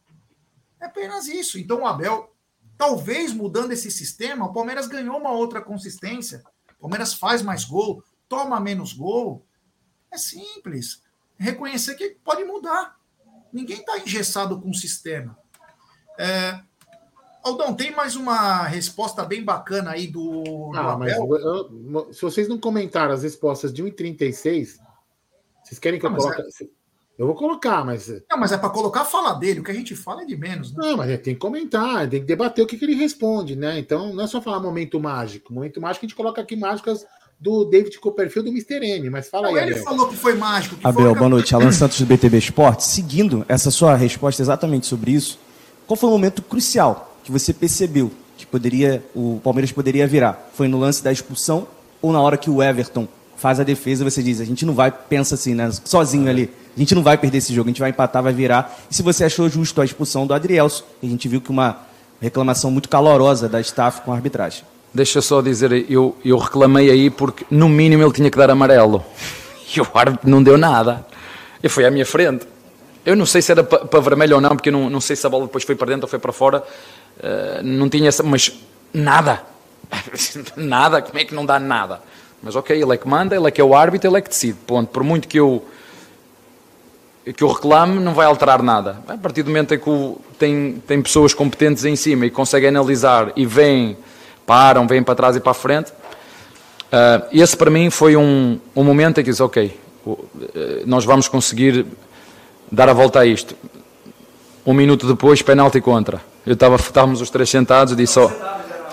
É 0.80 0.86
apenas 0.86 1.26
isso. 1.26 1.58
Então 1.58 1.82
o 1.82 1.86
Abel, 1.86 2.34
talvez 2.76 3.32
mudando 3.32 3.72
esse 3.72 3.90
sistema, 3.90 4.46
o 4.46 4.52
Palmeiras 4.52 4.86
ganhou 4.86 5.16
uma 5.16 5.30
outra 5.30 5.60
consistência. 5.60 6.42
O 6.78 6.82
Palmeiras 6.82 7.14
faz 7.14 7.42
mais 7.42 7.64
gol, 7.64 8.02
toma 8.28 8.60
menos 8.60 8.92
gol. 8.92 9.44
É 10.10 10.18
simples 10.18 11.02
reconhecer 11.38 11.94
que 11.94 12.16
pode 12.24 12.44
mudar. 12.44 12.96
Ninguém 13.52 13.78
está 13.78 13.98
engessado 13.98 14.60
com 14.60 14.70
o 14.70 14.74
sistema. 14.74 15.38
É... 16.18 16.60
Aldão, 17.42 17.74
tem 17.74 17.90
mais 17.90 18.14
uma 18.14 18.62
resposta 18.64 19.24
bem 19.24 19.42
bacana 19.42 19.90
aí 19.90 20.06
do, 20.06 20.70
ah? 20.76 20.96
Mas 20.96 21.12
eu, 21.12 22.12
se 22.12 22.22
vocês 22.22 22.46
não 22.46 22.56
comentaram 22.56 23.12
as 23.12 23.24
respostas 23.24 23.72
de 23.72 23.82
1,36, 23.82 24.78
vocês 25.62 25.78
querem 25.80 25.98
que 25.98 26.06
ah, 26.06 26.10
eu 26.10 26.16
coloque. 26.16 26.40
É... 26.40 26.82
Eu 27.18 27.26
vou 27.26 27.34
colocar, 27.34 27.84
mas. 27.84 28.08
Não, 28.30 28.38
mas 28.38 28.52
é 28.52 28.58
para 28.58 28.70
colocar 28.70 29.02
a 29.02 29.04
fala 29.04 29.34
dele. 29.34 29.60
O 29.60 29.64
que 29.64 29.70
a 29.70 29.74
gente 29.74 29.94
fala 29.94 30.22
é 30.22 30.24
de 30.24 30.36
menos. 30.36 30.72
Né? 30.72 30.78
Não, 30.78 30.96
mas 30.96 31.20
tem 31.20 31.34
que 31.34 31.40
comentar, 31.40 32.08
tem 32.08 32.20
que 32.20 32.26
debater 32.26 32.64
o 32.64 32.66
que, 32.66 32.76
que 32.76 32.84
ele 32.84 32.94
responde, 32.94 33.54
né? 33.54 33.78
Então, 33.78 34.14
não 34.14 34.24
é 34.24 34.26
só 34.26 34.40
falar 34.40 34.60
momento 34.60 34.98
mágico. 34.98 35.52
Momento 35.52 35.80
mágico 35.80 36.06
a 36.06 36.08
gente 36.08 36.16
coloca 36.16 36.40
aqui 36.40 36.56
mágicas 36.56 37.06
do 37.42 37.64
David 37.64 37.98
Copperfield 37.98 38.48
do 38.48 38.56
Mr. 38.56 38.86
M. 38.86 39.10
Mas 39.10 39.28
fala 39.28 39.48
não, 39.48 39.56
aí, 39.56 39.64
Ele 39.64 39.72
Abel. 39.72 39.84
falou 39.84 40.06
que 40.06 40.16
foi 40.16 40.34
mágico. 40.34 40.76
Que 40.76 40.86
Abel, 40.86 41.10
foi... 41.10 41.18
boa 41.18 41.28
noite. 41.28 41.52
Alan 41.54 41.72
Santos 41.72 41.98
do 41.98 42.06
BTV 42.06 42.38
Esporte. 42.38 42.84
Seguindo 42.84 43.44
essa 43.48 43.68
sua 43.68 43.96
resposta 43.96 44.40
exatamente 44.40 44.86
sobre 44.86 45.10
isso, 45.10 45.40
qual 45.84 45.96
foi 45.96 46.08
o 46.08 46.12
momento 46.12 46.40
crucial 46.40 47.18
que 47.24 47.32
você 47.32 47.52
percebeu 47.52 48.12
que 48.38 48.46
poderia 48.46 49.04
o 49.12 49.40
Palmeiras 49.42 49.72
poderia 49.72 50.06
virar? 50.06 50.50
Foi 50.54 50.68
no 50.68 50.78
lance 50.78 51.02
da 51.02 51.10
expulsão 51.10 51.66
ou 52.00 52.12
na 52.12 52.20
hora 52.20 52.36
que 52.36 52.48
o 52.48 52.62
Everton 52.62 53.08
faz 53.36 53.58
a 53.58 53.64
defesa 53.64 54.04
você 54.04 54.22
diz, 54.22 54.40
a 54.40 54.44
gente 54.44 54.64
não 54.64 54.72
vai, 54.72 54.92
pensa 54.92 55.34
assim, 55.34 55.52
né, 55.52 55.68
sozinho 55.84 56.30
ali, 56.30 56.48
a 56.76 56.78
gente 56.78 56.94
não 56.94 57.02
vai 57.02 57.18
perder 57.18 57.38
esse 57.38 57.52
jogo, 57.52 57.68
a 57.68 57.72
gente 57.72 57.80
vai 57.80 57.90
empatar, 57.90 58.22
vai 58.22 58.32
virar. 58.32 58.78
E 58.88 58.94
se 58.94 59.02
você 59.02 59.24
achou 59.24 59.48
justo 59.48 59.80
a 59.80 59.84
expulsão 59.84 60.28
do 60.28 60.32
Adrielso, 60.32 60.84
a 61.02 61.06
gente 61.06 61.26
viu 61.26 61.40
que 61.40 61.50
uma 61.50 61.80
reclamação 62.20 62.70
muito 62.70 62.88
calorosa 62.88 63.48
da 63.48 63.60
staff 63.60 64.02
com 64.02 64.12
a 64.12 64.14
arbitragem. 64.14 64.62
Deixa 64.94 65.22
só 65.22 65.40
dizer, 65.40 65.90
eu, 65.90 66.16
eu 66.24 66.36
reclamei 66.36 66.90
aí 66.90 67.08
porque 67.08 67.46
no 67.50 67.68
mínimo 67.68 68.02
ele 68.02 68.12
tinha 68.12 68.30
que 68.30 68.36
dar 68.36 68.50
amarelo. 68.50 69.04
E 69.74 69.80
o 69.80 69.86
árbitro 69.94 70.28
não 70.28 70.42
deu 70.42 70.58
nada. 70.58 71.06
E 71.62 71.68
foi 71.68 71.86
à 71.86 71.90
minha 71.90 72.04
frente. 72.04 72.46
Eu 73.04 73.16
não 73.16 73.24
sei 73.24 73.40
se 73.40 73.50
era 73.50 73.64
para 73.64 74.00
vermelho 74.00 74.36
ou 74.36 74.40
não, 74.40 74.50
porque 74.50 74.68
eu 74.68 74.72
não, 74.72 74.90
não 74.90 75.00
sei 75.00 75.16
se 75.16 75.26
a 75.26 75.30
bola 75.30 75.46
depois 75.46 75.64
foi 75.64 75.74
para 75.74 75.86
dentro 75.88 76.02
ou 76.02 76.08
foi 76.08 76.18
para 76.18 76.32
fora. 76.32 76.62
Uh, 77.18 77.62
não 77.62 77.88
tinha 77.88 78.08
essa, 78.08 78.22
mas 78.22 78.52
nada. 78.92 79.42
nada, 80.56 81.00
como 81.00 81.18
é 81.18 81.24
que 81.24 81.34
não 81.34 81.46
dá 81.46 81.58
nada? 81.58 82.00
Mas 82.42 82.54
ok, 82.54 82.80
ele 82.80 82.92
é 82.92 82.96
que 82.96 83.08
manda, 83.08 83.34
ele 83.34 83.46
é 83.46 83.50
que 83.50 83.60
é 83.60 83.64
o 83.64 83.74
árbitro, 83.74 84.10
ele 84.10 84.18
é 84.18 84.20
que 84.20 84.28
decide. 84.28 84.58
Ponto. 84.66 84.90
Por 84.90 85.02
muito 85.02 85.26
que 85.26 85.38
eu 85.40 85.64
que 87.36 87.44
eu 87.44 87.48
reclame, 87.48 88.00
não 88.00 88.14
vai 88.14 88.26
alterar 88.26 88.62
nada. 88.62 89.00
A 89.06 89.16
partir 89.16 89.44
do 89.44 89.50
momento 89.50 89.72
em 89.72 89.78
que 89.78 89.88
o, 89.88 90.20
tem, 90.38 90.82
tem 90.86 91.00
pessoas 91.00 91.32
competentes 91.32 91.84
em 91.84 91.94
cima 91.94 92.26
e 92.26 92.30
conseguem 92.30 92.68
analisar 92.68 93.32
e 93.36 93.46
vêm 93.46 93.96
param, 94.46 94.86
vêm 94.86 95.02
para 95.02 95.14
trás 95.14 95.36
e 95.36 95.40
para 95.40 95.52
a 95.52 95.54
frente. 95.54 95.90
Uh, 95.90 97.26
esse 97.32 97.56
para 97.56 97.70
mim 97.70 97.88
foi 97.90 98.16
um, 98.16 98.58
um 98.76 98.84
momento 98.84 99.20
em 99.20 99.24
que 99.24 99.30
disse, 99.30 99.42
ok, 99.42 99.78
eh, 100.54 100.82
nós 100.84 101.04
vamos 101.04 101.28
conseguir 101.28 101.86
dar 102.70 102.88
a 102.88 102.92
volta 102.92 103.20
a 103.20 103.26
isto. 103.26 103.56
Um 104.66 104.74
minuto 104.74 105.06
depois, 105.06 105.42
penalti 105.42 105.80
contra. 105.80 106.20
Eu 106.46 106.54
estava, 106.54 106.76
estávamos 106.76 107.20
os 107.20 107.30
três 107.30 107.48
sentados 107.48 107.96
disse, 107.96 108.18
oh, 108.18 108.28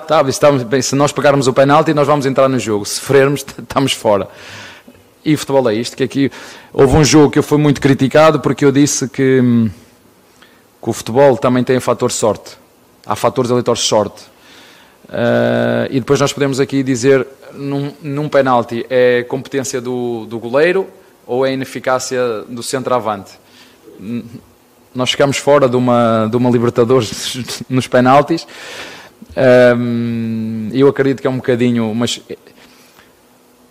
tá, 0.08 0.22
estávamos, 0.28 0.66
se 0.86 0.96
nós 0.96 1.12
pegarmos 1.12 1.48
o 1.48 1.54
penalti, 1.54 1.94
nós 1.94 2.08
vamos 2.08 2.26
entrar 2.26 2.48
no 2.48 2.60
jogo. 2.60 2.86
Se 2.86 2.96
sofrermos, 2.96 3.46
estamos 3.58 3.94
fora. 3.94 4.28
E 5.26 5.34
o 5.34 5.38
futebol 5.38 5.70
é 5.70 5.74
isto, 5.74 5.98
que 5.98 6.04
aqui 6.04 6.32
houve 6.72 6.96
um 6.96 7.04
jogo 7.04 7.32
que 7.32 7.40
eu 7.40 7.44
fui 7.44 7.58
muito 7.58 7.82
criticado 7.82 8.40
porque 8.40 8.64
eu 8.64 8.72
disse 8.72 9.10
que, 9.10 9.42
hum, 9.42 9.70
que 10.82 10.90
o 10.90 10.94
futebol 10.94 11.38
também 11.38 11.64
tem 11.64 11.78
um 11.78 11.82
fator 11.82 12.12
sorte. 12.12 12.58
Há 13.06 13.16
fatores 13.16 13.52
eleitores 13.52 13.82
sorte. 13.82 14.24
Uh, 15.10 15.90
e 15.90 16.00
depois 16.00 16.20
nós 16.20 16.32
podemos 16.32 16.60
aqui 16.60 16.84
dizer, 16.84 17.26
num, 17.54 17.92
num 18.02 18.30
penalti, 18.30 18.86
é 18.90 19.24
competência 19.24 19.82
do, 19.82 20.26
do 20.28 20.38
goleiro 20.38 20.88
ou 21.26 21.46
é 21.46 21.52
ineficácia 21.54 22.42
do 22.48 22.62
centroavante? 22.62 23.32
Nós 24.94 25.12
ficamos 25.12 25.38
fora 25.38 25.68
de 25.68 25.76
uma, 25.76 26.28
de 26.28 26.38
uma 26.38 26.50
Libertadores 26.50 27.64
nos 27.68 27.88
penaltis. 27.88 28.46
Um, 29.76 30.70
eu 30.74 30.88
acredito 30.88 31.22
que 31.22 31.28
é 31.28 31.30
um 31.30 31.38
bocadinho, 31.38 31.94
mas 31.96 32.22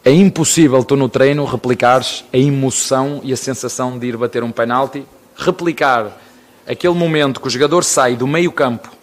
é 0.05 0.13
impossível 0.13 0.83
tu 0.83 0.97
no 0.97 1.09
treino 1.09 1.45
replicares 1.45 2.25
a 2.33 2.37
emoção 2.37 3.21
e 3.23 3.33
a 3.33 3.37
sensação 3.37 3.97
de 3.97 4.09
ir 4.09 4.17
bater 4.17 4.43
um 4.43 4.51
penalti, 4.51 5.05
replicar 5.37 6.19
aquele 6.67 6.95
momento 6.95 7.41
que 7.41 7.47
o 7.47 7.51
jogador 7.51 7.85
sai 7.85 8.17
do 8.17 8.27
meio 8.27 8.51
campo 8.51 8.98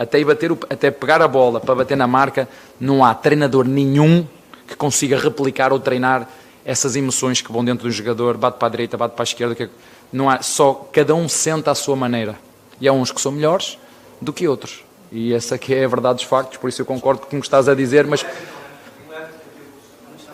até, 0.00 0.24
bater 0.24 0.50
o, 0.50 0.58
até 0.70 0.90
pegar 0.90 1.20
a 1.20 1.28
bola 1.28 1.60
para 1.60 1.74
bater 1.74 1.94
na 1.94 2.06
marca, 2.06 2.48
não 2.80 3.04
há 3.04 3.12
treinador 3.12 3.66
nenhum 3.66 4.26
que 4.66 4.74
consiga 4.74 5.18
replicar 5.18 5.74
ou 5.74 5.78
treinar 5.78 6.26
essas 6.64 6.96
emoções 6.96 7.42
que 7.42 7.52
vão 7.52 7.62
dentro 7.62 7.86
do 7.86 7.92
jogador, 7.92 8.38
bate 8.38 8.58
para 8.58 8.68
a 8.68 8.70
direita, 8.70 8.96
bate 8.96 9.14
para 9.14 9.22
a 9.22 9.24
esquerda, 9.24 9.54
que 9.54 9.68
não 10.10 10.30
há, 10.30 10.40
só 10.40 10.88
cada 10.90 11.14
um 11.14 11.28
senta 11.28 11.70
à 11.70 11.74
sua 11.74 11.94
maneira. 11.96 12.34
E 12.80 12.88
há 12.88 12.94
uns 12.94 13.12
que 13.12 13.20
são 13.20 13.30
melhores 13.30 13.78
do 14.22 14.32
que 14.32 14.48
outros. 14.48 14.82
E 15.12 15.34
essa 15.34 15.56
aqui 15.56 15.74
é 15.74 15.84
a 15.84 15.88
verdade 15.88 16.14
dos 16.14 16.24
factos, 16.24 16.56
por 16.56 16.68
isso 16.68 16.80
eu 16.80 16.86
concordo 16.86 17.26
com 17.26 17.36
o 17.36 17.40
que 17.40 17.46
estás 17.46 17.68
a 17.68 17.74
dizer, 17.74 18.06
mas 18.06 18.24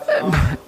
é, 0.06 0.22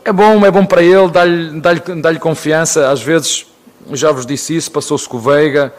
é 0.06 0.12
bom, 0.12 0.44
é 0.44 0.50
bom 0.50 0.66
para 0.66 0.82
ele, 0.82 1.08
dá-lhe 1.08 1.60
dá 1.60 1.72
dá 2.12 2.18
confiança. 2.18 2.90
Às 2.90 3.00
vezes, 3.00 3.46
já 3.92 4.10
vos 4.10 4.26
disse 4.26 4.56
isso, 4.56 4.72
passou-se 4.72 5.08
com 5.08 5.18
o 5.18 5.20
Veiga. 5.20 5.72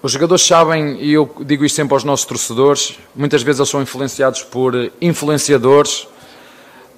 Os 0.00 0.12
jogadores 0.12 0.46
sabem, 0.46 0.96
e 1.00 1.12
eu 1.12 1.28
digo 1.40 1.64
isto 1.64 1.74
sempre 1.74 1.92
aos 1.92 2.04
nossos 2.04 2.24
torcedores, 2.24 2.98
muitas 3.16 3.42
vezes 3.42 3.58
eles 3.58 3.68
são 3.68 3.82
influenciados 3.82 4.42
por 4.44 4.92
influenciadores 5.00 6.02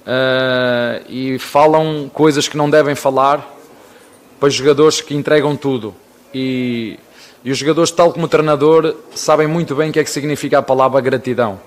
uh, 0.05 1.03
e 1.09 1.39
falam 1.39 2.11
coisas 2.13 2.47
que 2.47 2.55
não 2.55 2.69
devem 2.69 2.93
falar 2.93 3.57
para 4.39 4.49
jogadores 4.49 5.01
que 5.01 5.15
entregam 5.15 5.55
tudo. 5.55 5.95
E, 6.31 6.99
e 7.43 7.51
os 7.51 7.57
jogadores, 7.57 7.89
tal 7.89 8.13
como 8.13 8.25
o 8.25 8.29
treinador, 8.29 8.95
sabem 9.15 9.47
muito 9.47 9.75
bem 9.75 9.89
o 9.89 9.93
que 9.93 9.99
é 9.99 10.03
que 10.03 10.09
significa 10.09 10.59
a 10.59 10.61
palavra 10.61 11.01
gratidão. 11.01 11.59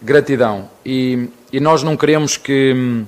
Gratidão. 0.00 0.70
E, 0.84 1.28
e 1.52 1.60
nós 1.60 1.82
não 1.82 1.94
queremos 1.94 2.38
que, 2.38 3.04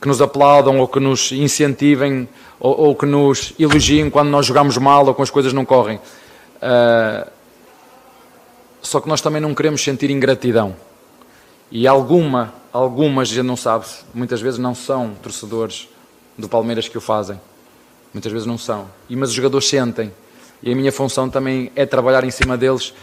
que 0.00 0.06
nos 0.06 0.22
aplaudam 0.22 0.78
ou 0.78 0.86
que 0.86 1.00
nos 1.00 1.32
incentivem 1.32 2.28
ou, 2.60 2.80
ou 2.80 2.94
que 2.94 3.06
nos 3.06 3.52
elogiem 3.58 4.08
quando 4.08 4.28
nós 4.28 4.46
jogamos 4.46 4.76
mal 4.78 5.04
ou 5.04 5.14
quando 5.14 5.24
as 5.24 5.30
coisas 5.30 5.52
não 5.52 5.64
correm. 5.64 5.98
Uh, 6.62 7.30
só 8.82 9.00
que 9.00 9.08
nós 9.08 9.20
também 9.20 9.40
não 9.40 9.54
queremos 9.54 9.82
sentir 9.82 10.10
ingratidão. 10.10 10.74
E 11.70 11.86
alguma, 11.86 12.54
algumas, 12.72 13.28
gente 13.28 13.44
não 13.44 13.56
sabe, 13.56 13.84
muitas 14.14 14.40
vezes 14.40 14.58
não 14.58 14.74
são 14.74 15.14
torcedores 15.22 15.88
do 16.36 16.48
Palmeiras 16.48 16.88
que 16.88 16.96
o 16.96 17.00
fazem. 17.00 17.38
Muitas 18.12 18.32
vezes 18.32 18.46
não 18.46 18.56
são. 18.56 18.88
E, 19.08 19.16
mas 19.16 19.30
os 19.30 19.34
jogadores 19.34 19.68
sentem. 19.68 20.12
E 20.62 20.72
a 20.72 20.74
minha 20.74 20.90
função 20.90 21.28
também 21.28 21.70
é 21.76 21.84
trabalhar 21.84 22.24
em 22.24 22.30
cima 22.30 22.56
deles, 22.56 22.94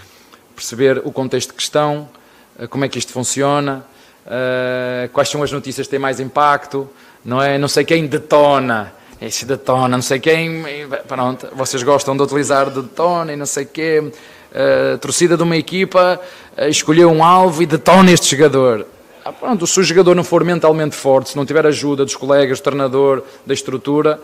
perceber 0.55 1.01
o 1.05 1.11
contexto 1.11 1.49
de 1.49 1.55
questão, 1.55 2.09
ah, 2.57 2.67
como 2.67 2.83
é 2.85 2.89
que 2.89 2.97
isto 2.97 3.11
funciona, 3.11 3.85
uh, 4.25 5.09
quais 5.09 5.29
são 5.29 5.43
as 5.43 5.51
notícias 5.51 5.87
que 5.87 5.91
têm 5.91 5.99
mais 5.99 6.19
impacto, 6.19 6.89
não 7.23 7.41
é? 7.41 7.57
Não 7.57 7.67
sei 7.67 7.85
quem 7.85 8.07
detona 8.07 8.93
esse 9.25 9.45
detona, 9.45 9.87
não 9.87 10.01
sei 10.01 10.19
quem, 10.19 10.63
pronto, 11.07 11.47
vocês 11.53 11.81
gostam 11.83 12.15
de 12.15 12.23
utilizar 12.23 12.69
detona 12.69 13.33
e 13.33 13.35
não 13.35 13.45
sei 13.45 13.65
quê, 13.65 13.99
uh, 14.01 14.97
torcida 14.99 15.35
de 15.35 15.43
uma 15.43 15.57
equipa 15.57 16.19
uh, 16.57 16.67
escolheu 16.67 17.09
um 17.09 17.23
alvo 17.23 17.63
e 17.63 17.65
detona 17.65 18.11
este 18.11 18.35
jogador. 18.35 18.85
Ah, 19.23 19.31
pronto, 19.31 19.65
se 19.65 19.79
o 19.79 19.83
jogador 19.83 20.15
não 20.15 20.23
for 20.23 20.43
mentalmente 20.43 20.95
forte, 20.95 21.31
se 21.31 21.35
não 21.35 21.45
tiver 21.45 21.65
ajuda 21.65 22.05
dos 22.05 22.15
colegas, 22.15 22.59
do 22.59 22.63
treinador, 22.63 23.23
da 23.45 23.53
estrutura, 23.53 24.19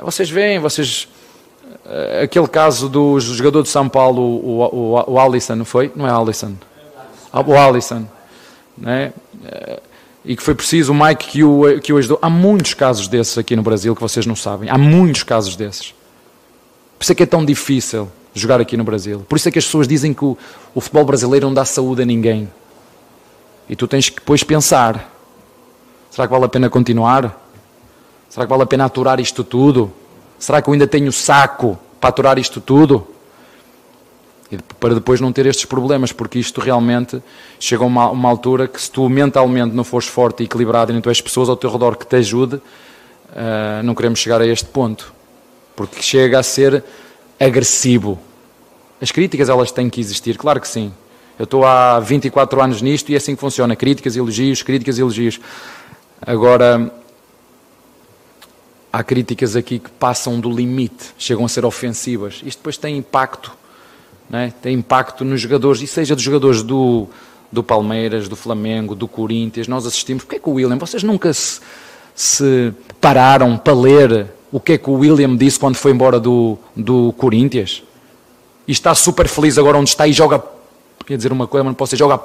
vocês 0.00 0.30
veem, 0.30 0.60
vocês 0.60 1.08
aquele 2.22 2.46
caso 2.46 2.88
do 2.88 3.18
jogador 3.18 3.62
de 3.62 3.68
São 3.68 3.88
Paulo, 3.88 4.22
o, 4.22 4.60
o, 4.62 5.12
o 5.12 5.18
Alisson, 5.18 5.56
não 5.56 5.64
foi? 5.64 5.90
Não 5.96 6.06
é 6.06 6.10
Alisson? 6.10 6.54
O 7.32 7.54
Alisson, 7.54 8.06
né? 8.78 9.12
E 10.24 10.34
que 10.34 10.42
foi 10.42 10.54
preciso 10.54 10.92
o 10.92 10.94
Mike 10.94 11.26
que 11.26 11.44
o, 11.44 11.80
que 11.80 11.92
o 11.92 11.98
ajudou. 11.98 12.18
Há 12.22 12.30
muitos 12.30 12.72
casos 12.72 13.08
desses 13.08 13.36
aqui 13.36 13.54
no 13.54 13.62
Brasil 13.62 13.94
que 13.94 14.00
vocês 14.00 14.24
não 14.24 14.34
sabem. 14.34 14.70
Há 14.70 14.78
muitos 14.78 15.22
casos 15.22 15.54
desses. 15.54 15.94
Por 16.98 17.02
isso 17.02 17.12
é 17.12 17.14
que 17.14 17.22
é 17.22 17.26
tão 17.26 17.44
difícil 17.44 18.10
jogar 18.32 18.60
aqui 18.60 18.76
no 18.76 18.84
Brasil. 18.84 19.24
Por 19.28 19.36
isso 19.36 19.48
é 19.48 19.52
que 19.52 19.58
as 19.58 19.64
pessoas 19.64 19.86
dizem 19.86 20.14
que 20.14 20.24
o, 20.24 20.36
o 20.74 20.80
futebol 20.80 21.04
brasileiro 21.04 21.46
não 21.46 21.54
dá 21.54 21.64
saúde 21.64 22.02
a 22.02 22.06
ninguém. 22.06 22.50
E 23.68 23.76
tu 23.76 23.86
tens 23.86 24.08
que 24.08 24.16
depois 24.16 24.42
pensar: 24.42 25.12
será 26.10 26.26
que 26.26 26.32
vale 26.32 26.44
a 26.46 26.48
pena 26.48 26.70
continuar? 26.70 27.40
Será 28.28 28.46
que 28.46 28.50
vale 28.50 28.62
a 28.62 28.66
pena 28.66 28.84
aturar 28.84 29.20
isto 29.20 29.44
tudo? 29.44 29.92
Será 30.38 30.60
que 30.60 30.68
eu 30.68 30.72
ainda 30.72 30.86
tenho 30.86 31.12
saco 31.12 31.78
para 32.00 32.08
aturar 32.08 32.38
isto 32.38 32.60
tudo? 32.60 33.06
Para 34.80 34.94
depois 34.94 35.20
não 35.20 35.32
ter 35.32 35.46
estes 35.46 35.64
problemas, 35.64 36.12
porque 36.12 36.38
isto 36.38 36.60
realmente 36.60 37.22
chega 37.58 37.82
a 37.82 37.86
uma, 37.86 38.10
uma, 38.10 38.28
altura 38.28 38.68
que 38.68 38.80
se 38.80 38.90
tu 38.90 39.08
mentalmente 39.08 39.74
não 39.74 39.84
fores 39.84 40.08
forte 40.08 40.42
e 40.42 40.46
equilibrado 40.46 40.92
e 40.92 40.94
não 40.94 41.00
tens 41.00 41.20
pessoas 41.20 41.48
ao 41.48 41.56
teu 41.56 41.70
redor 41.70 41.96
que 41.96 42.06
te 42.06 42.16
ajude, 42.16 42.56
uh, 42.56 43.82
não 43.82 43.94
queremos 43.94 44.18
chegar 44.18 44.40
a 44.40 44.46
este 44.46 44.66
ponto. 44.66 45.12
Porque 45.74 46.02
chega 46.02 46.38
a 46.38 46.42
ser 46.42 46.84
agressivo. 47.38 48.18
As 49.00 49.10
críticas 49.10 49.48
elas 49.48 49.72
têm 49.72 49.90
que 49.90 50.00
existir, 50.00 50.36
claro 50.36 50.60
que 50.60 50.68
sim. 50.68 50.92
Eu 51.38 51.44
estou 51.44 51.64
há 51.64 51.98
24 51.98 52.62
anos 52.62 52.80
nisto 52.80 53.10
e 53.10 53.14
é 53.14 53.16
assim 53.16 53.34
que 53.34 53.40
funciona. 53.40 53.74
Críticas, 53.74 54.16
elogios, 54.16 54.62
críticas, 54.62 54.98
elogios. 54.98 55.40
Agora, 56.24 56.92
há 58.92 59.02
críticas 59.02 59.56
aqui 59.56 59.80
que 59.80 59.90
passam 59.90 60.38
do 60.38 60.48
limite, 60.48 61.12
chegam 61.18 61.44
a 61.44 61.48
ser 61.48 61.64
ofensivas. 61.64 62.40
Isto 62.46 62.58
depois 62.58 62.76
tem 62.76 62.96
impacto, 62.96 63.52
é? 64.32 64.52
tem 64.62 64.76
impacto 64.76 65.24
nos 65.24 65.40
jogadores, 65.40 65.82
e 65.82 65.86
seja 65.86 66.14
dos 66.14 66.24
jogadores 66.24 66.62
do, 66.62 67.06
do 67.50 67.62
Palmeiras, 67.62 68.28
do 68.28 68.36
Flamengo, 68.36 68.94
do 68.94 69.06
Corinthians, 69.06 69.68
nós 69.68 69.86
assistimos. 69.86 70.24
Porquê 70.24 70.36
é 70.36 70.38
que 70.38 70.48
o 70.48 70.52
William, 70.52 70.76
vocês 70.78 71.02
nunca 71.02 71.32
se, 71.32 71.60
se 72.14 72.72
pararam 73.00 73.56
para 73.56 73.74
ler 73.74 74.26
o 74.50 74.60
que 74.60 74.72
é 74.72 74.78
que 74.78 74.88
o 74.88 74.94
William 74.94 75.36
disse 75.36 75.58
quando 75.58 75.76
foi 75.76 75.92
embora 75.92 76.18
do, 76.18 76.58
do 76.76 77.12
Corinthians? 77.18 77.82
E 78.66 78.72
está 78.72 78.94
super 78.94 79.28
feliz 79.28 79.58
agora 79.58 79.76
onde 79.76 79.90
está 79.90 80.06
e 80.06 80.12
joga, 80.12 80.42
quer 81.06 81.16
dizer 81.16 81.32
uma 81.32 81.46
coisa, 81.46 81.64
mas 81.64 81.70
não 81.72 81.74
posso 81.74 81.90
dizer, 81.90 82.04
joga 82.04 82.20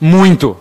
muito, 0.00 0.56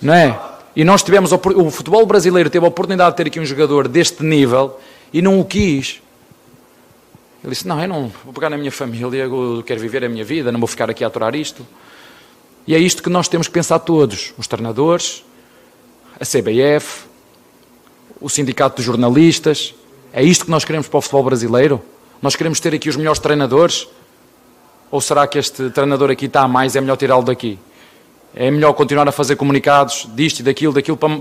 não 0.00 0.14
é? 0.14 0.38
E 0.74 0.82
nós 0.82 1.02
tivemos, 1.02 1.30
o 1.30 1.70
futebol 1.70 2.04
brasileiro 2.04 2.50
teve 2.50 2.64
a 2.64 2.68
oportunidade 2.68 3.12
de 3.12 3.16
ter 3.18 3.26
aqui 3.28 3.38
um 3.38 3.44
jogador 3.44 3.86
deste 3.86 4.24
nível 4.24 4.78
e 5.12 5.22
não 5.22 5.38
o 5.38 5.44
quis. 5.44 6.02
Ele 7.44 7.52
disse: 7.52 7.68
Não, 7.68 7.80
eu 7.80 7.86
não 7.86 8.10
vou 8.24 8.32
pegar 8.32 8.50
na 8.50 8.58
minha 8.58 8.72
família, 8.72 9.22
eu 9.24 9.62
quero 9.64 9.80
viver 9.80 10.04
a 10.04 10.08
minha 10.08 10.24
vida, 10.24 10.50
não 10.50 10.58
vou 10.58 10.66
ficar 10.66 10.90
aqui 10.90 11.04
a 11.04 11.06
aturar 11.06 11.36
isto. 11.36 11.64
E 12.66 12.74
é 12.74 12.78
isto 12.78 13.02
que 13.02 13.10
nós 13.10 13.28
temos 13.28 13.46
que 13.46 13.52
pensar 13.52 13.78
todos: 13.78 14.34
os 14.36 14.48
treinadores, 14.48 15.24
a 16.18 16.24
CBF, 16.24 17.04
o 18.20 18.28
Sindicato 18.28 18.78
de 18.78 18.82
Jornalistas. 18.82 19.74
É 20.12 20.22
isto 20.22 20.44
que 20.44 20.50
nós 20.50 20.64
queremos 20.64 20.88
para 20.88 20.98
o 20.98 21.00
futebol 21.00 21.24
brasileiro? 21.24 21.82
Nós 22.22 22.34
queremos 22.34 22.58
ter 22.58 22.74
aqui 22.74 22.88
os 22.88 22.96
melhores 22.96 23.20
treinadores? 23.20 23.86
Ou 24.90 25.00
será 25.00 25.26
que 25.26 25.38
este 25.38 25.70
treinador 25.70 26.10
aqui 26.10 26.26
está 26.26 26.42
a 26.42 26.48
mais, 26.48 26.74
é 26.74 26.80
melhor 26.80 26.96
tirá-lo 26.96 27.24
daqui? 27.24 27.58
é 28.34 28.50
melhor 28.50 28.72
continuar 28.72 29.06
a 29.08 29.12
fazer 29.12 29.36
comunicados 29.36 30.08
disto 30.14 30.40
e 30.40 30.42
daquilo, 30.42 30.72
daquilo 30.72 30.96
para, 30.96 31.20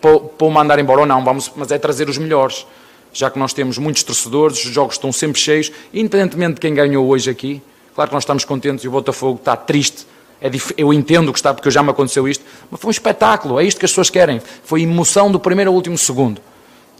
para, 0.00 0.20
para 0.20 0.46
o 0.46 0.50
mandar 0.50 0.78
embora 0.78 1.00
ou 1.00 1.06
não, 1.06 1.24
vamos, 1.24 1.50
mas 1.56 1.72
é 1.72 1.78
trazer 1.78 2.08
os 2.08 2.18
melhores. 2.18 2.66
Já 3.12 3.30
que 3.30 3.38
nós 3.38 3.52
temos 3.52 3.78
muitos 3.78 4.02
torcedores, 4.02 4.64
os 4.64 4.72
jogos 4.72 4.94
estão 4.94 5.12
sempre 5.12 5.40
cheios, 5.40 5.70
independentemente 5.92 6.54
de 6.54 6.60
quem 6.60 6.74
ganhou 6.74 7.06
hoje 7.06 7.30
aqui. 7.30 7.62
Claro 7.94 8.08
que 8.10 8.14
nós 8.14 8.22
estamos 8.22 8.44
contentes 8.44 8.84
e 8.84 8.88
o 8.88 8.90
Botafogo 8.90 9.38
está 9.38 9.56
triste. 9.56 10.06
É 10.40 10.50
eu 10.76 10.92
entendo 10.92 11.32
que 11.32 11.38
está, 11.38 11.54
porque 11.54 11.70
já 11.70 11.82
me 11.82 11.90
aconteceu 11.90 12.26
isto, 12.26 12.44
mas 12.70 12.80
foi 12.80 12.88
um 12.88 12.90
espetáculo, 12.90 13.60
é 13.60 13.64
isto 13.64 13.78
que 13.78 13.84
as 13.84 13.92
pessoas 13.92 14.10
querem. 14.10 14.40
Foi 14.64 14.82
emoção 14.82 15.30
do 15.30 15.38
primeiro 15.38 15.70
ao 15.70 15.76
último 15.76 15.96
segundo. 15.96 16.40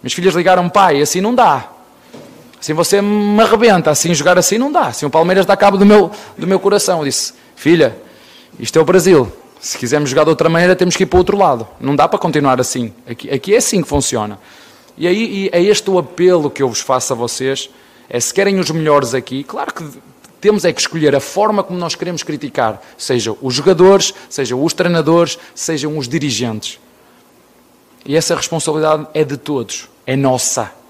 Minhas 0.02 0.12
filhas 0.12 0.34
ligaram, 0.34 0.68
pai, 0.68 1.00
assim 1.00 1.20
não 1.20 1.34
dá. 1.34 1.68
Assim 2.60 2.72
você 2.72 3.02
me 3.02 3.42
arrebenta, 3.42 3.90
assim 3.90 4.14
jogar 4.14 4.38
assim 4.38 4.58
não 4.58 4.70
dá. 4.70 4.88
Assim 4.88 5.06
o 5.06 5.10
Palmeiras 5.10 5.44
dá 5.44 5.56
cabo 5.56 5.76
do 5.76 5.84
meu, 5.84 6.10
do 6.38 6.46
meu 6.46 6.60
coração. 6.60 7.00
Eu 7.00 7.06
disse, 7.06 7.32
filha, 7.56 7.96
isto 8.60 8.78
é 8.78 8.82
o 8.82 8.84
Brasil. 8.84 9.32
Se 9.60 9.78
quisermos 9.78 10.10
jogar 10.10 10.24
de 10.24 10.30
outra 10.30 10.48
maneira, 10.48 10.76
temos 10.76 10.96
que 10.96 11.02
ir 11.02 11.06
para 11.06 11.16
o 11.16 11.18
outro 11.18 11.36
lado. 11.36 11.66
Não 11.80 11.96
dá 11.96 12.06
para 12.06 12.18
continuar 12.18 12.60
assim. 12.60 12.92
Aqui, 13.08 13.30
aqui 13.30 13.54
é 13.54 13.58
assim 13.58 13.82
que 13.82 13.88
funciona. 13.88 14.38
E 14.96 15.06
aí 15.06 15.46
e 15.46 15.50
é 15.52 15.62
este 15.62 15.90
o 15.90 15.98
apelo 15.98 16.50
que 16.50 16.62
eu 16.62 16.68
vos 16.68 16.80
faço 16.80 17.12
a 17.12 17.16
vocês. 17.16 17.70
É 18.08 18.20
se 18.20 18.32
querem 18.32 18.58
os 18.58 18.70
melhores 18.70 19.14
aqui, 19.14 19.42
claro 19.42 19.72
que 19.72 19.84
temos 20.40 20.64
é 20.64 20.72
que 20.72 20.80
escolher 20.80 21.14
a 21.14 21.20
forma 21.20 21.62
como 21.62 21.78
nós 21.78 21.94
queremos 21.94 22.22
criticar, 22.22 22.82
seja 22.98 23.34
os 23.40 23.54
jogadores, 23.54 24.12
sejam 24.28 24.62
os 24.62 24.72
treinadores, 24.72 25.38
sejam 25.54 25.96
os 25.96 26.08
dirigentes. 26.08 26.80
E 28.04 28.16
essa 28.16 28.34
responsabilidade 28.34 29.06
é 29.14 29.22
de 29.22 29.36
todos, 29.36 29.88
é 30.04 30.16
nossa 30.16 30.81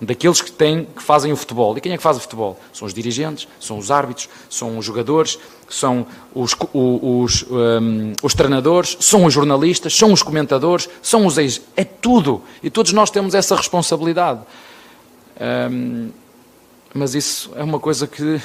daqueles 0.00 0.40
que 0.40 0.52
têm, 0.52 0.84
que 0.84 1.02
fazem 1.02 1.32
o 1.32 1.36
futebol. 1.36 1.76
E 1.76 1.80
quem 1.80 1.92
é 1.92 1.96
que 1.96 2.02
faz 2.02 2.16
o 2.16 2.20
futebol? 2.20 2.58
São 2.72 2.86
os 2.86 2.94
dirigentes, 2.94 3.48
são 3.60 3.78
os 3.78 3.90
árbitros, 3.90 4.28
são 4.48 4.78
os 4.78 4.84
jogadores, 4.84 5.38
são 5.68 6.06
os, 6.34 6.54
os, 6.72 7.44
um, 7.50 8.12
os 8.22 8.34
treinadores, 8.34 8.96
são 9.00 9.24
os 9.24 9.34
jornalistas, 9.34 9.96
são 9.96 10.12
os 10.12 10.22
comentadores, 10.22 10.88
são 11.02 11.26
os 11.26 11.36
ex. 11.36 11.60
É 11.76 11.84
tudo. 11.84 12.42
E 12.62 12.70
todos 12.70 12.92
nós 12.92 13.10
temos 13.10 13.34
essa 13.34 13.56
responsabilidade. 13.56 14.40
Um, 15.70 16.10
mas 16.94 17.14
isso 17.14 17.50
é 17.56 17.62
uma 17.62 17.80
coisa 17.80 18.06
que, 18.06 18.40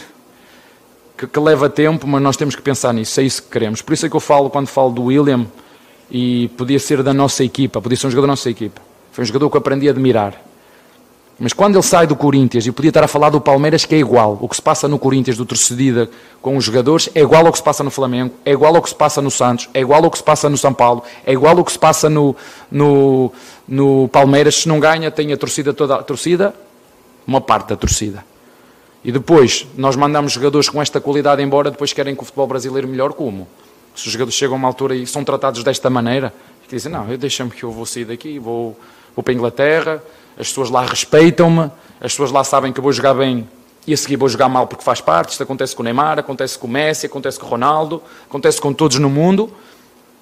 que, 1.18 1.28
que, 1.28 1.40
leva 1.40 1.70
tempo, 1.70 2.08
mas 2.08 2.22
nós 2.22 2.36
temos 2.36 2.56
que 2.56 2.62
pensar 2.62 2.94
nisso. 2.94 3.20
É 3.20 3.24
isso 3.24 3.44
que 3.44 3.50
queremos. 3.50 3.82
Por 3.82 3.94
isso 3.94 4.06
é 4.06 4.10
que 4.10 4.16
eu 4.16 4.20
falo, 4.20 4.50
quando 4.50 4.68
falo 4.68 4.92
do 4.92 5.04
William, 5.04 5.46
e 6.10 6.50
podia 6.50 6.80
ser 6.80 7.02
da 7.02 7.14
nossa 7.14 7.44
equipa, 7.44 7.82
podia 7.82 7.98
ser 7.98 8.08
um 8.08 8.10
jogador 8.10 8.28
da 8.28 8.32
nossa 8.34 8.50
equipa. 8.50 8.82
Foi 9.12 9.24
um 9.24 9.28
jogador 9.28 9.50
que 9.50 9.56
eu 9.56 9.60
aprendi 9.60 9.88
a 9.88 9.92
admirar 9.92 10.53
mas 11.40 11.52
quando 11.52 11.76
ele 11.76 11.84
sai 11.84 12.06
do 12.06 12.16
Corinthians, 12.16 12.66
e 12.66 12.72
podia 12.72 12.90
estar 12.90 13.04
a 13.04 13.08
falar 13.08 13.30
do 13.30 13.42
Palmeiras, 13.42 13.86
que 13.86 13.96
é 13.96 13.98
igual. 13.98 14.38
O 14.40 14.48
que 14.48 14.56
se 14.56 14.62
passa 14.62 14.88
no 14.88 15.00
Corinthians, 15.00 15.36
do 15.36 15.46
torcedida 15.46 16.10
com 16.42 16.56
os 16.56 16.64
jogadores, 16.64 17.10
é 17.16 17.22
igual 17.22 17.46
ao 17.46 17.52
que 17.52 17.58
se 17.58 17.64
passa 17.64 17.84
no 17.84 17.90
Flamengo, 17.90 18.34
é 18.46 18.52
igual 18.52 18.76
ao 18.76 18.82
que 18.82 18.90
se 18.90 18.96
passa 18.96 19.22
no 19.22 19.32
Santos, 19.32 19.68
é 19.74 19.82
igual 19.82 20.04
ao 20.04 20.12
que 20.12 20.18
se 20.18 20.24
passa 20.24 20.50
no 20.50 20.58
São 20.58 20.74
Paulo, 20.74 21.04
é 21.26 21.34
igual 21.34 21.58
ao 21.58 21.66
que 21.66 21.72
se 21.72 21.80
passa 21.80 22.10
no, 22.10 22.36
no, 22.72 23.32
no 23.68 24.08
Palmeiras. 24.10 24.56
Se 24.56 24.68
não 24.68 24.80
ganha, 24.80 25.10
tem 25.10 25.34
a 25.34 25.38
torcida 25.38 25.74
toda. 25.74 25.96
A 25.96 26.04
torcida, 26.04 26.54
uma 27.26 27.42
parte 27.42 27.70
da 27.70 27.76
torcida. 27.76 28.24
E 29.04 29.12
depois, 29.12 29.68
nós 29.76 29.96
mandamos 29.96 30.32
jogadores 30.32 30.70
com 30.70 30.82
esta 30.82 31.02
qualidade 31.02 31.42
embora, 31.42 31.72
depois 31.72 31.92
querem 31.92 32.16
que 32.16 32.22
o 32.22 32.26
futebol 32.26 32.48
brasileiro 32.48 32.88
melhore 32.88 33.14
como? 33.14 33.48
Se 33.96 34.08
os 34.08 34.14
jogadores 34.14 34.36
chegam 34.36 34.56
a 34.56 34.58
uma 34.58 34.68
altura 34.68 34.96
e 34.96 35.06
são 35.06 35.24
tratados 35.24 35.64
desta 35.64 35.90
maneira, 35.90 36.34
dizem, 36.70 36.92
não, 36.92 37.06
deixa-me 37.18 37.52
que 37.52 37.64
eu 37.64 37.72
vou 37.72 37.86
sair 37.86 38.06
daqui, 38.06 38.40
vou, 38.40 38.78
vou 39.16 39.22
para 39.22 39.34
a 39.34 39.36
Inglaterra, 39.36 40.04
as 40.38 40.48
pessoas 40.48 40.70
lá 40.70 40.86
respeitam-me, 40.86 41.72
as 42.00 42.12
pessoas 42.12 42.32
lá 42.32 42.44
sabem 42.44 42.74
que 42.74 42.80
eu 42.80 42.84
vou 42.84 42.92
jogar 42.92 43.14
bem 43.14 43.48
e 43.86 43.94
a 43.94 43.98
seguir 43.98 44.16
vou 44.16 44.30
jogar 44.30 44.50
mal 44.50 44.68
porque 44.68 44.84
faz 44.84 45.02
parte. 45.02 45.32
Isto 45.32 45.44
acontece 45.44 45.76
com 45.76 45.82
o 45.82 45.84
Neymar, 45.84 46.20
acontece 46.20 46.58
com 46.58 46.68
o 46.68 46.70
Messi, 46.70 47.06
acontece 47.06 47.40
com 47.40 47.46
o 47.46 47.50
Ronaldo, 47.50 48.02
acontece 48.28 48.60
com 48.60 48.74
todos 48.74 48.98
no 49.00 49.10
mundo, 49.10 49.52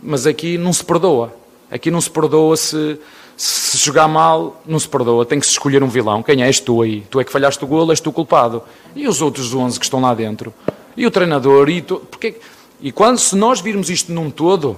mas 0.01 0.25
aqui 0.25 0.57
não 0.57 0.73
se 0.73 0.83
perdoa. 0.83 1.33
Aqui 1.69 1.89
não 1.89 2.01
se 2.01 2.09
perdoa 2.09 2.57
se, 2.57 2.99
se 3.38 3.77
jogar 3.77 4.07
mal, 4.07 4.61
não 4.65 4.77
se 4.77 4.88
perdoa. 4.88 5.25
Tem 5.25 5.39
que 5.39 5.45
se 5.45 5.53
escolher 5.53 5.81
um 5.81 5.88
vilão. 5.88 6.21
Quem 6.21 6.43
é? 6.43 6.47
És 6.47 6.59
tu 6.59 6.81
aí. 6.81 7.01
Tu 7.09 7.19
é 7.19 7.23
que 7.23 7.31
falhaste 7.31 7.63
o 7.63 7.67
golo, 7.67 7.91
és 7.91 8.01
tu 8.01 8.09
o 8.09 8.13
culpado. 8.13 8.61
E 8.95 9.07
os 9.07 9.21
outros 9.21 9.53
11 9.53 9.79
que 9.79 9.85
estão 9.85 10.01
lá 10.01 10.13
dentro? 10.13 10.53
E 10.97 11.05
o 11.05 11.11
treinador? 11.11 11.69
E, 11.69 11.81
tu... 11.81 11.97
Porque... 12.11 12.35
e 12.81 12.91
quando, 12.91 13.19
se 13.19 13.35
nós 13.35 13.61
virmos 13.61 13.89
isto 13.89 14.11
num 14.11 14.29
todo, 14.29 14.77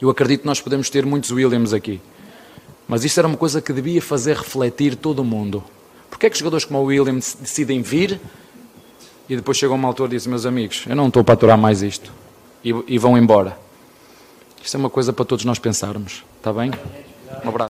eu 0.00 0.08
acredito 0.08 0.40
que 0.40 0.46
nós 0.46 0.60
podemos 0.60 0.88
ter 0.88 1.04
muitos 1.04 1.30
Williams 1.30 1.74
aqui. 1.74 2.00
Mas 2.88 3.04
isso 3.04 3.18
era 3.18 3.26
uma 3.26 3.36
coisa 3.36 3.60
que 3.60 3.72
devia 3.72 4.00
fazer 4.00 4.36
refletir 4.36 4.94
todo 4.94 5.20
o 5.20 5.24
mundo. 5.24 5.62
Porquê 6.08 6.26
é 6.26 6.30
que 6.30 6.38
jogadores 6.38 6.64
como 6.64 6.78
o 6.78 6.84
William 6.84 7.14
decidem 7.14 7.82
vir 7.82 8.20
e 9.28 9.36
depois 9.36 9.58
chegam 9.58 9.74
a 9.74 9.78
uma 9.78 9.88
altura 9.88 10.12
e 10.12 10.16
dizem, 10.16 10.30
meus 10.30 10.46
amigos, 10.46 10.84
eu 10.88 10.94
não 10.94 11.08
estou 11.08 11.24
para 11.24 11.34
aturar 11.34 11.58
mais 11.58 11.82
isto. 11.82 12.12
E, 12.64 12.70
e 12.86 12.98
vão 12.98 13.18
embora. 13.18 13.58
Isto 14.62 14.76
é 14.76 14.78
uma 14.78 14.90
coisa 14.90 15.12
para 15.12 15.24
todos 15.24 15.44
nós 15.44 15.58
pensarmos. 15.58 16.24
Está 16.38 16.52
bem? 16.52 16.70
Um 17.44 17.48
abraço. 17.48 17.70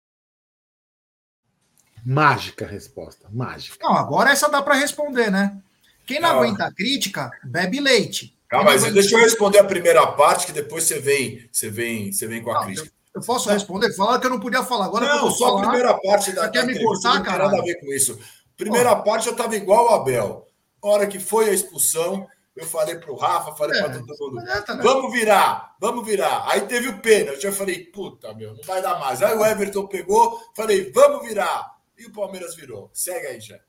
Mágica 2.05 2.65
resposta, 2.65 3.27
mágica. 3.31 3.77
Não, 3.81 3.95
agora 3.95 4.31
essa 4.31 4.49
dá 4.49 4.61
para 4.61 4.75
responder, 4.75 5.29
né? 5.29 5.57
Quem 6.05 6.19
não 6.19 6.29
ah. 6.29 6.33
aguenta 6.33 6.65
a 6.65 6.73
crítica, 6.73 7.29
bebe 7.43 7.79
leite. 7.79 8.35
Calma, 8.47 8.71
mas 8.71 8.91
deixa 8.91 9.15
eu 9.15 9.19
responder 9.19 9.59
a 9.59 9.63
primeira 9.63 10.07
parte, 10.07 10.47
que 10.47 10.51
depois 10.51 10.83
você 10.83 10.99
vem, 10.99 11.47
você 11.51 11.69
vem, 11.69 12.11
você 12.11 12.25
vem 12.25 12.41
com 12.41 12.49
a 12.49 12.55
não, 12.55 12.63
crítica. 12.63 12.91
Eu 13.19 13.25
posso 13.25 13.49
responder? 13.49 13.93
Falaram 13.93 14.19
que 14.19 14.25
eu 14.25 14.31
não 14.31 14.39
podia 14.39 14.63
falar. 14.63 14.85
Agora 14.85 15.05
não, 15.05 15.29
só 15.29 15.49
falar, 15.49 15.59
a 15.59 15.69
primeira 15.69 15.99
parte 15.99 16.31
da. 16.31 16.49
quer 16.49 16.65
me 16.65 16.81
cortar, 16.81 17.21
cara? 17.21 17.43
Não 17.43 17.49
tem 17.49 17.57
nada 17.57 17.57
a 17.57 17.65
ver 17.65 17.79
com 17.79 17.93
isso. 17.93 18.17
Primeira 18.55 18.95
Pô. 18.95 19.03
parte 19.03 19.27
eu 19.27 19.33
estava 19.33 19.55
igual 19.55 19.85
o 19.85 19.89
Abel. 19.89 20.47
A 20.81 20.87
hora 20.87 21.07
que 21.07 21.19
foi 21.19 21.49
a 21.49 21.53
expulsão, 21.53 22.25
eu 22.55 22.65
falei 22.65 22.95
para 22.95 23.11
o 23.11 23.15
Rafa, 23.15 23.55
falei 23.55 23.77
é, 23.77 23.83
para 23.83 23.99
todo 23.99 24.31
mundo: 24.33 24.49
é, 24.49 24.61
tá 24.61 24.75
vamos 24.75 25.11
virar, 25.11 25.75
vamos 25.79 26.05
virar. 26.05 26.45
Aí 26.47 26.61
teve 26.61 26.87
o 26.87 26.99
pênalti. 26.99 27.45
Eu 27.45 27.51
falei: 27.51 27.83
puta, 27.85 28.33
meu, 28.33 28.55
não 28.55 28.63
vai 28.63 28.81
dar 28.81 28.97
mais. 28.99 29.21
Aí 29.21 29.35
o 29.35 29.45
Everton 29.45 29.85
pegou, 29.87 30.41
falei: 30.55 30.91
vamos 30.91 31.27
virar. 31.27 31.77
E 31.97 32.05
o 32.05 32.13
Palmeiras 32.13 32.55
virou. 32.55 32.89
Segue 32.93 33.27
aí, 33.27 33.41
já. 33.41 33.59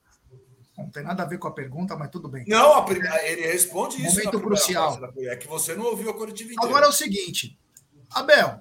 Não 0.78 0.88
tem 0.88 1.02
nada 1.02 1.24
a 1.24 1.26
ver 1.26 1.38
com 1.38 1.48
a 1.48 1.52
pergunta, 1.52 1.96
mas 1.96 2.10
tudo 2.10 2.28
bem. 2.28 2.44
Não, 2.46 2.74
a 2.74 2.82
primeira, 2.82 3.28
ele 3.28 3.42
responde 3.42 3.96
isso. 3.96 4.16
Momento 4.16 4.40
crucial. 4.40 4.98
É 5.18 5.36
que 5.36 5.48
você 5.48 5.74
não 5.74 5.86
ouviu 5.86 6.10
a 6.10 6.14
inteira. 6.14 6.54
Agora 6.62 6.86
é 6.86 6.88
o 6.88 6.92
seguinte, 6.92 7.58
Abel, 8.10 8.60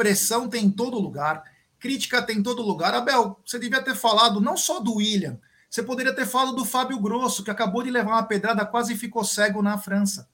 pressão 0.00 0.48
tem 0.48 0.64
em 0.64 0.70
todo 0.70 0.98
lugar, 0.98 1.44
crítica 1.78 2.22
tem 2.22 2.38
em 2.38 2.42
todo 2.42 2.62
lugar. 2.62 2.94
Abel, 2.94 3.38
você 3.44 3.58
devia 3.58 3.82
ter 3.82 3.94
falado 3.94 4.40
não 4.40 4.56
só 4.56 4.80
do 4.80 4.94
William, 4.94 5.38
você 5.68 5.82
poderia 5.82 6.14
ter 6.14 6.26
falado 6.26 6.56
do 6.56 6.64
Fábio 6.64 6.98
Grosso, 6.98 7.44
que 7.44 7.50
acabou 7.50 7.82
de 7.82 7.90
levar 7.90 8.12
uma 8.12 8.22
pedrada, 8.22 8.64
quase 8.64 8.96
ficou 8.96 9.22
cego 9.22 9.60
na 9.60 9.76
França. 9.76 10.26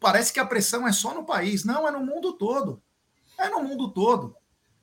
parece 0.00 0.32
que 0.32 0.40
a 0.40 0.44
pressão 0.44 0.86
é 0.88 0.90
só 0.90 1.14
no 1.14 1.24
país. 1.24 1.64
Não, 1.64 1.86
é 1.86 1.92
no 1.92 2.04
mundo 2.04 2.32
todo. 2.32 2.82
É 3.38 3.48
no 3.48 3.62
mundo 3.62 3.88
todo. 3.88 4.34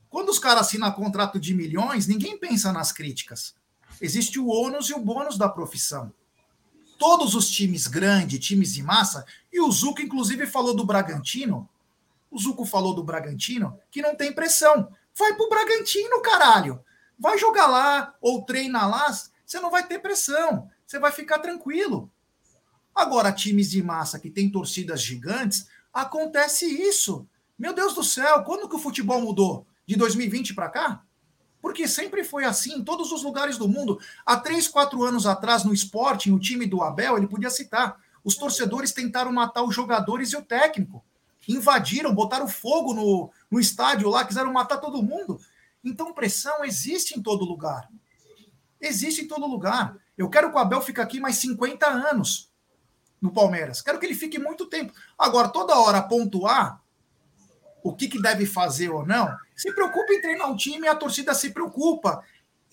Quando 0.09 0.29
os 0.29 0.39
caras 0.39 0.67
assinam 0.67 0.89
contrato 0.93 1.37
de 1.37 1.53
milhões, 1.53 2.07
ninguém 2.07 2.39
pensa 2.39 2.71
nas 2.71 2.93
críticas. 2.93 3.53
Existe 3.99 4.39
o 4.39 4.47
ônus 4.47 4.89
e 4.89 4.93
o 4.93 4.99
bônus 4.99 5.37
da 5.37 5.49
profissão. 5.49 6.13
Todos 6.97 7.35
os 7.35 7.49
times 7.49 7.85
grandes, 7.85 8.39
times 8.39 8.73
de 8.73 8.81
massa, 8.81 9.25
e 9.51 9.59
o 9.59 9.69
Zuco, 9.69 10.01
inclusive, 10.01 10.47
falou 10.47 10.73
do 10.73 10.85
Bragantino. 10.85 11.67
O 12.37 12.39
Zuco 12.39 12.65
falou 12.65 12.93
do 12.93 13.03
Bragantino 13.03 13.79
que 13.89 13.99
não 13.99 14.15
tem 14.15 14.31
pressão. 14.31 14.91
Vai 15.17 15.33
pro 15.33 15.49
Bragantino, 15.49 16.21
caralho. 16.21 16.79
Vai 17.17 17.35
jogar 17.35 17.65
lá 17.65 18.13
ou 18.21 18.45
treina 18.45 18.85
lá, 18.85 19.07
você 19.43 19.59
não 19.59 19.71
vai 19.71 19.87
ter 19.87 19.97
pressão. 19.97 20.69
Você 20.85 20.99
vai 20.99 21.11
ficar 21.11 21.39
tranquilo. 21.39 22.11
Agora, 22.93 23.31
times 23.31 23.71
de 23.71 23.81
massa 23.81 24.19
que 24.19 24.29
tem 24.29 24.51
torcidas 24.51 25.01
gigantes, 25.01 25.67
acontece 25.91 26.67
isso. 26.67 27.27
Meu 27.57 27.73
Deus 27.73 27.95
do 27.95 28.03
céu, 28.03 28.43
quando 28.43 28.69
que 28.69 28.75
o 28.75 28.79
futebol 28.79 29.19
mudou? 29.19 29.65
De 29.87 29.95
2020 29.95 30.53
para 30.53 30.69
cá? 30.69 31.01
Porque 31.59 31.87
sempre 31.87 32.23
foi 32.23 32.45
assim 32.45 32.75
em 32.75 32.83
todos 32.83 33.11
os 33.11 33.23
lugares 33.23 33.57
do 33.57 33.67
mundo. 33.67 33.99
Há 34.23 34.37
três, 34.37 34.67
quatro 34.67 35.03
anos 35.03 35.25
atrás, 35.25 35.63
no 35.63 35.73
esporte, 35.73 36.29
no 36.29 36.37
time 36.37 36.67
do 36.67 36.83
Abel, 36.83 37.17
ele 37.17 37.25
podia 37.25 37.49
citar. 37.49 37.99
Os 38.23 38.35
torcedores 38.35 38.91
tentaram 38.91 39.31
matar 39.31 39.63
os 39.63 39.73
jogadores 39.73 40.33
e 40.33 40.37
o 40.37 40.43
técnico. 40.43 41.03
Invadiram, 41.47 42.13
botaram 42.13 42.47
fogo 42.47 42.93
no, 42.93 43.31
no 43.49 43.59
estádio 43.59 44.09
lá, 44.09 44.25
quiseram 44.25 44.51
matar 44.51 44.77
todo 44.77 45.03
mundo. 45.03 45.39
Então, 45.83 46.13
pressão 46.13 46.65
existe 46.65 47.17
em 47.17 47.21
todo 47.21 47.45
lugar. 47.45 47.89
Existe 48.79 49.21
em 49.21 49.27
todo 49.27 49.47
lugar. 49.47 49.97
Eu 50.17 50.29
quero 50.29 50.49
que 50.49 50.55
o 50.55 50.59
Abel 50.59 50.81
fique 50.81 50.99
aqui 50.99 51.19
mais 51.19 51.37
50 51.37 51.87
anos 51.87 52.51
no 53.21 53.31
Palmeiras. 53.31 53.81
Quero 53.81 53.99
que 53.99 54.05
ele 54.05 54.15
fique 54.15 54.37
muito 54.39 54.65
tempo. 54.65 54.93
Agora, 55.17 55.49
toda 55.49 55.79
hora 55.79 56.01
pontuar 56.01 56.81
o 57.83 57.95
que, 57.95 58.07
que 58.07 58.21
deve 58.21 58.45
fazer 58.45 58.89
ou 58.89 59.05
não, 59.05 59.33
se 59.55 59.73
preocupa 59.73 60.13
em 60.13 60.21
treinar 60.21 60.51
o 60.51 60.57
time, 60.57 60.87
a 60.87 60.95
torcida 60.95 61.33
se 61.33 61.51
preocupa 61.51 62.21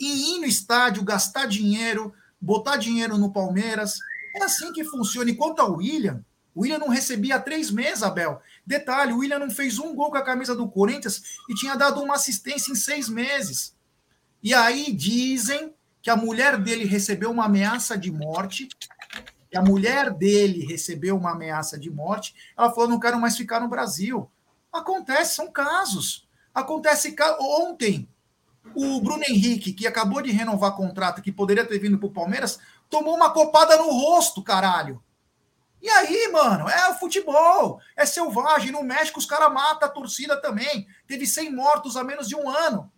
em 0.01 0.35
ir 0.35 0.41
no 0.41 0.47
estádio, 0.47 1.05
gastar 1.05 1.47
dinheiro, 1.47 2.13
botar 2.41 2.77
dinheiro 2.77 3.17
no 3.17 3.33
Palmeiras. 3.33 3.99
É 4.35 4.43
assim 4.43 4.73
que 4.73 4.83
funciona. 4.85 5.31
E 5.31 5.37
quanto 5.37 5.61
ao 5.61 5.77
William, 5.77 6.25
o 6.55 6.63
William 6.63 6.79
não 6.79 6.89
recebia 6.89 7.37
há 7.37 7.41
três 7.41 7.71
meses, 7.71 8.03
Abel. 8.03 8.41
Detalhe, 8.67 9.13
o 9.13 9.19
William 9.19 9.39
não 9.39 9.51
fez 9.51 9.79
um 9.79 9.95
gol 9.95 10.11
com 10.11 10.17
a 10.17 10.23
camisa 10.23 10.55
do 10.55 10.69
Corinthians 10.69 11.39
e 11.49 11.55
tinha 11.55 11.75
dado 11.75 12.03
uma 12.03 12.15
assistência 12.15 12.73
em 12.73 12.75
seis 12.75 13.09
meses. 13.09 13.75
E 14.43 14.55
aí 14.55 14.93
dizem 14.93 15.75
que 16.03 16.11
a 16.11 16.17
mulher 16.17 16.59
dele 16.59 16.85
recebeu 16.85 17.31
uma 17.31 17.45
ameaça 17.45 17.97
de 17.97 18.11
morte 18.11 18.69
que 19.55 19.59
a 19.59 19.63
mulher 19.63 20.11
dele 20.11 20.67
recebeu 20.67 21.17
uma 21.17 21.31
ameaça 21.31 21.79
de 21.79 21.89
morte, 21.89 22.35
ela 22.59 22.71
falou: 22.71 22.91
não 22.91 22.99
quero 22.99 23.21
mais 23.21 23.37
ficar 23.37 23.61
no 23.61 23.69
Brasil. 23.69 24.29
Acontece, 24.73 25.37
são 25.37 25.49
casos. 25.49 26.27
Acontece 26.53 27.15
ontem. 27.39 28.09
O 28.75 29.01
Bruno 29.01 29.23
Henrique, 29.23 29.73
que 29.73 29.87
acabou 29.87 30.21
de 30.21 30.33
renovar 30.33 30.75
contrato, 30.75 31.23
que 31.23 31.31
poderia 31.31 31.65
ter 31.65 31.79
vindo 31.79 31.99
para 31.99 32.09
o 32.09 32.13
Palmeiras, 32.13 32.59
tomou 32.91 33.15
uma 33.15 33.31
copada 33.31 33.77
no 33.77 33.93
rosto, 33.93 34.43
caralho. 34.43 35.01
E 35.85 35.91
aí, 35.91 36.31
mano, 36.33 36.67
é 36.67 36.89
o 36.89 36.95
futebol, 36.95 37.79
é 37.95 38.07
selvagem. 38.07 38.73
No 38.73 38.83
México, 38.83 39.19
os 39.19 39.27
caras 39.27 39.53
matam 39.53 39.87
a 39.87 39.93
torcida 39.93 40.41
também. 40.41 40.87
Teve 41.07 41.27
100 41.27 41.55
mortos 41.55 41.95
há 41.95 42.03
menos 42.03 42.27
de 42.27 42.35
um 42.35 42.49
ano. 42.49 42.91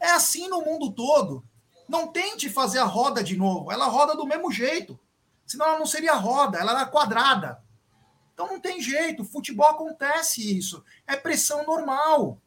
É 0.00 0.10
assim 0.10 0.48
no 0.48 0.60
mundo 0.60 0.90
todo. 0.90 1.44
Não 1.88 2.08
tente 2.08 2.50
fazer 2.50 2.80
a 2.80 2.84
roda 2.84 3.22
de 3.22 3.36
novo, 3.36 3.70
ela 3.70 3.86
roda 3.86 4.16
do 4.16 4.26
mesmo 4.26 4.50
jeito. 4.50 4.98
Senão 5.46 5.66
ela 5.66 5.78
não 5.78 5.86
seria 5.86 6.14
roda, 6.14 6.58
ela 6.58 6.72
era 6.72 6.86
quadrada. 6.86 7.62
Então 8.34 8.48
não 8.48 8.58
tem 8.58 8.80
jeito, 8.80 9.24
futebol 9.24 9.68
acontece 9.68 10.58
isso. 10.58 10.82
É 11.06 11.14
pressão 11.14 11.64
normal. 11.64 12.42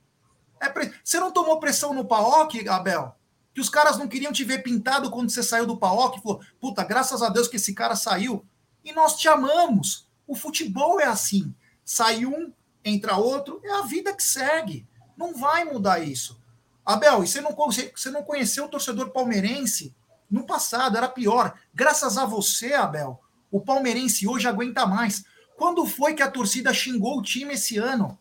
É 0.59 0.67
pre... 0.67 0.93
Você 1.01 1.21
não 1.21 1.31
tomou 1.31 1.57
pressão 1.57 1.93
no 1.93 2.03
PAOC, 2.03 2.67
Abel? 2.67 3.15
Que 3.53 3.61
os 3.61 3.69
caras 3.69 3.97
não 3.97 4.09
queriam 4.09 4.33
te 4.33 4.43
ver 4.43 4.61
pintado 4.61 5.09
quando 5.09 5.29
você 5.29 5.41
saiu 5.41 5.65
do 5.65 5.77
PAOC? 5.77 6.21
Falou, 6.21 6.41
puta, 6.59 6.83
graças 6.83 7.23
a 7.23 7.29
Deus 7.29 7.47
que 7.47 7.55
esse 7.55 7.73
cara 7.73 7.95
saiu. 7.95 8.45
E 8.83 8.91
nós 8.91 9.15
te 9.17 9.27
amamos. 9.27 10.07
O 10.27 10.35
futebol 10.35 10.99
é 10.99 11.05
assim. 11.05 11.53
Sai 11.83 12.25
um, 12.25 12.53
entra 12.83 13.17
outro, 13.17 13.61
é 13.63 13.71
a 13.71 13.81
vida 13.81 14.13
que 14.13 14.23
segue. 14.23 14.87
Não 15.17 15.33
vai 15.33 15.65
mudar 15.65 15.99
isso. 15.99 16.39
Abel, 16.85 17.23
e 17.23 17.27
você 17.27 17.41
não, 17.41 17.55
você 17.55 18.09
não 18.09 18.23
conheceu 18.23 18.65
o 18.65 18.69
torcedor 18.69 19.11
palmeirense 19.11 19.95
no 20.29 20.45
passado 20.45 20.95
era 20.95 21.07
pior. 21.07 21.59
Graças 21.73 22.17
a 22.17 22.25
você, 22.25 22.73
Abel, 22.73 23.19
o 23.49 23.59
palmeirense 23.59 24.27
hoje 24.27 24.47
aguenta 24.47 24.85
mais. 24.85 25.23
Quando 25.57 25.85
foi 25.85 26.13
que 26.13 26.21
a 26.21 26.29
torcida 26.29 26.73
xingou 26.73 27.17
o 27.17 27.23
time 27.23 27.55
esse 27.55 27.77
ano? 27.77 28.17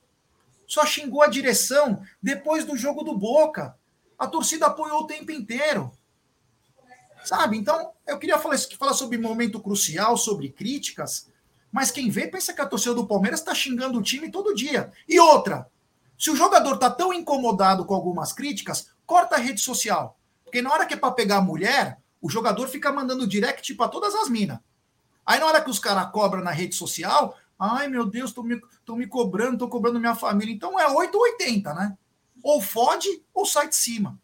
Só 0.67 0.87
xingou 0.87 1.23
a 1.23 1.29
direção 1.29 2.03
depois 2.23 2.65
do 2.65 2.77
jogo 2.77 3.03
do 3.03 3.17
Boca. 3.17 3.77
A 4.19 4.27
torcida 4.27 4.67
apoiou 4.67 5.03
o 5.03 5.07
tempo 5.07 5.31
inteiro. 5.31 5.93
Sabe? 7.29 7.59
Então, 7.59 7.93
eu 8.07 8.19
queria 8.19 8.39
falar, 8.39 8.57
falar 8.79 8.95
sobre 8.95 9.19
momento 9.19 9.61
crucial, 9.61 10.17
sobre 10.17 10.49
críticas, 10.49 11.29
mas 11.71 11.91
quem 11.91 12.09
vê 12.09 12.27
pensa 12.27 12.55
que 12.55 12.61
a 12.63 12.67
torcida 12.67 12.95
do 12.95 13.07
Palmeiras 13.07 13.41
está 13.41 13.55
xingando 13.55 13.99
o 13.99 14.03
time 14.03 14.31
todo 14.31 14.55
dia. 14.55 14.91
E 15.07 15.21
outra, 15.21 15.71
se 16.19 16.31
o 16.31 16.35
jogador 16.35 16.77
está 16.77 16.89
tão 16.89 17.13
incomodado 17.13 17.85
com 17.85 17.95
algumas 17.95 18.33
críticas, 18.33 18.93
corta 19.05 19.35
a 19.35 19.39
rede 19.39 19.61
social. 19.61 20.19
Porque 20.43 20.63
na 20.63 20.73
hora 20.73 20.87
que 20.87 20.95
é 20.95 20.97
para 20.97 21.11
pegar 21.11 21.37
a 21.37 21.43
mulher, 21.43 22.01
o 22.19 22.31
jogador 22.31 22.67
fica 22.67 22.91
mandando 22.91 23.27
direct 23.27 23.75
para 23.75 23.89
todas 23.89 24.15
as 24.15 24.31
minas. 24.31 24.59
Aí 25.27 25.39
na 25.39 25.45
hora 25.45 25.61
que 25.61 25.69
os 25.69 25.79
caras 25.79 26.11
cobram 26.11 26.43
na 26.43 26.51
rede 26.51 26.75
social, 26.77 27.37
ai 27.59 27.89
meu 27.89 28.07
Deus, 28.07 28.31
estão 28.31 28.43
me, 28.43 28.59
me 28.89 29.07
cobrando, 29.07 29.53
estão 29.53 29.69
cobrando 29.69 30.01
minha 30.01 30.15
família. 30.15 30.55
Então 30.55 30.81
é 30.81 30.91
8 30.91 31.15
ou 31.15 31.25
80, 31.25 31.75
né? 31.75 31.99
Ou 32.43 32.63
fode 32.63 33.23
ou 33.35 33.45
sai 33.45 33.69
de 33.69 33.77
cima. 33.77 34.19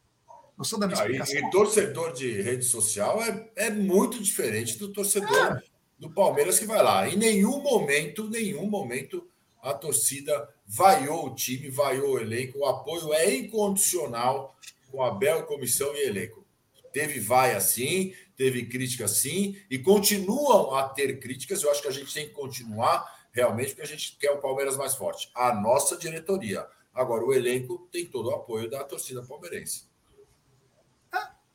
Gostou 0.57 0.79
da 0.79 0.87
minha 0.87 0.99
ah, 0.99 1.03
explicação? 1.03 1.37
E, 1.37 1.39
e, 1.39 1.51
torcedor 1.51 2.13
de 2.13 2.43
rede 2.43 2.65
social 2.65 3.21
é, 3.23 3.51
é 3.57 3.71
muito 3.71 4.23
diferente 4.23 4.79
do 4.79 4.93
torcedor 4.93 5.37
é. 5.37 5.63
do 5.99 6.11
Palmeiras 6.11 6.59
que 6.59 6.67
vai 6.67 6.83
lá. 6.83 7.09
Em 7.09 7.17
nenhum 7.17 7.61
momento, 7.61 8.31
nenhum 8.31 8.67
momento, 8.67 9.27
a 9.61 9.75
torcida 9.75 10.49
vaiou 10.67 11.27
o 11.27 11.35
time, 11.35 11.69
vaiou 11.69 12.15
o 12.15 12.19
elenco. 12.19 12.61
O 12.61 12.67
apoio 12.67 13.13
é 13.13 13.35
incondicional 13.35 14.57
com 14.91 15.03
Abel, 15.03 15.45
comissão 15.45 15.95
e 15.97 16.07
elenco. 16.07 16.45
Teve 16.93 17.19
vai 17.19 17.57
assim, 17.57 18.15
teve 18.37 18.67
crítica 18.67 19.09
sim, 19.09 19.57
e 19.69 19.79
continuam 19.79 20.77
a 20.77 20.89
ter 20.89 21.19
críticas. 21.19 21.63
Eu 21.63 21.71
acho 21.73 21.83
que 21.83 21.89
a 21.89 21.93
gente 21.93 22.15
tem 22.15 22.29
que 22.29 22.33
continuar 22.33 23.27
realmente, 23.33 23.71
porque 23.71 23.83
a 23.83 23.87
gente 23.87 24.17
quer 24.17 24.31
o 24.31 24.41
Palmeiras 24.41 24.77
mais 24.77 24.95
forte. 24.95 25.29
A 25.35 25.53
nossa 25.53 25.97
diretoria. 25.97 26.65
Agora, 26.95 27.25
o 27.25 27.35
elenco 27.35 27.89
tem 27.91 28.07
todo 28.07 28.29
o 28.29 28.35
apoio 28.35 28.71
da 28.71 28.85
torcida 28.85 29.25
palmeirense. 29.25 29.93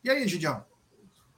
E 0.04 0.10
aí, 0.10 0.28
Gidião? 0.28 0.64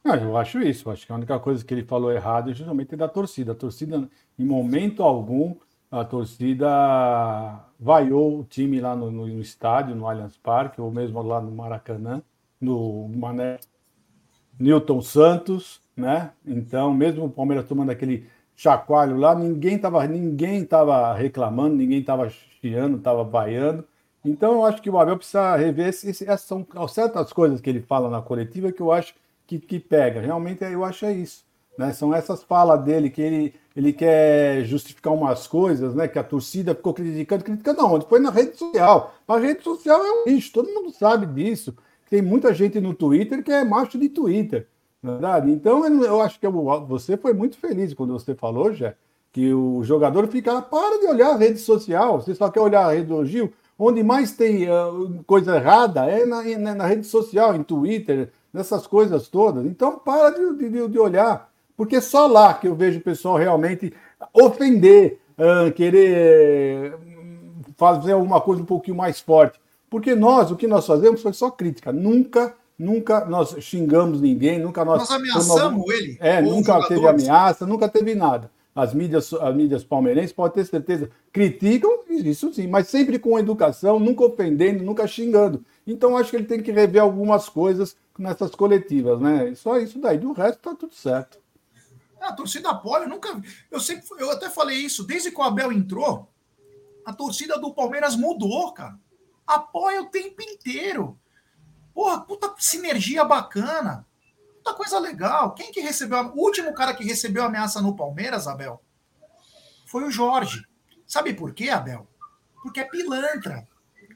Ah, 0.03 0.17
eu 0.17 0.37
acho 0.37 0.59
isso. 0.59 0.87
Eu 0.87 0.93
acho 0.93 1.05
que 1.05 1.11
a 1.11 1.15
única 1.15 1.39
coisa 1.39 1.63
que 1.63 1.73
ele 1.73 1.83
falou 1.83 2.11
errado 2.11 2.51
é 2.51 2.53
justamente 2.53 2.95
da 2.95 3.07
torcida. 3.07 3.51
A 3.51 3.55
torcida, 3.55 4.09
em 4.37 4.45
momento 4.45 5.03
algum, 5.03 5.55
a 5.89 6.03
torcida 6.05 6.67
vaiou 7.79 8.39
o 8.39 8.43
time 8.43 8.79
lá 8.79 8.95
no, 8.95 9.11
no, 9.11 9.27
no, 9.27 9.41
estádio, 9.41 9.95
no 9.95 10.07
Allianz 10.07 10.37
Parque, 10.37 10.79
ou 10.79 10.91
mesmo 10.91 11.21
lá 11.21 11.41
no 11.41 11.51
Maracanã, 11.51 12.21
no 12.59 13.07
Mané 13.09 13.59
Newton 14.59 15.01
Santos, 15.01 15.81
né? 15.95 16.31
Então, 16.45 16.93
mesmo 16.93 17.25
o 17.25 17.29
Palmeiras 17.29 17.67
tomando 17.67 17.89
aquele 17.89 18.27
chacoalho 18.55 19.17
lá, 19.17 19.33
ninguém 19.33 19.75
estava 19.75 20.05
ninguém 20.07 20.63
tava 20.63 21.13
reclamando, 21.13 21.75
ninguém 21.75 21.99
estava 21.99 22.29
chiando, 22.29 22.97
estava 22.97 23.23
vaiando. 23.23 23.85
Então, 24.23 24.53
eu 24.53 24.65
acho 24.65 24.81
que 24.81 24.89
o 24.89 24.99
Abel 24.99 25.17
precisa 25.17 25.55
rever. 25.55 25.87
essas 25.87 26.41
são 26.41 26.65
certas 26.87 27.33
coisas 27.33 27.59
que 27.59 27.69
ele 27.69 27.81
fala 27.81 28.09
na 28.09 28.21
coletiva 28.21 28.71
que 28.71 28.81
eu 28.81 28.91
acho 28.91 29.15
que, 29.47 29.59
que 29.59 29.79
pega. 29.79 30.21
Realmente, 30.21 30.63
eu 30.63 30.83
acho 30.83 31.05
é 31.05 31.13
isso. 31.13 31.43
Né? 31.77 31.91
São 31.93 32.13
essas 32.13 32.43
falas 32.43 32.83
dele 32.83 33.09
que 33.09 33.21
ele, 33.21 33.55
ele 33.75 33.93
quer 33.93 34.63
justificar 34.65 35.13
umas 35.13 35.47
coisas, 35.47 35.95
né? 35.95 36.07
Que 36.07 36.19
a 36.19 36.23
torcida 36.23 36.75
ficou 36.75 36.93
criticando, 36.93 37.43
criticando 37.43 37.85
onde? 37.85 38.05
Foi 38.05 38.19
na 38.19 38.29
rede 38.29 38.57
social. 38.57 39.15
A 39.27 39.37
rede 39.37 39.63
social 39.63 39.99
é 40.05 40.11
um 40.11 40.25
lixo, 40.25 40.53
todo 40.53 40.71
mundo 40.71 40.91
sabe 40.91 41.25
disso. 41.25 41.75
Tem 42.09 42.21
muita 42.21 42.53
gente 42.53 42.79
no 42.79 42.93
Twitter 42.93 43.41
que 43.41 43.51
é 43.51 43.63
macho 43.63 43.97
de 43.97 44.09
Twitter, 44.09 44.67
verdade. 45.01 45.49
Então 45.49 45.85
eu 46.03 46.21
acho 46.21 46.37
que 46.37 46.47
você 46.87 47.15
foi 47.15 47.33
muito 47.33 47.57
feliz 47.57 47.93
quando 47.93 48.11
você 48.11 48.35
falou, 48.35 48.73
já 48.73 48.93
que 49.31 49.53
o 49.53 49.81
jogador 49.83 50.27
fica 50.27 50.61
para 50.61 50.99
de 50.99 51.07
olhar 51.07 51.29
a 51.29 51.37
rede 51.37 51.57
social, 51.57 52.19
você 52.19 52.35
só 52.35 52.49
quer 52.49 52.59
olhar 52.59 52.85
a 52.85 52.91
rede 52.91 53.07
do 53.07 53.25
Gil. 53.25 53.53
Onde 53.83 54.03
mais 54.03 54.31
tem 54.31 54.69
uh, 54.69 55.23
coisa 55.25 55.55
errada 55.55 56.05
é 56.05 56.25
na, 56.25 56.43
na, 56.57 56.75
na, 56.75 56.85
rede 56.85 57.05
social, 57.07 57.55
em 57.55 57.63
Twitter, 57.63 58.31
nessas 58.53 58.85
coisas 58.85 59.27
todas. 59.27 59.65
Então 59.65 59.97
para 59.97 60.29
de, 60.31 60.69
de, 60.69 60.87
de 60.87 60.99
olhar 60.99 61.51
porque 61.81 61.95
é 61.95 62.01
só 62.01 62.27
lá 62.27 62.53
que 62.53 62.67
eu 62.67 62.75
vejo 62.75 62.99
o 62.99 63.01
pessoal 63.01 63.37
realmente 63.37 63.91
ofender, 64.31 65.19
uh, 65.35 65.71
querer 65.71 66.95
fazer 67.75 68.11
alguma 68.11 68.39
coisa 68.39 68.61
um 68.61 68.65
pouquinho 68.65 68.95
mais 68.95 69.19
forte. 69.19 69.59
Porque 69.89 70.13
nós, 70.13 70.51
o 70.51 70.55
que 70.55 70.67
nós 70.67 70.85
fazemos 70.85 71.23
foi 71.23 71.33
só 71.33 71.49
crítica. 71.49 71.91
Nunca, 71.91 72.53
nunca 72.77 73.25
nós 73.25 73.55
xingamos 73.61 74.21
ninguém, 74.21 74.59
nunca 74.59 74.85
nós. 74.85 74.99
Nós 74.99 75.09
ameaçamos 75.09 75.59
algum... 75.59 75.91
ele. 75.91 76.17
É, 76.19 76.39
nunca 76.39 76.87
teve 76.87 77.07
ameaça, 77.07 77.65
nunca 77.65 77.89
teve 77.89 78.13
nada. 78.13 78.51
As 78.73 78.93
mídias, 78.93 79.33
as 79.33 79.55
mídias 79.55 79.83
palmeirenses, 79.83 80.31
pode 80.31 80.53
ter 80.53 80.65
certeza, 80.65 81.09
criticam, 81.31 82.03
isso 82.09 82.53
sim, 82.53 82.67
mas 82.67 82.87
sempre 82.87 83.19
com 83.19 83.37
educação, 83.37 83.99
nunca 83.99 84.23
ofendendo, 84.23 84.83
nunca 84.83 85.05
xingando. 85.05 85.63
Então 85.85 86.15
acho 86.15 86.29
que 86.29 86.37
ele 86.37 86.45
tem 86.45 86.61
que 86.61 86.71
rever 86.71 87.01
algumas 87.01 87.49
coisas 87.49 87.95
nessas 88.17 88.51
coletivas, 88.55 89.19
né? 89.19 89.53
Só 89.55 89.77
isso 89.77 89.99
daí, 89.99 90.17
do 90.17 90.31
resto 90.31 90.59
tá 90.61 90.75
tudo 90.75 90.93
certo. 90.93 91.39
A 92.21 92.33
torcida 92.33 92.69
apoia, 92.69 93.03
eu 93.03 93.09
nunca. 93.09 93.41
Eu 93.69 93.79
sempre 93.79 94.05
eu 94.19 94.29
até 94.29 94.49
falei 94.49 94.77
isso, 94.77 95.03
desde 95.03 95.31
que 95.31 95.39
o 95.39 95.43
Abel 95.43 95.71
entrou, 95.71 96.29
a 97.03 97.11
torcida 97.11 97.57
do 97.59 97.73
Palmeiras 97.73 98.15
mudou, 98.15 98.71
cara. 98.73 98.97
Apoia 99.45 100.03
o 100.03 100.05
tempo 100.05 100.41
inteiro. 100.41 101.19
Porra, 101.93 102.21
puta 102.21 102.53
sinergia 102.57 103.25
bacana. 103.25 104.05
Puta 104.63 104.75
coisa 104.75 104.99
legal. 104.99 105.53
Quem 105.55 105.71
que 105.71 105.81
recebeu. 105.81 106.19
O 106.35 106.43
último 106.43 106.73
cara 106.73 106.93
que 106.93 107.03
recebeu 107.03 107.43
ameaça 107.43 107.81
no 107.81 107.95
Palmeiras, 107.95 108.47
Abel, 108.47 108.81
foi 109.87 110.03
o 110.03 110.11
Jorge. 110.11 110.63
Sabe 111.05 111.33
por 111.33 111.53
quê, 111.53 111.69
Abel? 111.69 112.07
Porque 112.61 112.79
é 112.79 112.85
pilantra. 112.85 113.67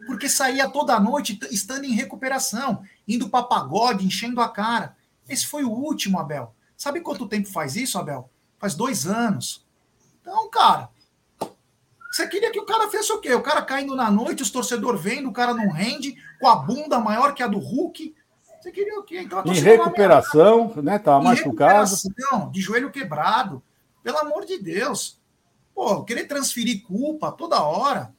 Porque 0.06 0.30
saía 0.30 0.70
toda 0.70 1.00
noite 1.00 1.40
estando 1.50 1.86
em 1.86 1.94
recuperação, 1.94 2.84
indo 3.08 3.28
para 3.28 3.48
pagode, 3.48 4.06
enchendo 4.06 4.40
a 4.40 4.48
cara. 4.48 4.96
Esse 5.28 5.48
foi 5.48 5.64
o 5.64 5.72
último, 5.72 6.20
Abel. 6.20 6.56
Sabe 6.78 7.02
quanto 7.02 7.28
tempo 7.28 7.50
faz 7.50 7.76
isso, 7.76 7.98
Abel? 7.98 8.30
Faz 8.60 8.76
dois 8.76 9.08
anos. 9.08 9.66
Então, 10.22 10.48
cara, 10.52 10.90
você 12.12 12.28
queria 12.28 12.52
que 12.52 12.60
o 12.60 12.66
cara 12.66 12.90
fizesse 12.90 13.12
o 13.12 13.20
quê? 13.20 13.34
O 13.34 13.42
cara 13.42 13.64
caindo 13.64 13.96
na 13.96 14.12
noite, 14.12 14.44
os 14.44 14.52
torcedores 14.52 15.02
vendo, 15.02 15.28
o 15.28 15.34
cara 15.34 15.54
não 15.56 15.70
rende, 15.70 16.16
com 16.40 16.48
a 16.48 16.56
bunda 16.56 17.00
maior 17.00 17.34
que 17.34 17.42
a 17.42 17.48
do 17.48 17.58
Hulk. 17.58 18.16
Você 18.66 18.72
queria 18.72 19.00
o 19.00 19.04
quê? 19.04 19.20
Então, 19.20 19.44
em 19.46 19.60
recuperação, 19.60 20.74
né? 20.78 20.98
Tava 20.98 21.24
mais 21.24 21.40
caso. 21.56 22.10
De 22.52 22.60
joelho 22.60 22.90
quebrado. 22.90 23.62
Pelo 24.02 24.18
amor 24.18 24.44
de 24.44 24.58
Deus. 24.58 25.22
Pô, 25.76 26.04
querer 26.04 26.26
transferir 26.26 26.82
culpa 26.82 27.32
toda 27.32 27.62
hora. 27.62 28.12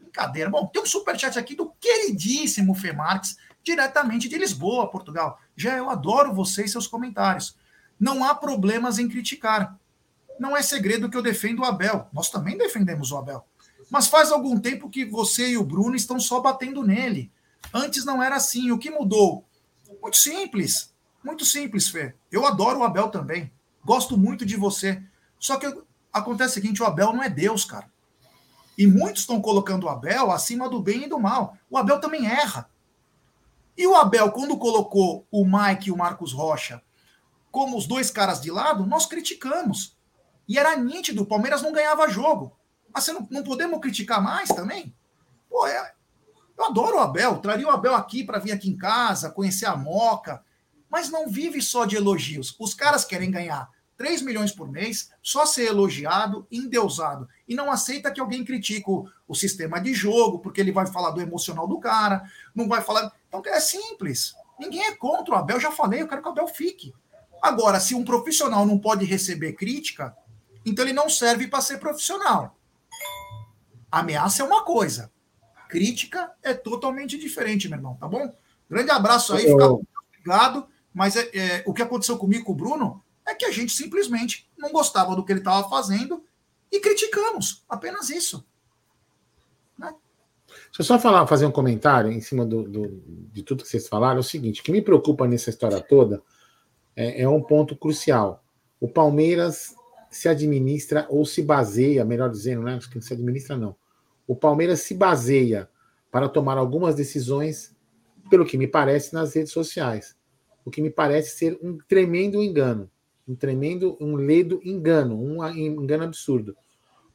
Brincadeira. 0.00 0.48
Bom, 0.50 0.68
tem 0.68 0.80
um 0.80 0.86
superchat 0.86 1.36
aqui 1.36 1.56
do 1.56 1.72
queridíssimo 1.80 2.76
Fê 2.76 2.92
Marques, 2.92 3.38
diretamente 3.60 4.28
de 4.28 4.38
Lisboa, 4.38 4.88
Portugal. 4.88 5.40
Já 5.56 5.76
eu 5.76 5.90
adoro 5.90 6.32
você 6.32 6.64
e 6.64 6.68
seus 6.68 6.86
comentários. 6.86 7.56
Não 7.98 8.22
há 8.22 8.36
problemas 8.36 9.00
em 9.00 9.08
criticar. 9.08 9.76
Não 10.38 10.56
é 10.56 10.62
segredo 10.62 11.10
que 11.10 11.16
eu 11.16 11.22
defendo 11.22 11.62
o 11.62 11.64
Abel. 11.64 12.06
Nós 12.12 12.30
também 12.30 12.56
defendemos 12.56 13.10
o 13.10 13.16
Abel. 13.16 13.44
Mas 13.90 14.06
faz 14.06 14.30
algum 14.30 14.60
tempo 14.60 14.88
que 14.88 15.04
você 15.04 15.48
e 15.48 15.58
o 15.58 15.64
Bruno 15.64 15.96
estão 15.96 16.20
só 16.20 16.40
batendo 16.40 16.84
nele. 16.84 17.32
Antes 17.74 18.04
não 18.04 18.22
era 18.22 18.36
assim. 18.36 18.70
O 18.70 18.78
que 18.78 18.92
mudou? 18.92 19.47
Muito 20.00 20.16
simples. 20.16 20.94
Muito 21.24 21.44
simples, 21.44 21.88
Fê. 21.88 22.14
Eu 22.30 22.46
adoro 22.46 22.80
o 22.80 22.84
Abel 22.84 23.08
também. 23.08 23.52
Gosto 23.84 24.16
muito 24.16 24.46
de 24.46 24.56
você. 24.56 25.02
Só 25.38 25.56
que 25.56 25.66
acontece 26.12 26.52
o 26.52 26.54
seguinte: 26.54 26.82
o 26.82 26.86
Abel 26.86 27.12
não 27.12 27.22
é 27.22 27.28
Deus, 27.28 27.64
cara. 27.64 27.90
E 28.76 28.86
muitos 28.86 29.22
estão 29.22 29.40
colocando 29.40 29.84
o 29.84 29.88
Abel 29.88 30.30
acima 30.30 30.68
do 30.68 30.80
bem 30.80 31.04
e 31.04 31.08
do 31.08 31.18
mal. 31.18 31.56
O 31.68 31.76
Abel 31.76 32.00
também 32.00 32.26
erra. 32.26 32.70
E 33.76 33.86
o 33.86 33.94
Abel, 33.94 34.30
quando 34.32 34.56
colocou 34.56 35.26
o 35.30 35.44
Mike 35.44 35.88
e 35.88 35.92
o 35.92 35.96
Marcos 35.96 36.32
Rocha 36.32 36.82
como 37.50 37.76
os 37.76 37.86
dois 37.86 38.10
caras 38.10 38.40
de 38.40 38.50
lado, 38.50 38.86
nós 38.86 39.06
criticamos. 39.06 39.96
E 40.48 40.58
era 40.58 40.76
nítido, 40.76 41.22
o 41.22 41.26
Palmeiras 41.26 41.62
não 41.62 41.72
ganhava 41.72 42.08
jogo. 42.08 42.56
Mas 42.92 43.04
você 43.04 43.12
não, 43.12 43.26
não 43.30 43.42
podemos 43.42 43.80
criticar 43.80 44.22
mais 44.22 44.48
também? 44.48 44.94
Pô, 45.48 45.66
é, 45.66 45.92
eu 46.58 46.64
adoro 46.64 46.96
o 46.96 47.00
Abel, 47.00 47.38
traria 47.38 47.66
o 47.66 47.70
Abel 47.70 47.94
aqui 47.94 48.24
para 48.24 48.40
vir 48.40 48.50
aqui 48.50 48.68
em 48.68 48.76
casa, 48.76 49.30
conhecer 49.30 49.66
a 49.66 49.76
Moca, 49.76 50.42
mas 50.90 51.08
não 51.08 51.28
vive 51.28 51.62
só 51.62 51.84
de 51.84 51.94
elogios. 51.94 52.56
Os 52.58 52.74
caras 52.74 53.04
querem 53.04 53.30
ganhar 53.30 53.70
3 53.96 54.22
milhões 54.22 54.50
por 54.50 54.68
mês, 54.68 55.10
só 55.22 55.46
ser 55.46 55.66
elogiado, 55.66 56.46
endeusado, 56.50 57.28
e 57.46 57.54
não 57.54 57.70
aceita 57.70 58.10
que 58.10 58.20
alguém 58.20 58.44
critique 58.44 58.90
o, 58.90 59.08
o 59.26 59.34
sistema 59.34 59.80
de 59.80 59.94
jogo, 59.94 60.40
porque 60.40 60.60
ele 60.60 60.72
vai 60.72 60.86
falar 60.86 61.10
do 61.10 61.20
emocional 61.20 61.68
do 61.68 61.78
cara, 61.78 62.24
não 62.52 62.66
vai 62.68 62.82
falar. 62.82 63.12
Então 63.28 63.40
é 63.46 63.60
simples. 63.60 64.34
Ninguém 64.58 64.82
é 64.82 64.96
contra 64.96 65.34
o 65.34 65.36
Abel, 65.36 65.60
já 65.60 65.70
falei, 65.70 66.02
eu 66.02 66.08
quero 66.08 66.22
que 66.22 66.28
o 66.28 66.32
Abel 66.32 66.48
fique. 66.48 66.92
Agora, 67.40 67.78
se 67.78 67.94
um 67.94 68.04
profissional 68.04 68.66
não 68.66 68.78
pode 68.78 69.04
receber 69.04 69.52
crítica, 69.52 70.16
então 70.66 70.84
ele 70.84 70.92
não 70.92 71.08
serve 71.08 71.46
para 71.46 71.60
ser 71.60 71.78
profissional. 71.78 72.56
Ameaça 73.90 74.42
é 74.42 74.44
uma 74.44 74.64
coisa, 74.64 75.12
crítica 75.68 76.32
é 76.42 76.54
totalmente 76.54 77.18
diferente, 77.18 77.68
meu 77.68 77.78
irmão, 77.78 77.94
tá 77.94 78.08
bom? 78.08 78.32
Grande 78.68 78.90
abraço 78.90 79.34
aí, 79.34 79.44
fica 79.44 79.66
obrigado. 79.66 80.66
Mas 80.92 81.16
é, 81.16 81.30
é, 81.32 81.62
o 81.66 81.72
que 81.72 81.82
aconteceu 81.82 82.18
comigo 82.18 82.44
com 82.44 82.52
o 82.52 82.56
Bruno 82.56 83.02
é 83.26 83.34
que 83.34 83.44
a 83.44 83.52
gente 83.52 83.72
simplesmente 83.72 84.50
não 84.56 84.72
gostava 84.72 85.14
do 85.14 85.24
que 85.24 85.32
ele 85.32 85.40
estava 85.40 85.68
fazendo 85.68 86.24
e 86.72 86.80
criticamos. 86.80 87.64
Apenas 87.68 88.10
isso. 88.10 88.44
Né? 89.78 89.94
Deixa 90.46 90.80
eu 90.80 90.84
só 90.84 90.98
falar, 90.98 91.26
fazer 91.26 91.46
um 91.46 91.52
comentário 91.52 92.10
em 92.10 92.20
cima 92.20 92.44
do, 92.44 92.64
do, 92.64 93.02
de 93.32 93.42
tudo 93.42 93.62
que 93.62 93.68
vocês 93.68 93.86
falaram. 93.86 94.16
É 94.16 94.20
o 94.20 94.24
seguinte: 94.24 94.60
o 94.60 94.64
que 94.64 94.72
me 94.72 94.82
preocupa 94.82 95.26
nessa 95.28 95.50
história 95.50 95.80
toda 95.80 96.22
é, 96.96 97.22
é 97.22 97.28
um 97.28 97.42
ponto 97.42 97.76
crucial. 97.76 98.42
O 98.80 98.88
Palmeiras 98.88 99.74
se 100.10 100.28
administra 100.28 101.06
ou 101.10 101.24
se 101.24 101.42
baseia, 101.42 102.04
melhor 102.04 102.30
dizendo, 102.30 102.62
né? 102.62 102.74
Acho 102.74 102.88
que 102.88 102.96
não 102.96 103.02
se 103.02 103.12
administra, 103.12 103.56
não. 103.56 103.76
O 104.28 104.36
Palmeiras 104.36 104.82
se 104.82 104.94
baseia 104.94 105.68
para 106.10 106.28
tomar 106.28 106.58
algumas 106.58 106.94
decisões, 106.94 107.74
pelo 108.28 108.44
que 108.44 108.58
me 108.58 108.68
parece, 108.68 109.14
nas 109.14 109.34
redes 109.34 109.52
sociais. 109.52 110.14
O 110.66 110.70
que 110.70 110.82
me 110.82 110.90
parece 110.90 111.38
ser 111.38 111.58
um 111.62 111.78
tremendo 111.88 112.42
engano. 112.42 112.90
Um 113.26 113.34
tremendo, 113.34 113.96
um 113.98 114.16
ledo 114.16 114.60
engano, 114.62 115.18
um 115.18 115.44
engano 115.48 116.04
absurdo. 116.04 116.54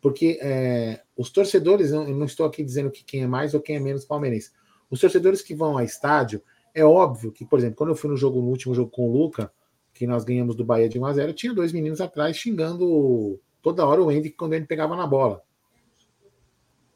Porque 0.02 0.40
é, 0.42 1.02
os 1.16 1.30
torcedores, 1.30 1.92
eu 1.92 2.08
não 2.10 2.26
estou 2.26 2.48
aqui 2.48 2.64
dizendo 2.64 2.90
que 2.90 3.04
quem 3.04 3.22
é 3.22 3.28
mais 3.28 3.54
ou 3.54 3.62
quem 3.62 3.76
é 3.76 3.80
menos 3.80 4.06
palmeirense. 4.06 4.52
Os 4.90 5.00
torcedores 5.00 5.42
que 5.42 5.56
vão 5.56 5.78
ao 5.78 5.84
estádio, 5.84 6.42
é 6.74 6.84
óbvio 6.84 7.32
que, 7.32 7.46
por 7.46 7.60
exemplo, 7.60 7.78
quando 7.78 7.92
eu 7.92 7.96
fui 7.96 8.10
no 8.10 8.18
jogo, 8.18 8.42
no 8.42 8.50
último 8.50 8.74
jogo 8.74 8.90
com 8.90 9.08
o 9.08 9.14
Luca, 9.14 9.52
que 9.94 10.08
nós 10.08 10.24
ganhamos 10.24 10.56
do 10.56 10.66
Bahia 10.66 10.90
de 10.90 11.00
1 11.00 11.06
a 11.06 11.14
0 11.14 11.34
tinha 11.34 11.54
dois 11.54 11.72
meninos 11.72 12.02
atrás 12.02 12.36
xingando 12.36 13.40
toda 13.62 13.86
hora 13.86 14.02
o 14.02 14.10
Andy 14.10 14.32
quando 14.32 14.54
ele 14.54 14.66
pegava 14.66 14.96
na 14.96 15.06
bola. 15.06 15.44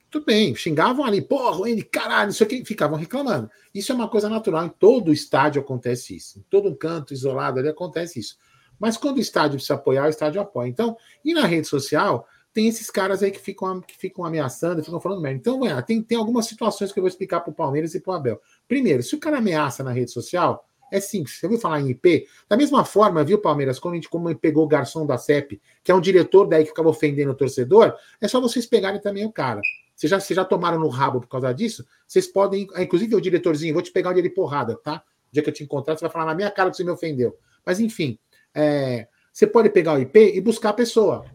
Tudo 0.10 0.26
bem, 0.26 0.56
xingavam 0.56 1.04
ali, 1.04 1.22
porra, 1.22 1.70
Andy, 1.70 1.84
caralho, 1.84 2.30
isso 2.30 2.42
aqui, 2.42 2.64
ficavam 2.64 2.98
reclamando. 2.98 3.50
Isso 3.74 3.92
é 3.92 3.96
uma 3.96 4.08
coisa 4.08 4.30
natural, 4.30 4.66
em 4.66 4.70
todo 4.70 5.12
estádio 5.12 5.62
acontece 5.62 6.16
isso. 6.16 6.40
Em 6.40 6.44
todo 6.50 6.70
um 6.70 6.76
canto 6.76 7.14
isolado 7.14 7.60
ali 7.60 7.68
acontece 7.68 8.20
isso. 8.20 8.38
Mas 8.80 8.96
quando 8.96 9.18
o 9.18 9.22
estádio 9.22 9.56
precisa 9.56 9.74
apoiar, 9.74 10.06
o 10.06 10.10
estádio 10.10 10.40
apoia. 10.40 10.70
Então, 10.70 10.96
e 11.26 11.34
na 11.34 11.46
rede 11.46 11.68
social, 11.68 12.26
tem 12.54 12.68
esses 12.68 12.90
caras 12.90 13.22
aí 13.22 13.32
que 13.32 13.40
ficam, 13.40 13.82
que 13.82 13.98
ficam 13.98 14.24
ameaçando, 14.24 14.84
ficam 14.84 15.00
falando 15.00 15.22
merda. 15.22 15.40
Então, 15.40 15.60
tem, 15.84 16.02
tem 16.02 16.18
algumas 16.18 16.46
situações 16.46 16.92
que 16.92 17.00
eu 17.00 17.04
vou 17.04 17.10
explicar 17.10 17.42
para 17.42 17.52
o 17.52 17.56
Palmeiras 17.56 17.94
e 17.94 18.00
para 18.00 18.14
o 18.14 18.16
Abel. 18.16 18.42
Primeiro, 18.68 19.04
se 19.04 19.14
o 19.14 19.20
cara 19.20 19.40
ameaça 19.40 19.84
na 19.84 19.92
rede 19.92 20.12
social, 20.12 20.66
é 20.92 21.00
simples. 21.00 21.38
Você 21.38 21.46
ouviu 21.46 21.60
falar 21.60 21.82
em 21.82 21.90
IP? 21.90 22.28
Da 22.48 22.56
mesma 22.56 22.86
forma, 22.86 23.24
viu, 23.24 23.40
Palmeiras, 23.40 23.78
quando 23.78 23.94
a 23.94 23.98
gente 23.98 24.10
como 24.10 24.34
pegou 24.36 24.64
o 24.64 24.68
garçom 24.68 25.06
da 25.06 25.18
CEP, 25.18 25.62
que 25.84 25.92
é 25.92 25.96
um 25.96 26.02
diretor 26.02 26.48
daí 26.48 26.64
que 26.64 26.70
ficava 26.70 26.90
ofendendo 26.90 27.32
o 27.32 27.36
torcedor, 27.36 27.94
é 28.22 28.28
só 28.28 28.40
vocês 28.40 28.66
pegarem 28.66 29.02
também 29.02 29.26
o 29.26 29.32
cara. 29.32 29.62
Vocês 29.98 30.12
já, 30.12 30.20
vocês 30.20 30.36
já 30.36 30.46
tomaram 30.46 30.80
no 30.80 30.90
rabo 30.90 31.20
por 31.20 31.28
causa 31.28 31.52
disso? 31.52 31.84
Vocês 32.08 32.28
podem, 32.28 32.68
inclusive 32.78 33.16
o 33.16 33.20
diretorzinho, 33.20 33.74
vou 33.74 33.82
te 33.82 33.92
pegar 33.92 34.12
onde 34.12 34.20
ele 34.20 34.30
porrada, 34.30 34.78
tá? 34.78 35.04
O 35.30 35.34
dia 35.34 35.42
que 35.42 35.50
eu 35.50 35.54
te 35.54 35.64
encontrar, 35.64 35.98
você 35.98 36.02
vai 36.02 36.12
falar 36.12 36.26
na 36.26 36.36
minha 36.36 36.52
cara 36.52 36.70
que 36.70 36.78
você 36.78 36.84
me 36.84 36.92
ofendeu. 36.92 37.36
Mas 37.66 37.80
enfim, 37.80 38.20
é, 38.54 39.08
você 39.34 39.48
pode 39.48 39.72
pegar 39.72 39.94
o 39.94 40.00
IP 40.00 40.36
e 40.36 40.40
buscar 40.40 40.70
a 40.70 40.74
pessoa. 40.74 41.26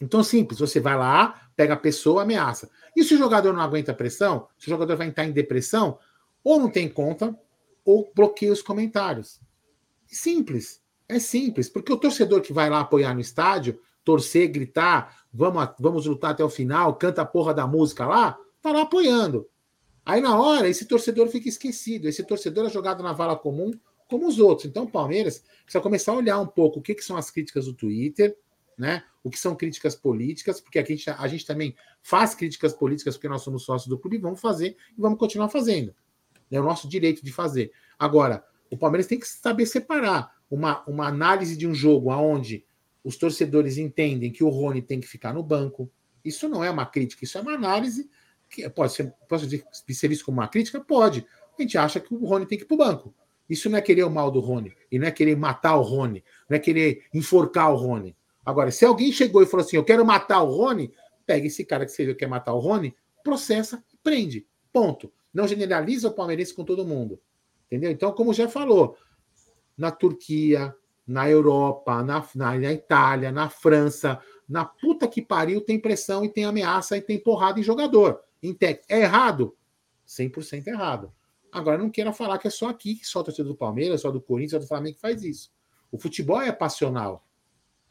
Então, 0.00 0.24
simples, 0.24 0.58
você 0.58 0.80
vai 0.80 0.96
lá, 0.96 1.50
pega 1.54 1.74
a 1.74 1.76
pessoa, 1.76 2.22
ameaça. 2.22 2.70
E 2.96 3.04
se 3.04 3.14
o 3.14 3.18
jogador 3.18 3.52
não 3.52 3.60
aguenta 3.60 3.92
pressão, 3.92 4.48
se 4.58 4.66
o 4.66 4.70
jogador 4.70 4.96
vai 4.96 5.08
entrar 5.08 5.26
em 5.26 5.30
depressão, 5.30 5.98
ou 6.42 6.58
não 6.58 6.70
tem 6.70 6.88
conta, 6.88 7.38
ou 7.84 8.10
bloqueia 8.14 8.52
os 8.52 8.62
comentários. 8.62 9.38
Simples, 10.06 10.82
é 11.06 11.18
simples, 11.18 11.68
porque 11.68 11.92
o 11.92 11.98
torcedor 11.98 12.40
que 12.40 12.54
vai 12.54 12.70
lá 12.70 12.80
apoiar 12.80 13.12
no 13.12 13.20
estádio, 13.20 13.78
torcer, 14.02 14.50
gritar, 14.50 15.19
vamos, 15.32 15.68
vamos 15.78 16.06
lutar 16.06 16.32
até 16.32 16.44
o 16.44 16.50
final, 16.50 16.94
canta 16.96 17.22
a 17.22 17.26
porra 17.26 17.54
da 17.54 17.66
música 17.66 18.06
lá, 18.06 18.38
tá 18.60 18.72
lá 18.72 18.82
apoiando. 18.82 19.48
Aí 20.04 20.20
na 20.20 20.38
hora, 20.38 20.68
esse 20.68 20.86
torcedor 20.86 21.28
fica 21.28 21.48
esquecido, 21.48 22.08
esse 22.08 22.24
torcedor 22.24 22.66
é 22.66 22.70
jogado 22.70 23.02
na 23.02 23.12
vala 23.12 23.36
comum 23.36 23.72
como 24.08 24.26
os 24.26 24.38
outros. 24.38 24.66
Então 24.66 24.84
o 24.84 24.90
Palmeiras 24.90 25.44
precisa 25.62 25.82
começar 25.82 26.12
a 26.12 26.16
olhar 26.16 26.38
um 26.40 26.46
pouco 26.46 26.80
o 26.80 26.82
que, 26.82 26.94
que 26.94 27.04
são 27.04 27.16
as 27.16 27.30
críticas 27.30 27.66
do 27.66 27.74
Twitter, 27.74 28.36
né? 28.76 29.04
O 29.22 29.30
que 29.30 29.38
são 29.38 29.54
críticas 29.54 29.94
políticas, 29.94 30.60
porque 30.60 30.78
a 30.78 30.84
gente, 30.84 31.08
a 31.08 31.28
gente 31.28 31.46
também 31.46 31.76
faz 32.02 32.34
críticas 32.34 32.72
políticas 32.72 33.16
porque 33.16 33.28
nós 33.28 33.42
somos 33.42 33.62
sócios 33.62 33.88
do 33.88 33.98
clube, 33.98 34.18
vamos 34.18 34.40
fazer 34.40 34.76
e 34.96 35.00
vamos 35.00 35.18
continuar 35.18 35.48
fazendo. 35.48 35.94
É 36.50 36.58
o 36.58 36.64
nosso 36.64 36.88
direito 36.88 37.24
de 37.24 37.30
fazer. 37.30 37.70
Agora, 37.98 38.44
o 38.70 38.76
Palmeiras 38.76 39.06
tem 39.06 39.20
que 39.20 39.28
saber 39.28 39.66
separar 39.66 40.34
uma, 40.50 40.82
uma 40.88 41.06
análise 41.06 41.56
de 41.56 41.66
um 41.66 41.74
jogo 41.74 42.10
onde 42.10 42.64
os 43.04 43.16
torcedores 43.16 43.78
entendem 43.78 44.30
que 44.30 44.44
o 44.44 44.48
Rony 44.48 44.82
tem 44.82 45.00
que 45.00 45.06
ficar 45.06 45.32
no 45.32 45.42
banco. 45.42 45.90
Isso 46.24 46.48
não 46.48 46.62
é 46.62 46.70
uma 46.70 46.86
crítica, 46.86 47.24
isso 47.24 47.38
é 47.38 47.40
uma 47.40 47.54
análise 47.54 48.10
que 48.48 48.68
pode 48.70 48.92
ser, 48.92 49.14
posso 49.28 49.48
ser 49.48 50.12
isso 50.12 50.24
como 50.24 50.40
uma 50.40 50.48
crítica? 50.48 50.80
Pode. 50.80 51.26
A 51.58 51.62
gente 51.62 51.78
acha 51.78 52.00
que 52.00 52.12
o 52.12 52.24
Rony 52.24 52.46
tem 52.46 52.58
que 52.58 52.64
ir 52.64 52.66
para 52.66 52.74
o 52.74 52.78
banco. 52.78 53.14
Isso 53.48 53.68
não 53.68 53.78
é 53.78 53.82
querer 53.82 54.04
o 54.04 54.10
mal 54.10 54.30
do 54.30 54.38
Rony, 54.38 54.72
e 54.92 54.98
não 54.98 55.08
é 55.08 55.10
querer 55.10 55.36
matar 55.36 55.76
o 55.76 55.82
Rony, 55.82 56.22
não 56.48 56.56
é 56.56 56.60
querer 56.60 57.04
enforcar 57.12 57.72
o 57.72 57.76
Rony. 57.76 58.16
Agora, 58.44 58.70
se 58.70 58.84
alguém 58.84 59.10
chegou 59.12 59.42
e 59.42 59.46
falou 59.46 59.66
assim: 59.66 59.76
eu 59.76 59.84
quero 59.84 60.04
matar 60.04 60.42
o 60.42 60.50
Rony, 60.50 60.92
pega 61.26 61.46
esse 61.46 61.64
cara 61.64 61.84
que 61.84 61.90
você 61.90 62.14
quer 62.14 62.28
matar 62.28 62.54
o 62.54 62.60
Rony, 62.60 62.94
processa 63.24 63.84
e 63.92 63.96
prende. 63.96 64.46
Ponto. 64.72 65.12
Não 65.32 65.46
generaliza 65.46 66.08
o 66.08 66.12
palmeirense 66.12 66.54
com 66.54 66.64
todo 66.64 66.84
mundo. 66.84 67.20
Entendeu? 67.66 67.90
Então, 67.90 68.12
como 68.12 68.32
já 68.32 68.48
falou, 68.48 68.96
na 69.76 69.90
Turquia, 69.90 70.74
na 71.10 71.28
Europa, 71.28 72.04
na, 72.04 72.24
na, 72.36 72.56
na, 72.56 72.72
Itália, 72.72 73.32
na 73.32 73.48
França, 73.48 74.20
na 74.48 74.64
puta 74.64 75.08
que 75.08 75.20
pariu, 75.20 75.60
tem 75.60 75.76
pressão 75.76 76.24
e 76.24 76.28
tem 76.28 76.44
ameaça 76.44 76.96
e 76.96 77.02
tem 77.02 77.18
porrada 77.18 77.58
em 77.58 77.64
jogador. 77.64 78.20
Em. 78.40 78.56
É 78.88 79.00
errado? 79.00 79.56
100% 80.06 80.68
errado. 80.68 81.12
Agora, 81.50 81.76
não 81.76 81.90
queira 81.90 82.12
falar 82.12 82.38
que 82.38 82.46
é 82.46 82.50
só 82.50 82.68
aqui 82.68 82.94
que 82.94 83.04
só 83.04 83.20
o 83.20 83.24
torcedor 83.24 83.52
do 83.52 83.58
Palmeiras, 83.58 84.02
só 84.02 84.10
do 84.12 84.20
Corinthians, 84.20 84.52
só 84.52 84.58
do 84.60 84.68
Flamengo 84.68 84.94
que 84.94 85.00
faz 85.00 85.24
isso. 85.24 85.50
O 85.90 85.98
futebol 85.98 86.40
é 86.40 86.52
passional. 86.52 87.26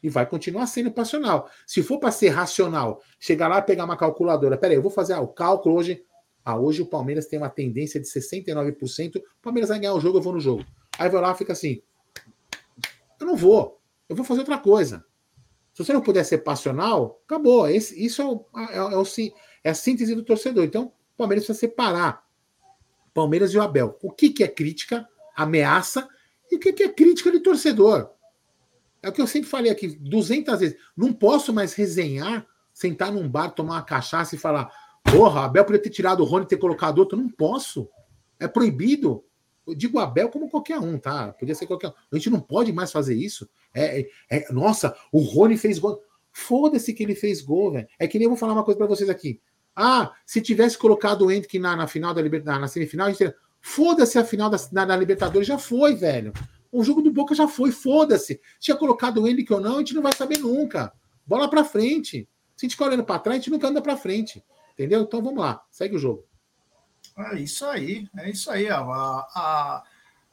E 0.02 0.08
vai 0.08 0.24
continuar 0.24 0.66
sendo 0.66 0.90
passional. 0.90 1.50
Se 1.66 1.82
for 1.82 1.98
para 1.98 2.10
ser 2.10 2.30
racional, 2.30 3.02
chegar 3.18 3.48
lá 3.48 3.58
e 3.58 3.62
pegar 3.62 3.84
uma 3.84 3.98
calculadora, 3.98 4.56
peraí, 4.56 4.76
eu 4.76 4.82
vou 4.82 4.90
fazer 4.90 5.12
ah, 5.12 5.20
o 5.20 5.28
cálculo 5.28 5.74
hoje. 5.76 6.02
Ah, 6.42 6.58
hoje 6.58 6.80
o 6.80 6.86
Palmeiras 6.86 7.26
tem 7.26 7.38
uma 7.38 7.50
tendência 7.50 8.00
de 8.00 8.06
69%. 8.06 9.16
O 9.18 9.22
Palmeiras 9.42 9.68
vai 9.68 9.78
ganhar 9.78 9.92
o 9.92 10.00
jogo, 10.00 10.16
eu 10.16 10.22
vou 10.22 10.32
no 10.32 10.40
jogo. 10.40 10.64
Aí 10.98 11.10
vai 11.10 11.20
lá 11.20 11.34
fica 11.34 11.52
assim: 11.52 11.82
eu 13.20 13.26
não 13.26 13.36
vou, 13.36 13.80
eu 14.08 14.16
vou 14.16 14.24
fazer 14.24 14.40
outra 14.40 14.58
coisa. 14.58 15.04
Se 15.72 15.84
você 15.84 15.92
não 15.92 16.00
puder 16.00 16.24
ser 16.24 16.38
passional, 16.38 17.20
acabou. 17.24 17.68
Esse, 17.68 18.04
isso 18.04 18.20
é, 18.20 18.24
o, 18.24 18.44
é, 18.56 18.76
é, 18.76 18.96
o, 18.96 19.04
é 19.62 19.70
a 19.70 19.74
síntese 19.74 20.14
do 20.14 20.24
torcedor. 20.24 20.64
Então, 20.64 20.86
o 20.86 21.16
Palmeiras 21.16 21.44
precisa 21.44 21.60
separar 21.60 22.24
Palmeiras 23.14 23.52
e 23.52 23.58
o 23.58 23.62
Abel. 23.62 23.98
O 24.02 24.10
que, 24.10 24.30
que 24.30 24.42
é 24.42 24.48
crítica, 24.48 25.08
ameaça, 25.36 26.08
e 26.50 26.56
o 26.56 26.58
que, 26.58 26.72
que 26.72 26.82
é 26.82 26.88
crítica 26.88 27.30
de 27.30 27.40
torcedor. 27.40 28.10
É 29.02 29.08
o 29.08 29.12
que 29.12 29.20
eu 29.20 29.26
sempre 29.26 29.48
falei 29.48 29.70
aqui 29.70 29.88
200 29.88 30.58
vezes. 30.58 30.76
Não 30.96 31.12
posso 31.12 31.52
mais 31.52 31.72
resenhar, 31.72 32.46
sentar 32.72 33.12
num 33.12 33.28
bar, 33.28 33.50
tomar 33.50 33.74
uma 33.74 33.82
cachaça 33.82 34.34
e 34.34 34.38
falar: 34.38 34.70
porra, 35.04 35.44
Abel 35.44 35.64
poderia 35.64 35.82
ter 35.82 35.90
tirado 35.90 36.20
o 36.20 36.24
Rony 36.24 36.44
e 36.44 36.48
ter 36.48 36.58
colocado 36.58 36.98
outro. 36.98 37.16
Não 37.16 37.28
posso. 37.28 37.88
É 38.38 38.46
proibido. 38.46 39.24
Digo 39.74 39.98
Abel 39.98 40.28
como 40.28 40.48
qualquer 40.48 40.78
um, 40.78 40.98
tá? 40.98 41.32
Podia 41.32 41.54
ser 41.54 41.66
qualquer 41.66 41.88
um. 41.88 41.92
A 42.12 42.16
gente 42.16 42.30
não 42.30 42.40
pode 42.40 42.72
mais 42.72 42.92
fazer 42.92 43.14
isso. 43.14 43.48
É, 43.74 44.00
é, 44.00 44.08
é 44.30 44.52
nossa, 44.52 44.96
o 45.12 45.20
Rony 45.20 45.56
fez 45.56 45.78
gol. 45.78 46.00
Foda-se 46.32 46.92
que 46.92 47.02
ele 47.02 47.14
fez 47.14 47.40
gol, 47.40 47.72
velho. 47.72 47.88
É 47.98 48.06
que 48.06 48.18
nem 48.18 48.24
eu 48.24 48.30
vou 48.30 48.38
falar 48.38 48.52
uma 48.52 48.64
coisa 48.64 48.78
para 48.78 48.86
vocês 48.86 49.10
aqui. 49.10 49.40
Ah, 49.74 50.12
se 50.26 50.40
tivesse 50.40 50.76
colocado 50.76 51.22
o 51.22 51.30
Hendrick 51.30 51.58
na, 51.58 51.76
na 51.76 51.86
final 51.86 52.12
da 52.12 52.22
Libertadores, 52.22 52.60
na 52.60 52.68
semifinal, 52.68 53.06
a 53.06 53.10
gente 53.10 53.18
teria... 53.18 53.34
Foda-se 53.60 54.18
a 54.18 54.24
final 54.24 54.48
da, 54.48 54.56
na, 54.72 54.86
na, 54.86 54.96
Libertadores, 54.96 55.46
já 55.46 55.58
foi, 55.58 55.94
velho. 55.94 56.32
O 56.72 56.82
jogo 56.82 57.02
do 57.02 57.12
Boca 57.12 57.34
já 57.34 57.46
foi, 57.46 57.70
foda-se. 57.70 58.40
Tinha 58.58 58.76
colocado 58.76 59.18
o 59.20 59.28
Hendrick 59.28 59.52
ou 59.52 59.60
não, 59.60 59.76
a 59.76 59.78
gente 59.78 59.94
não 59.94 60.02
vai 60.02 60.14
saber 60.14 60.38
nunca. 60.38 60.92
Bola 61.26 61.48
pra 61.48 61.64
frente. 61.64 62.28
Se 62.56 62.64
a 62.64 62.66
gente 62.66 62.72
ficar 62.72 62.86
olhando 62.86 63.04
pra 63.04 63.18
trás, 63.18 63.36
a 63.36 63.38
gente 63.40 63.50
nunca 63.50 63.68
anda 63.68 63.82
pra 63.82 63.96
frente. 63.96 64.42
Entendeu? 64.72 65.02
Então 65.02 65.22
vamos 65.22 65.40
lá, 65.40 65.62
segue 65.70 65.96
o 65.96 65.98
jogo. 65.98 66.29
É 67.16 67.38
isso 67.38 67.66
aí, 67.66 68.08
é 68.16 68.30
isso 68.30 68.50
aí. 68.50 68.68
A, 68.68 68.78
a, 68.80 69.82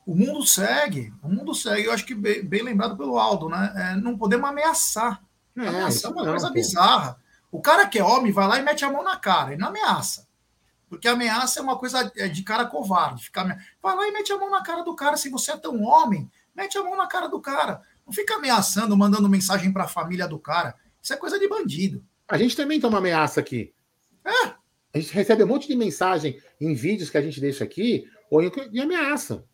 o 0.06 0.16
mundo 0.16 0.46
segue, 0.46 1.14
o 1.22 1.30
mundo 1.30 1.54
segue. 1.54 1.86
Eu 1.86 1.94
acho 1.94 2.06
que 2.06 2.16
bem, 2.16 2.44
bem 2.44 2.64
lembrado 2.64 2.96
pelo 2.96 3.18
Aldo, 3.18 3.50
né? 3.50 3.74
É, 3.76 3.96
não 3.96 4.18
podemos 4.18 4.50
ameaçar. 4.50 5.22
É, 5.56 5.68
ameaçar 5.68 6.12
é 6.12 6.14
uma 6.14 6.24
não, 6.24 6.32
coisa 6.32 6.48
pô. 6.48 6.54
bizarra. 6.54 7.20
O 7.52 7.62
cara 7.62 7.88
que 7.88 8.00
é 8.00 8.04
homem 8.04 8.32
vai 8.32 8.48
lá 8.48 8.60
e 8.60 8.62
mete 8.62 8.86
a 8.86 8.92
mão 8.92 9.04
na 9.04 9.18
cara, 9.18 9.54
e 9.54 9.58
não 9.58 9.68
ameaça. 9.68 10.28
Porque 10.90 11.08
ameaça 11.08 11.60
é 11.60 11.64
uma 11.64 11.78
coisa 11.78 12.12
é, 12.16 12.28
de 12.28 12.44
cara 12.44 12.66
covarde. 12.66 13.26
Ficar... 13.26 13.46
Vai 13.82 13.96
lá 13.96 14.08
e 14.08 14.12
mete 14.12 14.32
a 14.32 14.38
mão 14.38 14.50
na 14.50 14.62
cara 14.62 14.84
do 14.84 14.96
cara. 14.96 15.18
Se 15.18 15.30
você 15.30 15.52
é 15.52 15.58
tão 15.58 15.82
homem, 15.84 16.32
mete 16.56 16.78
a 16.78 16.84
mão 16.84 16.96
na 16.96 17.08
cara 17.08 17.28
do 17.28 17.42
cara. 17.42 17.82
Não 18.06 18.14
fica 18.14 18.36
ameaçando, 18.36 18.96
mandando 18.96 19.28
mensagem 19.28 19.72
para 19.72 19.84
a 19.84 19.88
família 19.88 20.28
do 20.28 20.40
cara. 20.40 20.76
Isso 21.02 21.14
é 21.14 21.18
coisa 21.18 21.38
de 21.38 21.48
bandido. 21.48 22.04
A 22.28 22.38
gente 22.38 22.56
também 22.56 22.80
toma 22.80 23.00
ameaça 23.00 23.40
aqui. 23.40 23.74
É. 24.24 24.54
A 24.98 25.00
gente 25.00 25.14
recebe 25.14 25.44
um 25.44 25.48
monte 25.48 25.68
de 25.68 25.76
mensagem 25.76 26.42
em 26.60 26.74
vídeos 26.74 27.10
que 27.10 27.18
a 27.18 27.22
gente 27.22 27.40
deixa 27.40 27.64
aqui, 27.64 28.10
ou 28.32 28.42
em, 28.42 28.52
em 28.74 28.80
ameaça. 28.80 29.46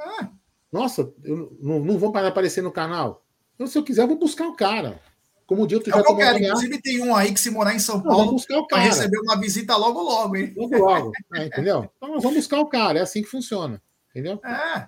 É. 0.00 0.26
Nossa, 0.72 1.12
eu, 1.22 1.54
não, 1.60 1.78
não 1.80 1.98
vão 1.98 2.10
aparecer 2.16 2.62
no 2.62 2.72
canal. 2.72 3.22
Então, 3.54 3.66
se 3.66 3.76
eu 3.76 3.84
quiser, 3.84 4.02
eu 4.02 4.08
vou 4.08 4.18
buscar 4.18 4.48
o 4.48 4.56
cara. 4.56 4.98
Como 5.46 5.64
o 5.64 5.66
Dilton 5.66 5.90
já 5.90 6.02
tomou 6.02 6.16
quero. 6.16 6.38
Inclusive, 6.38 6.80
tem 6.80 7.02
um 7.02 7.14
aí 7.14 7.34
que 7.34 7.40
se 7.40 7.50
morar 7.50 7.74
em 7.74 7.78
São 7.78 8.00
Paulo 8.00 8.38
vai 8.70 8.84
receber 8.84 9.18
uma 9.18 9.38
visita 9.38 9.76
logo, 9.76 10.00
logo, 10.00 10.36
hein? 10.36 10.54
Logo, 10.56 10.78
logo. 10.78 11.12
É, 11.34 11.44
entendeu? 11.44 11.90
Então 11.96 12.08
nós 12.08 12.22
vamos 12.22 12.38
buscar 12.38 12.58
o 12.60 12.66
cara, 12.66 12.98
é 12.98 13.02
assim 13.02 13.22
que 13.22 13.28
funciona. 13.28 13.82
Entendeu? 14.10 14.40
É. 14.42 14.86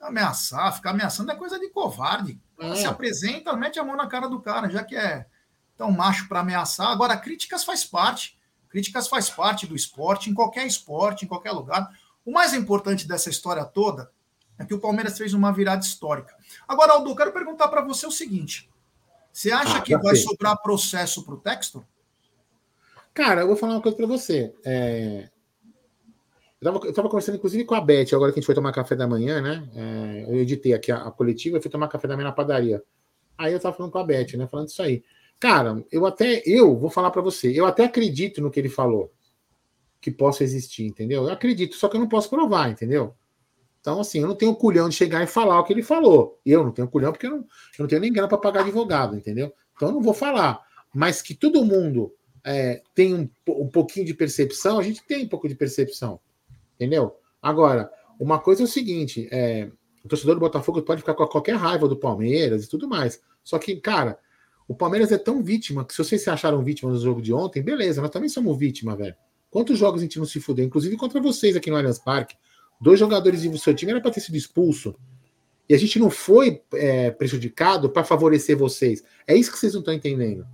Ameaçar, 0.00 0.74
ficar 0.74 0.90
ameaçando 0.90 1.30
é 1.30 1.36
coisa 1.36 1.58
de 1.58 1.68
covarde. 1.68 2.40
É. 2.58 2.74
Se 2.76 2.86
apresenta, 2.86 3.54
mete 3.54 3.78
a 3.78 3.84
mão 3.84 3.96
na 3.96 4.06
cara 4.06 4.28
do 4.28 4.40
cara, 4.40 4.70
já 4.70 4.82
que 4.82 4.96
é 4.96 5.26
tão 5.76 5.92
macho 5.92 6.26
para 6.28 6.40
ameaçar. 6.40 6.88
Agora, 6.88 7.16
críticas 7.16 7.64
faz 7.64 7.84
parte. 7.84 8.37
Críticas 8.68 9.08
faz 9.08 9.30
parte 9.30 9.66
do 9.66 9.74
esporte, 9.74 10.30
em 10.30 10.34
qualquer 10.34 10.66
esporte, 10.66 11.24
em 11.24 11.28
qualquer 11.28 11.52
lugar. 11.52 11.88
O 12.24 12.32
mais 12.32 12.52
importante 12.52 13.08
dessa 13.08 13.30
história 13.30 13.64
toda 13.64 14.10
é 14.58 14.64
que 14.64 14.74
o 14.74 14.80
Palmeiras 14.80 15.16
fez 15.16 15.32
uma 15.32 15.52
virada 15.52 15.82
histórica. 15.82 16.34
Agora, 16.66 16.92
Aldo, 16.92 17.10
eu 17.10 17.16
quero 17.16 17.32
perguntar 17.32 17.68
para 17.68 17.80
você 17.80 18.06
o 18.06 18.10
seguinte: 18.10 18.68
você 19.32 19.50
acha 19.52 19.78
ah, 19.78 19.80
que 19.80 19.96
vai 19.96 20.16
sobrar 20.16 20.60
processo 20.60 21.24
para 21.24 21.34
o 21.34 21.38
Textor? 21.38 21.84
Cara, 23.14 23.42
eu 23.42 23.46
vou 23.46 23.56
falar 23.56 23.74
uma 23.74 23.82
coisa 23.82 23.96
para 23.96 24.06
você. 24.06 24.52
É... 24.64 25.28
Eu 26.60 26.76
estava 26.88 27.08
conversando, 27.08 27.36
inclusive, 27.36 27.64
com 27.64 27.74
a 27.76 27.80
Beth, 27.80 28.08
agora 28.12 28.32
que 28.32 28.38
a 28.38 28.40
gente 28.40 28.46
foi 28.46 28.54
tomar 28.54 28.72
café 28.72 28.96
da 28.96 29.06
manhã, 29.06 29.40
né? 29.40 29.68
É... 29.74 30.24
Eu 30.28 30.36
editei 30.36 30.74
aqui 30.74 30.90
a, 30.90 31.04
a 31.04 31.10
coletiva 31.10 31.56
e 31.56 31.62
fui 31.62 31.70
tomar 31.70 31.88
café 31.88 32.08
da 32.08 32.16
manhã 32.16 32.28
na 32.28 32.34
padaria. 32.34 32.82
Aí 33.36 33.52
eu 33.52 33.58
estava 33.58 33.76
falando 33.76 33.92
com 33.92 33.98
a 33.98 34.04
Beth, 34.04 34.36
né? 34.36 34.48
Falando 34.48 34.68
isso 34.68 34.82
aí. 34.82 35.04
Cara, 35.40 35.84
eu 35.90 36.04
até, 36.04 36.42
eu 36.44 36.76
vou 36.76 36.90
falar 36.90 37.10
para 37.10 37.22
você, 37.22 37.52
eu 37.52 37.64
até 37.64 37.84
acredito 37.84 38.40
no 38.40 38.50
que 38.50 38.58
ele 38.58 38.68
falou, 38.68 39.12
que 40.00 40.10
possa 40.10 40.42
existir, 40.42 40.84
entendeu? 40.84 41.24
Eu 41.24 41.32
acredito, 41.32 41.76
só 41.76 41.88
que 41.88 41.96
eu 41.96 42.00
não 42.00 42.08
posso 42.08 42.28
provar, 42.28 42.70
entendeu? 42.70 43.14
Então, 43.80 44.00
assim, 44.00 44.20
eu 44.20 44.28
não 44.28 44.34
tenho 44.34 44.54
culhão 44.54 44.88
de 44.88 44.94
chegar 44.94 45.22
e 45.22 45.26
falar 45.26 45.60
o 45.60 45.64
que 45.64 45.72
ele 45.72 45.82
falou. 45.82 46.40
Eu 46.44 46.64
não 46.64 46.72
tenho 46.72 46.88
culhão 46.88 47.12
porque 47.12 47.26
eu 47.26 47.30
não, 47.30 47.38
eu 47.38 47.46
não 47.80 47.86
tenho 47.86 48.00
nem 48.00 48.12
grana 48.12 48.28
para 48.28 48.38
pagar 48.38 48.60
advogado, 48.62 49.16
entendeu? 49.16 49.52
Então, 49.74 49.88
eu 49.88 49.94
não 49.94 50.02
vou 50.02 50.12
falar. 50.12 50.60
Mas 50.92 51.22
que 51.22 51.34
todo 51.34 51.64
mundo 51.64 52.12
é, 52.44 52.82
tem 52.94 53.14
um, 53.14 53.28
um 53.48 53.68
pouquinho 53.68 54.04
de 54.04 54.14
percepção, 54.14 54.78
a 54.78 54.82
gente 54.82 55.04
tem 55.06 55.24
um 55.24 55.28
pouco 55.28 55.48
de 55.48 55.54
percepção, 55.54 56.20
entendeu? 56.74 57.16
Agora, 57.40 57.90
uma 58.18 58.38
coisa 58.38 58.62
é 58.62 58.64
o 58.64 58.68
seguinte: 58.68 59.28
é, 59.30 59.70
o 60.04 60.08
torcedor 60.08 60.34
do 60.34 60.40
Botafogo 60.40 60.82
pode 60.82 61.00
ficar 61.00 61.14
com 61.14 61.26
qualquer 61.26 61.54
raiva 61.56 61.88
do 61.88 61.96
Palmeiras 61.96 62.64
e 62.64 62.68
tudo 62.68 62.88
mais. 62.88 63.22
Só 63.44 63.58
que, 63.58 63.76
cara, 63.76 64.18
o 64.68 64.74
Palmeiras 64.74 65.10
é 65.10 65.16
tão 65.16 65.42
vítima 65.42 65.82
que 65.82 65.94
se 65.94 66.04
vocês 66.04 66.22
se 66.22 66.28
acharam 66.28 66.62
vítima 66.62 66.92
no 66.92 67.00
jogo 67.00 67.22
de 67.22 67.32
ontem, 67.32 67.62
beleza, 67.62 68.02
nós 68.02 68.10
também 68.10 68.28
somos 68.28 68.56
vítima, 68.58 68.94
velho. 68.94 69.16
Quantos 69.50 69.78
jogos 69.78 70.02
a 70.02 70.04
gente 70.04 70.18
não 70.18 70.26
se 70.26 70.38
fudeu? 70.40 70.62
Inclusive 70.62 70.94
contra 70.98 71.18
vocês 71.22 71.56
aqui 71.56 71.70
no 71.70 71.76
Allianz 71.76 71.98
Parque. 71.98 72.36
Dois 72.78 73.00
jogadores 73.00 73.42
do 73.42 73.56
seu 73.56 73.74
time 73.74 73.92
era 73.92 74.00
para 74.00 74.10
ter 74.10 74.20
sido 74.20 74.36
expulso. 74.36 74.94
E 75.66 75.74
a 75.74 75.78
gente 75.78 75.98
não 75.98 76.10
foi 76.10 76.62
é, 76.74 77.10
prejudicado 77.10 77.88
para 77.88 78.04
favorecer 78.04 78.58
vocês. 78.58 79.02
É 79.26 79.34
isso 79.34 79.50
que 79.50 79.58
vocês 79.58 79.72
não 79.72 79.80
estão 79.80 79.94
entendendo. 79.94 80.46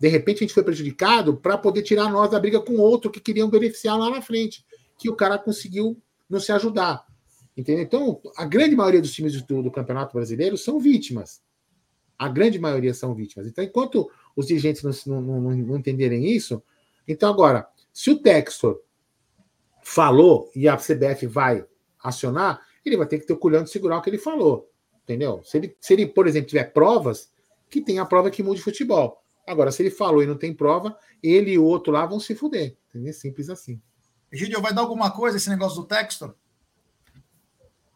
De 0.00 0.08
repente 0.08 0.38
a 0.38 0.40
gente 0.40 0.54
foi 0.54 0.64
prejudicado 0.64 1.36
para 1.36 1.56
poder 1.56 1.82
tirar 1.82 2.10
nós 2.10 2.30
da 2.30 2.40
briga 2.40 2.60
com 2.60 2.76
outro 2.76 3.08
que 3.08 3.20
queriam 3.20 3.48
beneficiar 3.48 3.96
lá 3.96 4.10
na 4.10 4.20
frente. 4.20 4.66
Que 4.98 5.08
o 5.08 5.14
cara 5.14 5.38
conseguiu 5.38 5.96
não 6.28 6.40
se 6.40 6.50
ajudar. 6.50 7.06
Entendeu? 7.56 7.84
Então, 7.84 8.20
a 8.36 8.44
grande 8.44 8.74
maioria 8.74 9.00
dos 9.00 9.12
times 9.12 9.40
do, 9.42 9.62
do 9.62 9.70
Campeonato 9.70 10.14
Brasileiro 10.14 10.56
são 10.56 10.80
vítimas. 10.80 11.40
A 12.18 12.28
grande 12.28 12.58
maioria 12.58 12.92
são 12.92 13.14
vítimas. 13.14 13.46
Então, 13.46 13.62
enquanto 13.62 14.10
os 14.34 14.46
dirigentes 14.46 14.82
não, 14.82 15.20
não, 15.20 15.40
não, 15.40 15.56
não 15.56 15.76
entenderem 15.76 16.26
isso, 16.26 16.62
então 17.06 17.30
agora, 17.30 17.68
se 17.92 18.10
o 18.10 18.18
Textor 18.18 18.80
falou 19.82 20.50
e 20.54 20.68
a 20.68 20.76
CBF 20.76 21.26
vai 21.26 21.64
acionar, 22.02 22.60
ele 22.84 22.96
vai 22.96 23.06
ter 23.06 23.18
que 23.18 23.26
ter 23.26 23.32
o 23.32 23.38
culhão 23.38 23.62
de 23.62 23.70
segurar 23.70 23.98
o 23.98 24.02
que 24.02 24.10
ele 24.10 24.18
falou. 24.18 24.70
Entendeu? 25.02 25.42
Se 25.44 25.56
ele, 25.56 25.76
se 25.80 25.92
ele, 25.94 26.06
por 26.06 26.26
exemplo, 26.26 26.48
tiver 26.48 26.72
provas, 26.72 27.30
que 27.70 27.80
tenha 27.80 28.02
a 28.02 28.06
prova 28.06 28.30
que 28.30 28.42
mude 28.42 28.60
futebol. 28.60 29.22
Agora, 29.46 29.72
se 29.72 29.82
ele 29.82 29.90
falou 29.90 30.22
e 30.22 30.26
não 30.26 30.36
tem 30.36 30.52
prova, 30.52 30.96
ele 31.22 31.52
e 31.52 31.58
o 31.58 31.64
outro 31.64 31.92
lá 31.92 32.04
vão 32.04 32.20
se 32.20 32.34
fuder. 32.34 32.76
Entendeu? 32.88 33.12
Simples 33.12 33.48
assim. 33.48 33.80
Gideon, 34.30 34.60
vai 34.60 34.74
dar 34.74 34.82
alguma 34.82 35.10
coisa 35.10 35.36
esse 35.36 35.48
negócio 35.48 35.80
do 35.80 35.88
Textor? 35.88 36.34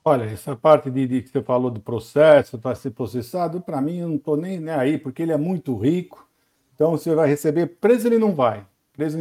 Olha, 0.05 0.25
essa 0.25 0.57
parte 0.57 0.91
de, 0.91 1.07
de, 1.07 1.23
que 1.23 1.29
você 1.29 1.43
falou 1.43 1.71
do 1.71 1.81
processo 1.81 2.59
para 2.59 2.75
ser 2.75 2.91
processado, 2.91 3.61
para 3.61 3.81
mim 3.81 3.99
eu 3.99 4.09
não 4.09 4.17
estou 4.17 4.37
nem, 4.37 4.59
nem, 4.59 4.75
aí, 4.75 4.99
porque 4.99 5.23
ele 5.23 5.33
é 5.33 5.37
muito 5.37 5.77
rico. 5.77 6.27
Então 6.75 6.91
você 6.91 7.15
vai 7.15 7.29
receber 7.29 7.67
preso, 7.67 8.09
ele 8.09 8.19
não 8.19 8.35
vai. 8.35 8.67
Preso 8.93 9.17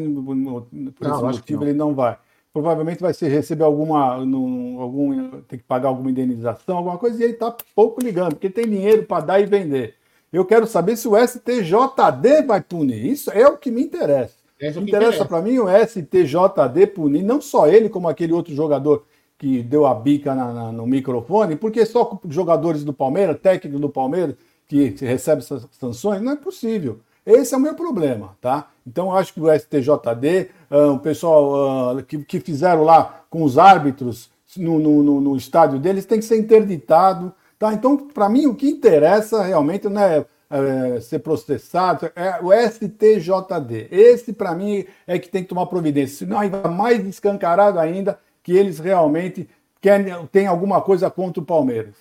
por 0.95 1.07
esse 1.07 1.21
motivo, 1.21 1.63
ele 1.63 1.73
não 1.73 1.93
vai. 1.93 2.17
Provavelmente 2.51 2.99
vai 2.99 3.13
ser 3.13 3.29
receber 3.29 3.63
alguma, 3.63 4.25
no, 4.25 4.81
algum, 4.81 5.41
tem 5.41 5.59
que 5.59 5.65
pagar 5.65 5.89
alguma 5.89 6.09
indenização, 6.09 6.77
alguma 6.77 6.97
coisa, 6.97 7.19
e 7.19 7.23
ele 7.23 7.33
está 7.33 7.55
pouco 7.75 8.01
ligando, 8.01 8.33
porque 8.33 8.49
tem 8.49 8.67
dinheiro 8.67 9.03
para 9.03 9.23
dar 9.23 9.39
e 9.39 9.45
vender. 9.45 9.95
Eu 10.33 10.45
quero 10.45 10.65
saber 10.65 10.97
se 10.97 11.07
o 11.07 11.15
STJD 11.15 12.41
vai 12.47 12.61
punir. 12.61 13.05
Isso 13.05 13.29
é 13.31 13.47
o 13.47 13.57
que 13.57 13.69
me 13.69 13.83
interessa. 13.83 14.35
É 14.59 14.69
o 14.69 14.73
que 14.73 14.79
interessa 14.79 15.25
para 15.25 15.41
mim 15.41 15.59
o 15.59 15.67
STJD 15.67 16.87
punir, 16.87 17.23
não 17.23 17.39
só 17.39 17.67
ele, 17.67 17.87
como 17.89 18.09
aquele 18.09 18.33
outro 18.33 18.53
jogador 18.53 19.05
que 19.41 19.63
deu 19.63 19.87
a 19.87 19.95
bica 19.95 20.35
na, 20.35 20.53
na, 20.53 20.71
no 20.71 20.85
microfone, 20.85 21.55
porque 21.55 21.83
só 21.83 22.19
jogadores 22.29 22.83
do 22.83 22.93
Palmeiras, 22.93 23.39
técnico 23.41 23.79
do 23.79 23.89
Palmeiras, 23.89 24.35
que 24.67 24.95
recebe 25.01 25.41
essas 25.41 25.67
sanções? 25.71 26.21
Não 26.21 26.33
é 26.33 26.35
possível. 26.35 26.99
Esse 27.25 27.55
é 27.55 27.57
o 27.57 27.59
meu 27.59 27.73
problema, 27.73 28.37
tá? 28.39 28.67
Então 28.85 29.11
acho 29.11 29.33
que 29.33 29.41
o 29.41 29.51
STJD, 29.51 30.51
uh, 30.69 30.91
o 30.91 30.99
pessoal 30.99 31.95
uh, 31.97 32.03
que, 32.03 32.19
que 32.19 32.39
fizeram 32.39 32.83
lá 32.83 33.23
com 33.31 33.41
os 33.41 33.57
árbitros 33.57 34.29
no, 34.55 34.77
no, 34.77 35.19
no, 35.19 35.35
estádio 35.35 35.79
deles 35.79 36.05
tem 36.05 36.19
que 36.19 36.25
ser 36.25 36.37
interditado, 36.37 37.33
tá? 37.57 37.73
Então, 37.73 37.97
para 37.97 38.29
mim, 38.29 38.45
o 38.45 38.53
que 38.53 38.69
interessa 38.69 39.41
realmente 39.41 39.89
não 39.89 40.01
é, 40.01 40.23
é 40.51 40.99
ser 41.01 41.17
processado, 41.17 42.11
é 42.15 42.39
o 42.43 42.51
STJD. 42.53 43.87
Esse, 43.89 44.33
para 44.33 44.53
mim, 44.53 44.85
é 45.07 45.17
que 45.17 45.29
tem 45.29 45.41
que 45.41 45.49
tomar 45.49 45.65
providência. 45.65 46.27
Senão, 46.27 46.47
vai 46.47 46.71
mais 46.71 47.03
escancarado 47.07 47.79
ainda 47.79 48.19
que 48.43 48.53
eles 48.53 48.79
realmente 48.79 49.49
querem, 49.79 50.25
têm 50.27 50.47
alguma 50.47 50.81
coisa 50.81 51.09
contra 51.09 51.41
o 51.41 51.45
Palmeiras. 51.45 51.95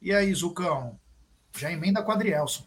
E 0.00 0.12
aí, 0.12 0.32
Zucão? 0.32 0.98
Já 1.56 1.72
emenda 1.72 2.02
com 2.02 2.10
o 2.10 2.14
Adrielson. 2.14 2.64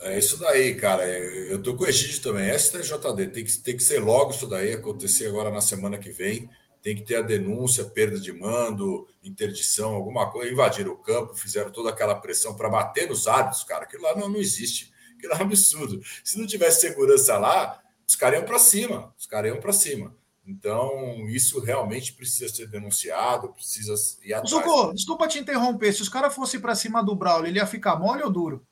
É 0.00 0.18
isso 0.18 0.38
daí, 0.38 0.74
cara. 0.74 1.06
Eu 1.06 1.62
tô 1.62 1.74
com 1.76 1.84
o 1.84 1.86
Egídio 1.86 2.20
também. 2.20 2.52
STJD 2.58 3.28
tem 3.28 3.44
que, 3.44 3.58
tem 3.58 3.76
que 3.76 3.82
ser 3.82 4.00
logo 4.00 4.32
isso 4.32 4.46
daí, 4.46 4.72
acontecer 4.72 5.28
agora 5.28 5.50
na 5.50 5.60
semana 5.60 5.98
que 5.98 6.10
vem. 6.10 6.50
Tem 6.82 6.94
que 6.94 7.02
ter 7.02 7.16
a 7.16 7.22
denúncia, 7.22 7.84
perda 7.84 8.20
de 8.20 8.30
mando, 8.32 9.08
interdição, 9.22 9.94
alguma 9.94 10.30
coisa. 10.30 10.52
Invadiram 10.52 10.92
o 10.92 10.98
campo, 10.98 11.34
fizeram 11.34 11.70
toda 11.70 11.90
aquela 11.90 12.14
pressão 12.14 12.54
para 12.54 12.68
bater 12.68 13.08
nos 13.08 13.26
árbitros, 13.26 13.64
cara. 13.64 13.84
Aquilo 13.84 14.02
lá 14.02 14.14
não, 14.14 14.28
não 14.28 14.38
existe. 14.38 14.92
Aquilo 15.16 15.32
lá 15.32 15.38
é 15.38 15.42
um 15.42 15.46
absurdo. 15.46 16.02
Se 16.22 16.38
não 16.38 16.46
tivesse 16.46 16.82
segurança 16.82 17.38
lá, 17.38 17.80
os 18.06 18.14
caras 18.14 18.40
iam 18.40 18.46
para 18.46 18.58
cima. 18.58 19.14
Os 19.16 19.26
caras 19.26 19.50
iam 19.50 19.60
para 19.60 19.72
cima. 19.72 20.14
Então, 20.46 21.26
isso 21.28 21.58
realmente 21.60 22.12
precisa 22.12 22.54
ser 22.54 22.66
denunciado, 22.66 23.52
precisa 23.54 23.94
ir 24.22 24.34
atrás. 24.34 24.50
Zucco, 24.50 24.92
desculpa 24.92 25.26
te 25.26 25.38
interromper. 25.38 25.92
Se 25.92 26.02
os 26.02 26.08
caras 26.08 26.34
fossem 26.34 26.60
para 26.60 26.74
cima 26.74 27.02
do 27.02 27.16
Braulio, 27.16 27.48
ele 27.48 27.58
ia 27.58 27.66
ficar 27.66 27.96
mole 27.96 28.22
ou 28.22 28.30
duro? 28.30 28.66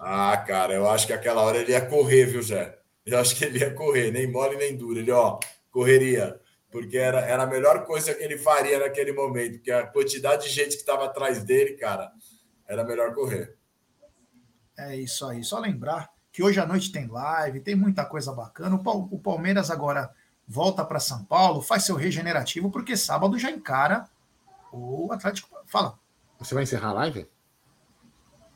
Ah, 0.00 0.36
cara, 0.38 0.72
eu 0.72 0.88
acho 0.88 1.06
que 1.06 1.12
aquela 1.12 1.42
hora 1.42 1.58
ele 1.58 1.72
ia 1.72 1.84
correr, 1.84 2.26
viu, 2.26 2.42
Zé? 2.42 2.78
Eu 3.04 3.18
acho 3.18 3.36
que 3.36 3.44
ele 3.44 3.58
ia 3.58 3.74
correr, 3.74 4.10
nem 4.10 4.30
mole 4.30 4.56
nem 4.56 4.74
duro. 4.74 4.98
Ele, 4.98 5.10
ó, 5.10 5.38
correria. 5.70 6.40
Porque 6.70 6.96
era, 6.96 7.20
era 7.20 7.42
a 7.42 7.46
melhor 7.46 7.84
coisa 7.84 8.14
que 8.14 8.24
ele 8.24 8.38
faria 8.38 8.78
naquele 8.78 9.12
momento. 9.12 9.56
Porque 9.56 9.70
a 9.70 9.86
quantidade 9.86 10.44
de 10.44 10.50
gente 10.50 10.70
que 10.70 10.80
estava 10.80 11.04
atrás 11.04 11.44
dele, 11.44 11.74
cara, 11.74 12.10
era 12.66 12.82
melhor 12.82 13.14
correr. 13.14 13.56
É 14.76 14.96
isso 14.96 15.26
aí. 15.26 15.44
Só 15.44 15.60
lembrar 15.60 16.10
que 16.32 16.42
hoje 16.42 16.58
à 16.58 16.66
noite 16.66 16.90
tem 16.90 17.06
live, 17.06 17.60
tem 17.60 17.74
muita 17.74 18.04
coisa 18.04 18.32
bacana. 18.32 18.74
O 18.74 19.18
Palmeiras 19.18 19.70
agora 19.70 20.10
volta 20.46 20.84
para 20.84 21.00
São 21.00 21.24
Paulo, 21.24 21.62
faz 21.62 21.84
seu 21.84 21.96
regenerativo, 21.96 22.70
porque 22.70 22.96
sábado 22.96 23.38
já 23.38 23.50
encara 23.50 24.06
o 24.72 25.12
Atlético. 25.12 25.48
Fala. 25.66 25.98
Você 26.38 26.54
vai 26.54 26.64
encerrar 26.64 26.90
a 26.90 26.92
live? 26.94 27.26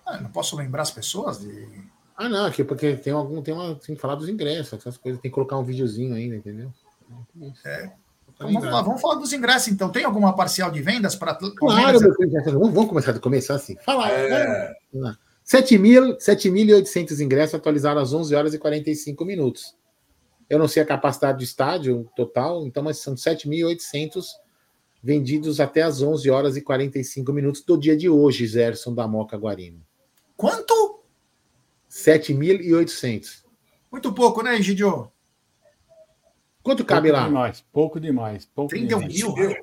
Ah, 0.05 0.19
não 0.21 0.31
posso 0.31 0.57
lembrar 0.57 0.83
as 0.83 0.91
pessoas 0.91 1.41
de. 1.41 1.69
Ah, 2.17 2.29
não, 2.29 2.47
aqui 2.47 2.65
porque 2.65 2.97
tem 2.97 3.13
algum. 3.13 3.43
Tem, 3.43 3.55
uma, 3.55 3.75
tem 3.75 3.95
que 3.95 4.01
falar 4.01 4.15
dos 4.15 4.29
ingressos, 4.29 4.73
essas 4.73 4.97
coisas, 4.97 5.21
tem 5.21 5.31
que 5.31 5.35
colocar 5.35 5.57
um 5.57 5.65
videozinho 5.65 6.15
ainda, 6.15 6.37
entendeu? 6.37 6.73
É. 7.65 7.93
Então, 8.29 8.53
vamos, 8.53 8.65
lá, 8.65 8.83
vamos 8.83 9.01
falar 9.01 9.17
dos 9.17 9.33
ingressos, 9.33 9.69
então. 9.69 9.91
Tem 9.91 10.05
alguma 10.05 10.35
parcial 10.35 10.71
de 10.71 10.81
vendas 10.81 11.15
para. 11.15 11.35
Claro, 11.35 11.99
vamos, 12.47 12.73
vamos 12.73 12.89
começar 12.89 13.11
a 13.13 13.19
começar 13.19 13.55
assim. 13.55 13.77
Falar. 13.85 14.11
É. 14.11 14.75
7.800 15.45 17.21
ingressos 17.21 17.55
atualizados 17.55 18.03
às 18.03 18.13
11 18.13 18.35
horas 18.35 18.55
e 18.55 18.59
45 18.59 19.25
minutos. 19.25 19.75
Eu 20.49 20.59
não 20.59 20.69
sei 20.69 20.83
a 20.83 20.87
capacidade 20.87 21.39
do 21.39 21.45
estádio 21.45 22.11
total, 22.17 22.67
então, 22.67 22.83
mas 22.83 22.99
são 22.99 23.15
7.800 23.15 24.25
vendidos 25.03 25.61
até 25.61 25.83
as 25.83 26.03
11 26.03 26.31
horas 26.31 26.57
e 26.57 26.63
45 26.63 27.33
minutos 27.33 27.63
do 27.63 27.77
dia 27.77 27.97
de 27.97 28.09
hoje, 28.09 28.47
Zerson 28.47 28.95
da 28.95 29.07
Moca 29.07 29.37
Guarino. 29.37 29.81
Quanto? 30.37 31.03
7.800. 31.91 33.45
Muito 33.91 34.13
pouco, 34.13 34.43
né, 34.43 34.57
Egidio? 34.57 35.11
Quanto 36.63 36.85
cabe 36.85 37.09
pouco 37.09 37.23
lá? 37.23 37.29
Demais, 37.29 37.65
pouco 37.73 38.01
demais. 38.01 38.47
Pouco 38.47 38.71
31 38.71 39.01
demais. 39.01 39.15
mil? 39.15 39.35
Né? 39.35 39.57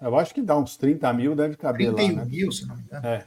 Eu 0.00 0.18
acho 0.18 0.34
que 0.34 0.42
dá 0.42 0.58
uns 0.58 0.76
30 0.76 1.12
mil, 1.12 1.34
deve 1.34 1.56
caber 1.56 1.94
31 1.94 2.16
lá. 2.16 2.24
Né? 2.24 2.30
mil, 2.30 2.52
se 2.52 2.66
não 2.66 2.76
me 2.76 2.82
engano. 2.82 3.06
É. 3.06 3.26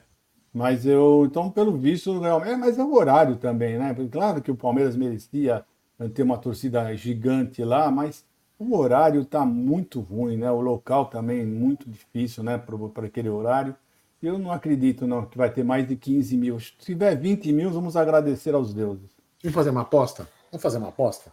Mas 0.53 0.85
eu, 0.85 1.25
então, 1.25 1.49
pelo 1.49 1.77
visto, 1.77 2.19
realmente. 2.19 2.51
É, 2.51 2.55
mas 2.55 2.77
é 2.77 2.83
o 2.83 2.93
horário 2.93 3.35
também, 3.35 3.77
né? 3.77 3.95
Claro 4.11 4.41
que 4.41 4.51
o 4.51 4.55
Palmeiras 4.55 4.95
merecia 4.95 5.65
ter 6.13 6.23
uma 6.23 6.37
torcida 6.37 6.95
gigante 6.95 7.63
lá, 7.63 7.89
mas 7.89 8.25
o 8.57 8.77
horário 8.77 9.21
está 9.21 9.45
muito 9.45 9.99
ruim, 9.99 10.37
né? 10.37 10.51
O 10.51 10.61
local 10.61 11.05
também 11.05 11.45
muito 11.45 11.89
difícil, 11.89 12.43
né? 12.43 12.57
Para 12.57 13.05
aquele 13.05 13.29
horário. 13.29 13.75
Eu 14.21 14.39
não 14.39 14.51
acredito 14.51 15.05
não 15.05 15.25
que 15.25 15.37
vai 15.37 15.51
ter 15.51 15.63
mais 15.63 15.87
de 15.87 15.95
15 15.95 16.37
mil. 16.37 16.59
Se 16.59 16.71
tiver 16.79 17.15
20 17.15 17.51
mil, 17.51 17.69
vamos 17.69 17.95
agradecer 17.95 18.55
aos 18.55 18.73
deuses. 18.73 19.09
Vamos 19.43 19.53
fazer 19.53 19.69
uma 19.69 19.81
aposta? 19.81 20.27
Vamos 20.51 20.63
fazer 20.63 20.77
uma 20.77 20.89
aposta? 20.89 21.31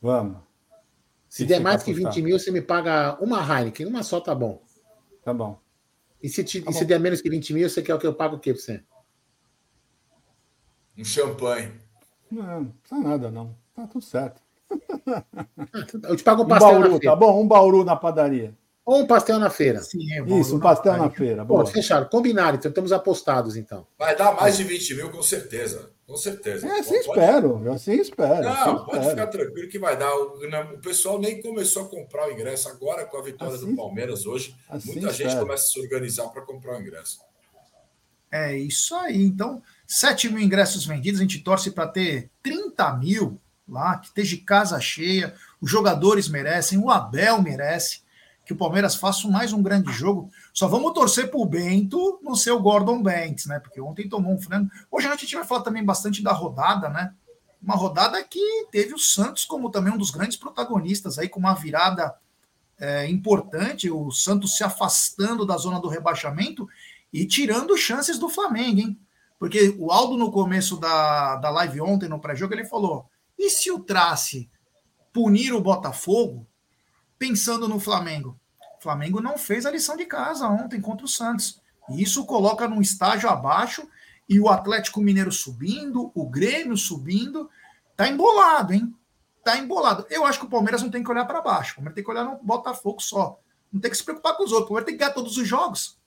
Vamos. 0.00 0.38
Se 1.28 1.46
der 1.46 1.60
mais 1.60 1.82
que 1.82 1.92
20 1.92 2.20
mil, 2.20 2.38
você 2.38 2.50
me 2.50 2.60
paga 2.60 3.16
uma 3.20 3.40
Heineken, 3.40 3.86
uma 3.86 4.02
só 4.02 4.20
tá 4.20 4.34
bom. 4.34 4.62
Tá 5.22 5.32
bom. 5.32 5.58
E 6.22 6.28
se, 6.28 6.44
te, 6.44 6.60
tá 6.60 6.70
e 6.70 6.74
se 6.74 6.84
der 6.84 7.00
menos 7.00 7.20
que 7.20 7.30
20 7.30 7.54
mil, 7.54 7.68
você 7.68 7.80
quer 7.82 7.94
o 7.94 7.98
que 7.98 8.06
eu 8.06 8.14
pago 8.14 8.36
o 8.36 8.38
quê 8.38 8.52
pra 8.52 8.62
você? 8.62 8.82
Um 10.98 11.04
champanhe. 11.04 11.72
Não, 12.30 12.60
não 12.60 12.70
precisa 12.70 13.00
nada, 13.00 13.30
não. 13.30 13.56
Tá 13.74 13.86
tudo 13.86 14.04
certo. 14.04 14.40
Eu 16.08 16.16
te 16.16 16.22
pago 16.22 16.42
um 16.42 16.48
pastel 16.48 16.68
um 16.68 16.72
bauru, 16.72 16.92
na 16.92 16.98
feira. 16.98 17.12
Tá 17.12 17.16
bom? 17.16 17.42
Um 17.42 17.48
bauru 17.48 17.84
na 17.84 17.96
padaria. 17.96 18.54
Ou 18.84 19.02
um 19.02 19.06
pastel 19.06 19.38
na 19.38 19.48
feira. 19.48 19.80
Sim, 19.80 20.12
é 20.12 20.40
Isso, 20.40 20.56
um 20.56 20.60
pastel 20.60 20.96
na 20.96 21.08
feira. 21.08 21.44
Pô, 21.44 21.64
fechado. 21.64 22.08
Combinado, 22.10 22.56
então 22.56 22.68
estamos 22.68 22.92
apostados, 22.92 23.56
então. 23.56 23.86
Vai 23.96 24.16
dar 24.16 24.34
mais 24.34 24.56
de 24.56 24.64
20 24.64 24.96
mil, 24.96 25.10
com 25.10 25.22
certeza. 25.22 25.90
Com 26.04 26.16
certeza. 26.16 26.66
É, 26.66 26.80
assim 26.80 26.96
espero. 26.96 27.62
Eu 27.64 27.72
assim 27.72 27.92
espero. 27.92 28.42
Não, 28.42 28.50
assim 28.50 28.84
pode 28.84 28.98
espero. 28.98 29.10
ficar 29.10 29.26
tranquilo 29.28 29.68
que 29.68 29.78
vai 29.78 29.96
dar. 29.96 30.12
O, 30.14 30.34
o, 30.74 30.78
pessoal 30.80 31.18
nem 31.20 31.40
começou 31.40 31.84
a 31.84 31.88
comprar 31.88 32.28
o 32.28 32.32
ingresso 32.32 32.68
agora 32.68 33.06
com 33.06 33.16
a 33.18 33.22
vitória 33.22 33.54
Assim- 33.54 33.70
do 33.70 33.76
Palmeiras 33.76 34.26
hoje. 34.26 34.54
assim 34.68 34.92
Muita 34.92 35.12
gente 35.12 35.28
espero. 35.28 35.46
começa 35.46 35.64
a 35.64 35.68
se 35.68 35.80
organizar 35.80 36.28
para 36.28 36.42
comprar 36.42 36.76
o 36.76 36.80
ingresso. 36.80 37.20
É 38.32 38.56
isso 38.56 38.94
aí. 38.96 39.22
Então, 39.22 39.62
7 39.86 40.28
mil 40.28 40.42
ingressos 40.42 40.84
vendidos, 40.84 41.20
a 41.20 41.22
gente 41.22 41.38
torce 41.44 41.70
para 41.70 41.86
ter 41.86 42.30
30 42.42 42.96
mil 42.96 43.40
lá, 43.72 43.98
que 43.98 44.06
esteja 44.08 44.36
casa 44.44 44.78
cheia. 44.80 45.34
Os 45.60 45.70
jogadores 45.70 46.28
merecem, 46.28 46.78
o 46.78 46.90
Abel 46.90 47.40
merece 47.40 48.02
que 48.44 48.52
o 48.52 48.56
Palmeiras 48.56 48.94
faça 48.94 49.26
mais 49.28 49.52
um 49.52 49.62
grande 49.62 49.90
jogo. 49.92 50.30
Só 50.52 50.68
vamos 50.68 50.92
torcer 50.92 51.30
para 51.30 51.40
o 51.40 51.46
Bento 51.46 52.20
não 52.22 52.34
ser 52.34 52.50
o 52.50 52.60
Gordon 52.60 53.02
Banks, 53.02 53.46
né? 53.46 53.58
Porque 53.58 53.80
ontem 53.80 54.08
tomou 54.08 54.34
um 54.34 54.40
frango. 54.40 54.70
Hoje 54.90 55.06
a 55.06 55.16
gente 55.16 55.34
vai 55.34 55.44
falar 55.44 55.62
também 55.62 55.84
bastante 55.84 56.22
da 56.22 56.32
rodada, 56.32 56.88
né? 56.88 57.14
Uma 57.62 57.76
rodada 57.76 58.22
que 58.24 58.66
teve 58.70 58.92
o 58.92 58.98
Santos 58.98 59.44
como 59.44 59.70
também 59.70 59.92
um 59.92 59.98
dos 59.98 60.10
grandes 60.10 60.36
protagonistas 60.36 61.18
aí, 61.18 61.28
com 61.28 61.38
uma 61.38 61.54
virada 61.54 62.14
é, 62.78 63.08
importante, 63.08 63.88
o 63.88 64.10
Santos 64.10 64.56
se 64.56 64.64
afastando 64.64 65.46
da 65.46 65.56
zona 65.56 65.80
do 65.80 65.88
rebaixamento 65.88 66.68
e 67.12 67.24
tirando 67.24 67.76
chances 67.76 68.18
do 68.18 68.28
Flamengo, 68.28 68.80
hein? 68.80 68.98
Porque 69.38 69.74
o 69.78 69.90
Aldo, 69.92 70.16
no 70.16 70.30
começo 70.30 70.76
da, 70.78 71.36
da 71.36 71.50
live 71.50 71.80
ontem, 71.80 72.08
no 72.08 72.20
pré-jogo, 72.20 72.54
ele 72.54 72.64
falou: 72.64 73.08
e 73.42 73.50
se 73.50 73.72
o 73.72 73.80
Trace 73.80 74.48
punir 75.12 75.52
o 75.52 75.60
Botafogo 75.60 76.46
pensando 77.18 77.68
no 77.68 77.80
Flamengo? 77.80 78.38
O 78.78 78.82
Flamengo 78.82 79.20
não 79.20 79.36
fez 79.36 79.66
a 79.66 79.70
lição 79.70 79.96
de 79.96 80.06
casa 80.06 80.48
ontem 80.48 80.80
contra 80.80 81.04
o 81.04 81.08
Santos. 81.08 81.60
E 81.90 82.00
isso 82.00 82.24
coloca 82.24 82.68
num 82.68 82.80
estágio 82.80 83.28
abaixo 83.28 83.88
e 84.28 84.38
o 84.38 84.48
Atlético 84.48 85.00
Mineiro 85.00 85.32
subindo, 85.32 86.12
o 86.14 86.28
Grêmio 86.30 86.76
subindo. 86.76 87.50
Tá 87.96 88.06
embolado, 88.08 88.72
hein? 88.74 88.94
Tá 89.44 89.58
embolado. 89.58 90.06
Eu 90.08 90.24
acho 90.24 90.38
que 90.38 90.46
o 90.46 90.48
Palmeiras 90.48 90.80
não 90.80 90.90
tem 90.90 91.02
que 91.02 91.10
olhar 91.10 91.24
para 91.24 91.42
baixo. 91.42 91.72
O 91.72 91.74
Palmeiras 91.76 91.96
tem 91.96 92.04
que 92.04 92.10
olhar 92.10 92.24
no 92.24 92.38
Botafogo 92.42 93.02
só. 93.02 93.40
Não 93.72 93.80
tem 93.80 93.90
que 93.90 93.96
se 93.96 94.04
preocupar 94.04 94.36
com 94.36 94.44
os 94.44 94.52
outros. 94.52 94.66
O 94.66 94.68
Palmeiras 94.68 94.86
tem 94.86 94.94
que 94.94 95.00
ganhar 95.00 95.14
todos 95.14 95.36
os 95.36 95.48
jogos. 95.48 95.98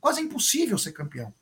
Quase 0.00 0.22
impossível 0.22 0.78
ser 0.78 0.92
campeão. 0.92 1.34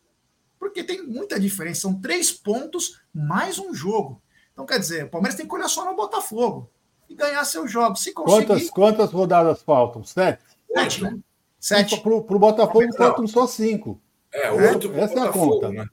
Porque 0.58 0.82
tem 0.82 1.06
muita 1.06 1.38
diferença. 1.38 1.82
São 1.82 2.00
três 2.00 2.32
pontos 2.32 3.00
mais 3.14 3.60
um 3.60 3.72
jogo. 3.72 4.20
Então, 4.60 4.66
quer 4.66 4.78
dizer, 4.78 5.04
o 5.06 5.08
Palmeiras 5.08 5.36
tem 5.38 5.48
que 5.48 5.54
olhar 5.54 5.68
só 5.68 5.86
no 5.86 5.96
Botafogo 5.96 6.68
e 7.08 7.14
ganhar 7.14 7.42
seus 7.46 7.70
jogos. 7.72 8.02
Se 8.02 8.12
conseguir. 8.12 8.46
Quantas, 8.46 8.70
quantas 8.70 9.10
rodadas 9.10 9.62
faltam? 9.62 10.04
Sete? 10.04 10.42
Sete, 10.70 11.02
né? 11.02 11.18
Sete. 11.58 11.98
Para 12.00 12.12
o 12.12 12.38
Botafogo 12.38 12.92
faltam 12.94 13.26
só 13.26 13.46
cinco. 13.46 13.98
É, 14.30 14.50
oito 14.52 14.90
pro 14.90 15.00
Essa 15.00 15.18
é 15.18 15.22
a 15.28 15.32
conta. 15.32 15.70
né? 15.70 15.86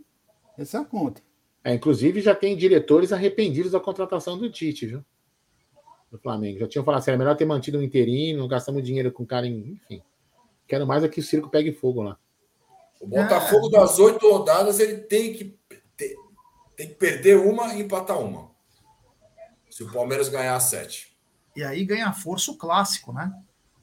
Essa 0.57 0.79
é 0.79 0.81
a 0.81 0.83
conta. 0.85 1.21
É, 1.63 1.73
inclusive, 1.73 2.19
já 2.19 2.35
tem 2.35 2.57
diretores 2.57 3.13
arrependidos 3.13 3.71
da 3.71 3.79
contratação 3.79 4.37
do 4.37 4.49
Tite, 4.51 4.85
viu? 4.85 5.05
Do 6.11 6.17
Flamengo. 6.19 6.59
Já 6.59 6.67
tinham 6.67 6.83
falado 6.83 6.99
assim: 6.99 7.11
era 7.11 7.17
melhor 7.17 7.37
ter 7.37 7.45
mantido 7.45 7.77
um 7.77 7.81
interino, 7.81 8.45
gastamos 8.49 8.83
dinheiro 8.83 9.13
com 9.13 9.23
o 9.23 9.25
cara, 9.25 9.47
em... 9.47 9.79
enfim. 9.81 10.03
Quero 10.67 10.85
mais 10.85 11.05
é 11.05 11.07
que 11.07 11.21
o 11.21 11.23
circo 11.23 11.47
pegue 11.49 11.71
fogo 11.71 12.01
lá. 12.03 12.17
O 12.99 13.07
Botafogo 13.07 13.69
das 13.69 13.97
oito 13.97 14.29
rodadas 14.29 14.77
ele 14.81 14.97
tem 14.97 15.31
que 15.31 15.57
ter- 15.95 16.17
tem 16.75 16.89
que 16.89 16.95
perder 16.95 17.37
uma 17.37 17.73
e 17.73 17.81
empatar 17.81 18.19
uma. 18.19 18.55
Se 19.77 19.83
o 19.83 19.91
Palmeiras 19.91 20.27
ganhar 20.27 20.59
sete. 20.59 21.15
E 21.55 21.63
aí 21.63 21.85
ganha 21.85 22.11
força 22.11 22.49
o 22.49 22.57
clássico, 22.57 23.13
né? 23.13 23.31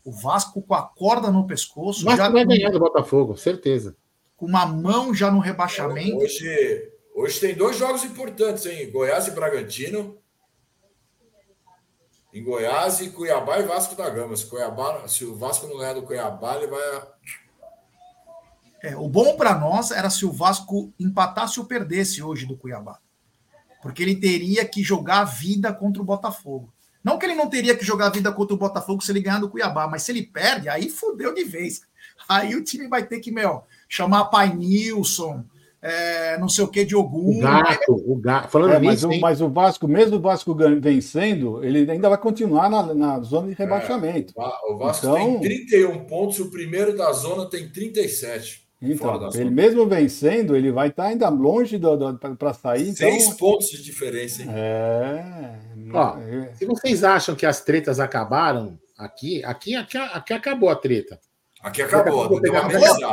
O 0.05 0.11
Vasco 0.11 0.61
com 0.61 0.75
a 0.75 0.83
corda 0.83 1.31
no 1.31 1.47
pescoço. 1.47 2.05
Mas 2.05 2.17
já 2.17 2.29
vai 2.29 2.43
com- 2.43 2.49
ganhar 2.49 2.71
do 2.71 2.81
Botafogo, 2.81 3.37
certeza. 3.37 3.97
uma 4.41 4.67
mão 4.67 5.15
já 5.15 5.31
no 5.31 5.39
rebaixamento. 5.39 6.17
Hoje, 6.17 6.93
hoje 7.15 7.39
tem 7.39 7.55
dois 7.55 7.77
jogos 7.79 8.03
importantes, 8.03 8.67
hein? 8.67 8.91
Goiás 8.91 9.29
e 9.29 9.31
Bragantino. 9.31 10.19
Em 12.33 12.43
Goiás 12.43 13.01
e 13.01 13.11
Cuiabá 13.11 13.61
e 13.61 13.63
Vasco 13.63 13.95
da 13.95 14.11
Gama. 14.11 14.37
Se, 14.37 14.47
Cuiabá, 14.47 15.07
se 15.07 15.25
o 15.25 15.37
Vasco 15.37 15.69
não 15.69 15.79
ganhar 15.79 15.95
do 15.95 16.03
Cuiabá, 16.03 16.57
ele 16.57 16.67
vai. 16.67 17.07
É, 18.83 18.97
o 18.97 19.09
bom 19.09 19.37
para 19.37 19.57
nós 19.57 19.93
era 19.93 20.11
se 20.11 20.27
o 20.27 20.33
Vasco 20.33 20.93
empatasse 20.99 21.61
ou 21.61 21.67
perdesse 21.67 22.21
hoje 22.21 22.47
do 22.47 22.57
Cuiabá. 22.57 22.99
Porque 23.85 24.03
ele 24.03 24.17
teria 24.17 24.65
que 24.65 24.83
jogar 24.83 25.19
a 25.19 25.25
vida 25.25 25.71
contra 25.71 26.01
o 26.01 26.05
Botafogo. 26.07 26.73
Não 27.05 27.19
que 27.19 27.27
ele 27.27 27.35
não 27.35 27.51
teria 27.51 27.77
que 27.77 27.85
jogar 27.85 28.07
a 28.07 28.11
vida 28.11 28.33
contra 28.33 28.55
o 28.55 28.59
Botafogo 28.59 29.05
se 29.05 29.13
ele 29.13 29.21
ganhar 29.21 29.39
do 29.39 29.51
Cuiabá, 29.51 29.87
mas 29.87 30.05
se 30.05 30.11
ele 30.11 30.23
perde, 30.23 30.71
aí 30.71 30.89
fudeu 30.89 31.35
de 31.35 31.45
vez. 31.45 31.83
Aí 32.27 32.57
o 32.57 32.65
time 32.65 32.89
vai 32.89 33.05
ter 33.07 33.21
que, 33.21 33.31
meu, 33.31 33.63
chamar 33.87 34.25
Pai 34.25 34.55
Nilson, 34.55 35.45
é, 35.83 36.39
não 36.39 36.49
sei 36.49 36.65
o 36.65 36.69
que 36.69 36.83
de 36.83 36.95
algum. 36.95 37.41
O 37.41 37.41
gato, 37.43 37.93
o 37.93 38.17
gato. 38.17 38.49
Falando 38.49 38.73
é, 38.73 38.79
mas, 38.79 39.05
o, 39.05 39.21
mas 39.21 39.43
o 39.43 39.51
Vasco, 39.51 39.87
mesmo 39.87 40.17
o 40.17 40.21
Vasco 40.21 40.57
vencendo, 40.81 41.63
ele 41.63 41.91
ainda 41.91 42.09
vai 42.09 42.17
continuar 42.17 42.71
na, 42.71 42.95
na 42.95 43.21
zona 43.21 43.49
de 43.49 43.55
rebaixamento. 43.55 44.33
É, 44.35 44.73
o 44.73 44.79
Vasco 44.79 45.05
então, 45.05 45.41
tem 45.41 45.67
31 45.69 46.07
pontos, 46.07 46.41
o 46.41 46.51
primeiro 46.51 46.97
da 46.97 47.13
zona 47.13 47.51
tem 47.51 47.69
37. 47.69 48.64
Então, 48.85 49.31
ele 49.35 49.51
mesmo 49.51 49.87
vencendo, 49.87 50.55
ele 50.55 50.71
vai 50.71 50.89
estar 50.89 51.05
ainda 51.05 51.29
longe 51.29 51.81
para 52.39 52.53
sair. 52.53 52.95
Seis 52.95 53.25
então... 53.25 53.37
pontos 53.37 53.71
de 53.71 53.83
diferença, 53.83 54.43
hein? 54.43 54.49
É. 54.53 55.59
Ó, 55.93 56.19
é. 56.19 56.53
se 56.55 56.67
vocês 56.67 57.03
acham 57.03 57.35
que 57.35 57.47
as 57.47 57.63
tretas 57.63 57.99
acabaram 57.99 58.79
aqui, 58.99 59.45
aqui, 59.45 59.75
aqui, 59.75 59.97
aqui 59.97 60.33
acabou 60.33 60.69
a 60.69 60.77
treta. 60.77 61.19
Aqui 61.63 61.81
acabou. 61.81 62.29
Vocês 62.29 62.55
acham, 62.55 63.11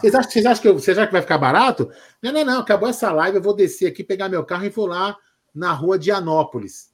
vocês, 0.00 0.14
acham, 0.14 0.30
vocês, 0.30 0.46
acham 0.46 0.62
que 0.62 0.68
eu, 0.68 0.74
vocês 0.74 0.96
acham 0.96 1.08
que 1.08 1.12
vai 1.12 1.22
ficar 1.22 1.38
barato? 1.38 1.90
Não, 2.22 2.30
não, 2.30 2.44
não. 2.44 2.60
Acabou 2.60 2.88
essa 2.88 3.10
live. 3.10 3.38
Eu 3.38 3.42
vou 3.42 3.54
descer 3.54 3.88
aqui, 3.88 4.04
pegar 4.04 4.28
meu 4.28 4.44
carro 4.44 4.64
e 4.64 4.68
vou 4.68 4.86
lá 4.86 5.16
na 5.52 5.72
rua 5.72 5.98
de 5.98 6.12
Anópolis. 6.12 6.90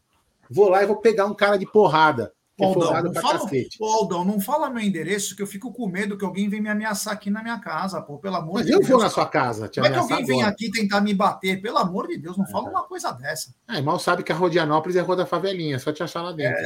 Vou 0.49 0.71
lá 0.71 0.83
e 0.83 0.87
vou 0.87 0.97
pegar 0.97 1.27
um 1.27 1.35
cara 1.35 1.59
de 1.59 1.67
porrada. 1.67 2.33
Aldão, 2.65 3.03
não 3.03 3.15
fala, 3.15 3.51
Aldão, 3.81 4.25
não 4.25 4.41
fala 4.41 4.71
meu 4.71 4.83
endereço, 4.83 5.35
que 5.35 5.43
eu 5.43 5.47
fico 5.47 5.73
com 5.73 5.87
medo 5.87 6.17
que 6.17 6.25
alguém 6.25 6.49
venha 6.49 6.63
me 6.63 6.69
ameaçar 6.69 7.15
aqui 7.15 7.31
na 7.31 7.43
minha 7.43 7.59
casa, 7.59 8.01
pô, 8.03 8.19
pelo 8.19 8.37
amor 8.37 8.55
Mas 8.55 8.67
de 8.67 8.73
eu 8.73 8.79
Deus. 8.79 8.91
vou 8.91 9.01
na 9.01 9.11
sua 9.11 9.27
casa. 9.27 9.69
Te 9.69 9.81
Como 9.81 9.87
é 9.87 9.91
que 9.91 9.99
alguém 9.99 10.25
vem 10.25 10.43
aqui 10.43 10.71
tentar 10.71 11.01
me 11.01 11.15
bater? 11.15 11.61
Pelo 11.61 11.79
amor 11.79 12.09
de 12.09 12.19
Deus, 12.19 12.37
não 12.37 12.47
fala 12.47 12.69
é. 12.69 12.71
uma 12.71 12.85
coisa 12.85 13.13
dessa. 13.13 13.55
É, 13.69 13.81
mal 13.81 13.99
sabe 13.99 14.23
que 14.23 14.33
a 14.33 14.35
Rua 14.35 14.51
de 14.51 14.59
Anópolis 14.59 14.97
é 14.97 15.01
a 15.01 15.03
Rua 15.03 15.17
da 15.17 15.27
Favelinha, 15.27 15.77
é 15.77 15.79
só 15.79 15.93
te 15.93 16.03
achar 16.03 16.23
lá 16.23 16.33
dentro. 16.33 16.63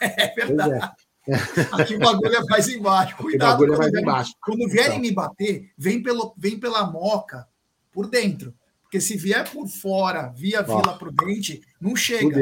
É, 0.00 0.32
é 0.32 0.34
verdade. 0.34 0.90
Aqui 1.72 1.96
o 1.96 1.98
bagulho 1.98 2.36
é 2.36 2.44
mais 2.44 2.68
embaixo. 2.68 3.16
Cuidado 3.16 3.64
é 3.64 3.68
mais 3.68 3.78
quando, 3.78 3.98
embaixo. 3.98 4.32
quando 4.40 4.68
vierem 4.68 4.98
então. 4.98 5.00
me 5.00 5.12
bater, 5.12 5.70
vem, 5.76 6.02
pelo, 6.02 6.34
vem 6.36 6.58
pela 6.58 6.86
moca 6.86 7.46
por 7.92 8.08
dentro. 8.08 8.54
Porque 8.82 9.00
se 9.00 9.16
vier 9.16 9.50
por 9.50 9.66
fora, 9.66 10.28
via 10.28 10.64
Ó, 10.66 10.80
Vila 10.80 10.96
Prudente, 10.96 11.60
não 11.80 11.96
chega. 11.96 12.40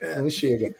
É. 0.00 0.20
Não 0.20 0.28
chega. 0.28 0.74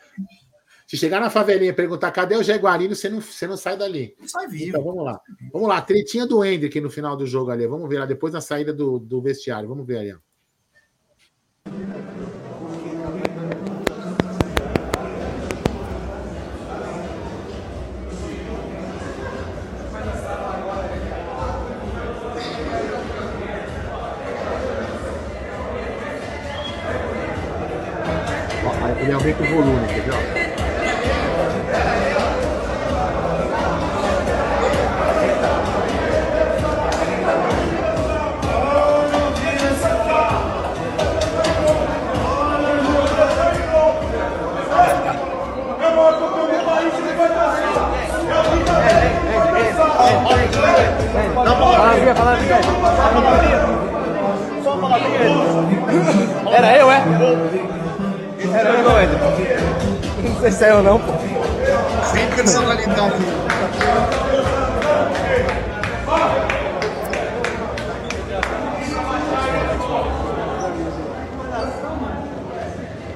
Se 0.87 0.99
chegar 0.99 1.21
na 1.21 1.31
favelinha 1.31 1.71
e 1.71 1.75
perguntar 1.75 2.11
cadê 2.11 2.37
o 2.37 2.43
Jaguarino, 2.43 2.95
você 2.95 3.09
não, 3.09 3.21
você 3.21 3.47
não 3.47 3.57
sai 3.57 3.77
dali. 3.77 4.15
Não 4.21 4.29
sai 4.29 4.47
vivo. 4.47 4.69
Então 4.69 4.85
vamos 4.85 5.05
lá. 5.05 5.21
Vamos 5.53 5.69
lá, 5.69 5.81
tretinha 5.81 6.27
do 6.27 6.45
Hendrick 6.45 6.79
no 6.81 6.91
final 6.91 7.17
do 7.17 7.27
jogo 7.27 7.51
ali. 7.51 7.67
Vamos 7.67 7.89
ver 7.89 8.01
lá, 8.01 8.07
depois 8.07 8.35
na 8.35 8.41
saída 8.41 8.73
do, 8.73 8.99
do 8.99 9.23
vestiário. 9.23 9.69
Vamos 9.69 9.87
ver 9.87 9.99
ali. 9.99 10.13
Ó. 10.13 10.19
Ele 29.01 29.13
aumenta 29.13 29.43
o 29.43 29.47
volume, 29.47 29.87
quer 29.87 30.34
Não 60.45 60.51
sei 60.51 60.59
se 60.59 60.65
é 60.67 60.73
eu 60.73 60.83
não, 60.83 61.01
pô. 61.01 61.13
Sem 62.13 62.31
personalidade. 62.37 63.15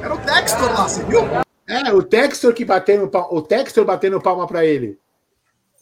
Era 0.02 0.14
o 0.14 0.18
Textor 0.20 0.72
lá, 0.72 0.88
você 0.88 1.04
viu? 1.04 1.20
É, 1.66 1.92
o 1.92 2.02
Textor 2.02 2.54
que 2.54 2.64
bateu 2.64 2.98
no 2.98 3.10
palma, 3.10 3.34
o 3.34 3.42
Textor 3.42 3.84
batendo 3.84 4.22
palma 4.22 4.46
para 4.46 4.64
ele. 4.64 4.98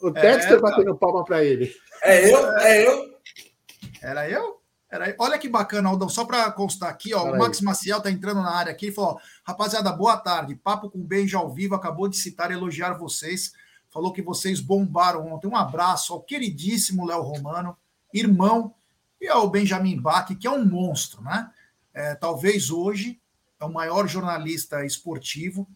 O 0.03 0.11
Textor 0.11 0.59
é, 0.59 0.61
batendo 0.61 0.97
palma 0.97 1.25
para 1.25 1.45
ele. 1.45 1.73
É 2.03 2.29
eu? 2.29 2.57
É 2.59 2.89
eu? 2.89 3.05
Era 4.03 4.29
eu? 4.29 4.56
Era 4.97 5.11
eu? 5.11 5.17
Olha 5.19 5.39
que 5.39 5.49
bacana, 5.49 5.89
Aldão. 5.89 6.09
Só 6.09 6.25
para 6.25 6.51
constar 6.51 6.89
aqui, 6.89 7.15
ó, 7.15 7.25
o 7.25 7.39
Max 7.39 7.61
Maciel 7.61 8.01
tá 8.01 8.11
entrando 8.11 8.43
na 8.43 8.51
área 8.51 8.73
aqui 8.73 8.89
e 8.89 8.93
falou: 8.93 9.21
rapaziada, 9.45 9.93
boa 9.93 10.17
tarde. 10.17 10.57
Papo 10.57 10.91
com 10.91 10.99
Benja 10.99 11.39
ao 11.39 11.53
vivo, 11.53 11.75
acabou 11.75 12.09
de 12.09 12.17
citar, 12.17 12.51
elogiar 12.51 12.95
vocês. 12.95 13.53
Falou 13.91 14.13
que 14.13 14.23
vocês 14.23 14.61
bombaram 14.61 15.33
ontem. 15.33 15.47
Um 15.47 15.57
abraço 15.57 16.13
ao 16.13 16.23
queridíssimo 16.23 17.07
Léo 17.07 17.23
Romano, 17.23 17.77
irmão, 18.13 18.75
e 19.21 19.29
ao 19.29 19.49
Benjamin 19.49 20.01
Bach, 20.01 20.27
que 20.27 20.47
é 20.47 20.51
um 20.51 20.65
monstro, 20.65 21.23
né? 21.23 21.51
É, 21.95 22.15
talvez 22.15 22.71
hoje 22.71 23.21
é 23.61 23.65
o 23.65 23.73
maior 23.73 24.07
jornalista 24.07 24.85
esportivo. 24.85 25.69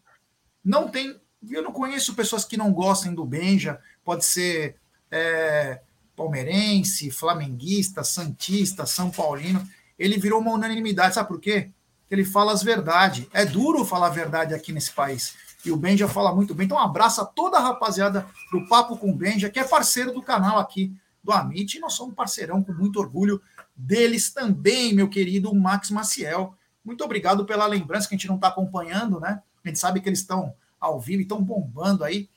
Não 0.65 0.89
tem. 0.89 1.19
Eu 1.49 1.63
não 1.63 1.73
conheço 1.73 2.15
pessoas 2.15 2.45
que 2.45 2.57
não 2.57 2.73
gostem 2.73 3.15
do 3.15 3.25
Benja. 3.25 3.81
Pode 4.05 4.25
ser. 4.25 4.77
É, 5.11 5.81
palmeirense, 6.21 7.11
flamenguista, 7.11 8.05
santista, 8.05 8.85
são 8.85 9.11
paulino, 9.11 9.67
ele 9.99 10.19
virou 10.19 10.39
uma 10.39 10.53
unanimidade. 10.53 11.15
Sabe 11.15 11.29
por 11.29 11.41
quê? 11.41 11.71
Ele 12.11 12.27
fala 12.27 12.53
as 12.53 12.63
verdades. 12.63 13.27
É 13.33 13.47
duro 13.47 13.87
falar 13.87 14.09
a 14.09 14.11
verdade 14.11 14.53
aqui 14.53 14.71
nesse 14.71 14.93
país. 14.93 15.35
E 15.65 15.71
o 15.71 15.77
Benja 15.77 16.07
fala 16.07 16.35
muito 16.35 16.55
bem. 16.55 16.67
Então, 16.67 16.77
um 16.77 16.81
abraço 16.81 17.23
a 17.23 17.25
toda 17.25 17.57
a 17.57 17.61
rapaziada 17.61 18.27
do 18.53 18.67
Papo 18.69 18.99
com 18.99 19.11
o 19.11 19.17
Benja, 19.17 19.49
que 19.49 19.59
é 19.59 19.65
parceiro 19.65 20.13
do 20.13 20.21
canal 20.21 20.59
aqui 20.59 20.95
do 21.25 21.33
Amit. 21.33 21.79
E 21.79 21.81
nós 21.81 21.95
somos 21.95 22.15
parceirão 22.15 22.63
com 22.63 22.73
muito 22.73 23.01
orgulho 23.01 23.41
deles 23.75 24.31
também, 24.31 24.93
meu 24.93 25.09
querido 25.09 25.55
Max 25.55 25.91
Maciel. 25.91 26.55
Muito 26.85 27.03
obrigado 27.03 27.47
pela 27.47 27.67
lembrança 27.67 28.07
que 28.07 28.15
a 28.15 28.19
gente 28.19 28.29
não 28.29 28.37
está 28.37 28.49
acompanhando, 28.49 29.19
né? 29.19 29.43
A 29.65 29.69
gente 29.69 29.79
sabe 29.79 30.01
que 30.01 30.09
eles 30.09 30.21
estão 30.21 30.53
ao 30.79 31.01
vivo 31.01 31.21
e 31.21 31.23
estão 31.23 31.43
bombando 31.43 32.05
aí. 32.05 32.29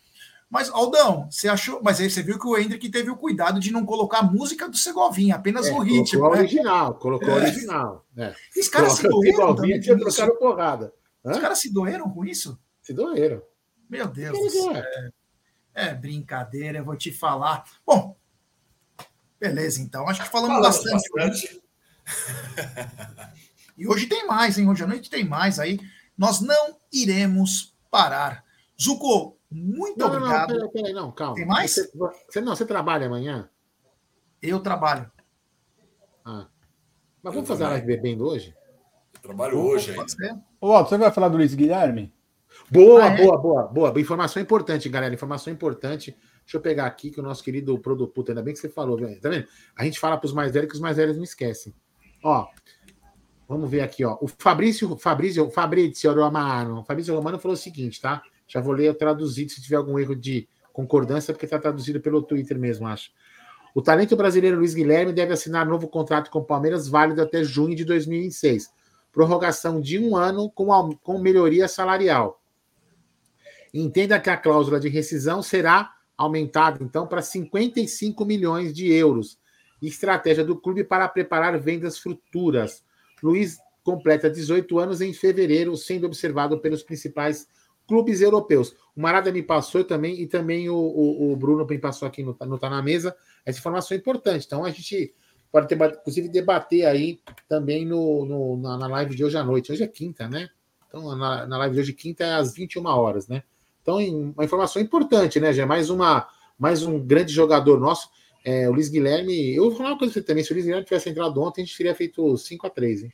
Mas, 0.53 0.69
Aldão, 0.69 1.27
você 1.31 1.47
achou. 1.47 1.81
Mas 1.83 1.99
aí 1.99 2.07
você 2.07 2.21
viu 2.21 2.37
que 2.37 2.45
o 2.45 2.55
Hendrick 2.55 2.87
teve 2.91 3.09
o 3.09 3.17
cuidado 3.17 3.59
de 3.59 3.71
não 3.71 3.83
colocar 3.83 4.19
a 4.19 4.23
música 4.23 4.69
do 4.69 4.77
Segovinha, 4.77 5.33
apenas 5.33 5.65
é, 5.65 5.73
o 5.73 5.79
ritmo. 5.79 6.19
Colocou 6.19 6.35
né? 6.35 6.43
original, 6.43 6.93
colocou 6.93 7.29
é. 7.29 7.33
original. 7.33 8.05
É. 8.15 8.35
Os 8.55 8.67
caras 8.69 8.93
se 8.93 9.01
doeram. 9.01 9.47
Segovinha 9.47 9.79
tinha 9.79 9.97
trocado 9.97 10.37
porrada. 10.37 10.93
Hã? 11.25 11.31
Os 11.31 11.39
caras 11.39 11.57
se 11.57 11.73
doeram 11.73 12.07
com 12.07 12.23
isso? 12.23 12.59
Se 12.83 12.93
doeram. 12.93 13.41
Meu 13.89 14.05
Deus 14.05 14.37
do 14.37 14.49
céu. 14.51 14.75
É, 14.75 15.11
é, 15.73 15.93
brincadeira, 15.95 16.77
eu 16.77 16.85
vou 16.85 16.95
te 16.95 17.11
falar. 17.11 17.63
Bom, 17.83 18.15
beleza, 19.39 19.81
então. 19.81 20.07
Acho 20.07 20.21
que 20.21 20.29
falamos 20.29 20.57
Fala 20.57 20.67
bastante. 20.67 21.09
bastante. 21.15 21.61
e 23.75 23.87
hoje 23.87 24.05
tem 24.05 24.27
mais, 24.27 24.59
hein? 24.59 24.69
Hoje 24.69 24.83
à 24.83 24.87
noite 24.87 25.09
tem 25.09 25.27
mais 25.27 25.57
aí. 25.57 25.79
Nós 26.15 26.41
não 26.41 26.77
iremos 26.91 27.75
parar. 27.89 28.45
Zuko, 28.79 29.32
muito 29.53 29.99
não, 29.99 30.07
obrigado. 30.07 30.49
Não, 30.49 30.55
peraí, 30.57 30.71
peraí, 30.71 30.93
não, 30.93 31.11
calma. 31.11 31.35
Tem 31.35 31.45
mais? 31.45 31.71
Você, 31.71 31.91
você, 32.27 32.41
não, 32.41 32.55
você 32.55 32.65
trabalha 32.65 33.07
amanhã? 33.07 33.49
Eu 34.41 34.59
trabalho. 34.59 35.09
Ah. 36.25 36.47
Mas 37.21 37.33
vamos 37.33 37.47
fazer 37.47 37.63
a 37.63 37.69
live 37.69 37.85
bebendo 37.85 38.25
hoje? 38.25 38.55
Eu 39.15 39.21
trabalho 39.21 39.57
hoje 39.57 39.91
ainda. 39.91 40.43
Ô, 40.59 40.83
você 40.83 40.97
vai 40.97 41.11
falar 41.11 41.29
do 41.29 41.37
Luiz 41.37 41.53
Guilherme? 41.53 42.13
Boa, 42.69 43.03
ah, 43.03 43.07
é? 43.07 43.17
boa, 43.17 43.37
boa, 43.37 43.67
boa. 43.67 44.01
Informação 44.01 44.41
importante, 44.41 44.89
galera. 44.89 45.13
Informação 45.13 45.51
importante. 45.51 46.17
Deixa 46.41 46.57
eu 46.57 46.61
pegar 46.61 46.85
aqui 46.85 47.09
que 47.09 47.19
o 47.19 47.23
nosso 47.23 47.43
querido 47.43 47.77
produto, 47.79 48.29
ainda 48.29 48.41
bem 48.41 48.53
que 48.53 48.59
você 48.59 48.69
falou, 48.69 48.99
tá 49.21 49.29
vendo? 49.29 49.47
A 49.75 49.85
gente 49.85 49.99
fala 49.99 50.17
para 50.17 50.27
os 50.27 50.33
mais 50.33 50.51
velhos 50.51 50.69
que 50.69 50.75
os 50.75 50.81
mais 50.81 50.97
velhos 50.97 51.15
não 51.15 51.23
esquecem. 51.23 51.73
Ó, 52.23 52.47
vamos 53.47 53.69
ver 53.69 53.81
aqui, 53.81 54.03
ó. 54.03 54.17
O 54.21 54.27
Fabrício, 54.27 54.97
Fabrício, 54.97 55.49
Fabrício 55.51 56.13
Romano, 56.13 56.83
Fabrício 56.83 57.15
Romano 57.15 57.39
falou 57.39 57.53
o 57.53 57.57
seguinte, 57.57 58.01
tá? 58.01 58.21
Já 58.53 58.61
vou 58.61 58.71
ler 58.71 58.93
traduzido 58.95 59.51
se 59.51 59.59
tiver 59.59 59.77
algum 59.77 59.97
erro 59.97 60.15
de 60.15 60.47
concordância, 60.71 61.33
porque 61.33 61.45
está 61.45 61.57
traduzido 61.57 61.99
pelo 61.99 62.21
Twitter 62.21 62.59
mesmo, 62.59 62.85
acho. 62.85 63.09
O 63.73 63.81
talento 63.81 64.15
brasileiro 64.15 64.57
Luiz 64.57 64.75
Guilherme 64.75 65.11
deve 65.11 65.33
assinar 65.33 65.65
novo 65.65 65.87
contrato 65.87 66.29
com 66.29 66.37
o 66.37 66.45
Palmeiras 66.45 66.87
válido 66.87 67.23
até 67.23 67.43
junho 67.43 67.75
de 67.75 67.83
2026. 67.83 68.71
Prorrogação 69.11 69.81
de 69.81 69.97
um 69.97 70.15
ano 70.15 70.51
com, 70.51 70.95
com 70.97 71.17
melhoria 71.17 71.67
salarial. 71.67 72.39
Entenda 73.73 74.19
que 74.19 74.29
a 74.29 74.37
cláusula 74.37 74.79
de 74.79 74.87
rescisão 74.87 75.41
será 75.41 75.91
aumentada, 76.15 76.83
então, 76.83 77.07
para 77.07 77.23
55 77.23 78.23
milhões 78.23 78.71
de 78.71 78.93
euros. 78.93 79.39
Estratégia 79.81 80.45
do 80.45 80.55
clube 80.55 80.83
para 80.83 81.07
preparar 81.07 81.59
vendas 81.59 81.97
futuras. 81.97 82.83
Luiz 83.23 83.57
completa 83.83 84.29
18 84.29 84.77
anos 84.77 85.01
em 85.01 85.11
fevereiro, 85.11 85.75
sendo 85.75 86.05
observado 86.05 86.59
pelos 86.59 86.83
principais 86.83 87.47
clubes 87.87 88.21
europeus. 88.21 88.75
O 88.95 89.01
Marada 89.01 89.31
me 89.31 89.41
passou 89.41 89.83
também, 89.83 90.21
e 90.21 90.27
também 90.27 90.69
o, 90.69 90.75
o, 90.75 91.31
o 91.31 91.35
Bruno 91.35 91.65
me 91.65 91.77
passou 91.77 92.07
aqui 92.07 92.23
no, 92.23 92.33
Tá 92.33 92.69
na 92.69 92.81
Mesa, 92.81 93.15
essa 93.45 93.59
informação 93.59 93.95
é 93.95 93.99
importante. 93.99 94.45
Então 94.45 94.63
a 94.63 94.69
gente 94.69 95.13
pode 95.51 95.67
ter, 95.67 95.75
inclusive, 95.75 96.29
debater 96.29 96.85
aí 96.85 97.19
também 97.47 97.85
no, 97.85 98.25
no 98.25 98.57
na, 98.57 98.77
na, 98.77 98.87
live 98.87 99.15
de 99.15 99.23
hoje 99.23 99.37
à 99.37 99.43
noite. 99.43 99.71
Hoje 99.71 99.83
é 99.83 99.87
quinta, 99.87 100.27
né? 100.27 100.49
Então, 100.87 101.15
na, 101.15 101.45
na 101.47 101.57
live 101.57 101.75
de 101.75 101.81
hoje, 101.81 101.93
quinta, 101.93 102.23
é 102.23 102.33
às 102.35 102.53
21 102.53 102.85
horas, 102.85 103.27
né? 103.27 103.43
Então, 103.81 103.97
uma 103.97 104.45
informação 104.45 104.81
importante, 104.81 105.39
né, 105.39 105.51
já 105.51 105.65
mais 105.65 105.89
uma 105.89 106.27
mais 106.57 106.83
um 106.83 106.99
grande 106.99 107.33
jogador 107.33 107.79
nosso. 107.79 108.09
É, 108.45 108.69
o 108.69 108.73
Luiz 108.73 108.89
Guilherme, 108.89 109.53
eu 109.55 109.63
vou 109.63 109.75
falar 109.75 109.89
uma 109.91 109.97
coisa 109.97 110.21
também, 110.21 110.43
se 110.43 110.51
o 110.51 110.53
Luiz 110.53 110.65
Guilherme 110.65 110.85
tivesse 110.85 111.09
entrado 111.09 111.41
ontem, 111.41 111.61
a 111.61 111.65
gente 111.65 111.77
teria 111.77 111.95
feito 111.95 112.37
5 112.37 112.67
a 112.67 112.69
3 112.69 113.03
hein? 113.03 113.13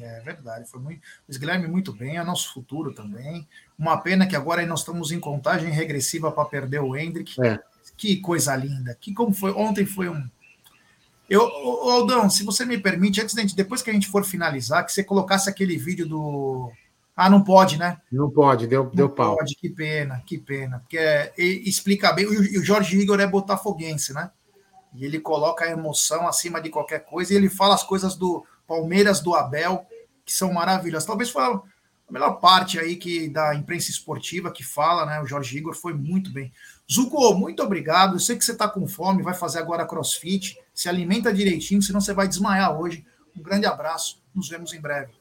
É 0.00 0.20
verdade, 0.20 0.68
foi 0.68 0.80
muito. 0.80 1.00
Luiz 1.28 1.36
Guilherme 1.36 1.68
muito 1.68 1.92
bem, 1.92 2.16
é 2.16 2.24
nosso 2.24 2.52
futuro 2.52 2.92
também. 2.94 3.46
Uma 3.78 3.98
pena 3.98 4.26
que 4.26 4.36
agora 4.36 4.64
nós 4.66 4.80
estamos 4.80 5.12
em 5.12 5.20
contagem 5.20 5.70
regressiva 5.70 6.32
para 6.32 6.44
perder 6.44 6.80
o 6.80 6.96
Hendrick. 6.96 7.40
É. 7.42 7.58
Que 7.96 8.16
coisa 8.16 8.56
linda. 8.56 8.96
Que 9.00 9.12
como 9.14 9.32
foi 9.32 9.52
ontem 9.52 9.86
foi 9.86 10.08
um 10.08 10.28
eu, 11.28 11.42
Aldão, 11.42 12.28
se 12.28 12.44
você 12.44 12.64
me 12.64 12.78
permite, 12.78 13.20
antes 13.20 13.34
de, 13.34 13.56
depois 13.56 13.80
que 13.82 13.90
a 13.90 13.92
gente 13.92 14.08
for 14.08 14.24
finalizar, 14.24 14.84
que 14.84 14.92
você 14.92 15.02
colocasse 15.02 15.48
aquele 15.48 15.76
vídeo 15.76 16.06
do. 16.06 16.70
Ah, 17.16 17.30
não 17.30 17.42
pode, 17.42 17.78
né? 17.78 17.98
Não 18.10 18.28
pode, 18.28 18.66
deu, 18.66 18.84
não 18.84 18.90
deu 18.90 19.08
pau. 19.08 19.36
Pode, 19.36 19.54
que 19.54 19.70
pena, 19.70 20.22
que 20.26 20.36
pena. 20.36 20.80
Porque 20.80 20.98
é, 20.98 21.32
explica 21.38 22.12
bem. 22.12 22.24
E 22.24 22.58
o 22.58 22.64
Jorge 22.64 22.98
Igor 22.98 23.20
é 23.20 23.26
botafoguense, 23.26 24.12
né? 24.12 24.30
E 24.94 25.04
ele 25.04 25.18
coloca 25.18 25.64
a 25.64 25.70
emoção 25.70 26.26
acima 26.28 26.60
de 26.60 26.70
qualquer 26.70 27.04
coisa 27.04 27.32
e 27.32 27.36
ele 27.36 27.48
fala 27.48 27.74
as 27.74 27.82
coisas 27.82 28.16
do 28.16 28.44
Palmeiras 28.66 29.20
do 29.20 29.34
Abel, 29.34 29.86
que 30.24 30.32
são 30.32 30.52
maravilhosas. 30.52 31.06
Talvez 31.06 31.30
foi 31.30 31.42
a 31.42 31.60
melhor 32.10 32.34
parte 32.34 32.78
aí 32.78 32.96
que 32.96 33.28
da 33.28 33.54
imprensa 33.54 33.90
esportiva 33.90 34.52
que 34.52 34.62
fala, 34.62 35.06
né? 35.06 35.20
O 35.20 35.26
Jorge 35.26 35.56
Igor 35.56 35.74
foi 35.74 35.92
muito 35.92 36.32
bem. 36.32 36.52
Zuko, 36.90 37.34
muito 37.34 37.62
obrigado. 37.62 38.16
Eu 38.16 38.20
sei 38.20 38.36
que 38.36 38.44
você 38.44 38.52
está 38.52 38.68
com 38.68 38.86
fome, 38.86 39.22
vai 39.22 39.34
fazer 39.34 39.58
agora 39.58 39.86
crossfit. 39.86 40.58
Se 40.72 40.88
alimenta 40.88 41.32
direitinho, 41.32 41.82
senão 41.82 42.00
você 42.00 42.12
vai 42.12 42.28
desmaiar 42.28 42.78
hoje. 42.78 43.04
Um 43.36 43.42
grande 43.42 43.66
abraço. 43.66 44.22
Nos 44.34 44.48
vemos 44.48 44.72
em 44.72 44.80
breve. 44.80 45.12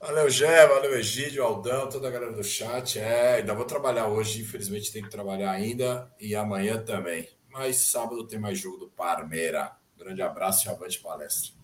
Valeu, 0.00 0.28
Gé, 0.28 0.66
valeu, 0.66 0.94
Egídio, 0.98 1.42
Aldão, 1.42 1.88
toda 1.88 2.08
a 2.08 2.10
galera 2.10 2.32
do 2.32 2.44
chat. 2.44 2.98
É, 2.98 3.36
ainda 3.36 3.54
vou 3.54 3.64
trabalhar 3.64 4.06
hoje, 4.08 4.42
infelizmente 4.42 4.92
tenho 4.92 5.06
que 5.06 5.10
trabalhar 5.10 5.50
ainda 5.50 6.10
e 6.20 6.34
amanhã 6.34 6.78
também. 6.78 7.28
Mas 7.50 7.78
sábado 7.78 8.26
tem 8.26 8.38
mais 8.38 8.58
jogo 8.58 8.76
do 8.76 8.88
Parmeira. 8.88 9.72
Grande 9.96 10.20
abraço 10.20 10.68
e 10.68 10.70
avante 10.70 11.00
palestra. 11.00 11.55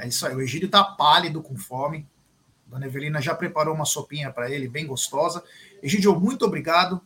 É 0.00 0.08
isso 0.08 0.26
aí. 0.26 0.34
O 0.34 0.40
Egídio 0.40 0.68
tá 0.68 0.82
pálido, 0.82 1.42
com 1.42 1.56
fome. 1.56 2.06
Dona 2.66 2.86
Evelina 2.86 3.20
já 3.20 3.34
preparou 3.34 3.74
uma 3.74 3.84
sopinha 3.84 4.30
para 4.30 4.50
ele, 4.50 4.68
bem 4.68 4.86
gostosa. 4.86 5.42
Egídio, 5.82 6.18
muito 6.18 6.44
obrigado. 6.44 7.00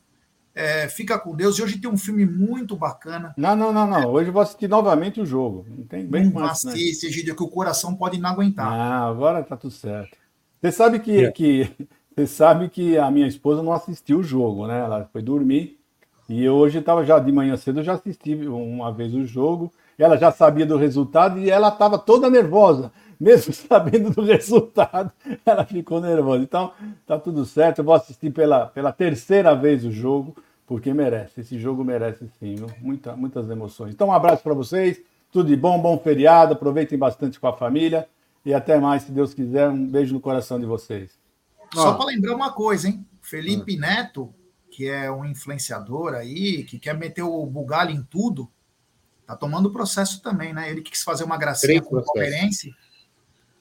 É, 0.55 0.89
fica 0.89 1.19
com 1.19 1.35
Deus. 1.35 1.59
E 1.59 1.63
hoje 1.63 1.79
tem 1.79 1.91
um 1.91 1.97
filme 1.97 2.25
muito 2.25 2.77
bacana. 2.77 3.35
Não, 3.37 3.57
não, 3.57 3.73
não, 3.73 3.87
não. 3.87 4.13
Hoje 4.13 4.29
eu 4.29 4.33
vou 4.33 4.43
assistir 4.43 4.69
novamente 4.69 5.21
o 5.21 5.27
jogo. 5.27 5.67
Não 5.69 5.85
tem 5.85 6.07
bem 6.07 6.31
mais. 6.31 6.65
Assiste, 6.65 7.05
né? 7.05 7.11
Egídio, 7.11 7.35
que 7.35 7.43
o 7.43 7.49
coração 7.49 7.97
pode 7.97 8.19
não 8.21 8.31
aguentar. 8.31 8.67
Ah, 8.67 9.09
agora 9.09 9.43
tá 9.43 9.57
tudo 9.57 9.73
certo. 9.73 10.17
Você 10.61 10.71
sabe 10.71 11.01
que, 11.01 11.25
é. 11.25 11.33
que, 11.33 11.71
você 12.15 12.27
sabe 12.27 12.69
que 12.69 12.97
a 12.97 13.11
minha 13.11 13.27
esposa 13.27 13.63
não 13.63 13.73
assistiu 13.73 14.21
o 14.21 14.23
jogo, 14.23 14.69
né? 14.69 14.79
Ela 14.79 15.09
foi 15.13 15.23
dormir. 15.23 15.81
E 16.29 16.49
hoje 16.49 16.79
estava 16.79 17.05
já 17.05 17.19
de 17.19 17.33
manhã 17.33 17.57
cedo, 17.57 17.81
eu 17.81 17.85
já 17.85 17.95
assisti 17.95 18.35
uma 18.35 18.93
vez 18.93 19.13
o 19.13 19.25
jogo 19.25 19.73
ela 20.03 20.17
já 20.17 20.33
sabia 20.33 20.67
do 20.67 20.77
resultado 20.77 21.39
e 21.39 21.51
ela 21.51 21.69
estava 21.69 21.99
toda 21.99 22.29
nervosa, 22.29 22.93
mesmo 23.19 23.53
sabendo 23.55 24.11
do 24.11 24.23
resultado, 24.23 25.13
ela 25.45 25.65
ficou 25.65 26.01
nervosa. 26.01 26.43
Então, 26.43 26.73
tá 27.07 27.19
tudo 27.19 27.45
certo. 27.45 27.79
Eu 27.79 27.85
vou 27.85 27.95
assistir 27.95 28.31
pela, 28.31 28.67
pela 28.67 28.93
terceira 28.93 29.55
vez 29.55 29.85
o 29.85 29.91
jogo, 29.91 30.37
porque 30.67 30.93
merece. 30.93 31.41
Esse 31.41 31.59
jogo 31.59 31.85
merece 31.85 32.29
sim, 32.39 32.57
Muita, 32.81 33.15
muitas 33.15 33.49
emoções. 33.51 33.95
Então, 33.95 34.09
um 34.09 34.13
abraço 34.13 34.43
para 34.43 34.55
vocês, 34.55 35.01
tudo 35.31 35.49
de 35.49 35.57
bom, 35.57 35.81
bom 35.81 35.99
feriado, 35.99 36.55
aproveitem 36.55 36.99
bastante 36.99 37.39
com 37.39 37.47
a 37.47 37.53
família 37.53 38.09
e 38.45 38.53
até 38.53 38.79
mais, 38.79 39.03
se 39.03 39.13
Deus 39.13 39.33
quiser. 39.33 39.69
Um 39.69 39.87
beijo 39.87 40.13
no 40.13 40.21
coração 40.21 40.61
de 40.61 40.67
vocês. 40.67 41.19
Só 41.73 41.95
para 41.95 42.07
lembrar 42.07 42.35
uma 42.35 42.53
coisa, 42.53 42.89
hein? 42.89 43.05
Felipe 43.21 43.77
ah. 43.77 43.81
Neto, 43.81 44.33
que 44.71 44.89
é 44.89 45.11
um 45.11 45.25
influenciador 45.25 46.15
aí, 46.15 46.65
que 46.65 46.79
quer 46.79 46.97
meter 46.97 47.23
o 47.23 47.45
bugalho 47.47 47.91
em 47.91 48.03
tudo, 48.03 48.51
Tá 49.27 49.35
tomando 49.35 49.71
processo 49.71 50.21
também, 50.23 50.53
né? 50.53 50.71
Ele 50.71 50.83
quis 50.83 51.03
fazer 51.03 51.25
uma 51.25 51.37
gracinha 51.37 51.81
com 51.83 51.97
o 51.97 52.05
palmeirense. 52.05 52.75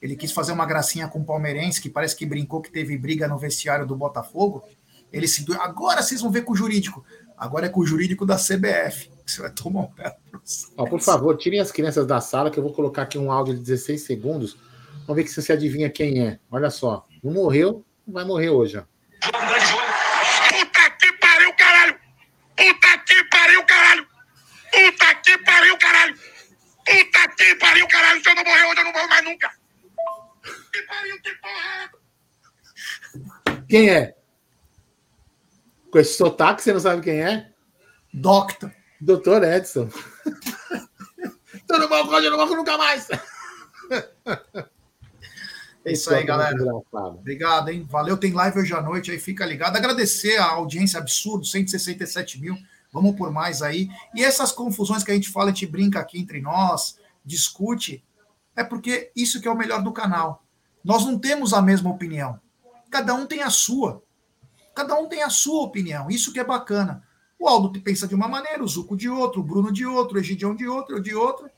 Ele 0.01 0.15
quis 0.15 0.31
fazer 0.31 0.51
uma 0.51 0.65
gracinha 0.65 1.07
com 1.07 1.19
o 1.19 1.23
palmeirense, 1.23 1.81
que 1.81 1.89
parece 1.89 2.15
que 2.15 2.25
brincou 2.25 2.61
que 2.61 2.69
teve 2.69 2.97
briga 2.97 3.27
no 3.27 3.37
vestiário 3.37 3.87
do 3.87 3.95
Botafogo. 3.95 4.63
Ele 5.11 5.27
se 5.27 5.45
agora 5.59 6.01
vocês 6.01 6.21
vão 6.21 6.31
ver 6.31 6.41
com 6.41 6.51
o 6.51 6.55
jurídico. 6.55 7.05
Agora 7.37 7.67
é 7.67 7.69
com 7.69 7.79
o 7.79 7.85
jurídico 7.85 8.25
da 8.25 8.35
CBF. 8.35 9.09
Você 9.25 9.41
vai 9.41 9.51
tomar 9.51 9.81
um 9.81 9.87
processo. 9.87 10.73
Ó, 10.75 10.85
por 10.85 10.99
favor, 10.99 11.37
tirem 11.37 11.59
as 11.59 11.71
crianças 11.71 12.05
da 12.05 12.19
sala, 12.19 12.51
que 12.51 12.59
eu 12.59 12.63
vou 12.63 12.73
colocar 12.73 13.03
aqui 13.03 13.17
um 13.17 13.31
áudio 13.31 13.53
de 13.53 13.61
16 13.61 14.01
segundos. 14.01 14.57
Vamos 15.07 15.15
ver 15.21 15.29
se 15.29 15.41
você 15.41 15.53
adivinha 15.53 15.89
quem 15.89 16.25
é. 16.25 16.39
Olha 16.51 16.69
só. 16.69 17.05
Não 17.23 17.31
morreu, 17.31 17.85
não 18.05 18.13
vai 18.13 18.25
morrer 18.25 18.49
hoje. 18.49 18.77
Ó. 18.77 18.83
Puta 19.21 20.89
que 20.99 21.13
pariu, 21.13 21.53
caralho! 21.53 21.95
Puta 22.55 22.97
que 23.05 23.23
pariu, 23.25 23.63
caralho! 23.65 24.07
Puta 24.71 25.15
que 25.15 25.37
pariu, 25.53 25.77
caralho! 25.77 26.15
Puta 26.85 27.27
que 27.35 27.55
pariu, 27.55 27.87
caralho! 27.87 28.23
Se 28.23 28.29
eu 28.29 28.35
não 28.35 28.43
morrer 28.43 28.65
hoje, 28.65 28.79
eu 28.79 28.85
não 28.85 28.93
morro 28.93 29.09
mais 29.09 29.23
nunca! 29.23 29.51
Que 30.71 30.81
pariu, 30.83 31.21
que 31.21 31.35
porra! 31.35 31.91
Quem 33.69 33.89
é? 33.89 34.15
Com 35.91 35.99
esse 35.99 36.17
sotaque, 36.17 36.61
você 36.61 36.73
não 36.73 36.79
sabe 36.79 37.01
quem 37.01 37.21
é? 37.21 37.51
Doctor. 38.13 38.71
Doutor 38.99 39.43
Edson. 39.43 39.89
eu 41.69 41.79
não 41.79 41.89
morro 41.89 42.11
hoje, 42.11 42.25
eu 42.27 42.31
não 42.31 42.37
morro 42.37 42.55
nunca 42.55 42.77
mais! 42.77 43.07
É 45.85 45.91
isso 45.91 46.13
aí, 46.13 46.23
galera. 46.23 46.55
Obrigado, 46.93 47.69
hein? 47.69 47.85
Valeu, 47.89 48.15
tem 48.15 48.31
live 48.31 48.59
hoje 48.59 48.73
à 48.73 48.81
noite 48.81 49.11
aí, 49.11 49.19
fica 49.19 49.45
ligado. 49.45 49.75
Agradecer 49.75 50.37
a 50.37 50.45
audiência 50.45 50.97
absurda, 50.97 51.45
167 51.45 52.39
mil 52.39 52.57
vamos 52.93 53.15
por 53.15 53.31
mais 53.31 53.63
aí. 53.63 53.89
E 54.13 54.23
essas 54.23 54.51
confusões 54.51 55.03
que 55.03 55.11
a 55.11 55.15
gente 55.15 55.29
fala, 55.29 55.49
a 55.49 55.53
gente 55.53 55.65
brinca 55.65 55.99
aqui 55.99 56.19
entre 56.19 56.39
nós, 56.39 56.99
discute, 57.25 58.05
é 58.55 58.63
porque 58.63 59.11
isso 59.15 59.41
que 59.41 59.47
é 59.47 59.51
o 59.51 59.57
melhor 59.57 59.81
do 59.81 59.91
canal. 59.91 60.45
Nós 60.83 61.03
não 61.03 61.17
temos 61.17 61.53
a 61.53 61.61
mesma 61.61 61.89
opinião. 61.89 62.39
Cada 62.91 63.15
um 63.15 63.25
tem 63.25 63.41
a 63.41 63.49
sua. 63.49 64.03
Cada 64.75 64.95
um 64.95 65.07
tem 65.07 65.23
a 65.23 65.29
sua 65.29 65.63
opinião. 65.63 66.09
Isso 66.09 66.31
que 66.31 66.39
é 66.39 66.43
bacana. 66.43 67.03
O 67.39 67.47
Aldo 67.47 67.81
pensa 67.81 68.07
de 68.07 68.13
uma 68.13 68.27
maneira, 68.27 68.63
o 68.63 68.67
Zuco 68.67 68.95
de 68.95 69.09
outro, 69.09 69.41
o 69.41 69.43
Bruno 69.43 69.71
de 69.71 69.85
outro, 69.85 70.17
o 70.17 70.19
Egidião 70.19 70.55
de 70.55 70.67
outro, 70.67 70.95
eu 70.95 71.01
de 71.01 71.15
outra. 71.15 71.51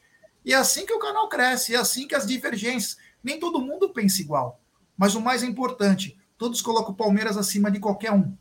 E 0.45 0.53
é 0.53 0.55
assim 0.55 0.85
que 0.85 0.93
o 0.93 0.99
canal 0.99 1.27
cresce, 1.27 1.75
é 1.75 1.77
assim 1.77 2.07
que 2.07 2.15
as 2.15 2.25
divergências. 2.25 2.97
Nem 3.23 3.39
todo 3.39 3.61
mundo 3.61 3.89
pensa 3.89 4.21
igual. 4.21 4.61
Mas 4.97 5.15
o 5.15 5.21
mais 5.21 5.43
importante, 5.43 6.17
todos 6.37 6.61
colocam 6.61 6.93
o 6.93 6.95
Palmeiras 6.95 7.35
acima 7.35 7.69
de 7.69 7.79
qualquer 7.79 8.11
um. 8.11 8.35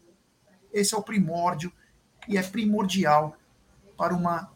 Esse 0.73 0.95
é 0.95 0.99
o 0.99 1.03
primórdio 1.03 1.73
e 2.29 2.37
é 2.37 2.43
primordial 2.43 3.37
para 3.97 4.15
uma 4.15 4.53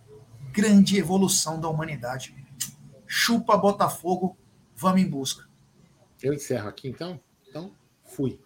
grande 0.53 0.99
evolução 0.99 1.61
da 1.61 1.69
humanidade. 1.69 2.35
Chupa 3.07 3.57
Botafogo, 3.57 4.37
vamos 4.75 5.01
em 5.01 5.09
busca. 5.09 5.49
Eu 6.23 6.35
encerro 6.35 6.69
aqui 6.69 6.89
então. 6.89 7.21
Então, 7.49 7.73
fui. 8.05 8.41